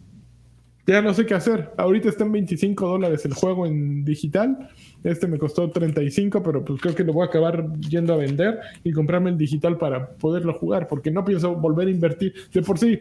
Ya 0.85 1.01
no 1.01 1.14
sé 1.14 1.26
qué 1.26 1.34
hacer. 1.34 1.72
Ahorita 1.77 2.10
está 2.10 2.26
en 2.26 2.34
25 2.34 2.88
dólares 2.88 3.23
el 3.26 3.34
juego 3.34 3.65
en 3.65 4.03
digital. 4.03 4.69
Este 5.03 5.27
me 5.27 5.38
costó 5.38 5.69
35, 5.69 6.43
pero 6.43 6.64
pues 6.65 6.81
creo 6.81 6.93
que 6.93 7.03
lo 7.03 7.14
voy 7.14 7.23
a 7.23 7.30
acabar 7.30 7.72
yendo 7.80 8.14
a 8.14 8.18
vender 8.18 8.60
y 8.84 8.91
comprarme 8.91 9.30
el 9.30 9.38
digital 9.38 9.77
para 9.77 10.10
poderlo 10.15 10.53
jugar, 10.53 10.88
porque 10.88 11.11
no 11.11 11.23
pienso 11.23 11.55
volver 11.55 11.88
a 11.88 11.91
invertir. 11.91 12.34
De 12.53 12.61
por 12.61 12.77
sí, 12.77 12.99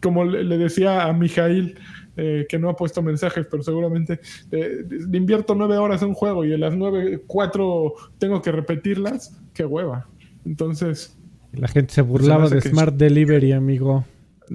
como 0.00 0.24
le 0.24 0.58
decía 0.58 1.04
a 1.04 1.12
Mijail, 1.12 1.76
eh, 2.16 2.46
que 2.48 2.58
no 2.58 2.68
ha 2.68 2.76
puesto 2.76 3.02
mensajes, 3.02 3.46
pero 3.50 3.62
seguramente 3.62 4.20
eh, 4.50 4.84
invierto 5.12 5.54
nueve 5.54 5.76
horas 5.76 6.02
en 6.02 6.08
un 6.08 6.14
juego 6.14 6.44
y 6.44 6.52
en 6.52 6.60
las 6.60 6.74
nueve, 6.76 7.22
cuatro 7.26 7.94
tengo 8.18 8.42
que 8.42 8.50
repetirlas, 8.50 9.40
qué 9.54 9.64
hueva. 9.64 10.08
Entonces... 10.44 11.16
La 11.52 11.68
gente 11.68 11.94
se 11.94 12.02
burlaba 12.02 12.48
de 12.48 12.60
Smart 12.60 12.94
Delivery, 12.94 13.52
amigo. 13.52 14.04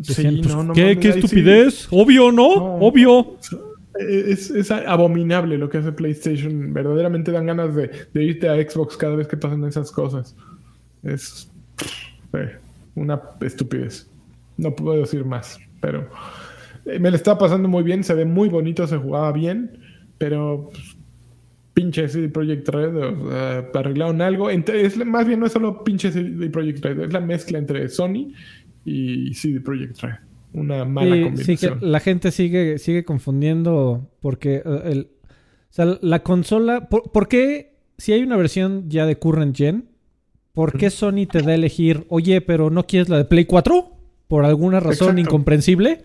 Sí, 0.02 0.42
pues, 0.44 0.98
¿Qué, 1.00 1.10
estupidez? 1.10 1.88
Obvio, 1.92 2.32
¿no? 2.32 2.48
Obvio. 2.54 3.38
Es, 3.98 4.72
abominable 4.72 5.58
lo 5.58 5.70
que 5.70 5.78
hace 5.78 5.92
PlayStation. 5.92 6.74
Verdaderamente 6.74 7.32
dan 7.32 7.46
ganas 7.46 7.74
de, 7.76 7.92
irte 8.14 8.50
a 8.50 8.56
Xbox 8.56 8.98
cada 8.98 9.16
vez 9.16 9.28
que 9.28 9.38
pasan 9.38 9.64
esas 9.64 9.92
cosas. 9.92 10.36
Es 11.04 11.50
eh, 12.34 12.58
una 12.96 13.22
estupidez. 13.42 14.10
No 14.58 14.76
puedo 14.76 15.00
decir 15.00 15.24
más, 15.24 15.60
pero 15.80 16.10
eh, 16.86 17.00
me 17.00 17.10
lo 17.10 17.16
estaba 17.16 17.38
pasando 17.38 17.70
muy 17.70 17.84
bien. 17.84 18.04
Se 18.04 18.14
ve 18.14 18.26
muy 18.26 18.50
bonito, 18.50 18.86
se 18.88 18.98
jugaba 18.98 19.32
bien, 19.32 19.80
pero 20.18 20.72
pues, 20.74 20.98
pinche 21.74 22.10
CD 22.10 22.28
Projekt 22.28 22.68
Red 22.68 23.74
arreglaron 23.74 24.22
algo. 24.22 24.50
Es, 24.50 25.06
más 25.06 25.26
bien 25.26 25.40
no 25.40 25.46
es 25.46 25.54
solo 25.54 25.86
pinche 25.86 26.12
CD 26.12 26.50
Projekt 26.50 26.84
Red, 26.84 27.00
es 27.00 27.14
la 27.14 27.22
mezcla 27.22 27.58
entre 27.58 27.88
Sony 27.88 28.34
y 28.86 29.34
CD 29.34 29.60
Projekt 29.60 30.00
Red. 30.02 30.16
Una 30.54 30.86
mala 30.86 31.22
combinación. 31.22 31.80
la 31.82 32.00
gente 32.00 32.32
sigue, 32.32 32.78
sigue 32.78 33.04
confundiendo 33.04 34.10
porque 34.22 34.62
eh, 34.66 34.82
el, 34.86 35.10
o 35.30 35.74
sea, 35.74 35.98
la 36.02 36.24
consola. 36.24 36.88
Por, 36.88 37.28
qué, 37.28 37.76
si 37.98 38.14
hay 38.14 38.24
una 38.24 38.38
versión 38.38 38.90
ya 38.90 39.06
de 39.06 39.18
Current 39.18 39.58
Gen, 39.58 39.90
¿por 40.54 40.78
qué 40.78 40.90
Sony 40.90 41.26
te 41.30 41.42
da 41.42 41.52
a 41.52 41.56
elegir, 41.56 42.06
oye, 42.08 42.40
pero 42.40 42.70
no 42.70 42.88
quieres 42.88 43.10
la 43.10 43.18
de 43.18 43.26
Play 43.26 43.46
4? 43.46 43.92
Por 44.30 44.46
alguna 44.46 44.80
razón 44.80 45.20
incomprensible. 45.20 46.04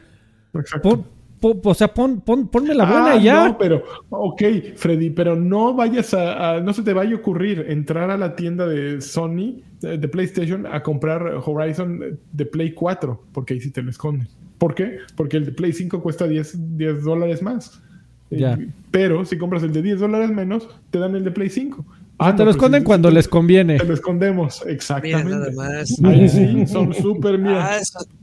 Exacto 0.53 1.07
o 1.41 1.75
sea, 1.75 1.89
pon, 1.93 2.21
ponme 2.21 2.75
la 2.75 2.85
buena 2.85 3.17
y 3.17 3.25
ya. 3.25 3.49
No, 3.49 3.59
pero, 3.59 3.83
ok, 4.11 4.43
Freddy, 4.77 5.11
pero 5.11 5.37
no 5.37 5.75
vayas 5.75 6.15
a, 6.15 6.61
No 6.61 6.73
se 6.73 6.83
te 6.83 6.93
vaya 6.93 7.15
a 7.15 7.19
ocurrir 7.19 7.67
entrar 7.69 8.11
a 8.11 8.17
la 8.17 8.37
tienda 8.37 8.67
de 8.67 9.01
Sony, 9.01 9.63
de, 9.81 10.09
PlayStation, 10.09 10.67
a 10.67 10.83
comprar 10.83 11.41
Horizon 11.45 12.19
de 12.33 12.47
Play 12.47 12.73
4, 12.73 13.23
porque 13.33 13.55
ahí 13.55 13.61
sí 13.61 13.71
te 13.71 13.83
lo 13.83 13.91
esconden. 13.91 14.29
¿Por 14.59 14.75
qué? 14.75 14.99
Porque 15.17 15.39
el 15.39 15.47
de 15.47 15.53
Play 15.53 15.73
5 15.73 16.03
cuesta 16.03 16.27
10, 16.27 16.77
10 16.77 17.03
dólares 17.03 17.43
más. 17.43 17.81
Ya. 18.33 18.57
pero 18.93 19.25
si 19.25 19.37
compras 19.37 19.65
el 19.65 19.73
de 19.73 19.83
10 19.83 19.99
dólares 19.99 20.31
menos, 20.31 20.69
te 20.91 21.01
dan 21.01 21.17
el 21.17 21.25
de 21.25 21.33
Play 21.33 21.51
5. 21.51 21.85
Ah, 22.23 22.33
te 22.37 22.41
lo 22.41 22.45
pues 22.47 22.57
esconden 22.57 22.85
cuando 22.85 23.11
les 23.11 23.27
conviene. 23.27 23.79
Te 23.79 23.85
lo 23.87 23.95
escondemos, 23.95 24.63
exactamente. 24.67 25.31
nada 25.31 25.51
más. 25.53 25.99
Ahí 26.05 26.29
sí, 26.29 26.67
son 26.67 26.93
súper, 26.93 27.39
mira. 27.39 27.61
Ah, 27.81 27.81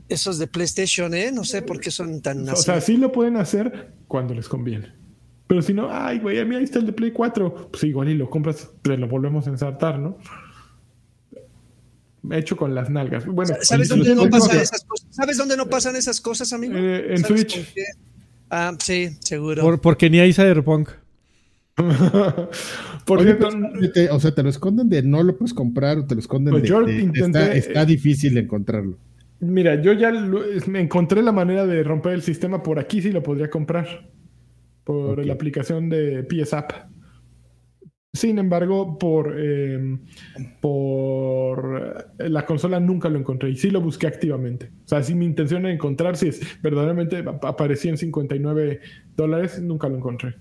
esos 0.08 0.38
de 0.38 0.46
PlayStation, 0.46 1.12
¿eh? 1.14 1.32
No 1.32 1.42
sé 1.42 1.62
por 1.62 1.80
qué 1.80 1.90
son 1.90 2.22
tan 2.22 2.48
O 2.48 2.56
sea, 2.56 2.80
sí 2.80 2.96
lo 2.96 3.10
pueden 3.10 3.36
hacer 3.36 3.92
cuando 4.06 4.34
les 4.34 4.48
conviene. 4.48 4.92
Pero 5.48 5.62
si 5.62 5.74
no, 5.74 5.88
ay, 5.90 6.20
güey, 6.20 6.38
a 6.38 6.44
mí 6.44 6.54
ahí 6.54 6.62
está 6.62 6.78
el 6.78 6.86
de 6.86 6.92
Play 6.92 7.10
4. 7.10 7.70
Pues 7.72 7.82
igual 7.84 8.08
y 8.08 8.14
lo 8.14 8.30
compras, 8.30 8.70
pero 8.82 8.96
lo 8.96 9.08
volvemos 9.08 9.46
a 9.48 9.50
ensartar, 9.50 9.98
¿no? 9.98 10.18
Hecho 12.30 12.56
con 12.56 12.74
las 12.74 12.90
nalgas. 12.90 13.26
Bueno, 13.26 13.56
¿sabes 13.62 13.88
dónde 13.88 14.14
no 14.14 14.28
pasan 14.30 14.60
esas 14.60 14.84
cosas? 14.84 15.06
¿Sabes 15.10 15.36
dónde 15.38 15.56
no 15.56 15.66
pasan 15.66 15.96
esas 15.96 16.20
cosas, 16.20 16.52
amigo? 16.52 16.74
Eh, 16.76 17.14
en 17.14 17.24
Switch. 17.24 17.74
Ah, 18.48 18.74
sí, 18.78 19.16
seguro. 19.20 19.80
porque 19.80 20.08
ni 20.08 20.20
hay 20.20 20.32
Cyberpunk. 20.32 20.90
Por 23.08 23.20
o 23.20 24.20
sea, 24.20 24.34
te 24.34 24.42
lo 24.42 24.50
esconden 24.50 24.90
de 24.90 25.02
no 25.02 25.22
lo 25.22 25.34
puedes 25.38 25.54
comprar 25.54 25.96
o 25.96 26.06
te 26.06 26.14
lo 26.14 26.20
esconden 26.20 26.52
pues 26.52 26.62
de, 27.32 27.58
está, 27.58 27.86
difícil 27.86 28.36
encontrarlo. 28.36 28.98
Mira, 29.40 29.80
yo 29.80 29.94
ya 29.94 30.12
me 30.66 30.80
encontré 30.80 31.22
la 31.22 31.32
manera 31.32 31.66
de 31.66 31.82
romper 31.82 32.12
el 32.12 32.22
sistema 32.22 32.62
por 32.62 32.78
aquí 32.78 33.00
si 33.00 33.10
lo 33.10 33.22
podría 33.22 33.48
comprar. 33.48 34.10
Por 34.84 35.24
la 35.24 35.32
aplicación 35.32 35.88
de 35.88 36.22
PS 36.24 36.52
App. 36.54 36.72
Sin 38.12 38.38
embargo, 38.38 38.98
por, 38.98 39.38
em, 39.38 40.00
por 40.60 42.12
la 42.18 42.44
consola 42.44 42.80
nunca 42.80 43.08
lo 43.08 43.18
encontré 43.18 43.50
y 43.50 43.56
sí 43.56 43.70
lo 43.70 43.80
busqué 43.80 44.06
activamente. 44.06 44.70
O 44.84 44.88
sea, 44.88 45.02
si 45.02 45.14
mi 45.14 45.24
intención 45.24 45.64
era 45.64 45.74
encontrar 45.74 46.16
si 46.16 46.28
es, 46.28 46.40
verdaderamente 46.62 47.24
aparecía 47.42 47.90
en 47.90 47.96
59 47.96 48.80
dólares, 49.16 49.60
nunca 49.62 49.88
lo 49.88 49.96
encontré. 49.96 50.34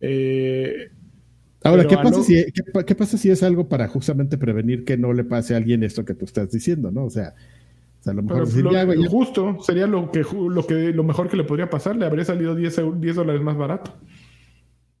Eh, 0.00 0.90
Ahora, 1.62 1.86
¿qué 1.86 1.96
pasa, 1.96 2.22
si, 2.22 2.44
qué, 2.86 2.94
pasa 2.94 3.18
si 3.18 3.30
es 3.30 3.42
algo 3.42 3.68
para 3.68 3.86
justamente 3.86 4.38
prevenir 4.38 4.84
que 4.84 4.96
no 4.96 5.12
le 5.12 5.24
pase 5.24 5.54
a 5.54 5.58
alguien 5.58 5.82
esto 5.82 6.04
que 6.04 6.14
tú 6.14 6.24
estás 6.24 6.50
diciendo, 6.50 6.90
¿no? 6.90 7.04
O 7.04 7.10
sea, 7.10 7.34
a 8.06 8.12
lo 8.14 8.22
mejor 8.22 8.48
justo 9.08 9.58
sería 9.60 9.86
lo 9.86 10.10
que, 10.10 10.24
lo 10.32 10.66
que 10.66 10.92
lo 10.92 11.04
mejor 11.04 11.28
que 11.28 11.36
le 11.36 11.44
podría 11.44 11.68
pasar, 11.68 11.96
le 11.96 12.06
habría 12.06 12.24
salido 12.24 12.54
10, 12.54 12.80
10 12.98 13.16
dólares 13.16 13.42
más 13.42 13.58
barato. 13.58 13.92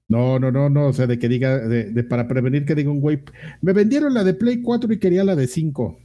No, 0.08 0.38
no, 0.38 0.50
no, 0.50 0.68
no, 0.68 0.88
o 0.88 0.92
sea, 0.92 1.06
de 1.06 1.18
que 1.18 1.28
diga, 1.28 1.58
de, 1.58 2.04
para 2.04 2.28
prevenir 2.28 2.66
que 2.66 2.74
diga 2.74 2.90
un 2.90 3.00
güey, 3.00 3.22
me 3.62 3.72
vendieron 3.72 4.12
la 4.12 4.24
de 4.24 4.34
Play 4.34 4.60
4 4.60 4.92
y 4.92 4.98
quería 4.98 5.24
la 5.24 5.36
de 5.36 5.46
5. 5.46 5.98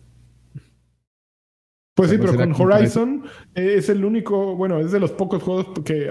Pues 1.96 2.12
sí, 2.12 2.18
pero 2.20 2.36
con 2.36 2.54
Horizon 2.54 3.24
es 3.56 3.90
el 3.90 4.06
único, 4.06 4.56
bueno, 4.56 4.80
es 4.80 4.92
de 4.92 5.00
los 5.00 5.12
pocos 5.12 5.42
juegos 5.42 5.68
que, 5.84 6.10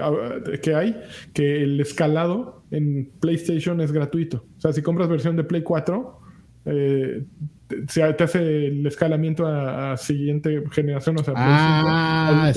que 0.61 0.75
hay 0.75 0.99
que 1.33 1.63
el 1.63 1.79
escalado 1.79 2.54
en 2.71 3.11
PlayStation 3.19 3.79
es 3.81 3.91
gratuito. 3.91 4.45
O 4.57 4.61
sea, 4.61 4.73
si 4.73 4.81
compras 4.81 5.07
versión 5.09 5.35
de 5.35 5.43
Play 5.43 5.63
4, 5.63 6.19
eh, 6.65 7.23
te 7.67 8.23
hace 8.23 8.67
el 8.67 8.85
escalamiento 8.85 9.47
a, 9.47 9.97
siguiente 9.97 10.63
generación, 10.71 11.17
o 11.19 11.23
sea, 11.23 11.33
ah, 11.35 12.51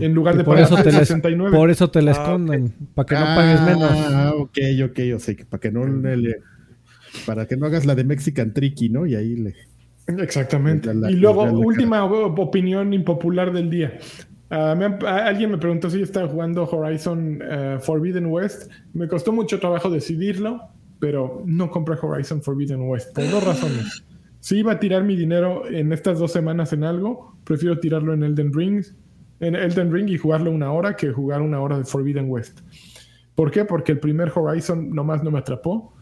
En 0.00 0.14
lugar 0.14 0.36
de 0.36 0.44
por 0.44 0.58
eso 0.58 0.76
te 0.76 0.90
69. 0.90 1.56
por 1.56 1.70
eso 1.70 1.90
te 1.90 2.02
la 2.02 2.12
ah, 2.12 2.14
esconden, 2.14 2.74
para 2.94 3.06
que 3.06 3.14
no 3.14 3.24
pagues 3.24 3.60
menos. 3.62 3.90
Ah, 3.92 4.32
ok, 4.36 4.58
ok, 4.84 5.00
o 5.16 5.18
sea, 5.18 5.34
para 5.48 5.60
que 5.60 5.70
no 5.70 5.86
le, 5.86 6.36
para 7.26 7.46
que 7.46 7.56
no 7.56 7.66
hagas 7.66 7.84
la 7.86 7.94
de 7.94 8.04
Mexican 8.04 8.52
Tricky, 8.52 8.88
¿no? 8.88 9.06
Y 9.06 9.14
ahí 9.14 9.36
le 9.36 9.54
Exactamente. 10.06 10.90
y 11.08 11.14
luego, 11.14 11.44
última 11.44 12.04
opinión 12.04 12.92
impopular 12.92 13.52
del 13.52 13.70
día. 13.70 13.98
Ah, 14.56 15.26
alguien 15.26 15.50
me 15.50 15.58
preguntó 15.58 15.90
si 15.90 16.00
estaba 16.00 16.28
jugando 16.28 16.62
Horizon 16.64 17.42
eh, 17.42 17.78
Forbidden 17.80 18.26
West. 18.26 18.70
Me 18.92 19.08
costó 19.08 19.32
mucho 19.32 19.58
trabajo 19.58 19.90
decidirlo, 19.90 20.60
pero 21.00 21.42
no 21.44 21.70
compré 21.70 21.96
Horizon 22.00 22.40
Forbidden 22.40 22.82
West 22.82 23.12
por 23.12 23.28
dos 23.28 23.42
razones. 23.44 24.04
Si 24.38 24.58
iba 24.58 24.72
a 24.72 24.78
tirar 24.78 25.02
mi 25.02 25.16
dinero 25.16 25.66
en 25.66 25.92
estas 25.92 26.20
dos 26.20 26.30
semanas 26.30 26.72
en 26.72 26.84
algo, 26.84 27.36
prefiero 27.42 27.80
tirarlo 27.80 28.14
en 28.14 28.22
Elden 28.22 28.52
Ring, 28.52 28.84
en 29.40 29.56
Elden 29.56 29.92
Ring 29.92 30.08
y 30.08 30.18
jugarlo 30.18 30.52
una 30.52 30.70
hora 30.70 30.94
que 30.94 31.10
jugar 31.10 31.42
una 31.42 31.60
hora 31.60 31.78
de 31.78 31.84
Forbidden 31.84 32.30
West. 32.30 32.60
¿Por 33.34 33.50
qué? 33.50 33.64
Porque 33.64 33.90
el 33.90 33.98
primer 33.98 34.30
Horizon 34.32 34.90
nomás 34.90 35.24
no 35.24 35.32
me 35.32 35.40
atrapó. 35.40 35.94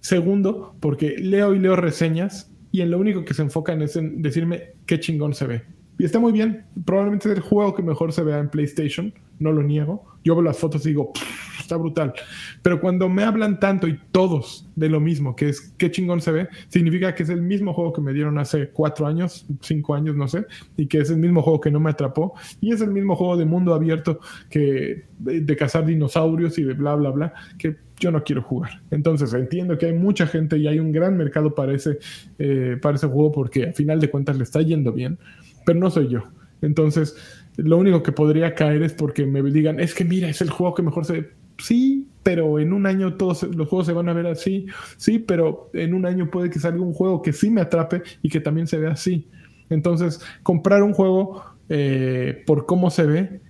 Segundo, 0.00 0.74
porque 0.80 1.16
leo 1.18 1.54
y 1.54 1.60
leo 1.60 1.76
reseñas 1.76 2.52
y 2.72 2.80
en 2.80 2.90
lo 2.90 2.98
único 2.98 3.24
que 3.24 3.34
se 3.34 3.42
enfocan 3.42 3.80
es 3.80 3.94
en 3.94 4.22
decirme 4.22 4.72
qué 4.86 4.98
chingón 4.98 5.34
se 5.34 5.46
ve. 5.46 5.62
Y 6.02 6.04
está 6.04 6.18
muy 6.18 6.32
bien. 6.32 6.64
Probablemente 6.84 7.30
es 7.30 7.36
el 7.36 7.42
juego 7.42 7.76
que 7.76 7.82
mejor 7.84 8.12
se 8.12 8.24
vea 8.24 8.40
en 8.40 8.50
PlayStation, 8.50 9.14
no 9.38 9.52
lo 9.52 9.62
niego. 9.62 10.04
Yo 10.24 10.34
veo 10.34 10.42
las 10.42 10.58
fotos 10.58 10.84
y 10.84 10.88
digo, 10.88 11.12
está 11.60 11.76
brutal. 11.76 12.12
Pero 12.60 12.80
cuando 12.80 13.08
me 13.08 13.22
hablan 13.22 13.60
tanto 13.60 13.86
y 13.86 13.96
todos 14.10 14.68
de 14.74 14.88
lo 14.88 14.98
mismo, 14.98 15.36
que 15.36 15.50
es 15.50 15.72
qué 15.78 15.92
chingón 15.92 16.20
se 16.20 16.32
ve, 16.32 16.48
significa 16.66 17.14
que 17.14 17.22
es 17.22 17.28
el 17.28 17.40
mismo 17.40 17.72
juego 17.72 17.92
que 17.92 18.00
me 18.00 18.12
dieron 18.12 18.36
hace 18.38 18.70
cuatro 18.70 19.06
años, 19.06 19.46
cinco 19.60 19.94
años, 19.94 20.16
no 20.16 20.26
sé, 20.26 20.44
y 20.76 20.88
que 20.88 20.98
es 20.98 21.10
el 21.10 21.18
mismo 21.18 21.40
juego 21.40 21.60
que 21.60 21.70
no 21.70 21.78
me 21.78 21.90
atrapó. 21.90 22.34
Y 22.60 22.72
es 22.72 22.80
el 22.80 22.90
mismo 22.90 23.14
juego 23.14 23.36
de 23.36 23.44
mundo 23.44 23.72
abierto 23.72 24.18
que 24.50 25.04
de 25.20 25.56
cazar 25.56 25.86
dinosaurios 25.86 26.58
y 26.58 26.64
de 26.64 26.74
bla, 26.74 26.96
bla, 26.96 27.10
bla, 27.10 27.32
que 27.58 27.76
yo 28.00 28.10
no 28.10 28.24
quiero 28.24 28.42
jugar. 28.42 28.82
Entonces 28.90 29.32
entiendo 29.32 29.78
que 29.78 29.86
hay 29.86 29.92
mucha 29.92 30.26
gente 30.26 30.58
y 30.58 30.66
hay 30.66 30.80
un 30.80 30.90
gran 30.90 31.16
mercado 31.16 31.54
para 31.54 31.72
ese, 31.72 31.98
eh, 32.40 32.76
para 32.82 32.96
ese 32.96 33.06
juego 33.06 33.30
porque 33.30 33.68
a 33.68 33.72
final 33.72 34.00
de 34.00 34.10
cuentas 34.10 34.36
le 34.36 34.42
está 34.42 34.60
yendo 34.60 34.92
bien, 34.92 35.18
pero 35.64 35.78
no 35.78 35.90
soy 35.90 36.08
yo. 36.08 36.22
Entonces, 36.60 37.16
lo 37.56 37.76
único 37.76 38.02
que 38.02 38.12
podría 38.12 38.54
caer 38.54 38.82
es 38.82 38.94
porque 38.94 39.26
me 39.26 39.42
digan, 39.42 39.80
es 39.80 39.94
que 39.94 40.04
mira, 40.04 40.28
es 40.28 40.40
el 40.40 40.50
juego 40.50 40.74
que 40.74 40.82
mejor 40.82 41.04
se... 41.04 41.30
Sí, 41.58 42.08
pero 42.22 42.58
en 42.58 42.72
un 42.72 42.86
año 42.86 43.14
todos 43.14 43.42
los 43.42 43.68
juegos 43.68 43.86
se 43.86 43.92
van 43.92 44.08
a 44.08 44.12
ver 44.12 44.26
así. 44.26 44.66
Sí, 44.96 45.18
pero 45.18 45.70
en 45.74 45.94
un 45.94 46.06
año 46.06 46.30
puede 46.30 46.50
que 46.50 46.58
salga 46.58 46.80
un 46.80 46.94
juego 46.94 47.22
que 47.22 47.32
sí 47.32 47.50
me 47.50 47.60
atrape 47.60 48.02
y 48.22 48.30
que 48.30 48.40
también 48.40 48.66
se 48.66 48.78
vea 48.78 48.92
así. 48.92 49.28
Entonces, 49.68 50.20
comprar 50.42 50.82
un 50.82 50.92
juego 50.92 51.42
eh, 51.68 52.42
por 52.46 52.66
cómo 52.66 52.90
se 52.90 53.06
ve 53.06 53.40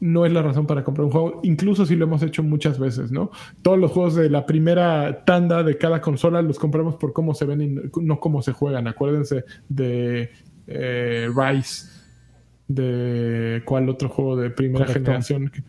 no 0.00 0.24
es 0.24 0.32
la 0.32 0.42
razón 0.42 0.66
para 0.66 0.84
comprar 0.84 1.06
un 1.06 1.10
juego, 1.10 1.40
incluso 1.42 1.84
si 1.84 1.96
lo 1.96 2.04
hemos 2.04 2.22
hecho 2.22 2.42
muchas 2.42 2.78
veces, 2.78 3.10
¿no? 3.10 3.30
Todos 3.62 3.78
los 3.78 3.90
juegos 3.90 4.14
de 4.14 4.30
la 4.30 4.46
primera 4.46 5.24
tanda 5.24 5.62
de 5.64 5.76
cada 5.76 6.00
consola 6.00 6.40
los 6.40 6.58
compramos 6.58 6.94
por 6.96 7.12
cómo 7.12 7.34
se 7.34 7.44
ven 7.44 7.62
y 7.62 8.00
no 8.00 8.20
cómo 8.20 8.42
se 8.42 8.52
juegan. 8.52 8.86
Acuérdense 8.86 9.44
de 9.68 10.30
eh, 10.68 11.28
Rise, 11.34 11.86
de 12.68 13.62
cuál 13.64 13.88
otro 13.88 14.08
juego 14.08 14.36
de 14.36 14.50
primera 14.50 14.86
generación 14.86 15.48
que, 15.48 15.62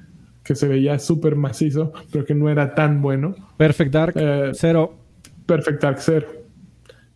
que 0.43 0.55
se 0.55 0.67
veía 0.67 0.99
súper 0.99 1.35
macizo, 1.35 1.93
pero 2.11 2.26
que 2.26 2.35
no 2.35 2.49
era 2.49 2.76
tan 2.76 3.01
bueno. 3.01 3.35
Perfect 3.57 3.91
Dark, 3.91 4.13
Eh, 4.15 4.51
cero. 4.53 4.97
Perfect 5.45 5.81
Dark 5.81 5.99
Zero. 5.99 6.27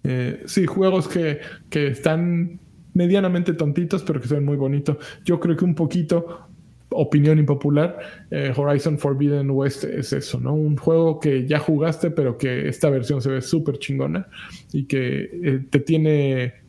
Eh, 0.03 0.43
sí, 0.45 0.65
juegos 0.65 1.07
que, 1.07 1.39
que 1.69 1.87
están 1.87 2.59
medianamente 2.93 3.53
tontitos, 3.53 4.03
pero 4.03 4.19
que 4.21 4.27
se 4.27 4.35
ven 4.35 4.45
muy 4.45 4.57
bonitos. 4.57 4.97
Yo 5.25 5.39
creo 5.39 5.55
que 5.55 5.65
un 5.65 5.75
poquito, 5.75 6.47
opinión 6.89 7.39
impopular, 7.39 7.97
eh, 8.29 8.53
Horizon 8.55 8.99
Forbidden 8.99 9.49
West 9.51 9.83
es 9.83 10.13
eso, 10.13 10.39
¿no? 10.39 10.53
Un 10.53 10.77
juego 10.77 11.19
que 11.19 11.47
ya 11.47 11.59
jugaste, 11.59 12.11
pero 12.11 12.37
que 12.37 12.67
esta 12.67 12.89
versión 12.89 13.21
se 13.21 13.31
ve 13.31 13.41
súper 13.41 13.79
chingona 13.79 14.27
y 14.71 14.85
que 14.85 15.29
eh, 15.43 15.65
te 15.69 15.79
tiene 15.79 16.62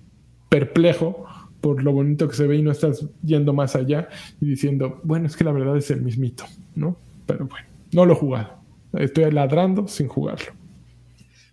perplejo 0.59 1.27
por 1.61 1.83
lo 1.83 1.93
bonito 1.93 2.29
que 2.29 2.37
se 2.37 2.47
ve 2.47 2.57
y 2.57 2.63
no 2.63 2.71
estás 2.71 3.05
yendo 3.25 3.53
más 3.53 3.75
allá 3.75 4.09
y 4.41 4.47
diciendo, 4.47 5.01
bueno, 5.03 5.27
es 5.27 5.37
que 5.37 5.43
la 5.45 5.51
verdad 5.51 5.77
es 5.77 5.91
el 5.91 6.03
mismito, 6.03 6.45
¿no? 6.77 6.97
Pero 7.27 7.47
bueno, 7.47 7.67
no 7.93 8.05
lo 8.07 8.13
he 8.13 8.17
jugado. 8.17 8.51
Estoy 8.93 9.31
ladrando 9.33 9.89
sin 9.89 10.07
jugarlo. 10.07 10.53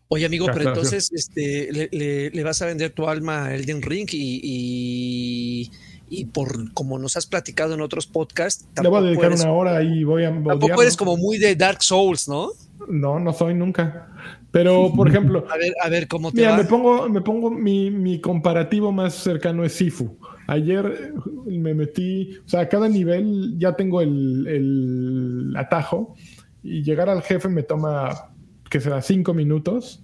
Oye, 0.09 0.25
amigo, 0.25 0.45
pero 0.53 0.67
entonces 0.69 1.09
este, 1.13 1.71
le, 1.71 1.89
le- 1.91 2.29
le 2.29 2.43
vas 2.43 2.61
a 2.61 2.65
vender 2.65 2.91
tu 2.91 3.07
alma 3.07 3.45
a 3.45 3.55
Elden 3.55 3.81
Ring 3.81 4.07
y, 4.11 4.41
y, 4.43 5.71
y 6.09 6.25
por 6.25 6.73
como 6.73 6.99
nos 6.99 7.15
has 7.17 7.25
platicado 7.25 7.73
en 7.73 7.81
otros 7.81 8.05
podcasts, 8.05 8.67
Le 8.83 8.89
voy 8.89 8.99
a 8.99 9.01
dedicar 9.03 9.27
eres, 9.27 9.41
una 9.41 9.53
hora 9.53 9.81
y 9.81 10.03
voy 10.03 10.25
a 10.25 10.29
tampoco 10.29 10.57
odiarlo. 10.65 10.81
eres 10.83 10.97
como 10.97 11.15
muy 11.17 11.37
de 11.37 11.55
Dark 11.55 11.81
Souls, 11.81 12.27
¿no? 12.27 12.49
No, 12.89 13.19
no 13.19 13.31
soy 13.33 13.53
nunca. 13.53 14.09
Pero, 14.51 14.91
por 14.93 15.07
ejemplo, 15.07 15.45
A 15.49 15.57
ver, 15.57 15.73
a 15.81 15.89
ver 15.89 16.07
cómo 16.07 16.31
te 16.31 16.37
mira, 16.37 16.51
va. 16.51 16.57
me 16.57 16.63
pongo, 16.65 17.07
me 17.09 17.21
pongo 17.21 17.49
mi, 17.49 17.89
mi 17.89 18.19
comparativo 18.19 18.91
más 18.91 19.13
cercano 19.13 19.63
es 19.63 19.73
Sifu. 19.73 20.17
Ayer 20.47 20.85
eh, 20.85 21.13
me 21.45 21.73
metí, 21.73 22.37
o 22.45 22.49
sea, 22.49 22.61
a 22.61 22.67
cada 22.69 22.89
nivel 22.89 23.55
ya 23.57 23.75
tengo 23.75 24.01
el, 24.01 24.45
el 24.47 25.53
atajo 25.55 26.15
y 26.63 26.83
llegar 26.83 27.07
al 27.09 27.21
jefe 27.21 27.47
me 27.47 27.63
toma, 27.63 28.33
que 28.69 28.81
será 28.81 29.01
cinco 29.01 29.33
minutos. 29.33 30.03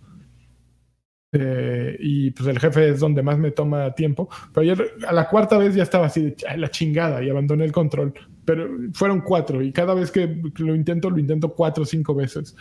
Eh, 1.34 1.98
y 2.00 2.32
pues 2.32 2.48
el 2.48 2.58
jefe 2.58 2.90
es 2.90 3.00
donde 3.02 3.22
más 3.22 3.38
me 3.38 3.52
toma 3.52 3.94
tiempo. 3.96 4.30
Pero 4.54 4.62
ayer 4.62 4.92
a 5.08 5.12
la 5.14 5.28
cuarta 5.28 5.58
vez 5.58 5.76
ya 5.76 5.84
estaba 5.84 6.06
así 6.06 6.22
de 6.22 6.36
"Ay, 6.48 6.58
la 6.60 6.72
chingada 6.72 7.22
y 7.22 7.30
abandoné 7.30 7.66
el 7.66 7.74
control. 7.74 8.14
Pero 8.46 8.70
fueron 8.94 9.20
cuatro 9.22 9.62
y 9.62 9.74
cada 9.74 9.94
vez 9.94 10.10
que 10.10 10.42
lo 10.60 10.74
intento, 10.74 11.10
lo 11.10 11.20
intento 11.20 11.54
cuatro 11.54 11.84
o 11.84 11.86
cinco 11.86 12.16
veces. 12.16 12.56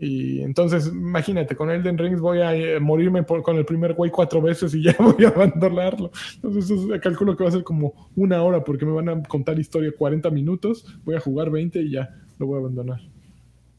Y 0.00 0.42
entonces, 0.42 0.86
imagínate, 0.86 1.56
con 1.56 1.70
Elden 1.70 1.98
Rings 1.98 2.20
voy 2.20 2.38
a 2.38 2.54
eh, 2.54 2.78
morirme 2.78 3.24
por- 3.24 3.42
con 3.42 3.56
el 3.56 3.64
primer 3.64 3.94
güey 3.94 4.10
cuatro 4.12 4.40
veces 4.40 4.72
y 4.74 4.82
ya 4.84 4.94
voy 4.98 5.24
a 5.24 5.28
abandonarlo. 5.28 6.12
Entonces, 6.36 6.64
eso 6.70 6.94
es- 6.94 7.00
calculo 7.00 7.36
que 7.36 7.42
va 7.42 7.48
a 7.50 7.52
ser 7.52 7.64
como 7.64 8.08
una 8.14 8.42
hora 8.42 8.62
porque 8.62 8.86
me 8.86 8.92
van 8.92 9.08
a 9.08 9.22
contar 9.24 9.58
historia 9.58 9.90
40 9.96 10.30
minutos, 10.30 10.84
voy 11.04 11.16
a 11.16 11.20
jugar 11.20 11.50
20 11.50 11.80
y 11.82 11.90
ya 11.92 12.14
lo 12.38 12.46
voy 12.46 12.56
a 12.56 12.60
abandonar. 12.60 13.00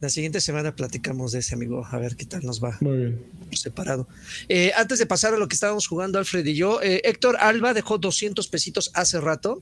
La 0.01 0.07
siguiente 0.09 0.39
semana 0.39 0.75
platicamos 0.75 1.33
de 1.33 1.39
ese 1.39 1.55
amigo, 1.55 1.85
a 1.85 1.97
ver 1.99 2.15
qué 2.15 2.25
tal 2.25 2.45
nos 2.45 2.63
va 2.63 2.77
Muy 2.79 2.97
bien. 2.97 3.21
por 3.47 3.57
separado. 3.57 4.07
Eh, 4.47 4.71
antes 4.77 4.97
de 4.99 5.05
pasar 5.05 5.33
a 5.33 5.37
lo 5.37 5.47
que 5.49 5.55
estábamos 5.55 5.87
jugando 5.87 6.19
Alfred 6.19 6.45
y 6.45 6.55
yo, 6.55 6.81
eh, 6.81 7.01
Héctor 7.03 7.35
Alba 7.39 7.73
dejó 7.73 7.97
200 7.97 8.47
pesitos 8.47 8.91
hace 8.93 9.19
rato. 9.19 9.61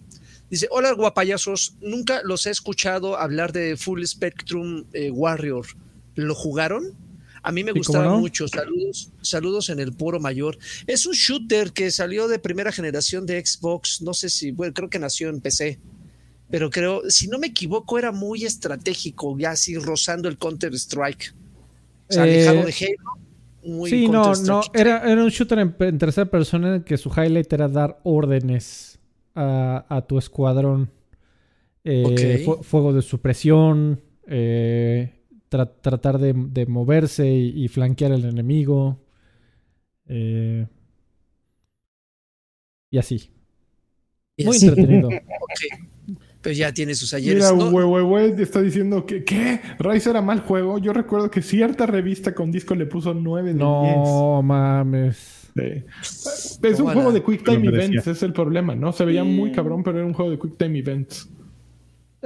Dice, 0.51 0.67
hola 0.69 0.91
guapayazos, 0.93 1.75
nunca 1.81 2.21
los 2.23 2.45
he 2.45 2.51
escuchado 2.51 3.17
hablar 3.17 3.51
de 3.51 3.77
Full 3.77 4.03
Spectrum 4.05 4.85
Warrior. 5.11 5.65
¿Lo 6.17 6.35
jugaron? 6.35 6.83
A 7.43 7.51
mí 7.53 7.63
me 7.63 7.71
Sí, 7.71 7.77
gustaba 7.79 8.17
mucho. 8.17 8.47
Saludos, 8.49 9.13
saludos 9.21 9.69
en 9.69 9.79
el 9.79 9.93
puro 9.93 10.19
mayor. 10.19 10.57
Es 10.87 11.05
un 11.05 11.13
shooter 11.13 11.71
que 11.71 11.91
salió 11.91 12.27
de 12.27 12.39
primera 12.39 12.71
generación 12.73 13.25
de 13.25 13.43
Xbox. 13.45 14.01
No 14.01 14.13
sé 14.13 14.29
si, 14.29 14.51
bueno, 14.51 14.73
creo 14.73 14.89
que 14.89 14.99
nació 14.99 15.29
en 15.29 15.39
PC. 15.39 15.79
Pero 16.49 16.69
creo, 16.69 17.09
si 17.09 17.27
no 17.27 17.39
me 17.39 17.47
equivoco, 17.47 17.97
era 17.99 18.11
muy 18.11 18.43
estratégico, 18.45 19.37
ya 19.37 19.51
así 19.51 19.75
rozando 19.77 20.27
el 20.29 20.37
Counter 20.37 20.73
Strike. 20.73 21.33
O 22.09 22.13
sea, 22.13 22.23
Eh, 22.23 22.47
alejado 22.47 22.65
de 22.65 22.73
Halo. 22.73 23.17
Muy 23.63 23.89
Sí, 23.89 24.07
no, 24.07 24.35
no, 24.35 24.61
Counter-Strike. 24.61 24.79
era, 24.79 25.11
era 25.11 25.23
un 25.23 25.29
shooter 25.29 25.59
en, 25.59 25.75
en 25.79 25.97
tercera 25.97 26.29
persona 26.29 26.69
en 26.69 26.73
el 26.75 26.83
que 26.83 26.97
su 26.97 27.09
highlight 27.09 27.51
era 27.53 27.67
dar 27.67 27.99
órdenes 28.03 28.99
a, 29.35 29.85
a 29.89 30.01
tu 30.07 30.17
escuadrón. 30.17 30.89
Eh, 31.83 32.41
fu- 32.43 32.63
fuego 32.63 32.93
de 32.93 33.01
supresión, 33.01 34.01
eh, 34.27 35.16
tra- 35.49 35.71
tratar 35.81 36.17
de, 36.19 36.33
de 36.33 36.65
moverse 36.65 37.27
y, 37.29 37.63
y 37.63 37.67
flanquear 37.67 38.11
al 38.11 38.25
enemigo. 38.25 38.99
eh, 40.07 40.67
y 42.89 42.97
así. 42.97 43.31
Y 44.37 44.45
Muy 44.45 44.55
así. 44.57 44.67
entretenido. 44.67 45.09
Ok. 45.41 46.19
Pero 46.41 46.55
ya 46.55 46.71
tiene 46.71 46.95
sus 46.95 47.13
ayeres. 47.13 47.51
Mira, 47.51 47.65
¿no? 47.65 47.69
Huehuehue 47.71 48.41
está 48.41 48.61
diciendo 48.61 49.05
que, 49.05 49.25
¿qué? 49.25 49.59
Rise 49.79 50.11
era 50.11 50.21
mal 50.21 50.39
juego. 50.41 50.77
Yo 50.77 50.93
recuerdo 50.93 51.29
que 51.29 51.41
cierta 51.41 51.85
revista 51.85 52.33
con 52.33 52.51
disco 52.51 52.75
le 52.75 52.85
puso 52.85 53.13
9 53.13 53.53
de 53.53 53.59
No 53.59 54.41
mames. 54.43 55.49
10. 55.55 55.85
Sí. 56.01 56.59
Es 56.63 56.79
un 56.79 56.93
juego 56.93 57.11
de 57.11 57.23
Quick 57.23 57.43
Time. 57.43 57.67
Events, 57.67 58.07
es 58.07 58.23
el 58.23 58.31
problema, 58.31 58.75
¿no? 58.75 58.93
Se 58.93 59.03
veía 59.03 59.23
muy 59.25 59.51
cabrón, 59.51 59.83
pero 59.83 59.97
era 59.97 60.05
un 60.07 60.13
juego 60.13 60.31
de 60.31 60.39
Quick 60.39 60.57
Time 60.57 60.79
Events. 60.79 61.29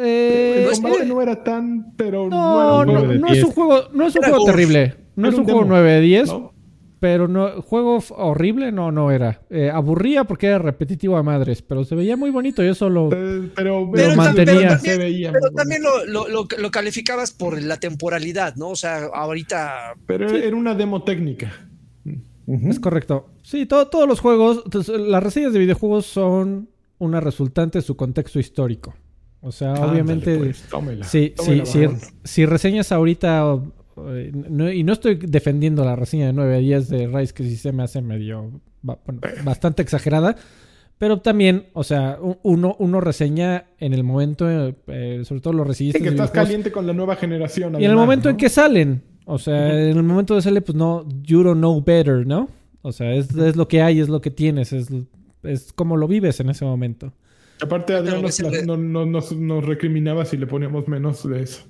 Eh, 0.04 0.66
el 0.68 0.72
combate 0.82 1.06
no 1.06 1.22
era 1.22 1.44
tan, 1.44 1.94
pero 1.96 2.28
no, 2.30 2.84
es 3.28 3.32
10. 3.34 3.44
un 3.46 3.52
juego, 3.52 3.80
no 3.94 4.08
es 4.08 4.16
un 4.16 4.24
Era 4.24 4.30
juego 4.34 4.46
terrible. 4.46 4.96
No 5.16 5.28
es 5.28 5.34
un 5.36 5.40
un 5.42 5.46
juego 5.46 5.60
demo. 5.62 5.72
9 5.72 5.92
de 5.92 6.02
10. 6.02 6.28
¿no? 6.30 6.52
Pero 7.00 7.28
no, 7.28 7.62
juego 7.64 7.98
horrible 8.16 8.72
no, 8.72 8.92
no 8.92 9.10
era. 9.10 9.42
Eh, 9.50 9.72
aburría 9.72 10.24
porque 10.26 10.46
era 10.48 10.60
repetitivo 10.60 11.18
a 11.18 11.24
madres, 11.24 11.64
pero 11.64 11.84
se 11.84 11.96
veía 11.96 12.16
muy 12.16 12.30
bonito. 12.30 12.64
Yo 12.64 12.76
solo. 12.76 13.10
Pero, 13.10 13.50
Pero, 13.56 13.90
Lo 13.92 14.16
mantenía. 14.16 14.54
pero 14.54 14.60
se 14.60 14.76
también, 14.76 15.00
veía. 15.00 15.32
pero 15.32 15.48
muy 15.48 15.56
también 15.56 15.82
lo, 15.82 16.06
lo- 16.06 16.28
lo- 16.30 16.48
lo 16.60 16.72
calificabas 16.72 17.32
por 17.32 17.60
la 17.60 17.78
temporalidad, 17.78 18.56
¿no? 18.56 18.70
O 18.70 18.76
sea, 18.76 19.06
ahorita. 19.14 19.96
Pero 20.06 20.30
era 20.30 20.56
una 20.56 20.76
demo 20.76 21.04
técnica. 21.04 21.52
Es 22.48 22.80
correcto. 22.80 23.30
Sí, 23.44 23.66
todo- 23.66 23.88
todos 23.88 24.08
los 24.08 24.20
juegos. 24.20 24.62
entonces, 24.66 25.00
las 25.00 25.24
reseñas 25.24 25.54
de 25.54 25.60
videojuegos 25.60 26.06
son 26.06 26.70
una 27.00 27.20
resultante 27.20 27.80
de 27.80 27.82
su 27.82 27.96
contexto 27.96 28.40
histórico. 28.40 28.94
O 29.42 29.52
sea, 29.52 29.74
Ándale, 29.74 29.92
obviamente. 29.94 30.38
pues, 30.38 30.62
tómela, 30.70 31.04
Sí, 31.06 31.34
sí, 31.38 31.62
tómela, 31.64 31.66
sí, 31.66 31.88
si 32.24 32.46
reseñas 32.46 32.92
ahorita, 32.92 33.60
eh, 34.10 34.32
no- 34.34 34.72
y 34.72 34.84
no 34.84 34.94
estoy 34.94 35.16
defendiendo 35.16 35.84
la 35.84 35.96
reseña 35.96 36.28
de 36.28 36.34
9 36.34 36.56
a 36.56 36.60
10 36.60 36.90
de 36.90 37.08
Rise, 37.08 37.34
que 37.34 37.44
sí 37.44 37.56
se 37.58 37.72
me 37.72 37.84
hace 37.84 38.02
medio, 38.02 38.62
bueno, 38.84 39.00
bastante 39.44 39.82
exagerada, 39.82 40.36
pero 41.00 41.20
también, 41.22 41.66
o 41.74 41.84
sea, 41.84 42.20
uno, 42.44 42.76
uno 42.78 43.02
reseña 43.02 43.66
en 43.80 43.94
el 43.94 44.04
momento, 44.04 44.48
eh, 44.50 45.22
sobre 45.24 45.42
todo 45.42 45.54
los 45.54 45.66
Sí, 45.66 45.70
reseñistas 45.92 46.02
que 46.04 46.10
estás 46.10 46.32
caliente 46.32 46.72
con 46.72 46.86
la 46.86 46.94
nueva 46.94 47.16
generación. 47.16 47.74
y 47.82 47.86
en 47.86 47.90
el 47.92 47.98
momento 47.98 48.30
en 48.30 48.38
que 48.38 48.50
salen, 48.50 49.02
o 49.26 49.40
sea, 49.40 49.74
en 49.74 49.98
el 49.98 50.04
momento 50.04 50.36
de 50.36 50.44
salir, 50.44 50.62
pues 50.62 50.76
no, 50.76 51.04
you 51.24 51.42
don't 51.42 51.58
know 51.58 51.84
better, 51.84 52.28
¿no? 52.28 52.48
O 52.84 52.92
sea, 52.92 53.12
es, 53.16 53.36
es 53.36 53.56
lo 53.56 53.68
que 53.68 53.82
hay, 53.82 54.00
es 54.00 54.10
lo 54.10 54.22
que 54.22 54.30
tienes, 54.30 54.72
es, 54.74 54.90
es 55.44 55.74
como 55.74 55.98
lo 55.98 56.08
vives 56.08 56.40
en 56.40 56.50
ese 56.52 56.64
momento. 56.66 57.12
Aparte, 57.62 57.94
Adrián 57.94 58.22
nos, 58.22 58.38
que 58.38 58.44
le- 58.50 58.66
no- 58.66 58.78
no- 58.78 59.06
nos, 59.06 59.32
nos 59.34 59.64
recriminaba 59.66 60.26
si 60.26 60.38
le 60.38 60.48
poníamos 60.48 60.88
menos 60.88 61.28
de 61.30 61.44
eso. 61.44 61.62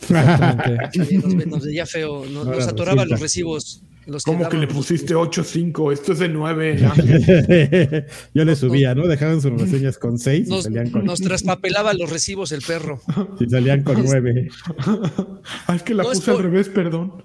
Exactamente. 0.00 1.16
Nos, 1.18 1.46
nos 1.46 1.64
veía 1.64 1.86
feo, 1.86 2.24
no- 2.26 2.40
Ahora 2.40 2.56
nos 2.56 2.66
atoraba 2.68 3.02
resulta. 3.02 3.14
los 3.14 3.20
recibos. 3.20 3.82
Los 4.04 4.24
¿Cómo 4.24 4.48
que 4.48 4.56
le 4.56 4.66
daban- 4.66 4.74
pusiste 4.76 5.14
8.5? 5.14 5.92
Esto 5.92 6.12
es 6.12 6.18
de 6.18 6.28
9. 6.28 6.76
Yo 8.34 8.44
le 8.44 8.56
subía, 8.56 8.94
¿no? 8.96 9.06
Dejaban 9.06 9.40
sus 9.40 9.52
reseñas 9.60 9.98
con 9.98 10.18
6 10.18 10.48
y 10.48 10.50
Nos, 10.50 10.64
salían 10.64 10.90
con, 10.90 11.04
nos 11.04 11.20
traspapelaba 11.20 11.94
los 11.94 12.10
recibos 12.10 12.50
el 12.50 12.62
perro. 12.62 13.00
y 13.38 13.48
salían 13.48 13.84
con 13.84 14.02
9. 14.04 14.48
ah, 14.78 15.76
es 15.76 15.82
que 15.84 15.94
la 15.94 16.02
No, 16.02 16.08
puse 16.10 16.30
al 16.32 16.38
revés, 16.42 16.68
perdón. 16.68 17.22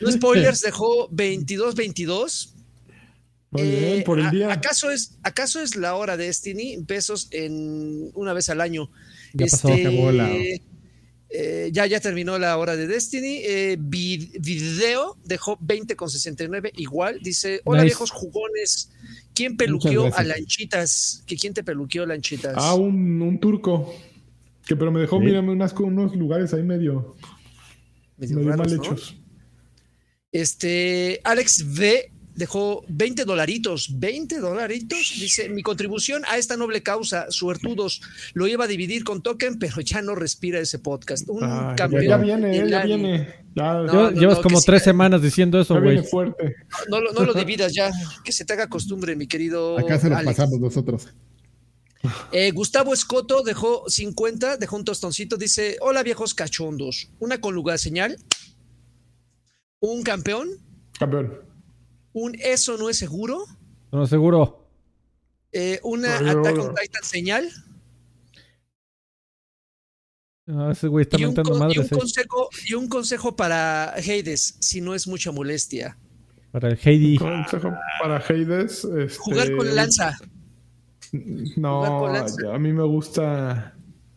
No 0.00 0.10
spoilers, 0.12 0.60
dejó 0.60 1.08
22-22. 1.10 2.54
Muy 3.50 3.62
Eh, 3.62 3.90
bien, 3.92 4.04
por 4.04 4.18
el 4.18 4.26
¿a- 4.26 4.30
día. 4.30 4.52
¿acaso 4.52 4.90
es, 4.90 5.18
¿Acaso 5.22 5.60
es 5.62 5.74
la 5.76 5.94
hora 5.94 6.16
de 6.16 6.26
Destiny? 6.26 6.82
Pesos 6.86 7.28
en 7.30 8.10
una 8.14 8.32
vez 8.34 8.48
al 8.50 8.60
año. 8.60 8.90
Ya 9.32 9.46
pasó, 9.46 9.72
acabó 9.72 10.12
la- 10.12 10.30
eh, 11.30 11.68
ya, 11.72 11.86
ya 11.86 12.00
terminó 12.00 12.38
la 12.38 12.56
hora 12.58 12.76
de 12.76 12.86
Destiny. 12.86 13.38
Eh, 13.44 13.76
vid- 13.78 14.38
video 14.40 15.16
dejó 15.24 15.56
20,69. 15.60 16.72
Igual 16.76 17.20
dice: 17.22 17.60
Hola, 17.64 17.82
Nice. 17.82 17.90
viejos 17.94 18.10
jugones. 18.10 18.90
¿Quién 19.34 19.56
peluqueó 19.56 20.14
a 20.14 20.22
Lanchitas? 20.24 21.22
¿Que 21.26 21.36
¿Quién 21.36 21.54
te 21.54 21.62
peluqueó 21.64 22.04
Lanchitas? 22.06 22.54
Ah, 22.56 22.74
un, 22.74 23.20
un 23.22 23.38
turco. 23.40 23.94
Que 24.66 24.76
pero 24.76 24.90
me 24.92 25.00
dejó, 25.00 25.18
Sí. 25.18 25.24
mírame, 25.24 25.52
unas, 25.52 25.72
unos 25.74 26.14
lugares 26.14 26.52
ahí 26.52 26.62
medio, 26.62 27.16
Medio 28.18 28.36
medio 28.36 28.50
raros, 28.50 28.66
mal 28.68 28.76
¿no? 28.76 28.82
hechos. 28.82 29.16
Este, 30.32 31.20
Alex 31.24 31.62
V 31.62 32.12
dejó 32.38 32.84
20 32.88 33.24
dolaritos, 33.24 33.98
20 33.98 34.38
dolaritos. 34.38 35.12
Dice, 35.18 35.48
mi 35.50 35.62
contribución 35.62 36.22
a 36.28 36.38
esta 36.38 36.56
noble 36.56 36.82
causa, 36.82 37.30
suertudos, 37.30 38.00
lo 38.32 38.46
iba 38.46 38.64
a 38.64 38.68
dividir 38.68 39.04
con 39.04 39.22
token, 39.22 39.58
pero 39.58 39.80
ya 39.80 40.00
no 40.00 40.14
respira 40.14 40.60
ese 40.60 40.78
podcast. 40.78 41.28
Un 41.28 41.42
Ah, 41.42 41.74
campeón. 41.76 42.04
ya 42.06 42.16
viene, 42.16 42.56
eh, 42.56 42.68
ya 42.70 42.84
viene. 42.84 43.34
Ya, 43.54 43.72
No, 43.74 43.84
Llevas- 43.86 43.92
no, 44.14 44.20
Llevas 44.20 44.36
no, 44.36 44.42
como 44.42 44.62
tres 44.62 44.82
semanas 44.84 45.20
diciendo 45.20 45.60
eso, 45.60 45.80
güey. 45.80 46.00
No, 46.88 47.00
lo- 47.00 47.12
no 47.12 47.24
lo 47.24 47.34
dividas 47.44 47.74
ya, 47.74 47.90
que 48.24 48.30
se 48.32 48.44
te 48.44 48.52
haga 48.52 48.68
costumbre, 48.68 49.16
mi 49.16 49.26
querido 49.26 49.78
Acá 49.78 49.98
se 49.98 50.08
los 50.08 50.18
Alex. 50.18 50.36
pasamos 50.36 50.60
nosotros. 50.60 51.08
Eh, 52.30 52.52
Gustavo 52.52 52.94
Escoto 52.94 53.42
dejó 53.42 53.82
50, 53.88 54.56
dejó 54.56 54.76
un 54.76 54.84
tostoncito, 54.84 55.36
dice, 55.36 55.76
hola 55.80 56.04
viejos 56.04 56.32
cachondos, 56.34 57.10
una 57.18 57.40
con 57.40 57.54
lugar 57.56 57.80
señal, 57.80 58.16
un 59.80 60.02
campeón, 60.04 60.48
Campeón. 60.98 61.47
Un 62.18 62.34
eso 62.40 62.76
no 62.76 62.88
es 62.90 62.98
seguro, 62.98 63.44
No 63.92 64.06
seguro. 64.06 64.68
eh, 65.52 65.80
una 65.82 66.18
Ay, 66.18 66.28
Attack 66.28 66.56
no. 66.56 66.64
on 66.64 66.74
Titan 66.74 67.02
señal 67.04 67.48
No, 70.46 70.70
ese 70.70 70.88
güey 70.88 71.02
está 71.02 71.18
y 71.20 71.24
un, 71.24 71.28
mentando 71.34 71.58
con- 71.58 71.70
y, 71.70 71.78
un 71.78 71.84
eh. 71.84 71.88
consejo, 71.90 72.48
y 72.66 72.74
un 72.74 72.88
consejo 72.88 73.36
para 73.36 73.90
Hades, 73.94 74.56
si 74.60 74.80
no 74.80 74.94
es 74.94 75.06
mucha 75.06 75.30
molestia. 75.30 75.98
Para 76.52 76.68
el 76.70 76.78
Heidi. 76.82 77.18
Consejo 77.18 77.74
para 78.00 78.16
Hades. 78.16 78.84
Este, 78.84 79.18
Jugar 79.18 79.54
con 79.56 79.74
lanza. 79.74 80.18
No, 81.56 81.98
con 82.00 82.12
lanza. 82.14 82.54
a 82.54 82.58
mí 82.58 82.72
me 82.72 82.82
gusta. 82.84 83.74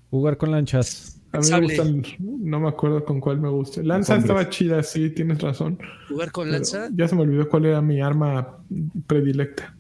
Jugar 0.09 0.37
con 0.37 0.51
lanchas. 0.51 1.19
A 1.33 1.37
mí 1.37 1.43
Sable. 1.45 1.67
me 1.67 1.83
gustan. 1.83 2.03
No 2.19 2.59
me 2.59 2.67
acuerdo 2.67 3.05
con 3.05 3.19
cuál 3.21 3.39
me 3.39 3.49
gusta. 3.49 3.81
Lanza 3.83 4.17
estaba 4.17 4.49
chida, 4.49 4.83
sí, 4.83 5.09
tienes 5.11 5.39
razón. 5.41 5.79
Jugar 6.09 6.31
con 6.31 6.45
pero 6.45 6.57
lanza. 6.57 6.89
Ya 6.93 7.07
se 7.07 7.15
me 7.15 7.21
olvidó 7.21 7.47
cuál 7.47 7.65
era 7.67 7.81
mi 7.81 8.01
arma 8.01 8.57
predilecta. 9.07 9.75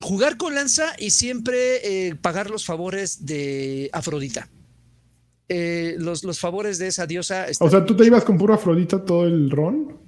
Jugar 0.00 0.36
con 0.36 0.54
lanza 0.54 0.94
y 0.98 1.10
siempre 1.10 2.08
eh, 2.08 2.14
pagar 2.14 2.50
los 2.50 2.64
favores 2.64 3.24
de 3.26 3.88
Afrodita. 3.92 4.48
Eh, 5.48 5.96
los, 5.98 6.24
los 6.24 6.38
favores 6.38 6.78
de 6.78 6.86
esa 6.88 7.06
diosa. 7.06 7.46
O 7.60 7.68
sea, 7.70 7.84
tú 7.84 7.94
te 7.94 8.06
ibas 8.06 8.24
con 8.24 8.38
puro 8.38 8.54
Afrodita 8.54 9.04
todo 9.04 9.26
el 9.26 9.50
ron. 9.50 9.98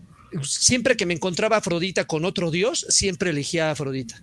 siempre 0.42 0.96
que 0.96 1.04
me 1.06 1.14
encontraba 1.14 1.58
Afrodita 1.58 2.06
con 2.06 2.24
otro 2.24 2.50
dios, 2.50 2.86
siempre 2.88 3.30
elegía 3.30 3.68
a 3.68 3.72
Afrodita. 3.72 4.22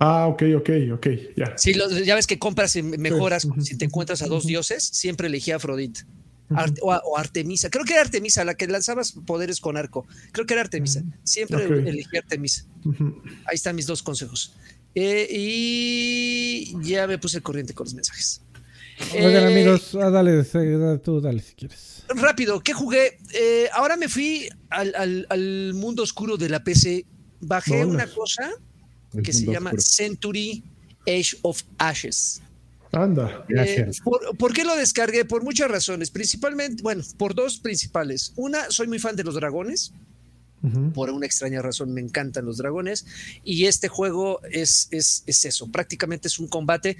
Ah, 0.00 0.26
ok, 0.28 0.42
ok, 0.58 0.70
ok, 0.94 1.06
ya. 1.36 1.58
Si 1.58 1.74
lo- 1.74 1.90
ya 1.90 2.14
ves 2.14 2.26
que 2.26 2.38
compras 2.38 2.76
y 2.76 2.82
mejoras 2.82 3.48
si 3.60 3.76
te 3.76 3.84
encuentras 3.86 4.22
a 4.22 4.26
dos 4.26 4.46
dioses, 4.46 4.84
siempre 4.84 5.26
elegía 5.26 5.54
a 5.54 5.56
Afrodita. 5.56 6.06
Ar- 6.50 6.72
o, 6.82 7.18
Artemisa. 7.18 7.68
Creo 7.68 7.84
que 7.84 7.92
era 7.92 8.02
Artemisa, 8.02 8.42
la 8.44 8.54
que 8.54 8.66
lanzabas 8.68 9.12
poderes 9.26 9.60
con 9.60 9.76
arco. 9.76 10.06
Creo 10.32 10.46
que 10.46 10.54
era 10.54 10.62
Artemisa. 10.62 11.02
Siempre 11.24 11.64
elegí 11.90 12.16
Artemisa. 12.16 12.64
Ahí 13.44 13.54
están 13.56 13.76
mis 13.76 13.86
dos 13.86 14.02
consejos. 14.02 14.54
Eh, 14.94 15.28
y 15.30 16.74
ya 16.82 17.06
me 17.06 17.18
puse 17.18 17.36
el 17.38 17.42
corriente 17.42 17.74
con 17.74 17.84
los 17.84 17.94
mensajes. 17.94 18.40
Oigan, 19.14 19.44
Eh, 19.44 19.46
amigos, 19.46 19.94
ah, 19.96 20.10
dale, 20.10 20.42
tú 21.02 21.20
dale 21.20 21.40
si 21.42 21.54
quieres. 21.54 22.04
Rápido, 22.08 22.60
¿qué 22.60 22.72
jugué? 22.72 23.18
Eh, 23.34 23.68
ahora 23.74 23.96
me 23.96 24.08
fui 24.08 24.48
al, 24.70 24.94
al- 24.96 25.26
al 25.28 25.74
mundo 25.74 26.02
oscuro 26.02 26.36
de 26.36 26.48
la 26.48 26.64
PC. 26.64 27.04
Bajé 27.40 27.84
una 27.84 28.06
cosa 28.06 28.50
que 29.22 29.32
se 29.32 29.46
llama 29.46 29.70
oscuro. 29.70 29.82
Century 29.82 30.62
Age 31.06 31.36
of 31.42 31.62
Ashes. 31.78 32.42
Anda. 32.92 33.44
Eh, 33.48 33.52
Gracias. 33.54 34.00
¿por, 34.00 34.36
por 34.36 34.52
qué 34.52 34.64
lo 34.64 34.74
descargué? 34.76 35.24
Por 35.24 35.42
muchas 35.42 35.70
razones. 35.70 36.10
Principalmente, 36.10 36.82
bueno, 36.82 37.02
por 37.16 37.34
dos 37.34 37.58
principales. 37.58 38.32
Una, 38.36 38.70
soy 38.70 38.86
muy 38.88 38.98
fan 38.98 39.16
de 39.16 39.24
los 39.24 39.34
dragones. 39.34 39.92
Por 40.92 41.10
una 41.10 41.24
extraña 41.24 41.62
razón 41.62 41.92
me 41.92 42.00
encantan 42.00 42.44
los 42.44 42.56
dragones. 42.56 43.06
Y 43.44 43.66
este 43.66 43.86
juego 43.86 44.40
es, 44.50 44.88
es, 44.90 45.22
es 45.26 45.44
eso. 45.44 45.70
Prácticamente 45.70 46.26
es 46.26 46.40
un 46.40 46.48
combate. 46.48 46.96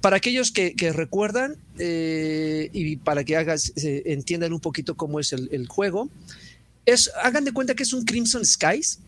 Para 0.00 0.16
aquellos 0.16 0.50
que, 0.50 0.74
que 0.74 0.92
recuerdan 0.92 1.56
eh, 1.78 2.68
y 2.72 2.96
para 2.96 3.22
que 3.22 3.36
hagas, 3.36 3.72
eh, 3.76 4.02
entiendan 4.06 4.52
un 4.52 4.58
poquito 4.58 4.96
cómo 4.96 5.20
es 5.20 5.32
el, 5.32 5.48
el 5.52 5.68
juego. 5.68 6.10
Es, 6.84 7.10
hagan 7.22 7.44
de 7.44 7.52
cuenta 7.52 7.76
que 7.76 7.84
es 7.84 7.92
un 7.92 8.04
Crimson 8.04 8.44
Skies, 8.44 8.98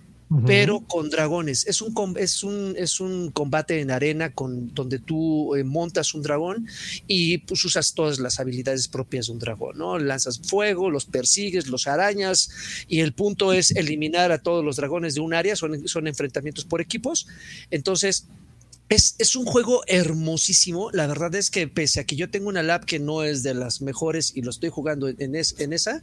Pero 0.46 0.80
con 0.80 1.08
dragones. 1.08 1.66
Es 1.66 1.80
un, 1.80 2.16
es 2.18 2.42
un, 2.42 2.74
es 2.76 3.00
un 3.00 3.30
combate 3.30 3.80
en 3.80 3.90
arena 3.90 4.30
con, 4.32 4.74
donde 4.74 4.98
tú 4.98 5.54
eh, 5.54 5.64
montas 5.64 6.12
un 6.12 6.22
dragón 6.22 6.66
y 7.06 7.38
pues, 7.38 7.64
usas 7.64 7.94
todas 7.94 8.18
las 8.18 8.38
habilidades 8.38 8.88
propias 8.88 9.26
de 9.26 9.32
un 9.32 9.38
dragón, 9.38 9.78
¿no? 9.78 9.98
Lanzas 9.98 10.38
fuego, 10.40 10.90
los 10.90 11.06
persigues, 11.06 11.68
los 11.68 11.86
arañas 11.86 12.50
y 12.88 13.00
el 13.00 13.14
punto 13.14 13.54
es 13.54 13.70
eliminar 13.70 14.30
a 14.30 14.42
todos 14.42 14.62
los 14.62 14.76
dragones 14.76 15.14
de 15.14 15.20
un 15.22 15.32
área, 15.32 15.56
son, 15.56 15.88
son 15.88 16.06
enfrentamientos 16.06 16.64
por 16.64 16.80
equipos. 16.80 17.26
Entonces... 17.70 18.26
Es, 18.90 19.16
es 19.18 19.36
un 19.36 19.44
juego 19.44 19.82
hermosísimo. 19.86 20.90
La 20.92 21.06
verdad 21.06 21.34
es 21.34 21.50
que 21.50 21.68
pese 21.68 22.00
a 22.00 22.04
que 22.04 22.16
yo 22.16 22.30
tengo 22.30 22.48
una 22.48 22.62
lab 22.62 22.86
que 22.86 22.98
no 22.98 23.22
es 23.22 23.42
de 23.42 23.52
las 23.52 23.82
mejores 23.82 24.32
y 24.34 24.40
lo 24.40 24.48
estoy 24.48 24.70
jugando 24.70 25.08
en, 25.08 25.34
es- 25.34 25.56
en 25.58 25.74
esa, 25.74 26.02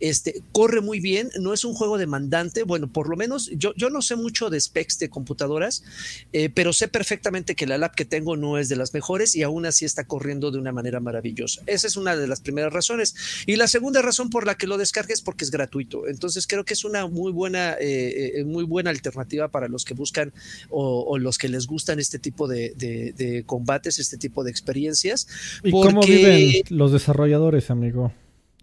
este, 0.00 0.42
corre 0.50 0.80
muy 0.80 0.98
bien, 0.98 1.30
no 1.38 1.52
es 1.52 1.64
un 1.64 1.74
juego 1.74 1.96
demandante, 1.96 2.64
bueno, 2.64 2.92
por 2.92 3.08
lo 3.08 3.16
menos 3.16 3.50
yo, 3.56 3.72
yo 3.76 3.88
no 3.88 4.02
sé 4.02 4.16
mucho 4.16 4.50
de 4.50 4.60
specs 4.60 4.98
de 4.98 5.10
computadoras, 5.10 5.84
eh, 6.32 6.48
pero 6.52 6.72
sé 6.72 6.88
perfectamente 6.88 7.54
que 7.54 7.68
la 7.68 7.78
lab 7.78 7.94
que 7.94 8.04
tengo 8.04 8.36
no 8.36 8.58
es 8.58 8.68
de 8.68 8.74
las 8.74 8.92
mejores 8.94 9.36
y 9.36 9.44
aún 9.44 9.64
así 9.64 9.84
está 9.84 10.02
corriendo 10.04 10.50
de 10.50 10.58
una 10.58 10.72
manera 10.72 10.98
maravillosa. 10.98 11.62
Esa 11.66 11.86
es 11.86 11.96
una 11.96 12.16
de 12.16 12.26
las 12.26 12.40
primeras 12.40 12.72
razones. 12.72 13.14
Y 13.46 13.54
la 13.54 13.68
segunda 13.68 14.02
razón 14.02 14.28
por 14.30 14.44
la 14.44 14.56
que 14.56 14.66
lo 14.66 14.76
descargué 14.76 15.12
es 15.14 15.22
porque 15.22 15.44
es 15.44 15.52
gratuito. 15.52 16.08
Entonces 16.08 16.48
creo 16.48 16.64
que 16.64 16.74
es 16.74 16.84
una 16.84 17.06
muy 17.06 17.30
buena, 17.30 17.74
eh, 17.74 18.32
eh, 18.40 18.44
muy 18.44 18.64
buena 18.64 18.90
alternativa 18.90 19.46
para 19.52 19.68
los 19.68 19.84
que 19.84 19.94
buscan 19.94 20.32
o, 20.68 21.04
o 21.06 21.16
los 21.18 21.38
que 21.38 21.48
les 21.48 21.68
gustan 21.68 22.00
este 22.00 22.23
tipo 22.24 22.48
de, 22.48 22.72
de- 22.76 23.12
de 23.16 23.44
combates, 23.44 23.98
este 23.98 24.16
tipo 24.16 24.42
de 24.42 24.50
experiencias. 24.50 25.26
¿Y 25.62 25.70
cómo 25.70 26.00
viven 26.02 26.50
los 26.70 26.90
desarrolladores, 26.92 27.70
amigo? 27.70 28.12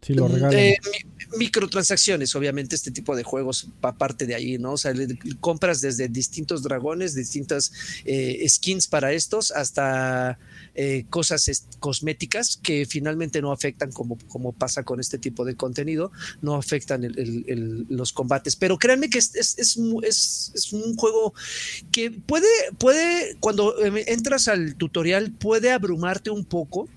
Si 0.02 0.16
lo 0.16 0.28
regalan. 0.28 0.58
Eh, 0.60 0.78
mi- 0.92 1.38
microtransacciones, 1.46 2.36
obviamente, 2.36 2.76
este 2.76 2.90
tipo 2.90 3.16
de 3.16 3.22
juegos, 3.24 3.68
aparte 3.84 4.26
de 4.26 4.34
ahí, 4.34 4.58
¿no? 4.58 4.74
O 4.74 4.78
sea, 4.78 4.94
le- 4.94 5.08
compras 5.40 5.80
desde 5.80 6.08
distintos 6.10 6.64
dragones, 6.64 7.14
distintas 7.14 7.72
eh, 8.04 8.44
skins 8.50 8.88
para 8.88 9.14
estos, 9.14 9.52
hasta 9.52 10.40
eh, 10.76 11.06
cosas 11.10 11.48
cosméticas 11.80 12.58
que 12.62 12.86
finalmente 12.86 13.42
no 13.42 13.52
afectan, 13.52 13.92
como, 13.92 14.18
como 14.28 14.54
pasa 14.54 14.84
con 14.84 15.00
este 15.00 15.18
tipo 15.18 15.44
de 15.46 15.56
contenido, 15.56 16.12
no 16.42 16.56
afectan 16.56 17.04
el- 17.04 17.18
el- 17.20 17.46
el- 17.48 17.86
los 17.90 18.14
combates. 18.14 18.56
Pero 18.56 18.78
créanme 18.78 19.10
que 19.10 19.18
es, 19.18 19.36
es, 19.36 19.58
es 19.60 19.78
es- 20.56 20.74
un 20.74 20.96
juego 20.96 21.34
que 21.92 22.12
puede, 22.12 22.48
puede, 22.78 23.36
cuando 23.40 23.78
eh, 23.84 24.06
entras 24.08 24.48
al 24.48 24.76
tutorial, 24.76 25.32
puede 25.32 25.72
abrumarte 25.72 26.30
un 26.30 26.46
poco 26.46 26.88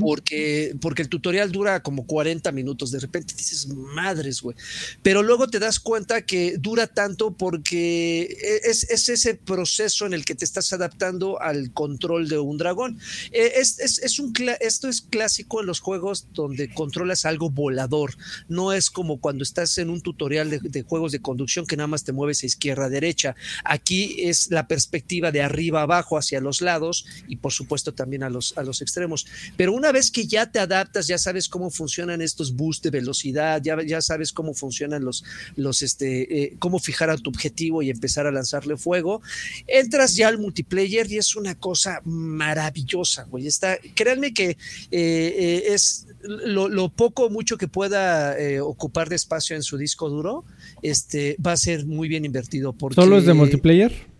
Porque, 0.00 0.74
porque 0.80 1.02
el 1.02 1.08
tutorial 1.08 1.50
dura 1.50 1.82
como 1.82 2.06
40 2.06 2.52
minutos. 2.52 2.90
De 2.90 3.00
repente 3.00 3.34
dices, 3.36 3.66
madres, 3.68 4.42
güey. 4.42 4.56
Pero 5.02 5.22
luego 5.22 5.48
te 5.48 5.58
das 5.58 5.80
cuenta 5.80 6.22
que 6.22 6.56
dura 6.58 6.86
tanto 6.86 7.32
porque 7.32 8.36
es, 8.64 8.84
es 8.90 9.08
ese 9.08 9.34
proceso 9.34 10.06
en 10.06 10.12
el 10.14 10.24
que 10.24 10.34
te 10.34 10.44
estás 10.44 10.72
adaptando 10.72 11.40
al 11.40 11.72
control 11.72 12.28
de 12.28 12.38
un 12.38 12.58
dragón. 12.58 12.98
Eh, 13.32 13.52
Es, 13.56 13.78
es- 13.80 13.98
es 13.98 14.18
un 14.18 14.32
esto 14.60 14.88
es 14.88 15.00
clásico 15.00 15.60
en 15.60 15.66
los 15.66 15.80
juegos 15.80 16.26
donde 16.34 16.68
controlas 16.74 17.24
algo 17.24 17.48
volador. 17.50 18.14
No 18.48 18.72
es 18.72 18.90
como 18.90 19.20
cuando 19.20 19.44
estás 19.44 19.78
en 19.78 19.90
un 19.90 20.00
tutorial 20.02 20.50
de, 20.50 20.58
de 20.58 20.82
juegos 20.82 21.12
de 21.12 21.20
conducción 21.20 21.66
que 21.66 21.76
nada 21.76 21.86
más 21.86 22.04
te 22.04 22.12
mueves 22.12 22.42
a 22.42 22.46
izquierda 22.46 22.86
a 22.86 22.88
derecha. 22.90 23.34
Aquí 23.64 24.16
es 24.18 24.50
la 24.50 24.66
perspectiva 24.68 25.30
de 25.32 25.40
arriba 25.42 25.82
abajo 25.82 26.18
hacia 26.18 26.40
los 26.40 26.60
lados 26.60 27.06
y 27.28 27.36
por 27.36 27.52
supuesto 27.52 27.94
también 27.94 28.22
a 28.24 28.30
los, 28.30 28.56
a 28.58 28.62
los 28.62 28.82
extremos. 28.82 29.26
Pero 29.56 29.72
una 29.72 29.92
vez 29.92 30.10
que 30.10 30.26
ya 30.26 30.50
te 30.50 30.58
adaptas, 30.58 31.06
ya 31.06 31.18
sabes 31.18 31.48
cómo 31.48 31.70
funcionan 31.70 32.20
estos 32.22 32.54
boosts 32.54 32.82
de 32.82 32.90
velocidad, 32.90 33.62
ya, 33.62 33.76
ya 33.82 34.00
sabes 34.00 34.32
cómo 34.32 34.54
funcionan 34.54 35.04
los, 35.04 35.24
los 35.56 35.82
este, 35.82 36.42
eh, 36.42 36.56
cómo 36.58 36.78
fijar 36.78 37.10
a 37.10 37.16
tu 37.16 37.30
objetivo 37.30 37.82
y 37.82 37.90
empezar 37.90 38.26
a 38.26 38.32
lanzarle 38.32 38.76
fuego, 38.76 39.22
entras 39.66 40.16
ya 40.16 40.28
al 40.28 40.38
multiplayer 40.38 41.10
y 41.10 41.18
es 41.18 41.36
una 41.36 41.54
cosa 41.54 42.00
maravillosa, 42.04 43.24
güey. 43.24 43.46
Está, 43.46 43.78
créanme 43.94 44.32
que 44.34 44.50
eh, 44.50 44.56
eh, 44.90 45.62
es 45.68 46.06
lo, 46.22 46.68
lo 46.68 46.88
poco 46.88 47.26
o 47.26 47.30
mucho 47.30 47.56
que 47.56 47.68
pueda 47.68 48.36
ocupar 48.62 49.08
de 49.08 49.16
espacio 49.16 49.56
en 49.56 49.62
su 49.62 49.76
disco 49.76 50.08
duro, 50.08 50.44
este, 50.82 51.36
va 51.44 51.52
a 51.52 51.56
ser 51.56 51.86
muy 51.86 52.08
bien 52.08 52.24
invertido. 52.24 52.72
Porque 52.72 52.96
¿Solo 52.96 53.18
es 53.18 53.26
de 53.26 53.34
multiplayer? 53.34 54.14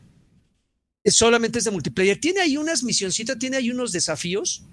solamente 1.07 1.59
es 1.59 1.65
de 1.65 1.71
multiplayer. 1.71 2.19
Tiene 2.19 2.41
ahí 2.41 2.57
unas 2.57 2.83
misioncitas, 2.83 3.39
tiene 3.39 3.59
ahí 3.59 3.71
unos 3.71 3.93
desafíos 3.93 4.65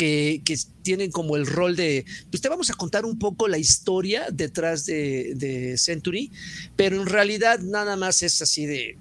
que, 0.00 0.58
tienen 0.82 1.10
como 1.10 1.36
el 1.36 1.46
rol 1.46 1.76
de, 1.76 2.06
pues 2.30 2.40
te 2.40 2.48
vamos 2.48 2.70
a 2.70 2.74
contar 2.74 3.04
un 3.04 3.18
poco 3.18 3.48
la 3.48 3.58
historia 3.58 4.26
detrás 4.32 4.86
de, 4.86 5.34
de 5.36 5.76
Century, 5.76 6.32
pero 6.74 7.00
en 7.00 7.06
realidad 7.06 7.60
nada 7.60 7.96
más 7.96 8.22
es 8.22 8.40
así 8.40 8.64
de 8.64 8.96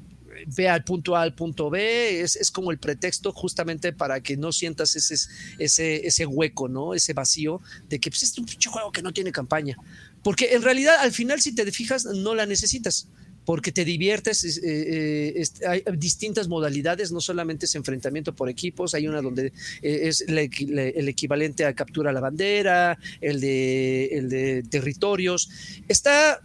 ve 0.46 0.70
al 0.70 0.84
punto 0.84 1.16
A 1.16 1.22
al 1.22 1.34
punto 1.34 1.70
B, 1.70 2.22
es, 2.22 2.36
es 2.36 2.52
como 2.52 2.72
el 2.72 2.80
pretexto 2.80 3.32
justamente 3.32 3.94
para 3.94 4.22
que 4.22 4.36
no 4.36 4.52
sientas 4.52 4.96
ese, 4.96 5.16
ese, 5.58 6.06
ese 6.08 6.26
hueco, 6.26 6.68
¿no? 6.68 6.94
Ese 6.94 7.14
vacío 7.14 7.62
de 7.88 8.00
que 8.00 8.10
pues, 8.10 8.24
es 8.24 8.38
un 8.38 8.46
pinche 8.46 8.70
juego 8.70 8.92
que 8.92 9.02
no 9.02 9.14
tiene 9.14 9.32
campaña. 9.32 9.78
Porque 10.24 10.54
en 10.54 10.62
realidad 10.62 10.96
al 11.00 11.12
final 11.12 11.42
si 11.42 11.56
te 11.56 11.70
fijas 11.72 12.06
no 12.06 12.36
la 12.36 12.46
necesitas 12.46 13.08
porque 13.50 13.72
te 13.72 13.84
diviertes, 13.84 14.44
eh, 14.44 14.62
eh, 14.64 15.34
es- 15.38 15.64
hay 15.66 15.82
distintas 15.98 16.48
modalidades, 16.48 17.12
no 17.12 17.20
solamente 17.20 17.66
es 17.66 17.74
enfrentamiento 17.74 18.36
por 18.36 18.48
equipos, 18.48 18.94
hay 18.94 19.08
una 19.08 19.24
donde 19.24 19.48
eh, 19.82 20.02
es 20.04 20.24
la 20.30 20.44
equi- 20.44 20.70
la- 20.70 20.84
el 20.84 21.10
equivalente 21.10 21.66
a 21.66 21.74
captura 21.74 22.12
la 22.12 22.20
bandera, 22.20 23.00
el 23.20 23.42
de, 23.42 24.06
el 24.12 24.30
de 24.30 24.62
territorios. 24.70 25.50
Está, 25.88 26.40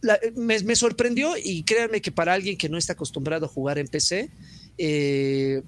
la- 0.00 0.18
me, 0.34 0.58
me 0.64 0.74
sorprendió 0.74 1.34
y 1.40 1.62
créanme 1.62 2.00
que 2.00 2.10
para 2.10 2.32
alguien 2.32 2.56
que 2.58 2.68
no 2.68 2.76
está 2.76 2.94
acostumbrado 2.94 3.46
a 3.46 3.48
jugar 3.48 3.78
en 3.78 3.86
PC, 3.86 4.28
eh, 4.78 5.62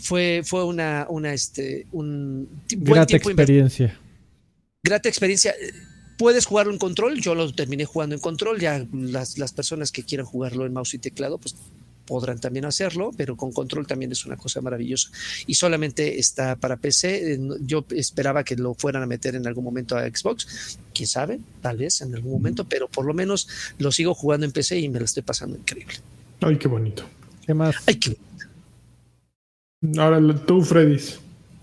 fue, 0.00 0.40
fue 0.42 0.64
una, 0.64 1.06
una 1.10 1.34
este, 1.34 1.84
un 1.92 2.48
grata 2.70 3.12
experiencia. 3.18 4.00
Grata 4.82 5.06
experiencia. 5.10 5.54
Puedes 6.16 6.46
jugarlo 6.46 6.72
en 6.72 6.78
control, 6.78 7.20
yo 7.20 7.34
lo 7.34 7.52
terminé 7.52 7.84
jugando 7.84 8.14
en 8.14 8.20
control, 8.20 8.60
ya 8.60 8.86
las, 8.92 9.38
las 9.38 9.52
personas 9.52 9.90
que 9.92 10.04
quieran 10.04 10.26
jugarlo 10.26 10.66
en 10.66 10.72
mouse 10.72 10.94
y 10.94 10.98
teclado, 10.98 11.38
pues 11.38 11.56
podrán 12.04 12.38
también 12.38 12.64
hacerlo, 12.64 13.10
pero 13.16 13.36
con 13.36 13.52
control 13.52 13.86
también 13.86 14.12
es 14.12 14.24
una 14.26 14.36
cosa 14.36 14.60
maravillosa. 14.60 15.10
Y 15.46 15.54
solamente 15.54 16.18
está 16.18 16.56
para 16.56 16.76
PC. 16.76 17.38
Yo 17.60 17.84
esperaba 17.90 18.44
que 18.44 18.56
lo 18.56 18.74
fueran 18.74 19.02
a 19.02 19.06
meter 19.06 19.34
en 19.34 19.46
algún 19.46 19.64
momento 19.64 19.96
a 19.96 20.06
Xbox. 20.06 20.78
Quién 20.92 21.06
sabe, 21.06 21.40
tal 21.60 21.78
vez 21.78 22.00
en 22.00 22.14
algún 22.14 22.32
momento, 22.32 22.64
pero 22.64 22.88
por 22.88 23.04
lo 23.04 23.14
menos 23.14 23.48
lo 23.78 23.90
sigo 23.92 24.14
jugando 24.14 24.46
en 24.46 24.52
PC 24.52 24.78
y 24.78 24.88
me 24.88 24.98
lo 24.98 25.04
estoy 25.04 25.22
pasando 25.22 25.56
increíble. 25.56 25.94
Ay, 26.40 26.56
qué 26.56 26.68
bonito. 26.68 27.04
¿Qué 27.46 27.54
más? 27.54 27.74
Ay, 27.86 27.96
qué 27.96 28.16
Ahora 29.98 30.20
tú, 30.46 30.62
Freddy. 30.62 30.98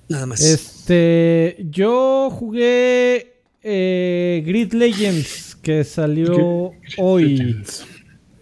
Nada 0.10 0.26
más. 0.26 0.42
Este, 0.42 1.58
yo 1.72 2.30
jugué 2.30 3.41
eh, 3.64 4.44
Grid 4.46 4.74
Legends 4.74 5.56
que 5.56 5.84
salió 5.84 6.72
hoy. 6.98 7.64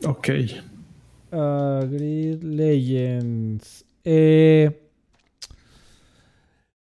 Ok. 0.05 0.29
Uh, 1.31 1.85
Grid 1.87 2.41
Legends. 2.43 3.85
Eh, 4.03 4.71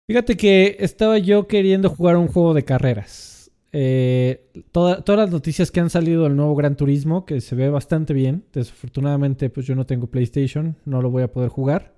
fíjate 0.07 0.37
que 0.37 0.77
estaba 0.81 1.19
yo 1.19 1.47
queriendo 1.47 1.89
jugar 1.89 2.17
un 2.17 2.29
juego 2.29 2.55
de 2.55 2.65
carreras. 2.65 3.51
Eh, 3.73 4.51
todas 4.73 5.07
las 5.07 5.31
noticias 5.31 5.71
que 5.71 5.81
han 5.81 5.91
salido 5.91 6.25
del 6.25 6.37
nuevo 6.37 6.55
Gran 6.57 6.77
Turismo, 6.77 7.25
que 7.25 7.41
se 7.41 7.55
ve 7.55 7.71
bastante 7.71 8.13
bien. 8.13 8.45
Desafortunadamente, 8.53 9.51
pues 9.51 9.67
yo 9.67 9.75
no 9.75 9.87
tengo 9.87 10.09
PlayStation, 10.09 10.77
no 10.85 11.03
lo 11.03 11.11
voy 11.11 11.23
a 11.23 11.33
poder 11.33 11.49
jugar. 11.49 11.95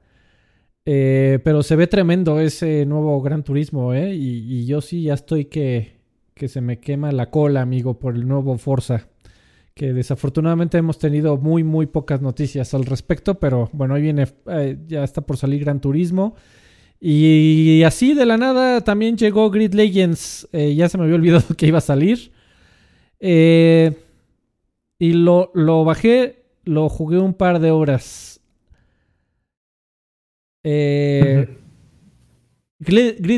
Eh, 0.84 1.38
pero 1.44 1.62
se 1.62 1.76
ve 1.76 1.86
tremendo 1.86 2.40
ese 2.40 2.86
nuevo 2.86 3.20
Gran 3.22 3.44
Turismo, 3.44 3.94
¿eh? 3.94 4.14
Y, 4.14 4.60
y 4.60 4.66
yo 4.66 4.80
sí 4.80 5.02
ya 5.04 5.14
estoy 5.14 5.46
que, 5.46 6.01
que 6.34 6.48
se 6.48 6.60
me 6.60 6.78
quema 6.80 7.12
la 7.12 7.30
cola, 7.30 7.62
amigo, 7.62 7.98
por 7.98 8.14
el 8.14 8.26
nuevo 8.26 8.56
Forza 8.58 9.08
que 9.74 9.92
desafortunadamente 9.92 10.78
hemos 10.78 10.98
tenido 10.98 11.36
muy, 11.38 11.64
muy 11.64 11.86
pocas 11.86 12.20
noticias 12.20 12.74
al 12.74 12.84
respecto, 12.84 13.38
pero 13.38 13.70
bueno, 13.72 13.94
ahí 13.94 14.02
viene, 14.02 14.26
eh, 14.46 14.78
ya 14.86 15.02
está 15.02 15.22
por 15.22 15.36
salir 15.36 15.60
Gran 15.60 15.80
Turismo. 15.80 16.34
Y 17.00 17.82
así 17.82 18.14
de 18.14 18.26
la 18.26 18.36
nada 18.36 18.82
también 18.82 19.16
llegó 19.16 19.50
Grid 19.50 19.74
Legends, 19.74 20.48
eh, 20.52 20.74
ya 20.74 20.88
se 20.88 20.98
me 20.98 21.04
había 21.04 21.16
olvidado 21.16 21.44
que 21.56 21.66
iba 21.66 21.78
a 21.78 21.82
salir. 21.82 22.32
Eh, 23.18 23.92
y 24.98 25.12
lo, 25.14 25.50
lo, 25.54 25.84
bajé, 25.84 26.44
lo 26.64 26.88
jugué 26.88 27.18
un 27.18 27.34
par 27.34 27.58
de 27.58 27.70
horas. 27.70 28.40
Grid 30.62 31.48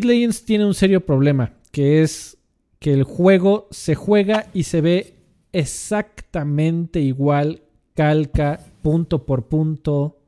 Legends 0.05 0.45
tiene 0.45 0.67
un 0.67 0.75
serio 0.75 1.07
problema, 1.07 1.55
que 1.71 2.03
es 2.03 2.37
que 2.85 2.93
el 2.93 3.05
juego 3.05 3.67
se 3.71 3.95
juega 3.95 4.45
y 4.53 4.65
se 4.65 4.83
ve 4.83 5.15
exactamente 5.55 7.01
igual, 7.01 7.63
calca, 7.95 8.61
punto 8.83 9.25
por 9.25 9.49
punto, 9.49 10.21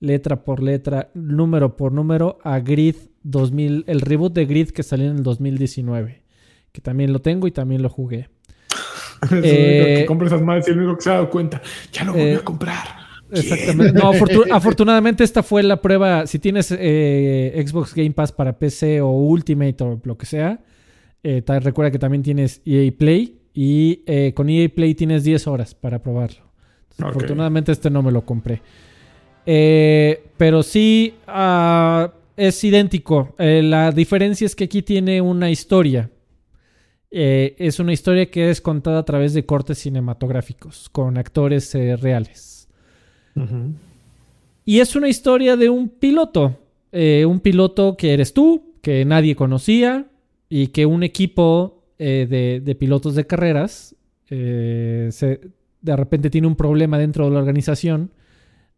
letra 0.00 0.42
por 0.42 0.60
letra, 0.60 1.10
número 1.14 1.76
por 1.76 1.92
número, 1.92 2.40
a 2.42 2.58
Grid 2.58 2.96
2000, 3.22 3.84
el 3.86 4.00
reboot 4.00 4.32
de 4.32 4.46
Grid 4.46 4.70
que 4.70 4.82
salió 4.82 5.08
en 5.08 5.18
el 5.18 5.22
2019, 5.22 6.24
que 6.72 6.80
también 6.80 7.12
lo 7.12 7.20
tengo 7.20 7.46
y 7.46 7.52
también 7.52 7.82
lo 7.82 7.88
jugué. 7.88 8.30
eh, 9.30 9.98
que 9.98 10.06
compra 10.06 10.26
esas 10.26 10.42
madres 10.42 10.66
y 10.66 10.72
el 10.72 10.78
único 10.78 10.96
que 10.96 11.02
se 11.02 11.10
ha 11.10 11.12
dado 11.12 11.30
cuenta, 11.30 11.62
ya 11.92 12.02
lo 12.02 12.14
voy 12.14 12.20
a 12.22 12.34
eh, 12.34 12.40
comprar. 12.40 12.84
Exactamente. 13.30 13.92
No, 13.92 14.10
afortunadamente 14.50 15.22
esta 15.22 15.44
fue 15.44 15.62
la 15.62 15.80
prueba. 15.80 16.26
Si 16.26 16.40
tienes 16.40 16.74
eh, 16.76 17.64
Xbox 17.64 17.94
Game 17.94 18.10
Pass 18.10 18.32
para 18.32 18.58
PC 18.58 19.00
o 19.00 19.10
Ultimate 19.10 19.84
o 19.84 20.00
lo 20.02 20.18
que 20.18 20.26
sea, 20.26 20.58
eh, 21.26 21.60
recuerda 21.60 21.90
que 21.90 21.98
también 21.98 22.22
tienes 22.22 22.62
EA 22.64 22.92
Play 22.96 23.40
y 23.52 24.02
eh, 24.06 24.32
con 24.34 24.48
EA 24.48 24.68
Play 24.68 24.94
tienes 24.94 25.24
10 25.24 25.46
horas 25.48 25.74
para 25.74 26.00
probarlo. 26.00 26.44
Afortunadamente 26.98 27.72
este 27.72 27.90
no 27.90 28.02
me 28.02 28.12
lo 28.12 28.24
compré. 28.24 28.62
Eh, 29.44 30.22
pero 30.36 30.62
sí 30.62 31.14
ah, 31.26 32.12
es 32.36 32.62
idéntico. 32.62 33.34
Eh, 33.38 33.62
la 33.62 33.90
diferencia 33.90 34.44
es 34.44 34.54
que 34.54 34.64
aquí 34.64 34.82
tiene 34.82 35.20
una 35.20 35.50
historia. 35.50 36.10
es 37.10 37.80
una 37.80 37.92
historia 37.92 38.30
que 38.30 38.50
es 38.50 38.60
contada 38.60 38.98
a 39.00 39.04
través 39.04 39.32
de 39.34 39.46
cortes 39.46 39.78
cinematográficos 39.78 40.88
con 40.90 41.18
actores 41.18 41.72
reales. 42.00 42.68
Y 44.64 44.80
es 44.80 44.94
una 44.94 45.08
historia 45.08 45.56
de 45.56 45.70
un 45.70 45.88
piloto. 45.88 46.60
un 46.92 47.40
piloto 47.40 47.96
que 47.96 48.12
eres 48.12 48.32
tú, 48.32 48.74
que 48.82 49.04
nadie 49.04 49.34
conocía 49.34 50.06
y 50.48 50.68
que 50.68 50.86
un 50.86 51.02
equipo 51.02 51.84
eh, 51.98 52.60
de, 52.62 52.74
pilotos 52.74 53.14
de 53.14 53.26
carreras 53.26 53.96
eh, 54.28 55.10
de 55.80 55.96
repente 55.96 56.30
tiene 56.30 56.46
un 56.46 56.56
problema 56.56 56.98
dentro 56.98 57.24
de 57.24 57.30
la 57.30 57.38
organización, 57.38 58.10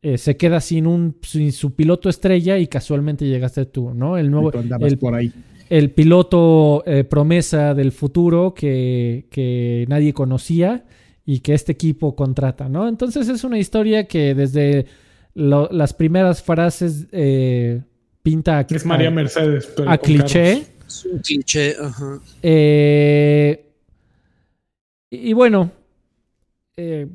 eh, 0.03 0.19
se 0.19 0.37
queda 0.37 0.61
sin, 0.61 0.87
un, 0.87 1.17
su 1.51 1.75
piloto 1.75 2.09
estrella 2.09 2.59
y 2.59 2.69
casualmente 2.69 3.27
llegaste 3.27 3.67
tú, 3.67 3.93
¿no? 3.93 4.17
El 4.17 4.31
nuevo... 4.31 4.53
El, 4.53 4.99
por 4.99 5.15
ahí. 5.15 5.33
el 5.69 5.91
piloto 5.91 6.85
promesa 7.09 7.75
del 7.75 7.93
futuro 7.93 8.55
que, 8.55 9.85
nadie 9.89 10.13
conocía 10.13 10.85
y 11.27 11.41
que 11.41 11.55
este 11.55 11.73
equipo 11.73 12.15
contrata, 12.15 12.69
¿no? 12.69 12.89
Entonces 12.89 13.29
es 13.29 13.43
una 13.43 13.59
historia 13.59 14.07
que 14.07 14.35
desde 14.35 14.87
las 15.35 15.93
primeras 15.93 16.43
frases 16.43 17.09
pinta 18.23 18.59
a, 18.59 18.61
es 18.61 18.87
María 18.87 19.11
Mercedes, 19.11 19.75
a 19.87 19.99
cliché. 19.99 20.78
Un 21.11 21.19
cliché, 21.21 21.77
eh, 22.43 23.65
y, 25.11 25.33
bueno, 25.33 25.71
eh, 26.77 27.07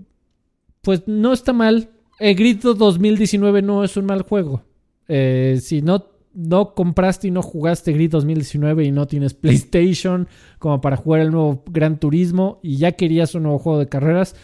pues 0.81 1.03
no 1.07 1.33
está 1.33 1.53
mal. 1.53 1.89
El 2.19 2.35
Grito 2.35 2.73
2019 2.73 3.61
no 3.61 3.83
es 3.83 3.97
un 3.97 4.05
mal 4.05 4.23
juego. 4.23 4.63
Eh, 5.07 5.59
si 5.61 5.81
no, 5.81 6.05
no 6.33 6.73
compraste 6.73 7.27
y 7.27 7.31
no 7.31 7.41
jugaste 7.41 7.93
Grid 7.93 8.11
2019 8.11 8.85
y 8.85 8.91
no 8.91 9.05
tienes 9.07 9.33
PlayStation 9.33 10.27
como 10.59 10.81
para 10.81 10.97
jugar 10.97 11.21
el 11.21 11.31
nuevo 11.31 11.63
Gran 11.69 11.99
Turismo 11.99 12.59
y 12.63 12.77
ya 12.77 12.93
querías 12.93 13.35
un 13.35 13.43
nuevo 13.43 13.59
juego 13.59 13.79
de 13.79 13.89
carreras, 13.89 14.35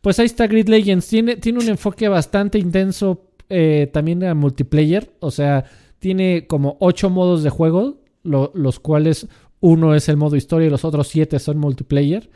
pues 0.00 0.18
ahí 0.18 0.26
está 0.26 0.46
Grid 0.46 0.68
Legends. 0.68 1.08
Tiene, 1.08 1.36
tiene 1.36 1.58
un 1.60 1.68
enfoque 1.68 2.08
bastante 2.08 2.58
intenso 2.58 3.28
también 3.92 4.24
a 4.24 4.34
multiplayer. 4.34 5.12
O 5.20 5.30
sea, 5.30 5.64
tiene 5.98 6.46
como 6.46 6.76
8 6.80 7.10
modos 7.10 7.42
de 7.42 7.50
juego 7.50 8.01
los 8.22 8.80
cuales 8.80 9.28
uno 9.60 9.94
es 9.94 10.08
el 10.08 10.16
modo 10.16 10.36
historia 10.36 10.66
y 10.66 10.70
los 10.70 10.84
otros 10.84 11.08
siete 11.08 11.38
son 11.38 11.58
multiplayer. 11.58 12.28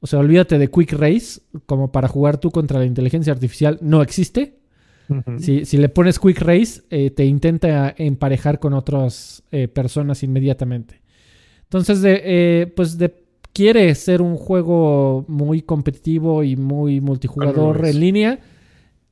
O 0.00 0.06
sea, 0.06 0.18
olvídate 0.18 0.58
de 0.58 0.68
Quick 0.68 0.92
Race, 0.94 1.42
como 1.66 1.92
para 1.92 2.08
jugar 2.08 2.38
tú 2.38 2.50
contra 2.50 2.78
la 2.78 2.86
inteligencia 2.86 3.32
artificial, 3.32 3.78
no 3.82 4.02
existe. 4.02 4.58
si, 5.38 5.64
le 5.76 5.88
pones 5.88 6.18
Quick 6.18 6.40
Race, 6.40 6.82
eh, 6.90 7.10
te 7.10 7.26
intenta 7.26 7.94
emparejar 7.98 8.58
con 8.58 8.72
otras 8.72 9.42
eh, 9.50 9.68
personas 9.68 10.22
inmediatamente. 10.22 11.02
Entonces, 11.64 12.00
de, 12.00 12.22
eh, 12.24 12.72
pues 12.74 12.96
de, 12.96 13.14
quiere 13.52 13.94
ser 13.94 14.22
un 14.22 14.36
juego 14.36 15.24
muy 15.28 15.62
competitivo 15.62 16.42
y 16.42 16.56
muy 16.56 17.00
multijugador 17.00 17.84
en 17.86 18.00
línea. 18.00 18.38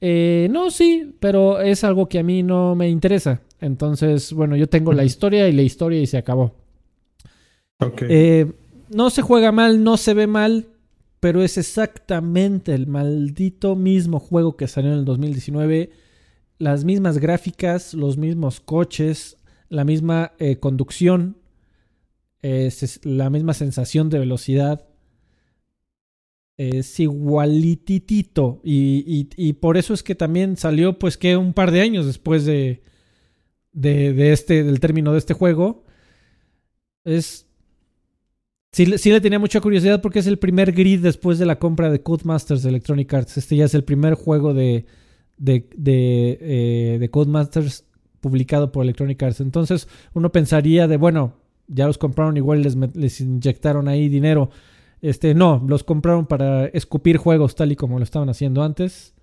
No, 0.01 0.71
sí, 0.71 1.15
pero 1.21 1.61
es 1.61 1.85
algo 1.85 2.09
que 2.09 2.19
a 2.19 2.23
mí 2.23 2.43
no 2.43 2.75
me 2.75 2.89
interesa. 2.89 3.41
Entonces, 3.61 4.33
bueno, 4.33 4.57
yo 4.57 4.69
tengo 4.69 4.93
la 4.93 5.05
historia 5.05 5.49
y 5.49 5.53
la 5.53 5.63
historia 5.63 6.01
y 6.01 6.07
se 6.07 6.19
acabó. 6.19 6.55
Eh, 8.09 8.53
no 8.91 9.11
se 9.11 9.23
juega 9.23 9.53
mal, 9.53 9.83
no 9.83 9.97
se 9.97 10.15
ve 10.15 10.27
mal, 10.27 10.69
pero 11.21 11.43
es 11.43 11.59
exactamente 11.59 12.75
el 12.75 12.87
maldito 12.87 13.77
mismo 13.77 14.21
juego 14.21 14.57
que 14.57 14.69
salió 14.69 14.93
en 14.93 14.99
el 14.99 15.05
2019. 15.05 15.91
Las 16.59 16.85
mismas 16.85 17.19
gráficas, 17.19 17.95
los 17.95 18.17
mismos 18.17 18.61
coches, 18.61 19.37
la 19.69 19.85
misma 19.85 20.33
eh, 20.39 20.57
conducción, 20.57 21.37
la 22.41 23.31
misma 23.31 23.53
sensación 23.53 24.11
de 24.11 24.21
velocidad. 24.21 24.88
Es 26.59 26.99
igualititito. 26.99 28.61
Y, 28.65 29.29
y, 29.37 29.53
por 29.55 29.77
eso 29.77 29.95
es 29.95 30.03
que 30.03 30.17
también 30.17 30.57
salió, 30.57 30.99
pues, 30.99 31.17
que 31.17 31.37
un 31.37 31.53
par 31.53 31.71
de 31.71 31.81
años 31.81 32.05
después 32.05 32.45
de, 32.45 32.83
de, 33.73 34.33
este, 34.33 34.65
del 34.65 34.81
término 34.81 35.13
de 35.13 35.19
este 35.19 35.35
juego. 35.35 35.85
Es. 37.05 37.47
Sí, 38.73 38.87
le 38.87 39.21
tenía 39.21 39.39
mucha 39.39 39.61
curiosidad 39.61 40.03
porque 40.03 40.19
es 40.19 40.27
el 40.27 40.39
primer 40.39 40.73
grid 40.73 41.01
después 41.01 41.39
de 41.39 41.47
la 41.47 41.59
compra 41.59 41.91
de 41.91 42.03
Codemasters 42.03 42.63
de 42.63 42.69
Electronic 42.69 43.13
Arts. 43.15 43.39
Este 43.39 43.57
ya 43.57 43.65
es 43.65 43.75
el 43.75 43.83
primer 43.83 44.15
juego 44.15 44.53
de, 44.53 44.85
de, 45.37 45.69
de, 45.77 46.39
eh, 46.41 46.99
de 46.99 47.11
Codemasters 47.11 47.87
publicado 48.21 48.71
por 48.71 48.85
Electronic 48.85 49.23
Arts. 49.23 49.41
Entonces 49.41 49.89
uno 50.13 50.31
pensaría 50.33 50.87
de, 50.87 50.97
bueno, 50.97 51.39
ya 51.67 51.87
los 51.87 51.99
compraron 51.99 52.37
igual 52.37 52.63
les, 52.63 52.77
les 52.95 53.21
inyectaron 53.21 53.89
ahí 53.89 54.09
dinero. 54.09 54.51
Este, 55.01 55.35
no, 55.35 55.65
los 55.67 55.85
compraron 55.85 56.27
para 56.27 56.67
escupir 56.67 57.17
juegos 57.17 57.55
tal 57.55 57.73
y 57.73 57.77
como 57.77 57.99
lo 57.99 58.05
estaban 58.05 58.29
haciendo 58.29 58.63
antes. 58.63 59.15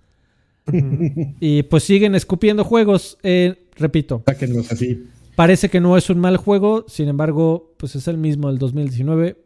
y 1.40 1.62
pues 1.64 1.84
siguen 1.84 2.14
escupiendo 2.14 2.64
juegos. 2.64 3.18
Eh, 3.22 3.68
repito. 3.76 4.22
Sáquenlos 4.26 4.72
así. 4.72 5.06
Parece 5.34 5.68
que 5.68 5.80
no 5.80 5.96
es 5.98 6.08
un 6.08 6.18
mal 6.18 6.38
juego, 6.38 6.86
sin 6.88 7.08
embargo, 7.08 7.74
pues 7.76 7.94
es 7.94 8.08
el 8.08 8.16
mismo 8.16 8.48
del 8.48 8.58
2019. 8.58 9.36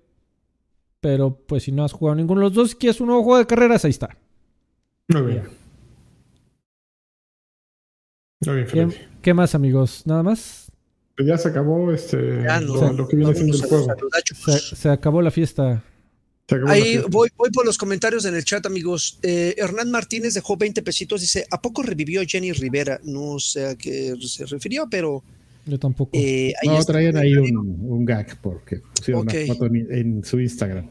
Pero 1.01 1.37
pues 1.47 1.65
si 1.65 1.73
no 1.73 1.85
has 1.85 1.93
jugado 1.93 2.17
ninguno 2.17 2.41
de 2.41 2.47
los 2.47 2.55
dos, 2.55 2.75
quieres 2.75 3.01
un 3.01 3.09
nuevo 3.09 3.25
juego 3.25 3.39
de 3.39 3.47
carreras, 3.47 3.85
ahí 3.85 3.91
está. 3.91 4.17
Muy 5.09 5.23
bien. 5.23 5.43
Muy 8.47 8.55
bien, 8.57 8.67
¿Qué, 8.69 9.09
qué 9.21 9.35
más, 9.35 9.55
amigos? 9.55 10.07
¿Nada 10.07 10.23
más? 10.23 10.71
Pues 11.17 11.29
ya 11.29 11.37
se 11.37 11.49
acabó 11.49 11.93
este, 11.93 12.43
Ya 12.45 12.61
lo, 12.61 13.07
que 13.07 13.17
viene 13.17 13.35
siendo 13.35 13.57
el 13.57 13.63
juego. 13.63 13.89
se 14.57 14.89
acabó 14.89 15.21
la 15.21 15.31
fiesta. 15.31 15.83
Ahí 16.67 16.99
voy, 17.09 17.29
voy 17.37 17.51
por 17.51 17.65
los 17.65 17.79
comentarios 17.79 18.25
en 18.25 18.35
el 18.35 18.45
chat, 18.45 18.65
amigos. 18.67 19.19
Eh, 19.23 19.55
Hernán 19.57 19.91
Martínez 19.91 20.35
dejó 20.35 20.57
20 20.57 20.83
pesitos. 20.83 21.21
Dice: 21.21 21.47
¿A 21.51 21.61
poco 21.61 21.83
revivió 21.83 22.23
Jenny 22.27 22.53
Rivera? 22.53 23.01
No 23.05 23.39
sé 23.39 23.67
a 23.67 23.75
qué 23.77 24.15
se 24.21 24.47
refirió, 24.47 24.89
pero 24.91 25.23
Yo 25.67 25.79
tampoco. 25.79 26.11
eh, 26.15 26.53
ahí 26.63 26.69
No, 26.69 26.85
traían 26.85 27.17
ahí 27.17 27.35
un, 27.35 27.57
un 27.81 28.05
gag 28.05 28.39
porque 28.41 28.83
pusieron 28.95 29.23
una 29.29 29.47
foto 29.47 29.67
en, 29.67 29.87
en 29.91 30.25
su 30.25 30.41
Instagram. 30.41 30.89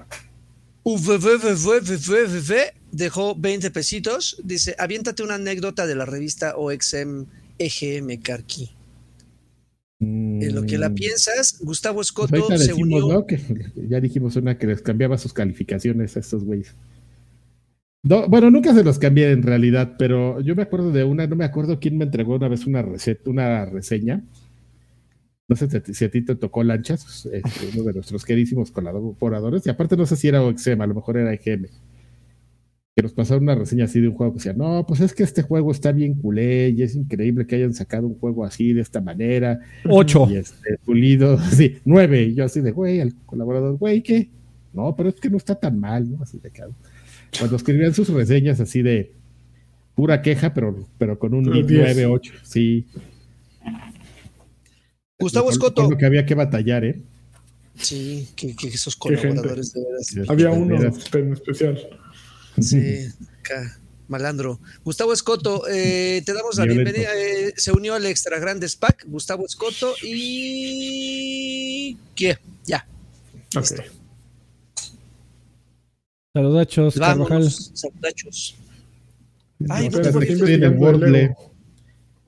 VVVVVV 0.83 2.53
dejó 2.91 3.35
20 3.35 3.71
pesitos. 3.71 4.37
Dice: 4.43 4.75
Aviéntate 4.77 5.23
una 5.23 5.35
anécdota 5.35 5.85
de 5.85 5.95
la 5.95 6.05
revista 6.05 6.55
OXM 6.57 7.23
EGM 7.57 8.21
Carqui. 8.21 8.71
En 10.01 10.55
lo 10.55 10.63
que 10.63 10.77
la 10.77 10.89
Mm, 10.89 10.95
piensas, 10.95 11.59
Gustavo 11.61 11.97
pues 11.97 12.07
Escoto 12.07 12.47
se 12.47 12.57
decimos, 12.69 13.03
unió. 13.03 13.13
¿no? 13.19 13.25
Que 13.27 13.37
ya 13.89 13.99
dijimos 13.99 14.35
una 14.37 14.57
que 14.57 14.67
les 14.67 14.81
cambiaba 14.81 15.17
sus 15.17 15.33
calificaciones 15.33 16.15
a 16.15 16.21
estos 16.21 16.43
güeyes. 16.45 16.73
No, 18.03 18.29
bueno, 18.29 18.49
nunca 18.49 18.73
se 18.73 18.83
los 18.83 18.97
cambié 18.97 19.31
en 19.31 19.43
realidad, 19.43 19.95
pero 19.99 20.39
yo 20.39 20.55
me 20.55 20.61
acuerdo 20.63 20.91
de 20.93 21.03
una, 21.03 21.27
no 21.27 21.35
me 21.35 21.43
acuerdo 21.43 21.79
quién 21.81 21.97
me 21.97 22.05
entregó 22.05 22.35
una 22.35 22.47
vez 22.47 22.65
una 22.65 22.81
receta, 22.81 23.29
una 23.29 23.65
reseña. 23.65 24.23
No 25.49 25.55
sé 25.55 25.69
si 25.69 25.77
a 25.77 25.83
ti- 25.83 25.93
si 25.93 26.05
a 26.05 26.11
ti 26.11 26.21
te 26.23 26.35
tocó 26.35 26.63
lanchas, 26.63 27.25
este, 27.25 27.67
uno 27.73 27.83
de 27.83 27.93
nuestros 27.93 28.23
queridísimos 28.23 28.71
colaboradores, 28.71 29.65
y 29.65 29.69
aparte 29.69 29.97
no 29.97 30.05
sé 30.05 30.15
si 30.15 30.27
era 30.29 30.43
OXM, 30.43 30.81
a 30.81 30.87
lo 30.87 30.93
mejor 30.95 31.17
era 31.17 31.33
EGM, 31.33 31.67
que 32.99 33.03
nos 33.03 33.13
pasaron 33.13 33.43
una 33.43 33.55
reseña 33.55 33.85
así 33.85 34.01
de 34.01 34.09
un 34.09 34.13
juego 34.13 34.33
que 34.33 34.39
decía, 34.39 34.51
no, 34.51 34.85
pues 34.85 34.99
es 34.99 35.13
que 35.13 35.23
este 35.23 35.41
juego 35.41 35.71
está 35.71 35.93
bien 35.93 36.15
culé 36.15 36.69
y 36.69 36.83
es 36.83 36.95
increíble 36.95 37.47
que 37.47 37.55
hayan 37.55 37.73
sacado 37.73 38.05
un 38.07 38.19
juego 38.19 38.43
así 38.43 38.73
de 38.73 38.81
esta 38.81 38.99
manera. 38.99 39.61
Ocho. 39.85 40.27
Y 40.29 40.35
este, 40.35 40.77
pulido, 40.83 41.39
sí, 41.51 41.77
nueve. 41.85 42.23
Y 42.23 42.35
yo 42.35 42.43
así 42.43 42.59
de, 42.59 42.71
güey, 42.71 42.99
al 42.99 43.13
colaborador, 43.25 43.77
güey, 43.77 44.03
¿qué? 44.03 44.27
No, 44.73 44.93
pero 44.97 45.07
es 45.07 45.15
que 45.15 45.29
no 45.29 45.37
está 45.37 45.55
tan 45.55 45.79
mal, 45.79 46.11
¿no? 46.11 46.21
Así 46.21 46.39
de 46.39 46.51
cabrón. 46.51 46.75
Cuando 47.37 47.55
escribían 47.55 47.93
sus 47.93 48.09
reseñas 48.09 48.59
así 48.59 48.81
de 48.81 49.13
pura 49.95 50.21
queja, 50.21 50.53
pero, 50.53 50.85
pero 50.97 51.17
con 51.17 51.33
un 51.33 51.45
Pero 51.45 51.65
diez. 51.65 51.95
9, 51.95 52.05
8, 52.05 52.33
sí. 52.43 52.85
Gustavo 55.17 55.49
Escoto. 55.51 55.87
que 55.97 56.05
había 56.05 56.25
que 56.25 56.35
batallar, 56.35 56.83
¿eh? 56.83 57.01
Sí, 57.75 58.27
que, 58.35 58.53
que 58.57 58.67
esos 58.67 58.97
colaboradores 58.97 59.71
de 59.71 59.85
veras. 59.85 60.05
Sí. 60.05 60.19
Había 60.27 60.49
uno 60.51 60.75
en 60.75 61.31
especial. 61.31 61.79
Sí, 62.61 63.07
acá, 63.39 63.79
malandro. 64.07 64.59
Gustavo 64.83 65.13
Escoto, 65.13 65.63
eh, 65.69 66.21
te 66.25 66.33
damos 66.33 66.57
la 66.57 66.65
Violento. 66.65 66.91
bienvenida. 66.91 67.11
eh, 67.21 67.53
se 67.57 67.71
unió 67.71 67.95
al 67.95 68.05
Extra 68.05 68.39
Grandes 68.39 68.75
Pack, 68.75 69.05
Gustavo 69.07 69.45
Escoto 69.45 69.93
y. 70.03 71.97
¿Qué? 72.15 72.37
Ya. 72.65 72.87
Ok. 73.55 73.61
Listo. 73.61 73.83
Saludachos, 76.33 76.95
Carvajal. 76.95 77.49
Saludachos. 77.51 78.55
Ay, 79.67 79.89
no 79.89 79.97
Espérate, 79.99 80.11
puedes- 80.13 80.29
estoy 80.29 80.51
Estoy 80.51 80.53
en 80.53 80.63
el 80.63 80.77
Wordle. 80.77 81.35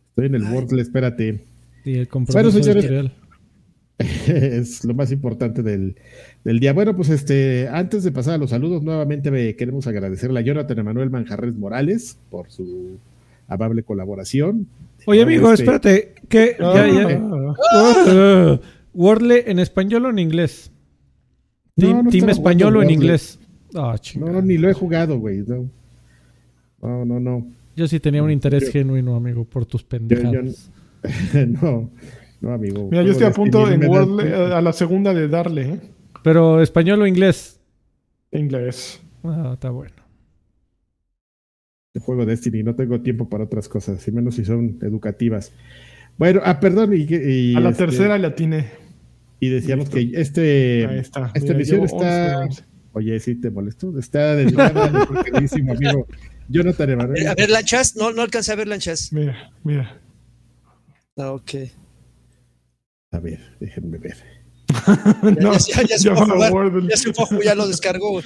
Estoy 0.09 0.25
en 0.25 0.35
el. 0.35 0.43
Wordle, 0.43 0.81
espérate. 0.81 1.45
Y 1.85 1.93
el 1.99 2.07
compromiso 2.07 2.51
Bueno, 2.59 2.63
señores. 2.81 3.11
es 4.27 4.83
lo 4.83 4.93
más 4.95 5.11
importante 5.11 5.61
del, 5.61 5.95
del 6.43 6.59
día. 6.59 6.73
Bueno, 6.73 6.95
pues 6.95 7.09
este, 7.09 7.67
antes 7.71 8.03
de 8.03 8.11
pasar 8.11 8.35
a 8.35 8.37
los 8.37 8.49
saludos, 8.49 8.83
nuevamente 8.83 9.55
queremos 9.55 9.87
agradecerle 9.87 10.39
a 10.39 10.43
Jonathan 10.43 10.79
Emanuel 10.79 11.09
Manjarres 11.09 11.55
Morales 11.55 12.17
por 12.29 12.49
su 12.49 12.97
amable 13.47 13.83
colaboración. 13.83 14.67
Oye, 15.05 15.21
amigo, 15.23 15.51
Este, 15.51 15.63
espérate. 15.63 16.13
¿Qué? 16.29 16.55
Ya, 16.59 16.87
ya. 16.87 17.21
Ah, 17.73 18.59
Wordle 18.93 19.49
en 19.49 19.59
español 19.59 20.05
o 20.05 20.09
en 20.09 20.19
inglés? 20.19 20.71
No, 21.75 22.03
Team, 22.09 22.25
no 22.25 22.31
español 22.31 22.75
o 22.75 22.81
en 22.81 22.87
Wordle. 22.87 22.93
inglés. 22.93 23.39
Ah, 23.75 23.95
chingada. 23.99 24.33
No, 24.33 24.41
ni 24.41 24.57
lo 24.57 24.69
he 24.69 24.73
jugado, 24.73 25.17
güey. 25.19 25.43
No, 25.47 25.69
no, 26.81 27.05
no. 27.05 27.19
no. 27.19 27.47
Yo 27.75 27.87
sí 27.87 27.99
tenía 27.99 28.21
un 28.21 28.31
interés 28.31 28.65
Yo- 28.65 28.71
genuino, 28.71 29.15
amigo, 29.15 29.45
por 29.45 29.65
tus 29.65 29.83
pendejadas. 29.83 30.69
no, 31.61 31.89
no, 32.41 32.53
amigo. 32.53 32.89
Mira, 32.91 33.03
yo 33.03 33.11
estoy 33.13 33.27
a 33.27 33.31
punto 33.31 33.69
en 33.71 33.79
me 33.79 33.85
da- 33.87 33.91
Word 33.91 34.27
eh, 34.27 34.53
a 34.53 34.61
la 34.61 34.73
segunda 34.73 35.13
de 35.13 35.27
darle, 35.29 35.61
¿eh? 35.69 35.79
Pero 36.23 36.61
español 36.61 37.01
o 37.01 37.07
inglés. 37.07 37.59
Inglés. 38.31 39.01
Ah, 39.23 39.51
está 39.53 39.69
bueno. 39.69 39.95
de 41.93 41.99
juego 41.99 42.25
Destiny, 42.25 42.63
no 42.63 42.75
tengo 42.75 43.01
tiempo 43.01 43.27
para 43.27 43.43
otras 43.43 43.67
cosas, 43.67 44.07
y 44.07 44.11
menos 44.11 44.35
si 44.35 44.45
son 44.45 44.79
educativas. 44.81 45.51
Bueno, 46.17 46.41
ah, 46.43 46.59
perdón, 46.59 46.93
y, 46.93 47.05
y, 47.09 47.55
A 47.55 47.59
la 47.59 47.71
este, 47.71 47.85
tercera 47.85 48.17
le 48.17 48.27
atiné. 48.27 48.71
Y 49.39 49.49
decíamos 49.49 49.93
Listo. 49.93 50.13
que 50.13 50.21
este, 50.21 50.85
Ahí 50.87 50.99
está. 50.99 51.31
esta 51.33 51.53
llevo 51.53 51.85
está, 51.85 52.39
11, 52.43 52.61
11. 52.61 52.63
oye, 52.93 53.19
sí 53.19 53.35
te 53.35 53.49
molestó, 53.49 53.97
está 53.97 54.35
dedicada 54.35 54.85
a 54.85 54.89
nuestro 54.91 55.23
queridísimo 55.23 55.73
amigo 55.73 56.07
Jonathan 56.47 56.89
Emanuel. 56.91 57.27
A 57.27 57.35
ver, 57.35 57.49
lanchas, 57.49 57.95
no, 57.95 58.11
no 58.11 58.21
alcancé 58.21 58.51
a 58.51 58.55
ver 58.55 58.67
lanchas. 58.67 59.11
Mira, 59.11 59.51
mira. 59.63 59.99
Ah, 61.17 61.31
ok. 61.31 61.51
A 63.11 63.19
ver, 63.19 63.39
déjenme 63.59 63.97
ver. 63.97 64.40
No, 65.41 65.53
ya, 65.53 65.83
ya 65.83 65.97
se 65.97 66.09
ya 66.09 66.15
jugar. 66.15 66.51
Se 66.95 67.13
fue 67.13 67.23
a 67.23 67.27
jugar, 67.27 67.43
ya 67.43 67.55
lo 67.55 67.67
descargó. 67.67 68.21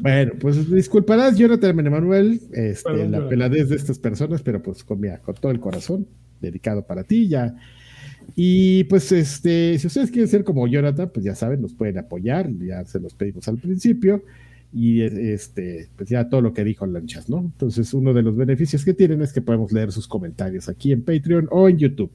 Bueno, 0.00 0.32
pues 0.40 0.70
disculparás, 0.70 1.36
Jonathan 1.36 1.86
Emanuel, 1.86 2.40
este, 2.52 2.90
Perdón, 2.90 3.12
la 3.12 3.28
peladez 3.28 3.68
de 3.68 3.76
estas 3.76 3.98
personas, 3.98 4.42
pero 4.42 4.62
pues 4.62 4.84
con, 4.84 5.00
mira, 5.00 5.18
con 5.18 5.34
todo 5.34 5.52
el 5.52 5.60
corazón, 5.60 6.06
dedicado 6.40 6.86
para 6.86 7.04
ti 7.04 7.28
ya. 7.28 7.54
Y 8.36 8.84
pues 8.84 9.12
este, 9.12 9.78
si 9.78 9.86
ustedes 9.86 10.10
quieren 10.10 10.28
ser 10.28 10.44
como 10.44 10.66
Jonathan, 10.66 11.10
pues 11.12 11.24
ya 11.24 11.34
saben, 11.34 11.60
nos 11.62 11.74
pueden 11.74 11.98
apoyar, 11.98 12.50
ya 12.58 12.84
se 12.84 13.00
los 13.00 13.14
pedimos 13.14 13.46
al 13.48 13.58
principio. 13.58 14.24
Y 14.76 15.02
este, 15.02 15.88
pues 15.96 16.08
ya 16.08 16.28
todo 16.28 16.40
lo 16.40 16.52
que 16.52 16.64
dijo 16.64 16.84
Lanchas, 16.84 17.28
¿no? 17.28 17.38
Entonces, 17.38 17.94
uno 17.94 18.12
de 18.12 18.22
los 18.22 18.36
beneficios 18.36 18.84
que 18.84 18.92
tienen 18.92 19.22
es 19.22 19.32
que 19.32 19.40
podemos 19.40 19.70
leer 19.70 19.92
sus 19.92 20.08
comentarios 20.08 20.68
aquí 20.68 20.90
en 20.90 21.02
Patreon 21.02 21.46
o 21.52 21.68
en 21.68 21.78
YouTube. 21.78 22.10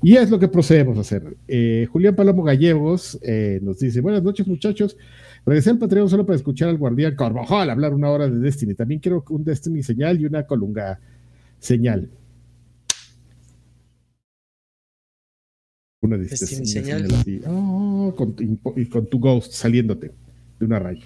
Y 0.00 0.14
es 0.14 0.30
lo 0.30 0.38
que 0.38 0.46
procedemos 0.46 0.96
a 0.96 1.00
hacer. 1.00 1.36
Eh, 1.48 1.88
Julián 1.90 2.14
Palomo 2.14 2.44
Gallegos 2.44 3.18
eh, 3.22 3.58
nos 3.62 3.80
dice: 3.80 4.00
Buenas 4.00 4.22
noches, 4.22 4.46
muchachos. 4.46 4.96
Regresé 5.44 5.70
al 5.70 5.78
Patreon 5.78 6.08
solo 6.08 6.24
para 6.24 6.36
escuchar 6.36 6.68
al 6.68 6.78
Guardián 6.78 7.16
Carvajal 7.16 7.68
hablar 7.68 7.92
una 7.92 8.08
hora 8.10 8.28
de 8.28 8.38
Destiny. 8.38 8.74
También 8.74 9.00
quiero 9.00 9.24
un 9.30 9.42
Destiny 9.42 9.82
señal 9.82 10.20
y 10.20 10.26
una 10.26 10.46
Colunga 10.46 11.00
señal. 11.58 12.08
Una 16.00 16.16
Destiny 16.16 16.64
señal. 16.64 17.12
así. 17.12 17.40
Oh, 17.44 18.14
con, 18.16 18.36
y 18.76 18.86
con 18.86 19.06
tu 19.06 19.18
ghost 19.18 19.52
saliéndote 19.52 20.12
de 20.60 20.64
una 20.64 20.78
raya. 20.78 21.02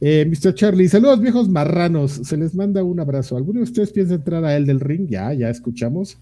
Eh, 0.00 0.24
Mr. 0.26 0.54
Charlie, 0.54 0.88
saludos 0.88 1.20
viejos 1.20 1.48
marranos. 1.48 2.12
Se 2.12 2.36
les 2.36 2.54
manda 2.54 2.82
un 2.84 3.00
abrazo. 3.00 3.36
¿Alguno 3.36 3.58
de 3.60 3.64
ustedes 3.64 3.92
piensa 3.92 4.14
entrar 4.14 4.44
a 4.44 4.56
él 4.56 4.64
del 4.66 4.80
ring? 4.80 5.08
Ya, 5.08 5.32
ya 5.32 5.50
escuchamos 5.50 6.18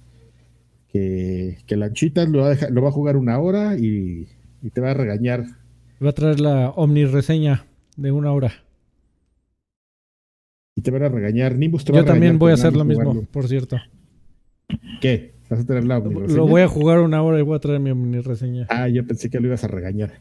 que, 0.89 1.59
que 1.67 1.77
Lanchitas 1.77 2.29
lo 2.29 2.41
va, 2.41 2.47
a 2.47 2.51
dejar- 2.51 2.71
lo 2.71 2.83
va 2.83 2.89
a 2.89 2.93
jugar 2.93 3.17
una 3.17 3.39
hora 3.39 3.77
y, 3.77 4.29
y 4.63 4.71
te 4.71 4.81
va 4.81 4.93
a 4.93 4.95
regañar. 4.95 5.45
Va 6.03 6.11
a 6.11 6.15
traer 6.15 6.41
la 6.41 6.71
omni 6.71 7.05
reseña 7.05 7.67
de 7.97 8.13
una 8.13 8.33
hora. 8.33 8.53
Y 10.75 10.83
te 10.83 10.91
van 10.91 11.03
a 11.03 11.09
regañar. 11.09 11.57
Nimbus 11.57 11.85
te 11.85 11.93
va 11.93 11.99
Yo 12.01 12.05
también 12.05 12.35
regañar 12.35 12.39
voy 12.41 12.51
a 12.51 12.55
hacer 12.55 12.77
lo 12.77 12.85
mismo, 12.85 13.23
por 13.31 13.49
cierto. 13.49 13.77
¿Qué? 15.01 15.35
¿Vas 15.49 15.61
a 15.61 15.65
tener 15.67 15.85
la 15.85 15.99
omnireseña? 15.99 16.37
Lo 16.37 16.47
voy 16.47 16.63
a 16.63 16.69
jugar 16.69 17.01
una 17.01 17.23
hora 17.23 17.39
y 17.39 17.43
voy 17.43 17.57
a 17.57 17.61
traer 17.61 17.81
mi 17.81 17.91
omni 17.91 18.21
reseña. 18.21 18.67
Ah, 18.69 18.89
yo 18.89 19.07
pensé 19.07 19.31
que 19.31 19.39
lo 19.41 19.47
ibas 19.47 19.65
a 19.65 19.69
regañar. 19.69 20.15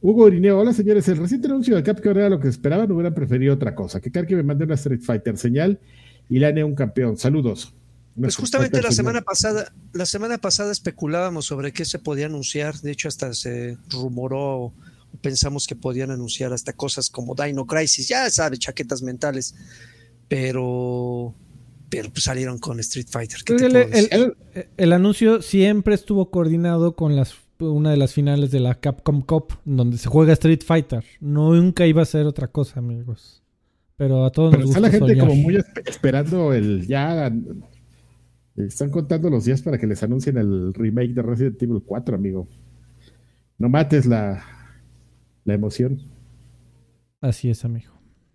Hugo 0.00 0.28
Irineo, 0.28 0.58
hola 0.60 0.72
señores, 0.72 1.08
el 1.08 1.16
reciente 1.16 1.48
anuncio 1.48 1.74
de 1.74 1.82
Capcom 1.82 2.16
era 2.16 2.28
lo 2.28 2.38
que 2.38 2.48
esperaban, 2.48 2.90
hubieran 2.92 3.14
preferido 3.14 3.54
otra 3.54 3.74
cosa. 3.74 4.00
Que 4.00 4.10
Karki 4.12 4.34
me 4.36 4.44
mande 4.44 4.64
una 4.64 4.74
Street 4.74 5.00
Fighter 5.00 5.36
señal 5.36 5.80
y 6.28 6.38
la 6.38 6.50
un 6.64 6.74
campeón. 6.74 7.16
Saludos. 7.16 7.74
Pues 8.20 8.36
justamente 8.36 8.80
la 8.82 8.90
semana 8.92 9.22
pasada, 9.22 9.72
la 9.92 10.06
semana 10.06 10.38
pasada 10.38 10.72
especulábamos 10.72 11.46
sobre 11.46 11.72
qué 11.72 11.84
se 11.84 11.98
podía 11.98 12.26
anunciar. 12.26 12.76
De 12.80 12.90
hecho, 12.92 13.08
hasta 13.08 13.32
se 13.34 13.76
rumoró 13.90 14.56
o 14.56 14.74
pensamos 15.20 15.66
que 15.66 15.76
podían 15.76 16.10
anunciar 16.10 16.52
hasta 16.52 16.72
cosas 16.72 17.10
como 17.10 17.34
Dino 17.34 17.66
Crisis, 17.66 18.08
ya 18.08 18.28
sabes, 18.30 18.58
chaquetas 18.60 19.02
mentales. 19.02 19.54
Pero, 20.28 21.34
pero 21.88 22.10
pues 22.10 22.24
salieron 22.24 22.58
con 22.58 22.78
Street 22.80 23.06
Fighter. 23.10 23.38
¿qué 23.44 23.54
te 23.54 23.66
El, 23.66 23.70
puedo 23.72 23.84
el- 23.84 23.90
decir? 23.90 24.08
el- 24.54 24.68
el 24.76 24.92
anuncio 24.92 25.40
siempre 25.42 25.94
estuvo 25.94 26.30
coordinado 26.30 26.94
con 26.96 27.14
las 27.16 27.34
una 27.60 27.90
de 27.90 27.96
las 27.96 28.12
finales 28.12 28.50
de 28.50 28.60
la 28.60 28.74
Capcom 28.74 29.20
Cup, 29.22 29.54
donde 29.64 29.98
se 29.98 30.08
juega 30.08 30.32
Street 30.34 30.60
Fighter. 30.64 31.04
Nunca 31.20 31.86
iba 31.86 32.02
a 32.02 32.06
ser 32.06 32.26
otra 32.26 32.48
cosa, 32.48 32.78
amigos. 32.80 33.42
Pero 33.96 34.24
a 34.24 34.30
todos 34.30 34.50
Pero 34.52 34.62
nos 34.64 34.70
está 34.70 34.80
gusta 34.80 34.98
la 34.98 35.06
gente 35.06 35.12
soñar. 35.20 35.28
como 35.28 35.42
muy 35.42 35.54
esp- 35.56 35.88
esperando 35.88 36.52
el 36.52 36.86
ya. 36.86 37.32
Están 38.56 38.90
contando 38.90 39.30
los 39.30 39.44
días 39.44 39.62
para 39.62 39.78
que 39.78 39.86
les 39.86 40.02
anuncien 40.02 40.36
el 40.36 40.72
remake 40.74 41.14
de 41.14 41.22
Resident 41.22 41.62
Evil 41.62 41.82
4, 41.84 42.14
amigo. 42.16 42.48
No 43.58 43.68
mates 43.68 44.06
la, 44.06 44.42
la 45.44 45.54
emoción. 45.54 46.00
Así 47.20 47.50
es, 47.50 47.64
amigo. 47.64 47.92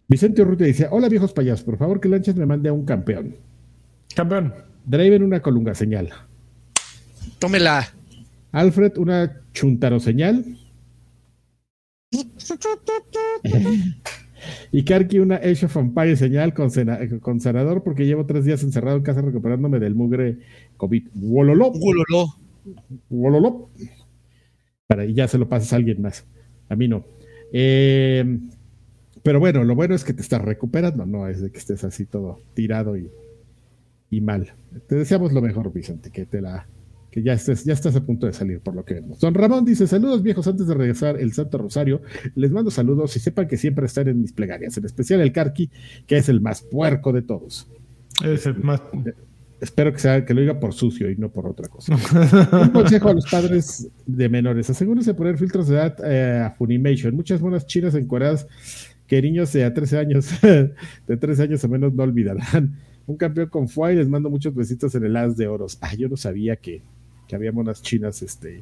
Vicente 0.10 0.42
Urrutia 0.42 0.68
dice: 0.68 0.88
Hola 0.92 1.08
viejos 1.10 1.32
payasos, 1.34 1.64
por 1.64 1.78
favor 1.78 2.00
que 2.02 2.10
Lanchas 2.10 2.36
me 2.36 2.46
mande 2.46 2.68
a 2.70 2.74
un 2.74 2.84
campeón. 2.86 3.36
Campeón. 4.16 4.54
Draven 4.86 5.24
una 5.24 5.42
colunga 5.42 5.74
señal. 5.76 6.10
Tómela. 7.40 7.88
Alfred 8.54 8.98
una 8.98 9.42
chuntaro 9.52 10.00
señal. 10.00 10.46
y 14.72 14.84
Karki 14.84 15.20
una 15.20 15.36
Age 15.38 15.66
of 15.66 15.76
Empire 15.78 16.16
señal 16.16 16.54
con, 16.54 16.70
sena- 16.70 17.00
con 17.20 17.40
sanador 17.40 17.84
porque 17.84 18.06
llevo 18.06 18.26
tres 18.26 18.46
días 18.46 18.64
encerrado 18.64 18.98
en 18.98 19.04
casa 19.04 19.22
recuperándome 19.22 19.80
del 19.80 19.96
mugre 19.96 20.40
COVID. 20.78 21.08
Wololo, 21.16 21.72
Guloló. 21.72 22.28
wololo. 23.10 23.70
Para 24.88 25.06
y 25.06 25.14
ya 25.14 25.28
se 25.28 25.38
lo 25.38 25.48
pasas 25.50 25.74
a 25.74 25.78
alguien 25.78 26.02
más. 26.02 26.26
A 26.70 26.76
mí 26.76 26.88
no. 26.88 27.06
Eh, 27.52 28.40
pero 29.24 29.40
bueno, 29.40 29.64
lo 29.64 29.76
bueno 29.76 29.96
es 29.96 30.04
que 30.04 30.14
te 30.14 30.22
estás 30.22 30.42
recuperando, 30.42 31.06
no 31.06 31.28
es 31.28 31.42
de 31.42 31.52
que 31.52 31.58
estés 31.58 31.84
así 31.84 32.06
todo 32.06 32.42
tirado 32.54 32.98
y, 32.98 33.10
y 34.10 34.22
mal. 34.22 34.54
Te 34.88 34.96
deseamos 34.96 35.32
lo 35.34 35.42
mejor, 35.42 35.72
Vicente, 35.72 36.12
que 36.12 36.26
te 36.26 36.42
la 36.42 36.68
que 37.14 37.22
ya 37.22 37.34
estés, 37.34 37.64
ya 37.64 37.74
estás 37.74 37.96
a 37.96 38.04
punto 38.04 38.26
de 38.26 38.34
salir 38.34 38.60
por 38.60 38.76
lo 38.76 38.84
que 38.84 38.96
vemos. 38.96 39.20
Don 39.20 39.36
Ramón 39.36 39.64
dice, 39.64 39.86
saludos 39.86 40.24
viejos 40.24 40.48
antes 40.48 40.66
de 40.66 40.74
regresar 40.74 41.20
el 41.20 41.32
Santo 41.32 41.60
Rosario. 41.60 42.02
Les 42.34 42.50
mando 42.50 42.72
saludos 42.72 43.16
y 43.16 43.20
sepan 43.20 43.48
que 43.48 43.56
siempre 43.56 43.86
están 43.86 44.08
en 44.08 44.20
mis 44.20 44.34
plegarias, 44.34 44.76
en 44.78 44.86
especial 44.86 45.22
el 45.22 45.32
Carqui, 45.32 45.70
que 46.08 46.18
es 46.18 46.28
el 46.28 46.42
más 46.42 46.64
puerco 46.64 47.14
de 47.14 47.22
todos. 47.22 47.68
Es 48.26 48.48
el 48.48 48.56
más. 48.64 48.82
Espero 49.62 49.94
que, 49.94 50.00
sea, 50.00 50.26
que 50.26 50.34
lo 50.34 50.42
diga 50.42 50.60
por 50.60 50.74
sucio 50.74 51.12
y 51.12 51.16
no 51.16 51.30
por 51.30 51.46
otra 51.46 51.68
cosa. 51.68 51.96
Un 52.52 52.70
consejo 52.70 53.10
a 53.10 53.14
los 53.14 53.30
padres 53.30 53.88
de 54.08 54.28
menores. 54.28 54.72
Asegúrense 54.72 55.12
de 55.12 55.14
poner 55.14 55.38
filtros 55.38 55.68
de 55.68 55.76
edad 55.76 55.96
eh, 56.04 56.40
a 56.46 56.50
Funimation. 56.50 57.16
Muchas 57.16 57.42
buenas 57.42 57.68
chinas 57.68 57.94
encueradas 57.94 58.48
que 59.06 59.22
niños 59.22 59.54
de 59.54 59.66
a 59.66 59.74
13 59.74 60.00
años, 60.00 60.32
de 61.08 61.18
13 61.18 61.44
años 61.44 61.64
o 61.64 61.70
menos 61.70 61.94
no 61.94 62.02
olvidarán. 62.02 62.76
Un 63.06 63.18
campeón 63.18 63.50
con 63.50 63.68
Fuai, 63.68 63.96
les 63.96 64.10
mando 64.10 64.32
muchos 64.32 64.56
besitos 64.56 64.96
en 64.96 65.04
el 65.04 65.16
as 65.16 65.38
de 65.38 65.48
oros. 65.48 65.78
Ah, 65.80 65.94
yo 65.94 66.10
no 66.10 66.18
sabía 66.18 66.56
que, 66.56 66.82
que 67.34 67.38
había 67.38 67.52
monas 67.52 67.82
chinas 67.82 68.22
este, 68.22 68.62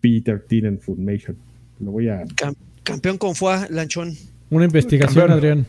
P13 0.00 0.64
en 0.66 0.78
Funimation. 0.78 1.36
Lo 1.80 1.90
voy 1.90 2.08
a... 2.08 2.22
Cam- 2.36 2.54
campeón 2.84 3.18
con 3.18 3.34
Fua, 3.34 3.66
Lanchón. 3.68 4.14
Una 4.50 4.64
investigación, 4.66 5.26
Campeón. 5.26 5.38
Adrián. 5.38 5.66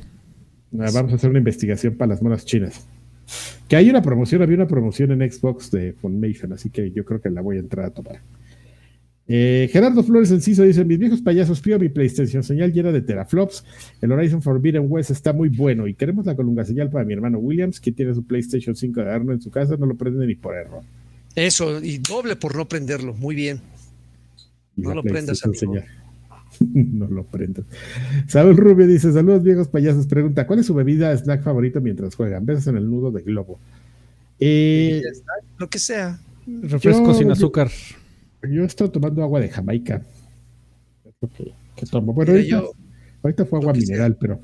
Ah, 0.80 0.91
Vamos 0.93 1.14
a 1.14 1.15
hacer 1.15 1.31
una 1.31 1.39
investigación 1.39 1.95
para 1.95 2.10
las 2.10 2.22
monas 2.22 2.45
chinas. 2.45 2.85
Que 3.68 3.76
hay 3.76 3.89
una 3.89 4.03
promoción, 4.03 4.43
había 4.43 4.56
una 4.56 4.68
promoción 4.68 5.11
en 5.19 5.31
Xbox 5.31 5.72
de 5.72 5.93
Funimation, 5.93 6.53
así 6.53 6.69
que 6.69 6.91
yo 6.91 7.03
creo 7.06 7.19
que 7.22 7.31
la 7.31 7.41
voy 7.41 7.57
a 7.57 7.61
entrar 7.61 7.88
a 7.88 7.89
tomar. 7.89 8.22
Eh, 9.27 9.68
Gerardo 9.72 10.03
Flores 10.03 10.30
Enciso 10.30 10.61
dice: 10.64 10.85
Mis 10.85 10.99
viejos 10.99 11.22
payasos, 11.22 11.60
pido 11.61 11.80
mi 11.80 11.89
PlayStation 11.89 12.43
señal 12.43 12.72
llena 12.72 12.91
de 12.91 13.02
teraflops. 13.02 13.64
El 14.02 14.11
Horizon 14.11 14.41
Forbidden 14.43 14.85
West 14.89 15.10
está 15.10 15.34
muy 15.34 15.49
bueno 15.49 15.88
y 15.88 15.93
queremos 15.95 16.26
la 16.27 16.35
colunga 16.35 16.65
señal 16.65 16.89
para 16.91 17.03
mi 17.06 17.14
hermano 17.14 17.39
Williams, 17.39 17.80
que 17.80 17.91
tiene 17.91 18.14
su 18.14 18.23
PlayStation 18.26 18.76
5 18.76 19.02
de 19.02 19.10
Arno 19.10 19.31
en 19.31 19.41
su 19.41 19.49
casa, 19.49 19.76
no 19.77 19.85
lo 19.88 19.95
prende 19.95 20.27
ni 20.27 20.35
por 20.35 20.56
error. 20.56 20.84
Eso, 21.36 21.84
y 21.84 21.98
doble 21.99 22.36
por 22.36 22.56
no 22.56 22.68
prenderlo. 22.68 23.14
Muy 23.14 23.36
bien. 23.36 23.62
No 24.76 24.94
lo 24.95 25.03
prendas, 25.03 25.44
amigo. 25.45 25.60
señal. 25.60 25.86
no 26.60 27.08
lo 27.08 27.24
prendas. 27.24 27.66
Saúl 28.28 28.58
Rubio 28.58 28.88
dice: 28.88 29.12
Saludos, 29.14 29.44
viejos 29.44 29.68
payasos. 29.68 30.08
Pregunta: 30.08 30.45
¿Cuál 30.48 30.60
es 30.60 30.66
su 30.66 30.74
bebida 30.74 31.16
snack 31.18 31.44
favorito 31.44 31.80
mientras 31.82 32.16
juegan? 32.16 32.45
Besos 32.45 32.68
en 32.68 32.78
el 32.78 32.90
nudo 32.90 33.12
de 33.12 33.22
globo. 33.22 33.60
Eh, 34.40 35.02
Lo 35.58 35.70
que 35.70 35.80
sea. 35.80 36.20
Refresco 36.48 37.08
Yo- 37.08 37.14
sin 37.14 37.28
yo- 37.28 37.34
azúcar. 37.34 37.70
Yo 38.49 38.64
estoy 38.64 38.90
tomando 38.90 39.22
agua 39.24 39.40
de 39.40 39.49
Jamaica. 39.49 40.02
Que, 41.38 41.53
que 41.76 41.86
tomo. 41.86 42.14
Bueno, 42.14 42.32
ahorita, 42.32 42.49
yo- 42.49 42.72
ahorita 43.24 43.45
fue 43.45 43.60
agua 43.60 43.74
mineral, 43.74 44.18
pero 44.20 44.40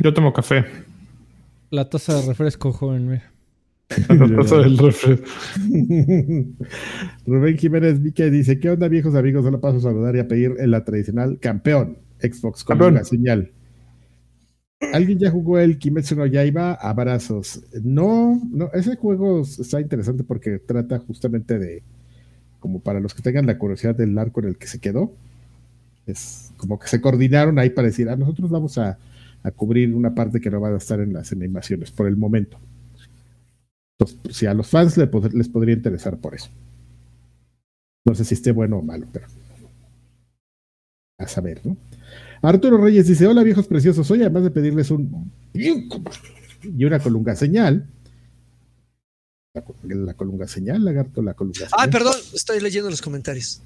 Yo 0.00 0.14
tomo 0.14 0.32
café. 0.32 0.64
La 1.70 1.90
taza 1.90 2.14
de 2.20 2.26
refresco, 2.28 2.72
joven. 2.72 3.08
mira. 3.08 3.32
Del. 4.08 4.78
Rubén 7.26 7.58
Jiménez 7.58 8.02
Vique 8.02 8.30
dice: 8.30 8.58
¿Qué 8.58 8.70
onda, 8.70 8.88
viejos 8.88 9.14
amigos? 9.14 9.44
Solo 9.44 9.60
paso 9.60 9.78
a 9.78 9.80
saludar 9.80 10.16
y 10.16 10.20
a 10.20 10.28
pedir 10.28 10.54
en 10.58 10.70
la 10.70 10.84
tradicional 10.84 11.38
campeón 11.40 11.98
Xbox 12.20 12.64
con 12.64 12.78
Campeón. 12.78 12.94
una 12.94 13.04
señal. 13.04 13.52
¿Alguien 14.92 15.18
ya 15.18 15.30
jugó 15.30 15.58
el 15.58 15.78
Kimetsu 15.78 16.16
no 16.16 16.26
Yaiba? 16.26 16.74
Abrazos. 16.74 17.64
No, 17.82 18.40
no, 18.50 18.70
ese 18.74 18.96
juego 18.96 19.42
está 19.42 19.80
interesante 19.80 20.24
porque 20.24 20.58
trata 20.58 20.98
justamente 20.98 21.58
de, 21.58 21.82
como 22.60 22.80
para 22.80 23.00
los 23.00 23.14
que 23.14 23.22
tengan 23.22 23.46
la 23.46 23.58
curiosidad 23.58 23.94
del 23.94 24.16
arco 24.18 24.40
en 24.40 24.48
el 24.48 24.58
que 24.58 24.66
se 24.66 24.78
quedó, 24.80 25.14
es 26.06 26.52
como 26.56 26.78
que 26.78 26.88
se 26.88 27.00
coordinaron 27.00 27.58
ahí 27.58 27.70
para 27.70 27.88
decir, 27.88 28.08
a 28.08 28.16
nosotros 28.16 28.50
vamos 28.50 28.78
a, 28.78 28.98
a 29.42 29.50
cubrir 29.50 29.94
una 29.94 30.14
parte 30.14 30.40
que 30.40 30.50
no 30.50 30.60
va 30.60 30.68
a 30.68 30.76
estar 30.76 31.00
en 31.00 31.12
las 31.12 31.32
animaciones 31.32 31.90
por 31.90 32.06
el 32.06 32.16
momento. 32.16 32.58
Entonces, 33.98 34.20
pues, 34.22 34.36
si 34.36 34.46
a 34.46 34.54
los 34.54 34.66
fans 34.68 34.96
le 34.96 35.10
pod- 35.10 35.32
les 35.32 35.48
podría 35.48 35.74
interesar 35.74 36.18
por 36.18 36.34
eso. 36.34 36.48
No 38.06 38.14
sé 38.14 38.24
si 38.24 38.34
esté 38.34 38.52
bueno 38.52 38.78
o 38.78 38.82
malo, 38.82 39.06
pero 39.12 39.26
a 41.18 41.28
saber, 41.28 41.64
¿no? 41.64 41.76
Arturo 42.42 42.76
Reyes 42.76 43.06
dice: 43.06 43.26
Hola 43.26 43.42
viejos 43.42 43.66
preciosos, 43.66 44.10
hoy 44.10 44.20
además 44.22 44.42
de 44.42 44.50
pedirles 44.50 44.90
un 44.90 45.30
y 45.54 46.84
una 46.84 46.98
colunga 46.98 47.36
señal. 47.36 47.86
La, 49.54 49.64
la 49.94 50.14
colunga 50.14 50.48
señal, 50.48 50.84
lagarto, 50.84 51.22
la 51.22 51.34
colunga 51.34 51.60
señal. 51.60 51.70
Ah, 51.78 51.86
perdón, 51.88 52.14
estoy 52.34 52.60
leyendo 52.60 52.90
los 52.90 53.00
comentarios. 53.00 53.62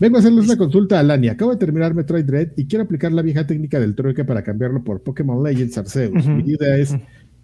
Vengo 0.00 0.16
a 0.16 0.20
hacerles 0.20 0.46
una 0.46 0.56
consulta 0.58 0.98
a 0.98 1.02
Lani. 1.02 1.28
Acabo 1.28 1.52
de 1.52 1.58
terminar 1.58 1.94
Metroid 1.94 2.24
Dread 2.24 2.52
y 2.56 2.66
quiero 2.66 2.84
aplicar 2.84 3.12
la 3.12 3.22
vieja 3.22 3.46
técnica 3.46 3.78
del 3.78 3.94
trueque 3.94 4.24
para 4.24 4.42
cambiarlo 4.42 4.82
por 4.82 5.02
Pokémon 5.02 5.42
Legends 5.42 5.78
Arceus. 5.78 6.26
Mi 6.26 6.42
duda 6.42 6.76
es: 6.76 6.96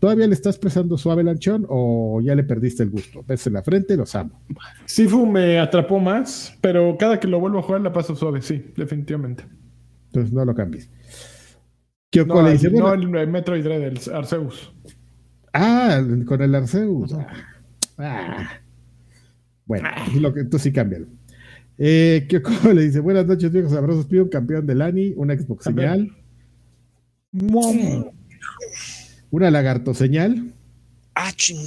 ¿todavía 0.05 0.27
le 0.27 0.35
estás 0.35 0.59
prestando 0.59 0.99
suave 0.99 1.25
lanchón 1.25 1.65
o 1.67 2.21
ya 2.21 2.35
le 2.35 2.45
perdiste 2.45 2.83
el 2.83 2.91
gusto? 2.91 3.25
Ves 3.27 3.47
en 3.47 3.55
la 3.55 3.63
frente, 3.63 3.97
los 3.97 4.15
amo. 4.15 4.39
Sifu 4.85 5.25
me 5.25 5.59
atrapó 5.59 5.99
más, 5.99 6.55
pero 6.61 6.99
cada 6.99 7.19
que 7.19 7.27
lo 7.27 7.41
vuelvo 7.41 7.61
a 7.61 7.63
jugar 7.63 7.81
la 7.81 7.91
paso 7.91 8.15
suave, 8.15 8.43
sí, 8.43 8.67
definitivamente. 8.77 9.47
Entonces 10.09 10.31
no 10.31 10.45
lo 10.45 10.55
cambies. 10.55 10.91
Kyoko 12.11 12.35
No, 12.35 12.43
le 12.43 12.49
el, 12.51 12.59
dice: 12.59 12.71
no 12.71 12.83
bueno, 12.83 13.19
el 13.19 13.29
Metroid 13.29 13.65
Dread, 13.65 13.83
el 13.83 13.99
Arceus. 14.13 14.75
Ah, 15.55 16.03
con 16.27 16.43
el 16.43 16.55
Arceus. 16.55 17.17
Ah. 17.97 18.61
Bueno, 19.65 19.89
lo 20.21 20.35
que 20.35 20.45
tú 20.45 20.59
sí 20.59 20.71
cámbialo. 20.71 21.07
Eh, 21.79 22.27
Kyoko 22.29 22.75
le 22.75 22.83
dice: 22.83 23.01
Buenas 23.01 23.25
noches, 23.25 23.51
viejos 23.51 23.73
abrazos. 23.73 24.05
Pido 24.05 24.25
un 24.25 24.29
campeón 24.29 24.67
de 24.67 24.75
Lani, 24.75 25.15
una 25.17 25.35
Xbox 25.35 25.65
señal, 25.65 26.15
una 29.35 29.51
lagarto 29.51 29.95
señal. 29.95 30.53
Ah, 31.15 31.33
ching. 31.35 31.67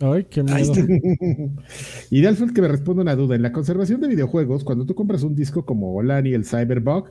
Ay, 0.00 0.24
qué 0.24 0.42
miedo. 0.42 0.72
Y 2.10 2.20
de 2.20 2.28
Alfred 2.28 2.52
que 2.52 2.62
me 2.62 2.68
responde 2.68 3.02
una 3.02 3.16
duda. 3.16 3.34
En 3.34 3.42
la 3.42 3.52
conservación 3.52 4.00
de 4.00 4.08
videojuegos, 4.08 4.64
cuando 4.64 4.86
tú 4.86 4.94
compras 4.94 5.22
un 5.22 5.34
disco 5.34 5.64
como 5.64 6.02
Lani, 6.02 6.34
el 6.34 6.44
Cyberbug, 6.44 7.10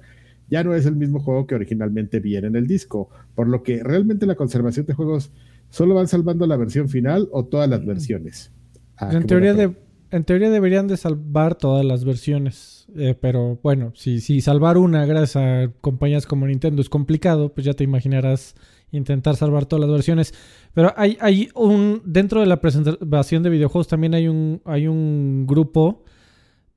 ya 0.50 0.64
no 0.64 0.76
es 0.76 0.86
el 0.86 0.96
mismo 0.96 1.20
juego 1.20 1.48
que 1.48 1.56
originalmente 1.56 2.20
viene 2.20 2.48
en 2.48 2.56
el 2.56 2.68
disco. 2.68 3.10
Por 3.34 3.48
lo 3.48 3.64
que 3.64 3.84
realmente 3.84 4.26
la 4.26 4.36
conservación 4.36 4.86
de 4.86 4.94
juegos 4.94 5.32
solo 5.70 5.96
van 5.96 6.08
salvando 6.08 6.46
la 6.48 6.58
versión 6.58 6.90
final 6.90 7.28
o 7.32 7.46
todas 7.46 7.70
las 7.70 7.86
versiones. 7.86 8.52
Ah, 8.98 9.10
en, 9.12 9.22
qué 9.22 9.28
teoría 9.28 9.54
buena 9.54 9.70
de, 9.70 9.76
en 10.12 10.24
teoría 10.24 10.50
deberían 10.50 10.88
de 10.88 10.98
salvar 10.98 11.56
todas 11.56 11.84
las 11.84 12.06
versiones. 12.06 12.88
eh, 12.96 13.16
pero 13.20 13.60
bueno, 13.62 13.92
si, 13.96 14.22
si 14.22 14.42
salvar 14.42 14.78
una 14.78 15.06
gracias 15.06 15.36
a 15.36 15.72
compañías 15.82 16.26
como 16.26 16.48
Nintendo 16.48 16.82
es 16.82 16.90
complicado, 16.90 17.54
pues 17.54 17.66
ya 17.66 17.74
te 17.74 17.84
imaginarás 17.84 18.56
intentar 18.96 19.36
salvar 19.36 19.66
todas 19.66 19.82
las 19.82 19.92
versiones. 19.92 20.34
Pero 20.74 20.94
hay, 20.96 21.18
hay 21.22 21.50
un. 21.56 22.02
Dentro 22.06 22.40
de 22.40 22.46
la 22.46 22.62
presentación 22.62 23.44
de 23.44 23.50
videojuegos 23.50 23.88
también 23.88 24.14
hay 24.14 24.28
un, 24.28 24.62
hay 24.66 24.88
un 24.88 25.46
grupo 25.48 26.04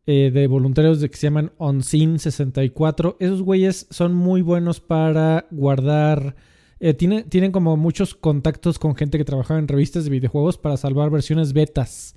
eh, 0.06 0.30
de 0.32 0.46
voluntarios 0.46 1.00
de 1.00 1.10
que 1.10 1.16
se 1.16 1.26
llaman 1.26 1.52
OnScene 1.58 2.18
64. 2.18 3.16
Esos 3.20 3.42
güeyes 3.42 3.86
son 3.90 4.14
muy 4.14 4.40
buenos 4.42 4.80
para 4.80 5.46
guardar. 5.50 6.34
eh, 6.80 6.94
tienen 6.94 7.52
como 7.52 7.76
muchos 7.76 8.14
contactos 8.14 8.78
con 8.78 8.96
gente 8.96 9.18
que 9.18 9.24
trabajaba 9.24 9.60
en 9.60 9.68
revistas 9.68 10.04
de 10.04 10.10
videojuegos 10.10 10.58
para 10.58 10.76
salvar 10.76 11.10
versiones 11.10 11.52
betas. 11.52 12.16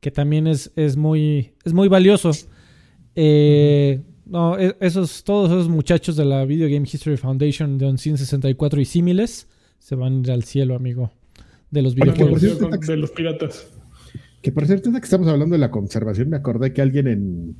Que 0.00 0.10
también 0.10 0.46
es, 0.46 0.72
es 0.76 0.96
muy. 0.96 1.52
es 1.64 1.72
muy 1.72 1.88
valioso. 1.88 2.30
Eh, 3.14 4.00
No, 4.28 4.58
e- 4.58 4.76
esos, 4.80 5.24
todos 5.24 5.50
esos 5.50 5.68
muchachos 5.68 6.16
de 6.16 6.24
la 6.24 6.44
Video 6.44 6.68
Game 6.68 6.86
History 6.90 7.16
Foundation 7.16 7.78
de 7.78 7.86
OnScene 7.86 8.18
64 8.18 8.80
y 8.80 8.84
símiles 8.84 9.48
se 9.78 9.94
van 9.94 10.16
a 10.16 10.20
ir 10.20 10.30
al 10.30 10.44
cielo, 10.44 10.74
amigo. 10.74 11.10
De 11.70 11.82
los 11.82 11.94
videojuegos. 11.94 12.40
de 12.40 12.96
los 12.96 13.10
piratas. 13.10 13.68
Que 14.42 14.52
por 14.52 14.66
cierto, 14.66 14.92
que 14.92 14.98
estamos 14.98 15.28
hablando 15.28 15.54
de 15.54 15.58
la 15.58 15.70
conservación, 15.70 16.30
me 16.30 16.36
acordé 16.36 16.72
que 16.72 16.80
alguien 16.80 17.08
en 17.08 17.56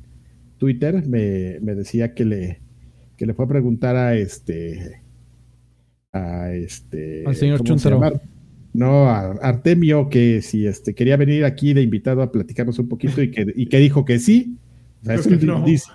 Twitter 0.57 1.05
me, 1.07 1.59
me 1.61 1.75
decía 1.75 2.13
que 2.13 2.25
le, 2.25 2.61
que 3.17 3.25
le 3.25 3.33
fue 3.33 3.45
a 3.45 3.47
preguntar 3.47 3.95
a 3.95 4.15
este 4.15 5.01
a 6.11 6.51
este. 6.53 7.23
Al 7.25 7.35
señor 7.35 7.59
¿cómo 7.59 7.77
se 7.77 7.89
Chuntaro. 7.89 8.21
No, 8.73 9.09
a 9.09 9.31
Artemio, 9.41 10.09
que 10.09 10.41
si 10.41 10.67
este 10.67 10.93
quería 10.93 11.17
venir 11.17 11.43
aquí 11.43 11.73
de 11.73 11.81
invitado 11.81 12.21
a 12.21 12.31
platicarnos 12.31 12.77
un 12.77 12.87
poquito 12.87 13.21
y 13.21 13.31
que, 13.31 13.51
y 13.55 13.65
que 13.65 13.79
dijo 13.79 14.05
que 14.05 14.19
sí. 14.19 14.57
O 15.01 15.05
sea, 15.05 15.15
Creo 15.15 15.19
eso, 15.19 15.29
que 15.29 15.35
di- 15.37 15.47
no. 15.47 15.63
dice- 15.63 15.91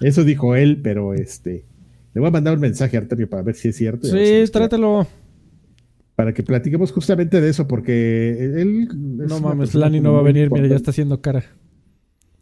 eso 0.00 0.24
dijo 0.24 0.54
él, 0.56 0.80
pero 0.82 1.14
este. 1.14 1.64
Le 2.14 2.20
voy 2.20 2.28
a 2.28 2.32
mandar 2.32 2.54
un 2.54 2.60
mensaje 2.60 2.96
a 2.96 3.00
Artemio 3.00 3.28
para 3.28 3.42
ver 3.42 3.54
si 3.54 3.68
es 3.68 3.76
cierto. 3.76 4.06
si 4.06 4.12
Sí, 4.12 4.40
nos- 4.40 4.50
trátelo. 4.52 5.06
Para 6.16 6.34
que 6.34 6.42
platiquemos 6.42 6.90
justamente 6.90 7.40
de 7.40 7.48
eso, 7.48 7.68
porque 7.68 8.60
él. 8.60 8.88
No 8.92 9.38
mames, 9.40 9.74
Lani 9.74 10.00
no 10.00 10.12
va 10.14 10.20
a 10.20 10.22
venir, 10.22 10.50
mira, 10.50 10.66
ya 10.66 10.74
está 10.76 10.90
haciendo 10.90 11.20
cara. 11.20 11.44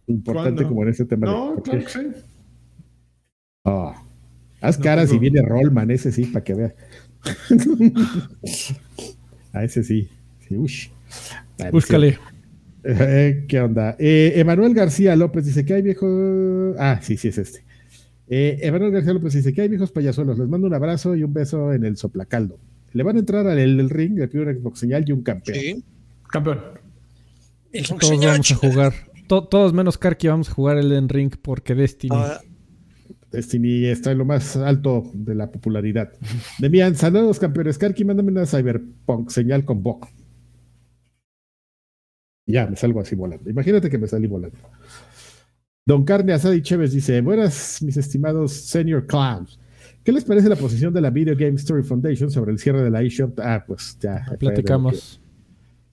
Importante 0.07 0.53
¿Cuándo? 0.55 0.69
como 0.69 0.83
en 0.85 0.89
este 0.89 1.05
tema. 1.05 1.27
No, 1.27 1.55
¿por 1.57 1.63
claro 1.65 1.81
que 1.85 1.91
sí. 1.91 1.99
Ah, 3.65 4.03
haz 4.63 4.79
No 4.79 4.85
caras 4.85 5.13
y 5.13 5.19
viene 5.19 5.43
Rollman, 5.43 5.91
ese 5.91 6.11
sí, 6.13 6.25
para 6.27 6.45
que 6.45 6.55
veas. 6.55 6.75
a 9.53 9.65
ese 9.65 9.83
sí. 9.83 10.09
sí 10.49 10.57
ush. 10.57 10.89
Ah, 11.61 11.71
Búscale. 11.71 12.19
Eh, 12.89 13.45
¿Qué 13.49 13.61
onda? 13.61 13.97
Eh, 13.99 14.35
Emanuel 14.37 14.73
García 14.73 15.17
López 15.17 15.45
dice 15.45 15.65
que 15.65 15.75
hay 15.75 15.83
viejos. 15.83 16.77
Ah, 16.79 17.01
sí, 17.03 17.17
sí, 17.17 17.29
es 17.29 17.39
este. 17.39 17.65
Eh, 18.29 18.59
Emanuel 18.63 18.93
García 18.93 19.13
López 19.13 19.33
dice 19.35 19.53
que 19.53 19.63
hay 19.63 19.69
viejos 19.69 19.91
payasuelos. 19.91 20.39
Les 20.39 20.49
mando 20.49 20.67
un 20.67 20.75
abrazo 20.75 21.17
y 21.17 21.23
un 21.25 21.33
beso 21.33 21.73
en 21.73 21.85
el 21.85 21.97
soplacaldo. 21.97 22.59
Le 22.93 23.03
van 23.03 23.17
a 23.17 23.19
entrar 23.19 23.47
al 23.47 23.59
el, 23.59 23.91
ring, 23.91 24.19
le 24.19 24.29
pido 24.29 24.45
una 24.45 24.55
Xbox 24.55 24.79
señal 24.79 25.05
y 25.07 25.13
un 25.13 25.23
campeón. 25.23 25.59
Sí. 25.59 25.85
Campeón. 26.31 26.61
El 27.73 27.87
Todos 27.87 28.07
señor 28.09 28.33
vamos 28.33 28.53
a 28.53 28.55
jugar. 28.55 28.95
To- 29.27 29.45
todos 29.49 29.73
menos 29.73 29.99
Karki 29.99 30.29
vamos 30.29 30.49
a 30.49 30.53
jugar 30.53 30.79
el 30.79 30.89
Den 30.89 31.09
Ring 31.09 31.33
porque 31.43 31.75
Destiny. 31.75 32.15
Ah, 32.17 32.41
Destiny 33.33 33.87
está 33.87 34.13
en 34.13 34.19
lo 34.19 34.25
más 34.25 34.57
alto 34.57 35.11
de 35.13 35.35
la 35.35 35.51
popularidad. 35.51 36.13
Demian, 36.61 36.95
saludos 36.95 37.39
campeones. 37.41 37.77
Karki, 37.77 38.05
mándame 38.05 38.31
una 38.31 38.47
Cyberpunk 38.47 39.31
señal 39.31 39.65
con 39.65 39.83
Bok. 39.83 40.09
Ya, 42.47 42.67
me 42.67 42.77
salgo 42.77 43.01
así 43.01 43.15
volando. 43.17 43.51
Imagínate 43.51 43.91
que 43.91 43.99
me 43.99 44.07
salí 44.07 44.27
volando. 44.27 44.57
Don 45.85 46.05
Carne 46.05 46.33
Asada 46.33 46.55
y 46.55 46.63
Chévez 46.63 46.93
dice: 46.93 47.21
Buenas, 47.21 47.83
mis 47.83 47.97
estimados 47.97 48.53
senior 48.53 49.07
clowns. 49.07 49.59
¿Qué 50.05 50.13
les 50.13 50.25
parece 50.25 50.49
la 50.49 50.57
posición 50.57 50.95
de 50.95 51.01
la 51.01 51.11
Video 51.11 51.35
Game 51.37 51.57
Story 51.57 51.83
Foundation 51.83 52.31
sobre 52.31 52.53
el 52.53 52.59
cierre 52.59 52.83
de 52.83 52.91
la 52.91 53.03
eShop? 53.03 53.39
Ah, 53.41 53.65
pues 53.67 53.99
ya. 54.01 54.19
de 54.19 54.31
que- 54.31 54.37
Platicamos. 54.39 55.21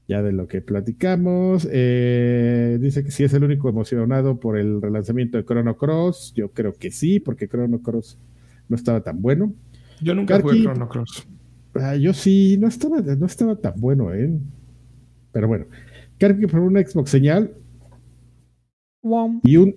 ya 0.07 0.21
de 0.21 0.31
lo 0.31 0.47
que 0.47 0.61
platicamos. 0.61 1.67
Eh, 1.71 2.77
dice 2.79 3.03
que 3.03 3.09
sí 3.11 3.23
es 3.23 3.33
el 3.33 3.43
único 3.43 3.69
emocionado 3.69 4.39
por 4.39 4.57
el 4.57 4.81
relanzamiento 4.81 5.37
de 5.37 5.45
Chrono 5.45 5.75
Cross. 5.77 6.33
Yo 6.35 6.51
creo 6.51 6.73
que 6.73 6.91
sí, 6.91 7.19
porque 7.19 7.47
Chrono 7.47 7.81
Cross 7.81 8.19
no 8.69 8.75
estaba 8.75 9.01
tan 9.01 9.21
bueno. 9.21 9.53
Yo 10.01 10.13
nunca 10.13 10.39
jugué 10.39 10.57
Karki. 10.57 10.63
Chrono 10.63 10.89
Cross. 10.89 11.27
Ah, 11.75 11.95
yo 11.95 12.13
sí, 12.13 12.57
no 12.59 12.67
estaba, 12.67 13.01
no 13.01 13.25
estaba 13.25 13.55
tan 13.55 13.73
bueno, 13.79 14.13
¿eh? 14.13 14.31
Pero 15.31 15.47
bueno. 15.47 15.65
Creo 16.17 16.37
que 16.37 16.47
por 16.47 16.59
una 16.61 16.81
Xbox 16.81 17.09
señal 17.09 17.53
y 19.43 19.57
un 19.57 19.75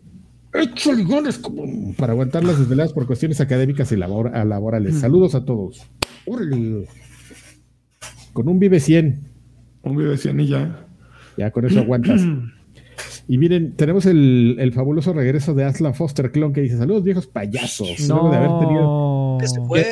échale 0.55 1.05
ganas 1.05 1.39
como 1.39 1.65
para 1.97 2.13
aguantar 2.13 2.45
las 2.45 2.59
desveladas 2.59 2.93
por 2.93 3.07
cuestiones 3.07 3.41
académicas 3.41 3.91
y 3.93 3.97
labor- 3.97 4.33
laborales. 4.47 4.99
Saludos 4.99 5.35
a 5.35 5.45
todos. 5.45 5.87
Órale. 6.27 6.87
Con 8.33 8.49
un 8.49 8.59
Vive 8.59 8.81
100. 8.81 9.21
Un 9.83 9.97
de 9.97 10.17
100 10.17 10.41
y 10.41 10.47
ya. 10.49 10.87
Ya 11.37 11.51
con 11.51 11.65
eso 11.67 11.81
aguantas. 11.81 12.23
Y 13.29 13.39
miren, 13.39 13.75
tenemos 13.75 14.07
el, 14.07 14.55
el 14.61 14.73
fabuloso 14.73 15.13
regreso 15.13 15.53
de 15.53 15.65
Aslan 15.65 15.95
Foster 15.95 16.31
Clon 16.31 16.53
que 16.53 16.61
dice: 16.61 16.77
Saludos, 16.79 17.03
viejos 17.03 17.27
payasos. 17.27 18.09
Luego 18.09 18.31
de 18.31 18.37
haber 18.37 18.51
tenido 18.61 18.83
No. 18.83 19.39
que 19.41 19.49
se 19.49 19.61
fue. 19.63 19.85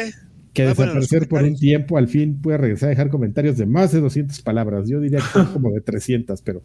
Que 0.55 0.63
Ah, 0.63 0.73
bueno, 0.75 0.95
desaparecer 0.95 1.29
por 1.29 1.43
un 1.43 1.57
tiempo, 1.57 1.99
al 1.99 2.09
fin 2.09 2.41
puede 2.41 2.57
regresar 2.59 2.87
a 2.87 2.91
dejar 2.91 3.11
comentarios 3.11 3.59
de 3.59 3.67
más 3.67 3.93
de 3.93 4.01
200 4.01 4.41
palabras. 4.43 4.89
Yo 4.89 5.01
diría 5.01 5.19
que 5.19 5.27
son 5.27 5.47
como 5.53 5.71
de 5.73 5.81
300, 5.81 6.41
pero 6.43 6.63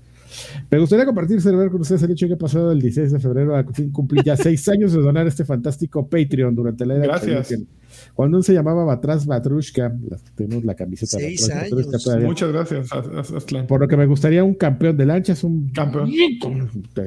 me 0.71 0.79
gustaría 0.79 1.05
compartir, 1.05 1.41
celebrar 1.41 1.71
con 1.71 1.81
ustedes 1.81 2.03
el 2.03 2.11
hecho 2.11 2.25
de 2.25 2.29
que 2.29 2.33
ha 2.35 2.37
pasado 2.37 2.71
el 2.71 2.79
16 2.81 3.11
de 3.11 3.19
febrero, 3.19 3.57
a 3.57 3.63
fin 3.65 3.91
cumplí 3.91 4.21
ya 4.23 4.37
seis 4.37 4.67
años 4.69 4.93
de 4.93 5.01
donar 5.01 5.27
este 5.27 5.43
fantástico 5.43 6.07
Patreon 6.07 6.55
durante 6.55 6.85
la 6.85 6.95
era 6.95 7.05
Gracias. 7.05 7.53
Cuando 8.13 8.37
aún 8.37 8.43
se 8.43 8.53
llamaba 8.53 8.83
Batras 8.85 9.25
Batrushka, 9.25 9.91
tenemos 10.35 10.63
la 10.63 10.75
camiseta 10.75 11.17
de 11.17 11.23
Seis 11.23 11.41
Batrás 11.49 11.63
Batrushka 11.63 11.89
años. 11.89 12.03
todavía. 12.03 12.27
Muchas 12.27 12.51
gracias. 12.51 12.89
Por 13.67 13.81
lo 13.81 13.87
que 13.87 13.97
me 13.97 14.05
gustaría 14.05 14.43
un 14.43 14.53
campeón 14.53 14.95
de 14.95 15.05
lanchas, 15.07 15.43
un 15.43 15.71
Campeón. 15.71 16.11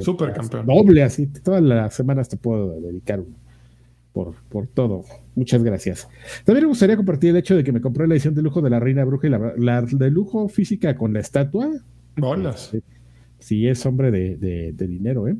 Super 0.00 0.32
campeón. 0.32 0.66
Doble 0.66 1.04
así, 1.04 1.28
todas 1.28 1.62
las 1.62 1.94
semanas 1.94 2.28
te 2.28 2.36
puedo 2.36 2.80
dedicar 2.80 3.20
uno. 3.20 3.36
Por, 4.12 4.34
por 4.50 4.66
todo. 4.66 5.04
Muchas 5.34 5.62
gracias. 5.62 6.06
También 6.44 6.64
me 6.64 6.68
gustaría 6.68 6.96
compartir 6.96 7.30
el 7.30 7.36
hecho 7.36 7.56
de 7.56 7.64
que 7.64 7.72
me 7.72 7.80
compré 7.80 8.06
la 8.06 8.14
edición 8.14 8.34
de 8.34 8.42
lujo 8.42 8.60
de 8.60 8.68
la 8.68 8.78
Reina 8.78 9.04
Bruja 9.04 9.26
y 9.26 9.30
la, 9.30 9.54
la 9.56 9.80
de 9.82 10.10
lujo 10.10 10.48
física 10.48 10.94
con 10.96 11.14
la 11.14 11.20
estatua. 11.20 11.70
Bolas. 12.16 12.68
Sí, 12.72 12.82
sí 13.38 13.66
es 13.68 13.86
hombre 13.86 14.10
de, 14.10 14.36
de- 14.36 14.72
de 14.72 14.86
dinero, 14.86 15.28
¿eh? 15.28 15.36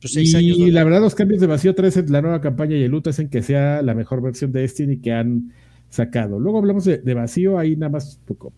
Pues 0.00 0.12
seis 0.12 0.34
y 0.34 0.36
años. 0.36 0.58
¿no? 0.58 0.66
la 0.66 0.84
verdad, 0.84 1.00
los 1.00 1.14
cambios 1.14 1.40
de 1.40 1.46
vacío 1.46 1.74
3 1.74 1.96
en 1.98 2.12
la 2.12 2.20
nueva 2.20 2.40
campaña 2.40 2.76
y 2.76 2.82
el 2.82 2.90
loot 2.90 3.06
hacen 3.06 3.28
que 3.28 3.42
sea 3.42 3.80
la 3.80 3.94
mejor 3.94 4.20
versión 4.20 4.50
de 4.52 4.60
Destiny 4.62 4.98
que 4.98 5.12
han 5.12 5.52
sacado. 5.88 6.40
Luego 6.40 6.58
hablamos 6.58 6.84
de, 6.84 6.98
de 6.98 7.14
vacío, 7.14 7.58
ahí 7.58 7.76
nada 7.76 7.90
más 7.90 8.20
poco. 8.26 8.52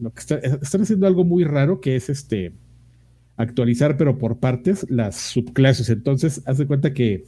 Lo 0.00 0.10
que 0.14 0.20
está- 0.20 0.36
están 0.38 0.82
haciendo 0.82 1.08
algo 1.08 1.24
muy 1.24 1.42
raro 1.42 1.80
que 1.80 1.96
es 1.96 2.08
este 2.08 2.52
actualizar, 3.36 3.96
pero 3.96 4.18
por 4.18 4.38
partes, 4.38 4.86
las 4.88 5.16
subclases. 5.16 5.90
Entonces, 5.90 6.42
haz 6.46 6.58
de 6.58 6.66
cuenta 6.66 6.92
que 6.94 7.24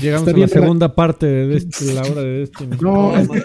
Llegamos 0.00 0.28
a 0.28 0.36
la 0.36 0.48
segunda 0.48 0.94
parte 0.94 1.26
de, 1.26 1.60
de 1.60 1.94
la 1.94 2.02
hora 2.02 2.22
de 2.22 2.38
Destiny. 2.40 2.76
No, 2.80 3.16
es, 3.16 3.28
que, 3.28 3.42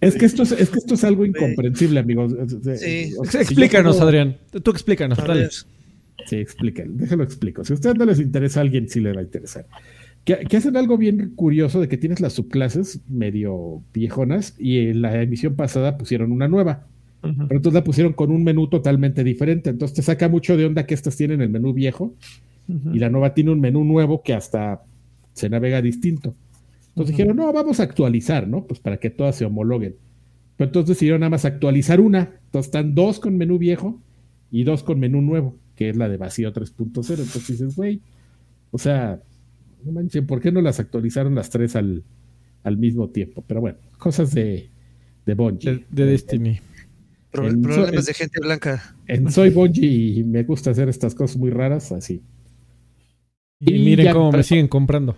es 0.00 0.14
que 0.16 0.24
esto 0.24 0.42
es, 0.42 0.52
es 0.52 0.70
que 0.70 0.78
esto 0.78 0.94
es 0.94 1.04
algo 1.04 1.24
incomprensible, 1.24 2.00
amigos. 2.00 2.34
Sí. 2.76 3.14
O 3.18 3.24
sea, 3.24 3.44
si 3.44 3.54
yo 3.54 3.62
Explícanos, 3.62 4.00
Adrián. 4.00 4.36
Tú 4.62 4.70
explícanos. 4.70 5.18
Dale. 5.18 5.48
Sí, 6.26 6.36
explíquenlo, 6.36 6.94
déjalo 6.96 7.24
explico. 7.24 7.64
Si 7.64 7.72
a 7.72 7.74
ustedes 7.74 7.96
no 7.96 8.04
les 8.04 8.20
interesa, 8.20 8.60
a 8.60 8.62
alguien 8.62 8.88
sí 8.88 9.00
le 9.00 9.12
va 9.12 9.20
a 9.20 9.24
interesar. 9.24 9.66
Que, 10.24 10.36
que 10.48 10.56
hacen 10.56 10.76
algo 10.76 10.96
bien 10.96 11.32
curioso 11.34 11.80
de 11.80 11.88
que 11.88 11.96
tienes 11.96 12.20
las 12.20 12.34
subclases 12.34 13.00
medio 13.08 13.82
viejonas 13.92 14.54
y 14.58 14.78
en 14.78 15.02
la 15.02 15.20
emisión 15.20 15.56
pasada 15.56 15.98
pusieron 15.98 16.30
una 16.30 16.48
nueva. 16.48 16.86
Pero 17.22 17.36
entonces 17.50 17.74
la 17.74 17.84
pusieron 17.84 18.14
con 18.14 18.32
un 18.32 18.42
menú 18.42 18.68
totalmente 18.68 19.22
diferente. 19.22 19.70
Entonces 19.70 19.94
te 19.94 20.02
saca 20.02 20.28
mucho 20.28 20.56
de 20.56 20.66
onda 20.66 20.86
que 20.86 20.94
estas 20.94 21.16
tienen 21.16 21.40
el 21.40 21.50
menú 21.50 21.72
viejo 21.72 22.14
y 22.92 22.98
la 22.98 23.10
nueva 23.10 23.34
tiene 23.34 23.50
un 23.50 23.60
menú 23.60 23.84
nuevo 23.84 24.22
que 24.22 24.34
hasta 24.34 24.82
se 25.32 25.48
navega 25.48 25.80
distinto. 25.82 26.34
Entonces 26.88 27.16
dijeron, 27.16 27.36
no, 27.36 27.52
vamos 27.52 27.80
a 27.80 27.84
actualizar, 27.84 28.46
¿no? 28.46 28.66
Pues 28.66 28.80
para 28.80 28.98
que 28.98 29.10
todas 29.10 29.36
se 29.36 29.44
homologuen. 29.44 29.96
Pero 30.56 30.68
entonces 30.68 30.90
decidieron 30.96 31.20
nada 31.20 31.30
más 31.30 31.44
actualizar 31.44 32.00
una. 32.00 32.38
Entonces 32.46 32.66
están 32.66 32.94
dos 32.94 33.18
con 33.18 33.36
menú 33.38 33.58
viejo 33.58 34.00
y 34.50 34.64
dos 34.64 34.82
con 34.82 35.00
menú 35.00 35.22
nuevo, 35.22 35.56
que 35.74 35.88
es 35.88 35.96
la 35.96 36.08
de 36.08 36.18
vacío 36.18 36.52
3.0. 36.52 36.90
Entonces 37.10 37.48
dices, 37.48 37.76
güey, 37.76 38.00
o 38.70 38.78
sea, 38.78 39.20
no 39.84 39.92
manchen, 39.92 40.26
¿por 40.26 40.40
qué 40.40 40.52
no 40.52 40.60
las 40.60 40.78
actualizaron 40.80 41.34
las 41.34 41.48
tres 41.50 41.74
al, 41.76 42.04
al 42.62 42.76
mismo 42.76 43.08
tiempo? 43.08 43.42
Pero 43.46 43.60
bueno, 43.62 43.78
cosas 43.98 44.32
de, 44.34 44.68
de 45.24 45.34
Bungie. 45.34 45.72
De, 45.72 46.04
de 46.04 46.06
Destiny. 46.10 46.60
pro- 47.30 47.48
En- 47.48 47.62
problemas 47.62 48.00
en- 48.00 48.04
de 48.04 48.14
gente 48.14 48.40
blanca. 48.40 48.94
En 49.06 49.30
Soy 49.32 49.48
Bungie 49.48 49.86
y 50.18 50.24
me 50.24 50.42
gusta 50.44 50.70
hacer 50.72 50.90
estas 50.90 51.14
cosas 51.14 51.38
muy 51.38 51.48
raras, 51.50 51.90
así. 51.90 52.20
Y, 53.64 53.74
Y 53.74 53.84
miren 53.84 54.12
cómo 54.12 54.32
me 54.32 54.42
siguen 54.42 54.68
comprando. 54.68 55.16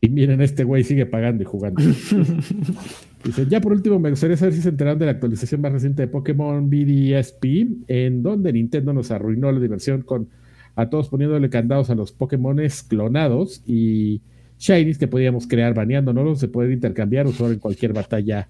Y 0.00 0.08
miren, 0.08 0.40
este 0.40 0.64
güey 0.64 0.84
sigue 0.84 1.06
pagando 1.06 1.42
y 1.42 1.46
jugando. 1.46 1.82
Dice, 3.24 3.46
ya 3.48 3.60
por 3.60 3.72
último, 3.72 3.98
me 3.98 4.10
gustaría 4.10 4.36
saber 4.36 4.54
si 4.54 4.62
se 4.62 4.68
enteraron 4.68 4.98
de 4.98 5.06
la 5.06 5.12
actualización 5.12 5.60
más 5.60 5.72
reciente 5.72 6.02
de 6.02 6.08
Pokémon 6.08 6.68
BDSP, 6.70 7.44
en 7.88 8.22
donde 8.22 8.52
Nintendo 8.52 8.92
nos 8.92 9.10
arruinó 9.10 9.50
la 9.50 9.58
diversión 9.58 10.02
con 10.02 10.28
a 10.76 10.90
todos 10.90 11.08
poniéndole 11.08 11.48
candados 11.48 11.88
a 11.88 11.94
los 11.94 12.12
Pokémones 12.12 12.82
clonados 12.82 13.62
y 13.66 14.20
Shinies 14.58 14.98
que 14.98 15.08
podíamos 15.08 15.46
crear 15.46 15.74
baneándonos 15.74 16.40
de 16.40 16.48
poder 16.48 16.70
intercambiar 16.70 17.26
o 17.26 17.30
usar 17.30 17.50
en 17.50 17.58
cualquier 17.58 17.94
batalla 17.94 18.46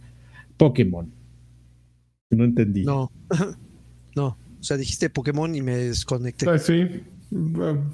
Pokémon. 0.57 1.11
No 2.31 2.45
entendí. 2.45 2.85
No. 2.85 3.11
no. 4.17 4.37
O 4.61 4.63
sea, 4.63 4.77
dijiste 4.77 5.09
Pokémon 5.09 5.55
y 5.55 5.63
me 5.63 5.77
desconecté. 5.77 6.51
Ah, 6.51 6.59
sí. 6.59 7.03
Bueno, 7.31 7.85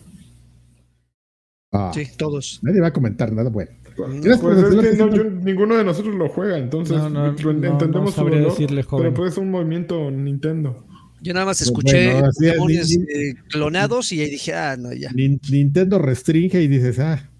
Ah, 1.73 1.91
Sí, 1.95 2.07
todos. 2.17 2.61
Nadie 2.63 2.81
va 2.81 2.89
a 2.89 2.93
comentar 2.93 3.33
nada 3.33 3.51
bueno. 3.51 3.71
Pues 3.97 4.11
Gracias 4.23 4.39
por 4.41 4.53
es 4.53 4.63
decirlo 4.63 4.83
que 4.83 4.91
que 4.91 4.97
no, 4.97 5.11
sí, 5.13 5.17
yo- 5.19 5.25
ninguno 5.25 5.77
de 5.77 5.85
nosotros 5.85 6.15
lo 6.15 6.29
juega, 6.29 6.59
entonces 6.59 6.97
No, 6.97 7.11
no, 7.11 7.27
lo- 7.33 7.53
no, 7.53 7.53
no 7.61 7.67
entendemos 7.73 8.15
su 8.15 8.21
dolor, 8.23 8.45
decirle, 8.51 8.83
joven. 8.83 9.03
pero 9.05 9.15
pues 9.15 9.33
es 9.33 9.39
un 9.39 9.51
movimiento 9.51 10.11
Nintendo. 10.11 10.87
Yo 11.21 11.35
nada 11.35 11.47
más 11.47 11.59
Pues 11.59 11.69
escuché 11.69 12.13
bueno, 12.13 12.27
así 12.29 12.47
es, 12.47 12.53
Pokémones, 12.55 12.91
ni- 12.91 12.97
ni- 13.05 13.29
eh, 13.31 13.35
clonados 13.49 14.13
y 14.13 14.21
ahí 14.21 14.31
dije, 14.31 14.55
ah, 14.55 14.77
no, 14.79 14.93
ya. 14.93 15.11
Nin- 15.11 15.41
Nintendo 15.51 15.99
restringe 15.99 16.61
y 16.63 16.69
dices, 16.69 16.99
ah, 16.99 17.31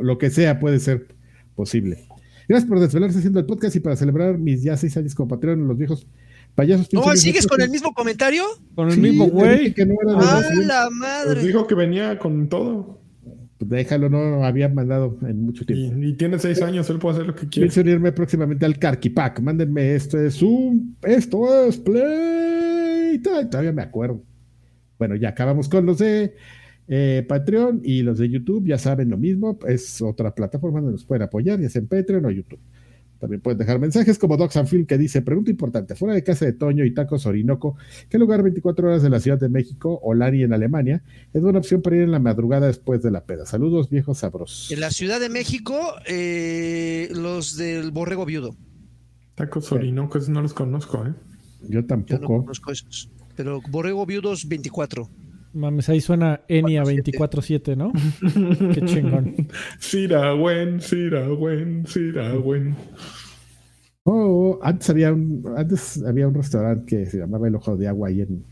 lo 0.00 0.18
que 0.18 0.30
sea 0.30 0.58
puede 0.60 0.78
ser 0.80 1.08
posible. 1.54 2.06
Gracias 2.48 2.68
por 2.68 2.80
desvelarse 2.80 3.18
haciendo 3.18 3.38
el 3.40 3.46
podcast 3.46 3.76
y 3.76 3.80
para 3.80 3.96
celebrar 3.96 4.38
mis 4.38 4.62
ya 4.62 4.76
seis 4.76 4.96
años 4.96 5.14
como 5.14 5.28
patrón, 5.28 5.66
los 5.68 5.76
viejos 5.76 6.06
payasos. 6.54 6.88
¿No 6.92 7.14
sigues 7.16 7.46
con 7.46 7.60
el 7.60 7.70
mismo 7.70 7.92
comentario? 7.92 8.44
Con 8.74 8.88
el 8.88 8.94
Sí, 8.94 9.00
mismo 9.00 9.26
güey. 9.28 9.74
que 9.74 9.84
no 9.84 9.94
era 10.02 10.12
de 10.20 10.26
¡Ah, 10.26 10.42
la 10.64 10.86
Pues 10.88 10.96
madre! 10.98 11.42
dijo 11.44 11.66
que 11.66 11.74
venía 11.74 12.18
con 12.18 12.48
todo. 12.48 13.01
Déjalo, 13.64 14.08
no 14.08 14.44
había 14.44 14.68
mandado 14.68 15.18
en 15.22 15.44
mucho 15.44 15.64
tiempo. 15.64 15.96
Y, 15.98 16.14
tiene 16.14 16.38
seis 16.38 16.60
años, 16.62 16.88
él 16.90 16.98
puede 16.98 17.16
hacer 17.16 17.26
lo 17.26 17.34
que 17.34 17.48
quiera. 17.48 17.66
Pienso 17.66 17.80
unirme 17.80 18.12
próximamente 18.12 18.66
al 18.66 18.78
Pack. 18.78 19.40
Mándenme 19.40 19.94
esto 19.94 20.18
es 20.18 20.42
un. 20.42 20.96
Esto 21.02 21.66
es 21.66 21.78
Play. 21.78 23.18
Todavía 23.20 23.72
me 23.72 23.82
acuerdo. 23.82 24.22
Bueno, 24.98 25.16
ya 25.16 25.30
acabamos 25.30 25.68
con 25.68 25.86
los 25.86 25.98
de 25.98 26.34
eh, 26.88 27.24
Patreon 27.28 27.80
y 27.84 28.02
los 28.02 28.18
de 28.18 28.28
YouTube. 28.28 28.66
Ya 28.66 28.78
saben 28.78 29.10
lo 29.10 29.18
mismo. 29.18 29.58
Es 29.66 30.00
otra 30.02 30.34
plataforma 30.34 30.80
donde 30.80 30.92
nos 30.92 31.04
pueden 31.04 31.22
apoyar, 31.22 31.60
ya 31.60 31.68
sea 31.68 31.80
en 31.80 31.88
Patreon 31.88 32.24
o 32.24 32.30
YouTube. 32.30 32.60
También 33.22 33.40
pueden 33.40 33.56
dejar 33.56 33.78
mensajes 33.78 34.18
como 34.18 34.36
Docs 34.36 34.56
and 34.56 34.68
Film 34.68 34.84
que 34.84 34.98
dice, 34.98 35.22
pregunta 35.22 35.48
importante, 35.48 35.94
fuera 35.94 36.12
de 36.12 36.24
casa 36.24 36.44
de 36.44 36.54
Toño 36.54 36.84
y 36.84 36.92
Tacos 36.92 37.24
Orinoco, 37.24 37.76
¿qué 38.10 38.18
lugar 38.18 38.42
24 38.42 38.88
horas 38.88 39.04
de 39.04 39.10
la 39.10 39.20
Ciudad 39.20 39.38
de 39.38 39.48
México 39.48 40.00
o 40.02 40.12
Lari 40.12 40.42
en 40.42 40.52
Alemania 40.52 41.04
es 41.32 41.40
buena 41.40 41.60
opción 41.60 41.82
para 41.82 41.94
ir 41.94 42.02
en 42.02 42.10
la 42.10 42.18
madrugada 42.18 42.66
después 42.66 43.00
de 43.00 43.12
la 43.12 43.24
peda? 43.24 43.46
Saludos 43.46 43.90
viejos 43.90 44.18
sabrosos. 44.18 44.72
En 44.72 44.80
la 44.80 44.90
Ciudad 44.90 45.20
de 45.20 45.28
México, 45.28 45.78
eh, 46.08 47.10
los 47.14 47.56
del 47.56 47.92
Borrego 47.92 48.26
Viudo. 48.26 48.56
Tacos 49.36 49.70
Orinoco, 49.70 50.18
esos 50.18 50.30
no 50.30 50.42
los 50.42 50.52
conozco, 50.52 51.06
¿eh? 51.06 51.14
Yo 51.68 51.86
tampoco. 51.86 52.22
Yo 52.22 52.22
no 52.22 52.40
conozco 52.40 52.72
esos. 52.72 53.08
Pero 53.36 53.60
Borrego 53.70 54.04
Viudos 54.04 54.48
24. 54.48 55.08
Mames, 55.54 55.88
ahí 55.88 56.00
suena 56.00 56.40
Enia 56.48 56.82
24-7, 56.82 57.76
¿no? 57.76 57.92
Qué 58.74 58.80
chingón. 58.82 59.48
Sirawen, 59.78 60.80
Sirawen, 60.80 61.86
Sirawen. 61.86 62.74
Oh, 64.04 64.58
antes 64.62 64.88
había 64.90 65.12
un, 65.12 65.44
antes 65.56 66.02
había 66.02 66.26
un 66.26 66.34
restaurante 66.34 66.86
que 66.86 67.06
se 67.06 67.18
llamaba 67.18 67.48
El 67.48 67.54
Ojo 67.54 67.76
de 67.76 67.86
Agua 67.86 68.08
ahí 68.08 68.22
en, 68.22 68.42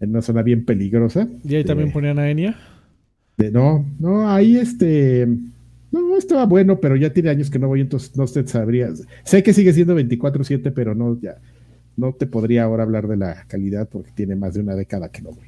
en 0.00 0.10
una 0.10 0.20
zona 0.20 0.42
bien 0.42 0.64
peligrosa. 0.64 1.28
¿Y 1.44 1.54
ahí 1.54 1.64
también 1.64 1.92
ponían 1.92 2.18
a 2.18 2.28
Enia? 2.28 2.56
De, 3.36 3.50
no, 3.50 3.86
no, 4.00 4.28
ahí 4.28 4.56
este. 4.56 5.28
No, 5.90 6.16
estaba 6.18 6.44
bueno, 6.44 6.80
pero 6.80 6.96
ya 6.96 7.12
tiene 7.12 7.30
años 7.30 7.48
que 7.48 7.58
no 7.58 7.68
voy, 7.68 7.80
entonces 7.80 8.14
no 8.16 8.26
te 8.26 8.46
sabría. 8.46 8.90
Sé 9.22 9.42
que 9.42 9.54
sigue 9.54 9.72
siendo 9.72 9.98
24-7, 9.98 10.72
pero 10.74 10.94
no, 10.94 11.18
ya, 11.18 11.38
no 11.96 12.12
te 12.12 12.26
podría 12.26 12.64
ahora 12.64 12.82
hablar 12.82 13.06
de 13.08 13.16
la 13.16 13.44
calidad 13.46 13.88
porque 13.88 14.10
tiene 14.12 14.36
más 14.36 14.54
de 14.54 14.60
una 14.60 14.74
década 14.74 15.08
que 15.08 15.22
no 15.22 15.30
voy 15.30 15.47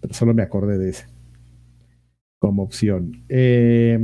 pero 0.00 0.14
solo 0.14 0.34
me 0.34 0.42
acordé 0.42 0.78
de 0.78 0.90
ese 0.90 1.06
como 2.40 2.62
opción. 2.62 3.24
Eh, 3.28 3.98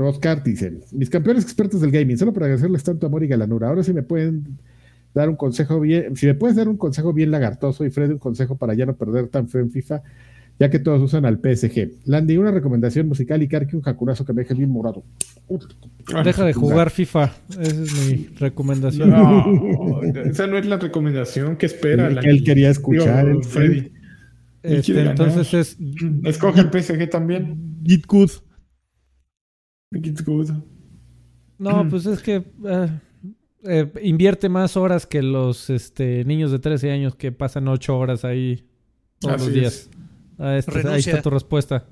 Oscar 0.00 0.42
dicen, 0.42 0.80
mis 0.92 1.10
campeones 1.10 1.44
expertos 1.44 1.80
del 1.80 1.90
gaming, 1.90 2.16
solo 2.16 2.32
para 2.32 2.46
agradecerles 2.46 2.84
tanto 2.84 3.06
amor 3.06 3.24
y 3.24 3.28
galanura. 3.28 3.68
Ahora 3.68 3.82
sí 3.82 3.92
me 3.92 4.02
pueden 4.02 4.58
dar 5.14 5.28
un 5.28 5.36
consejo 5.36 5.80
bien, 5.80 6.14
si 6.14 6.26
me 6.26 6.34
puedes 6.34 6.56
dar 6.56 6.68
un 6.68 6.76
consejo 6.76 7.12
bien 7.12 7.30
lagartoso 7.30 7.84
y 7.84 7.90
Fred 7.90 8.12
un 8.12 8.18
consejo 8.18 8.56
para 8.56 8.74
ya 8.74 8.86
no 8.86 8.96
perder 8.96 9.28
tan 9.28 9.48
feo 9.48 9.62
en 9.62 9.70
FIFA, 9.70 10.02
ya 10.58 10.70
que 10.70 10.78
todos 10.78 11.00
usan 11.00 11.24
al 11.24 11.38
PSG. 11.38 12.04
Landy, 12.04 12.36
una 12.36 12.50
recomendación 12.50 13.08
musical 13.08 13.42
y 13.42 13.48
Karki 13.48 13.76
un 13.76 13.82
jacurazo 13.82 14.24
que 14.24 14.32
me 14.32 14.42
deje 14.42 14.54
bien 14.54 14.70
morado. 14.70 15.04
Deja 16.24 16.44
de 16.44 16.52
jugar 16.52 16.90
FIFA, 16.90 17.32
esa 17.50 17.62
es 17.62 18.08
mi 18.08 18.26
recomendación. 18.38 19.10
No, 19.10 20.02
esa 20.02 20.46
no 20.46 20.58
es 20.58 20.66
la 20.66 20.78
recomendación 20.78 21.56
que 21.56 21.66
espera. 21.66 22.08
que 22.20 22.28
él 22.28 22.42
quería 22.42 22.70
escuchar, 22.70 23.28
el 23.28 23.44
Freddy. 23.44 23.92
Este, 24.62 25.00
entonces 25.00 25.54
es. 25.54 25.78
Escoge 26.24 26.60
el 26.60 26.70
PSG 26.70 27.08
también. 27.08 27.80
Git 27.84 28.06
good. 28.06 28.30
Git 29.92 30.22
good. 30.22 30.50
No, 31.58 31.88
pues 31.88 32.06
es 32.06 32.20
que 32.20 32.44
eh, 32.66 32.88
eh, 33.64 33.92
invierte 34.02 34.48
más 34.48 34.76
horas 34.76 35.06
que 35.06 35.22
los 35.22 35.70
este, 35.70 36.24
niños 36.24 36.52
de 36.52 36.58
13 36.58 36.90
años 36.90 37.14
que 37.14 37.32
pasan 37.32 37.68
8 37.68 37.96
horas 37.96 38.24
ahí 38.24 38.64
todos 39.20 39.40
los 39.40 39.52
días. 39.52 39.90
Ah, 40.38 40.56
este, 40.56 40.88
ahí 40.88 41.00
está 41.00 41.20
tu 41.20 41.30
respuesta. 41.30 41.86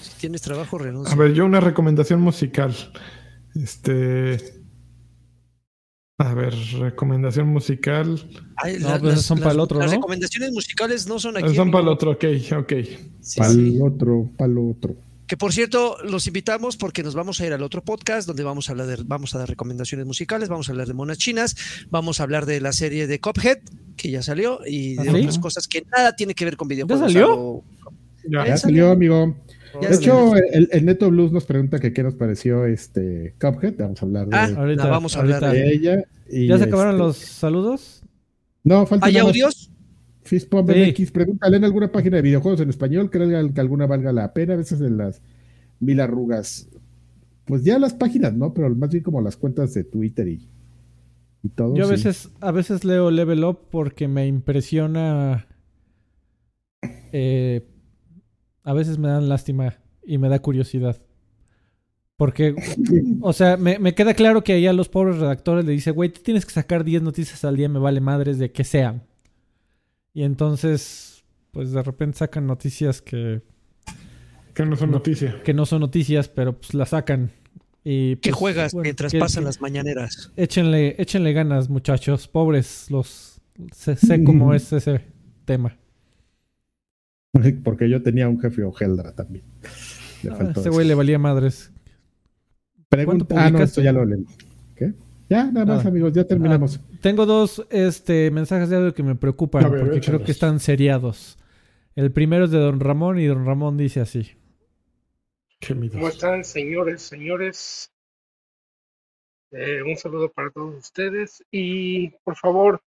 Si 0.00 0.20
tienes 0.20 0.42
trabajo, 0.42 0.78
renuncia. 0.78 1.12
A 1.12 1.16
ver, 1.16 1.32
yo 1.32 1.44
una 1.44 1.60
recomendación 1.60 2.20
musical. 2.20 2.74
Este. 3.54 4.62
A 6.18 6.34
ver, 6.34 6.54
recomendación 6.78 7.48
musical. 7.48 8.20
no, 8.80 9.00
pues 9.00 9.22
son 9.22 9.38
para 9.38 9.52
el 9.52 9.60
otro, 9.60 9.78
Las 9.78 9.90
recomendaciones 9.90 10.50
musicales 10.52 11.06
no 11.06 11.18
son 11.18 11.36
aquí. 11.36 11.54
Son 11.54 11.70
para 11.70 11.82
el 11.82 11.88
otro, 11.88 12.12
ok, 12.12 12.24
ok. 12.58 12.72
para 13.36 13.50
el 13.50 13.82
otro, 13.82 14.30
para 14.36 14.50
el 14.50 14.58
otro. 14.58 14.96
Que 15.26 15.36
por 15.36 15.52
cierto, 15.52 15.96
los 16.04 16.26
invitamos 16.26 16.76
porque 16.76 17.02
nos 17.02 17.14
vamos 17.14 17.40
a 17.40 17.46
ir 17.46 17.52
al 17.52 17.62
otro 17.62 17.82
podcast 17.82 18.28
donde 18.28 18.44
vamos 18.44 18.68
a 18.68 18.72
hablar 18.72 18.86
de, 18.86 18.96
vamos 19.04 19.34
a 19.34 19.38
dar 19.38 19.48
recomendaciones 19.48 20.06
musicales, 20.06 20.48
vamos 20.48 20.68
a 20.68 20.72
hablar 20.72 20.86
de 20.86 20.94
monas 20.94 21.18
chinas, 21.18 21.56
vamos 21.90 22.20
a 22.20 22.22
hablar 22.22 22.46
de 22.46 22.60
la 22.60 22.72
serie 22.72 23.06
de 23.06 23.18
Cophead, 23.18 23.58
que 23.96 24.10
ya 24.10 24.22
salió, 24.22 24.60
y 24.64 24.94
de 24.94 25.08
¿Ah, 25.08 25.12
otras 25.16 25.38
cosas 25.38 25.66
que 25.66 25.84
nada 25.96 26.14
tiene 26.14 26.34
que 26.34 26.44
ver 26.44 26.56
con 26.56 26.68
videojuegos. 26.68 27.12
¿Ya 27.12 27.20
salió? 27.20 27.64
Ya, 28.28 28.56
salió, 28.56 28.90
amigo. 28.90 29.36
de 29.80 29.94
hecho, 29.94 30.34
el, 30.36 30.84
Neto 30.84 31.10
Blues 31.10 31.32
nos 31.32 31.44
pregunta 31.44 31.80
que 31.80 31.92
qué 31.92 32.02
nos 32.02 32.14
pareció 32.14 32.64
este 32.64 33.34
Cuphead. 33.40 33.74
Vamos 33.78 34.02
a 34.02 34.06
hablar 34.06 34.26
de, 34.28 34.36
ah, 34.36 34.50
ahorita, 34.56 34.86
vamos 34.86 35.16
a 35.16 35.20
hablar 35.20 35.50
de 35.50 35.72
ella. 35.72 36.04
¿Ya 36.30 36.58
se 36.58 36.64
acabaron 36.64 36.94
este 36.94 37.04
los 37.04 37.16
saludos? 37.16 38.02
No, 38.62 38.86
falta. 38.86 39.06
¿Hay 39.06 39.16
audios? 39.18 39.70
Fispom 40.26 40.66
sí. 40.66 41.06
pregunta, 41.06 41.48
¿leen 41.48 41.64
alguna 41.64 41.92
página 41.92 42.16
de 42.16 42.22
videojuegos 42.22 42.60
en 42.60 42.68
español? 42.68 43.10
¿Creen 43.10 43.52
que 43.52 43.60
alguna 43.60 43.86
valga 43.86 44.12
la 44.12 44.32
pena? 44.32 44.54
A 44.54 44.56
veces 44.56 44.80
en 44.80 44.96
las 44.96 45.22
mil 45.78 46.00
arrugas. 46.00 46.68
Pues 47.44 47.62
ya 47.62 47.78
las 47.78 47.94
páginas, 47.94 48.34
¿no? 48.34 48.52
Pero 48.52 48.74
más 48.74 48.90
bien 48.90 49.04
como 49.04 49.20
las 49.20 49.36
cuentas 49.36 49.72
de 49.74 49.84
Twitter 49.84 50.26
y, 50.26 50.48
y 51.42 51.48
todo. 51.50 51.76
Yo 51.76 51.84
a 51.84 51.88
veces, 51.88 52.30
a 52.40 52.50
veces 52.50 52.84
leo 52.84 53.10
Level 53.10 53.44
Up 53.44 53.68
porque 53.70 54.08
me 54.08 54.26
impresiona. 54.26 55.46
Eh, 57.12 57.66
a 58.64 58.72
veces 58.72 58.98
me 58.98 59.08
dan 59.08 59.28
lástima 59.28 59.76
y 60.04 60.18
me 60.18 60.28
da 60.28 60.40
curiosidad. 60.40 61.00
Porque, 62.16 62.56
o 63.20 63.32
sea, 63.32 63.56
me, 63.56 63.78
me 63.78 63.94
queda 63.94 64.14
claro 64.14 64.42
que 64.42 64.54
ahí 64.54 64.66
a 64.66 64.72
los 64.72 64.88
pobres 64.88 65.18
redactores 65.18 65.64
le 65.64 65.72
dice, 65.72 65.92
güey, 65.92 66.08
tienes 66.08 66.46
que 66.46 66.52
sacar 66.52 66.82
10 66.82 67.02
noticias 67.02 67.44
al 67.44 67.56
día, 67.56 67.68
me 67.68 67.78
vale 67.78 68.00
madres 68.00 68.38
de 68.38 68.50
que 68.50 68.64
sean. 68.64 69.02
Y 70.16 70.22
entonces, 70.22 71.26
pues 71.50 71.72
de 71.72 71.82
repente 71.82 72.16
sacan 72.16 72.46
noticias 72.46 73.02
que... 73.02 73.42
Que 74.54 74.64
no 74.64 74.74
son 74.74 74.90
noticias. 74.90 75.34
Que 75.44 75.52
no 75.52 75.66
son 75.66 75.80
noticias, 75.80 76.26
pero 76.26 76.58
pues 76.58 76.72
las 76.72 76.88
sacan. 76.88 77.32
Y, 77.84 78.16
¿Qué 78.16 78.30
pues, 78.30 78.36
juegas 78.36 78.74
mientras 78.74 79.14
pasan 79.14 79.44
las 79.44 79.60
mañaneras? 79.60 80.32
Échenle, 80.34 80.96
échenle 80.96 81.34
ganas, 81.34 81.68
muchachos. 81.68 82.28
Pobres, 82.28 82.90
los 82.90 83.42
sé, 83.74 83.96
sé 83.96 84.24
cómo 84.24 84.54
es 84.54 84.72
ese 84.72 85.02
tema. 85.44 85.76
Porque 87.62 87.90
yo 87.90 88.02
tenía 88.02 88.26
un 88.26 88.40
jefe 88.40 88.64
Ojeldra 88.64 89.12
también. 89.12 89.44
Ah, 90.30 90.50
ese 90.56 90.70
güey 90.70 90.88
le 90.88 90.94
valía 90.94 91.18
madres. 91.18 91.70
Pregunta. 92.88 93.34
Ah, 93.36 93.50
no, 93.50 93.62
esto 93.62 93.82
ya 93.82 93.92
lo 93.92 94.06
leí. 94.06 94.24
¿Qué? 94.76 94.94
Ya, 95.28 95.44
nada 95.50 95.66
más, 95.66 95.86
amigos, 95.86 96.12
ya 96.12 96.24
terminamos. 96.24 96.78
Ah, 96.78 96.98
tengo 97.02 97.26
dos 97.26 97.66
este, 97.70 98.30
mensajes 98.30 98.68
de 98.68 98.76
audio 98.76 98.94
que 98.94 99.02
me 99.02 99.16
preocupan 99.16 99.68
porque 99.68 100.00
creo 100.00 100.22
que 100.22 100.30
están 100.30 100.60
seriados. 100.60 101.36
El 101.96 102.12
primero 102.12 102.44
es 102.44 102.50
de 102.50 102.58
Don 102.58 102.78
Ramón 102.78 103.18
y 103.18 103.26
Don 103.26 103.44
Ramón 103.44 103.76
dice 103.76 104.00
así. 104.00 104.36
¿Cómo 105.66 106.08
están, 106.08 106.44
señores, 106.44 107.02
señores? 107.02 107.90
Eh, 109.50 109.82
un 109.82 109.96
saludo 109.96 110.30
para 110.30 110.50
todos 110.50 110.76
ustedes 110.76 111.42
y 111.50 112.10
por 112.22 112.36
favor, 112.36 112.82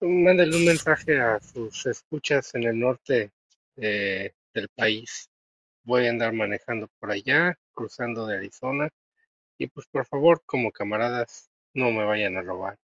mándenle 0.00 0.56
un 0.56 0.64
mensaje 0.64 1.18
a 1.20 1.40
sus 1.40 1.86
escuchas 1.86 2.54
en 2.54 2.64
el 2.64 2.78
norte 2.78 3.30
del 3.76 4.68
país. 4.74 5.30
Voy 5.84 6.06
a 6.06 6.10
andar 6.10 6.32
manejando 6.32 6.88
por 6.98 7.10
allá, 7.10 7.56
cruzando 7.72 8.26
de 8.26 8.36
Arizona 8.36 8.90
y 9.58 9.68
pues 9.68 9.86
por 9.86 10.04
favor, 10.06 10.42
como 10.46 10.72
camaradas, 10.72 11.50
no 11.74 11.90
me 11.90 12.04
vayan 12.04 12.36
a 12.36 12.42
robar. 12.42 12.78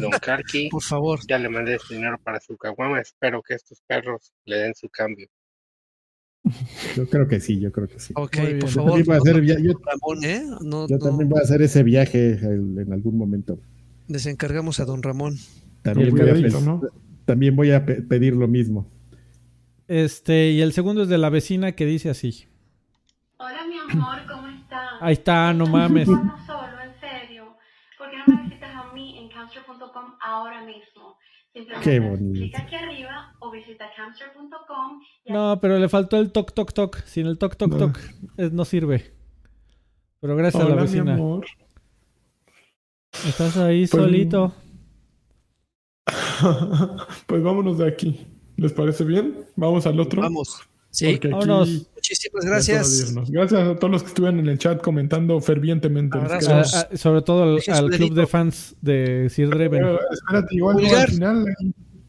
Don 0.00 0.10
Karki, 0.10 0.68
por 0.68 0.82
favor. 0.82 1.20
Ya 1.28 1.38
le 1.38 1.48
mandé 1.48 1.78
dinero 1.88 2.18
para 2.22 2.40
su 2.40 2.56
caguama. 2.56 3.00
Espero 3.00 3.42
que 3.42 3.54
estos 3.54 3.80
perros 3.86 4.32
le 4.44 4.58
den 4.58 4.74
su 4.74 4.88
cambio. 4.88 5.28
Yo 6.94 7.08
creo 7.08 7.26
que 7.26 7.40
sí, 7.40 7.60
yo 7.60 7.72
creo 7.72 7.88
que 7.88 7.98
sí. 7.98 8.12
Ok, 8.16 8.36
por 8.60 8.70
favor. 8.70 9.00
¿eh? 10.24 10.42
yo, 10.88 10.98
también 10.98 11.28
voy 11.28 11.40
a 11.40 11.42
hacer 11.42 11.62
ese 11.62 11.82
viaje 11.82 12.32
en 12.32 12.92
algún 12.92 13.18
momento. 13.18 13.58
Desencargamos 14.08 14.80
a 14.80 14.84
don 14.84 15.02
Ramón. 15.02 15.36
También, 15.82 16.10
voy 16.10 16.30
a, 16.30 16.80
también 17.24 17.56
voy 17.56 17.70
a 17.72 17.84
pedir 17.84 18.34
lo 18.34 18.48
mismo. 18.48 18.90
Este, 19.88 20.50
y 20.50 20.62
el 20.62 20.72
segundo 20.72 21.02
es 21.02 21.08
de 21.08 21.18
la 21.18 21.30
vecina 21.30 21.72
que 21.72 21.86
dice 21.86 22.10
así. 22.10 22.46
Hola, 23.38 23.66
mi 23.68 23.78
amor, 23.78 24.18
¿cómo 24.28 24.48
estás? 24.48 24.88
Ahí 25.00 25.12
está, 25.12 25.52
no 25.52 25.66
mames. 25.66 26.06
solo, 26.06 26.26
en 26.82 27.00
serio. 27.00 27.56
¿Por 27.98 28.10
qué 28.10 28.16
no 28.16 28.36
me 28.36 28.42
visitas 28.42 28.74
a 28.74 28.92
mí 28.92 29.18
en 29.18 29.28
camster.com 29.28 30.15
ahora 30.26 30.62
mismo? 30.64 31.16
Qué 31.82 32.00
bonito. 32.00 32.58
aquí 32.58 32.74
arriba 32.74 33.34
o 33.38 33.50
visita 33.50 33.90
camster.com. 33.96 35.00
No, 35.26 35.58
pero 35.60 35.78
le 35.78 35.88
faltó 35.88 36.18
el 36.18 36.30
toc 36.30 36.52
toc 36.52 36.72
toc. 36.74 37.02
Sin 37.04 37.26
el 37.26 37.38
toc 37.38 37.56
toc 37.56 37.78
toc 37.78 37.98
no 38.52 38.64
sirve. 38.64 39.14
Pero 40.20 40.36
gracias 40.36 40.62
a 40.62 40.68
la 40.68 40.74
vecina. 40.74 41.04
Mi 41.04 41.10
amor. 41.12 41.46
Estás 43.26 43.56
ahí 43.56 43.86
pues, 43.86 44.02
solito. 44.02 44.52
pues 47.26 47.42
vámonos 47.42 47.78
de 47.78 47.88
aquí. 47.88 48.26
¿Les 48.56 48.72
parece 48.72 49.04
bien? 49.04 49.46
Vamos 49.56 49.86
al 49.86 49.98
otro. 49.98 50.20
Vamos. 50.20 50.60
Sí, 50.90 51.18
vámonos. 51.22 51.90
Muchísimas 52.06 52.44
gracias. 52.44 53.14
Gracias 53.28 53.68
a 53.68 53.74
todos 53.74 53.90
los 53.90 54.02
que 54.02 54.08
estuvieron 54.08 54.38
en 54.38 54.48
el 54.48 54.58
chat 54.58 54.80
comentando 54.80 55.40
fervientemente. 55.40 56.16
sobre 56.94 57.22
todo 57.22 57.42
al, 57.42 57.90
club 57.90 58.14
de 58.14 58.26
fans 58.28 58.76
de 58.80 59.28
Sir 59.28 59.48
Dreven. 59.50 59.84
espérate, 60.12 60.54
igual 60.54 60.76
Pulgar. 60.76 61.00
al 61.00 61.08
final. 61.08 61.44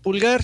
Pulgar. 0.04 0.42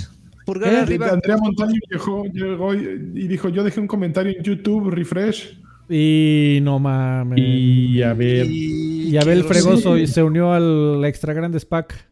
Pulgar 0.47 0.73
¿Eh? 0.73 0.77
arriba. 0.77 1.09
Andrea 1.09 1.37
Montaño 1.37 1.79
llegó, 1.89 2.25
llegó 2.25 2.73
y 2.73 3.27
dijo: 3.27 3.49
Yo 3.49 3.63
dejé 3.63 3.79
un 3.79 3.87
comentario 3.87 4.33
en 4.35 4.43
YouTube, 4.43 4.89
refresh. 4.89 5.59
Y 5.87 6.59
no 6.63 6.79
mames. 6.79 7.37
Y 7.37 8.01
a 8.01 8.13
ver. 8.13 8.47
Y, 8.49 9.15
Abel 9.17 9.43
Fregoso 9.43 9.97
y 9.97 10.07
se 10.07 10.23
unió 10.23 10.51
al 10.51 11.05
Extra 11.05 11.33
Grandes 11.33 11.65
Pack. 11.65 12.09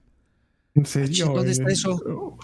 ¿En 0.76 0.86
serio? 0.86 1.34
¿Dónde 1.34 1.52
está 1.52 1.72
eso? 1.72 2.38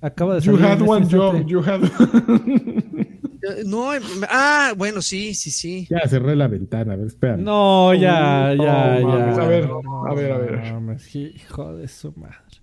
Acaba 0.00 0.36
de 0.36 0.40
salir. 0.40 0.58
You 0.58 0.66
had 0.66 0.80
one 0.80 1.04
este 1.04 1.16
job. 1.16 1.46
You 1.46 1.60
had. 1.60 1.82
No, 3.64 3.90
ah, 4.28 4.72
bueno, 4.76 5.02
sí, 5.02 5.34
sí, 5.34 5.50
sí. 5.50 5.86
Ya 5.90 6.06
cerré 6.08 6.36
la 6.36 6.48
ventana, 6.48 6.94
a 6.94 6.96
ver, 6.96 7.06
espera. 7.06 7.36
No, 7.36 7.94
ya, 7.94 8.54
ya, 8.54 9.00
ya. 9.00 9.42
A 9.42 9.46
ver, 9.46 9.68
a 10.08 10.14
ver, 10.14 10.32
a 10.32 10.38
ver. 10.38 11.00
hijo 11.12 11.76
de 11.76 11.88
su 11.88 12.12
madre. 12.16 12.59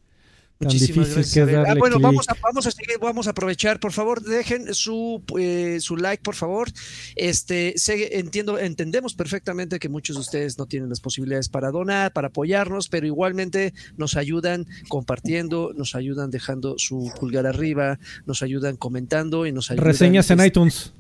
Muchísimas 0.60 1.14
gracias. 1.14 1.50
ah, 1.50 1.76
bueno, 1.78 2.00
vamos 2.00 2.28
a, 2.30 2.36
vamos 2.42 2.66
a 2.66 2.72
seguir, 2.72 2.98
vamos 3.00 3.28
a 3.28 3.32
aprovechar. 3.32 3.80
Por 3.80 3.92
favor, 3.92 4.24
dejen 4.24 4.74
su, 4.74 5.24
eh, 5.40 5.78
su 5.80 5.98
like, 5.98 6.24
por 6.24 6.36
favor. 6.36 6.70
Este, 7.16 7.76
entiendo, 8.18 8.58
entendemos 8.58 9.14
perfectamente 9.14 9.80
que 9.80 9.90
muchos 9.90 10.16
de 10.16 10.22
ustedes 10.22 10.58
no 10.58 10.66
tienen 10.66 10.90
las 10.90 11.00
posibilidades 11.00 11.50
para 11.50 11.70
donar, 11.70 12.12
para 12.12 12.30
apoyarnos, 12.30 12.90
pero 12.90 13.06
igualmente 13.06 13.74
nos 13.98 14.16
ayudan 14.16 14.66
compartiendo, 14.88 15.74
nos 15.76 15.96
ayudan 15.96 16.32
dejando 16.32 16.76
su 16.78 17.12
pulgar 17.20 17.46
arriba, 17.46 18.00
nos 18.26 18.42
ayudan 18.42 18.78
comentando 18.78 19.46
y 19.46 19.52
nos 19.52 19.70
ayudan. 19.70 19.86
Reseñas 19.86 20.32
en 20.32 20.44
iTunes. 20.44 20.94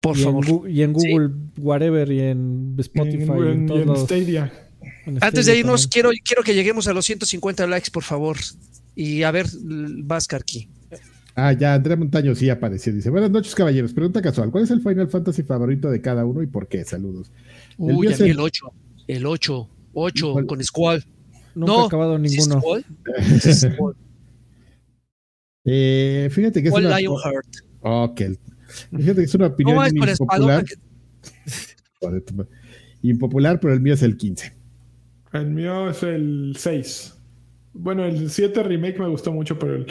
Por 0.00 0.16
favor. 0.16 0.68
y 0.68 0.82
en 0.82 0.92
Google, 0.92 1.30
whatever, 1.58 2.10
y 2.10 2.20
en 2.20 2.74
Spotify, 2.78 3.30
en, 3.46 3.68
y 3.68 3.82
en 3.82 3.96
Stadia. 3.96 4.52
Antes 5.20 5.46
de 5.46 5.58
irnos, 5.58 5.86
quiero, 5.86 6.10
quiero 6.24 6.42
que 6.42 6.54
lleguemos 6.54 6.88
a 6.88 6.92
los 6.92 7.04
150 7.04 7.66
likes, 7.66 7.90
por 7.90 8.02
favor. 8.02 8.36
Y 8.94 9.22
a 9.22 9.30
ver, 9.30 9.46
vas, 10.04 10.26
Karki. 10.26 10.68
Ah, 11.34 11.52
ya, 11.52 11.74
Andrea 11.74 11.96
Montaño 11.96 12.34
sí 12.34 12.50
apareció. 12.50 12.92
Dice: 12.92 13.08
Buenas 13.10 13.30
noches, 13.30 13.54
caballeros. 13.54 13.92
Pregunta 13.92 14.20
casual: 14.20 14.50
¿Cuál 14.50 14.64
es 14.64 14.70
el 14.70 14.82
Final 14.82 15.08
Fantasy 15.08 15.42
favorito 15.42 15.90
de 15.90 16.00
cada 16.00 16.26
uno 16.26 16.42
y 16.42 16.46
por 16.46 16.68
qué? 16.68 16.84
Saludos. 16.84 17.30
Uy, 17.78 18.08
el, 18.08 18.20
el 18.22 18.40
8. 18.40 18.72
El 19.08 19.26
8. 19.26 19.68
8 19.94 20.34
con 20.46 20.62
Squall. 20.62 21.04
Nunca 21.54 21.72
no, 21.72 21.82
he 21.82 21.86
acabado 21.86 22.18
ninguno. 22.18 22.62
eh, 25.64 26.28
fíjate 26.30 26.62
que 26.62 26.68
es 26.68 26.74
una. 26.74 26.98
Lionheart. 26.98 27.48
Ok. 27.80 28.20
Fíjate 28.90 29.20
que 29.20 29.24
es 29.24 29.34
una 29.34 29.46
opinión 29.46 29.76
no, 29.76 29.84
es 29.84 29.92
impopular. 29.92 30.64
impopular, 33.02 33.60
pero 33.60 33.74
el 33.74 33.80
mío 33.80 33.94
es 33.94 34.02
el 34.02 34.16
15. 34.16 34.61
El 35.32 35.50
mío 35.50 35.90
es 35.90 36.02
el 36.02 36.54
6. 36.56 37.18
Bueno, 37.74 38.04
el 38.04 38.30
7 38.30 38.62
remake 38.62 38.98
me 38.98 39.08
gustó 39.08 39.32
mucho, 39.32 39.58
pero 39.58 39.76
el, 39.76 39.86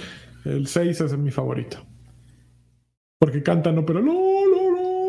el 0.46 0.68
6 0.68 1.02
es 1.02 1.18
mi 1.18 1.32
favorito. 1.32 1.78
Porque 3.18 3.42
canta, 3.42 3.72
no, 3.72 3.86
pero 3.86 4.02
no, 4.02 4.14
no, 4.14 4.72
no. 4.72 5.02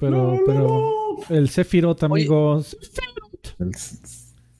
Pero, 0.00 0.38
pero 0.46 1.16
el 1.30 1.48
Sephiroth, 1.48 2.02
amigos. 2.04 2.76
El 3.58 3.74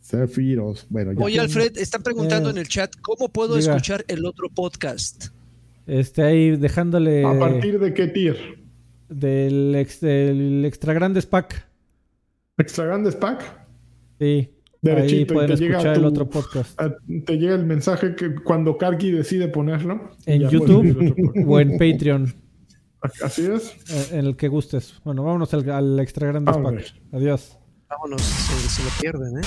Sephiroth. 0.01 0.81
Bueno, 0.89 1.13
ya. 1.13 1.25
Oye, 1.25 1.41
Alfred, 1.41 1.77
están 1.79 2.03
preguntando 2.03 2.49
eh, 2.49 2.53
en 2.53 2.59
el 2.59 2.69
chat 2.69 2.95
cómo 3.01 3.29
puedo 3.29 3.57
escuchar 3.59 4.05
el 4.09 4.27
otro 4.27 4.49
podcast. 4.49 5.27
Este 5.87 6.23
ahí 6.23 6.57
dejándole. 6.57 7.25
¿A 7.25 7.39
partir 7.39 7.79
de 7.79 7.95
qué 7.95 8.09
tier? 8.09 8.59
Del, 9.09 9.87
del 10.01 10.65
Extra 10.65 10.93
Grandes 10.93 11.27
Pack. 11.27 11.67
¿Extra 12.59 12.87
Grandes 12.87 13.17
Pack? 13.17 13.43
Sí. 14.19 14.55
Derechito, 14.81 15.33
ahí 15.33 15.47
pueden 15.49 15.53
escuchar 15.53 15.97
el 15.97 16.05
otro 16.05 16.29
podcast. 16.29 16.79
te 17.27 17.37
llega 17.37 17.55
el 17.55 17.65
mensaje 17.65 18.15
que 18.15 18.35
cuando 18.37 18.79
Karki 18.79 19.11
decide 19.11 19.49
ponerlo. 19.49 20.11
En 20.27 20.49
YouTube 20.49 21.45
o 21.47 21.61
en 21.61 21.73
Patreon. 21.79 22.33
Así 23.23 23.47
es. 23.47 23.77
Eh, 23.91 24.19
en 24.19 24.27
el 24.27 24.37
que 24.37 24.49
gustes. 24.49 25.01
Bueno, 25.05 25.25
vámonos 25.25 25.53
al, 25.55 25.99
Extra 26.01 26.29
Grandes 26.29 26.57
Pack. 26.57 26.95
Adiós. 27.13 27.59
Vámonos, 27.89 28.23
se, 28.23 28.69
se 28.69 28.83
lo 28.85 28.91
pierden, 29.01 29.39
¿eh? 29.39 29.47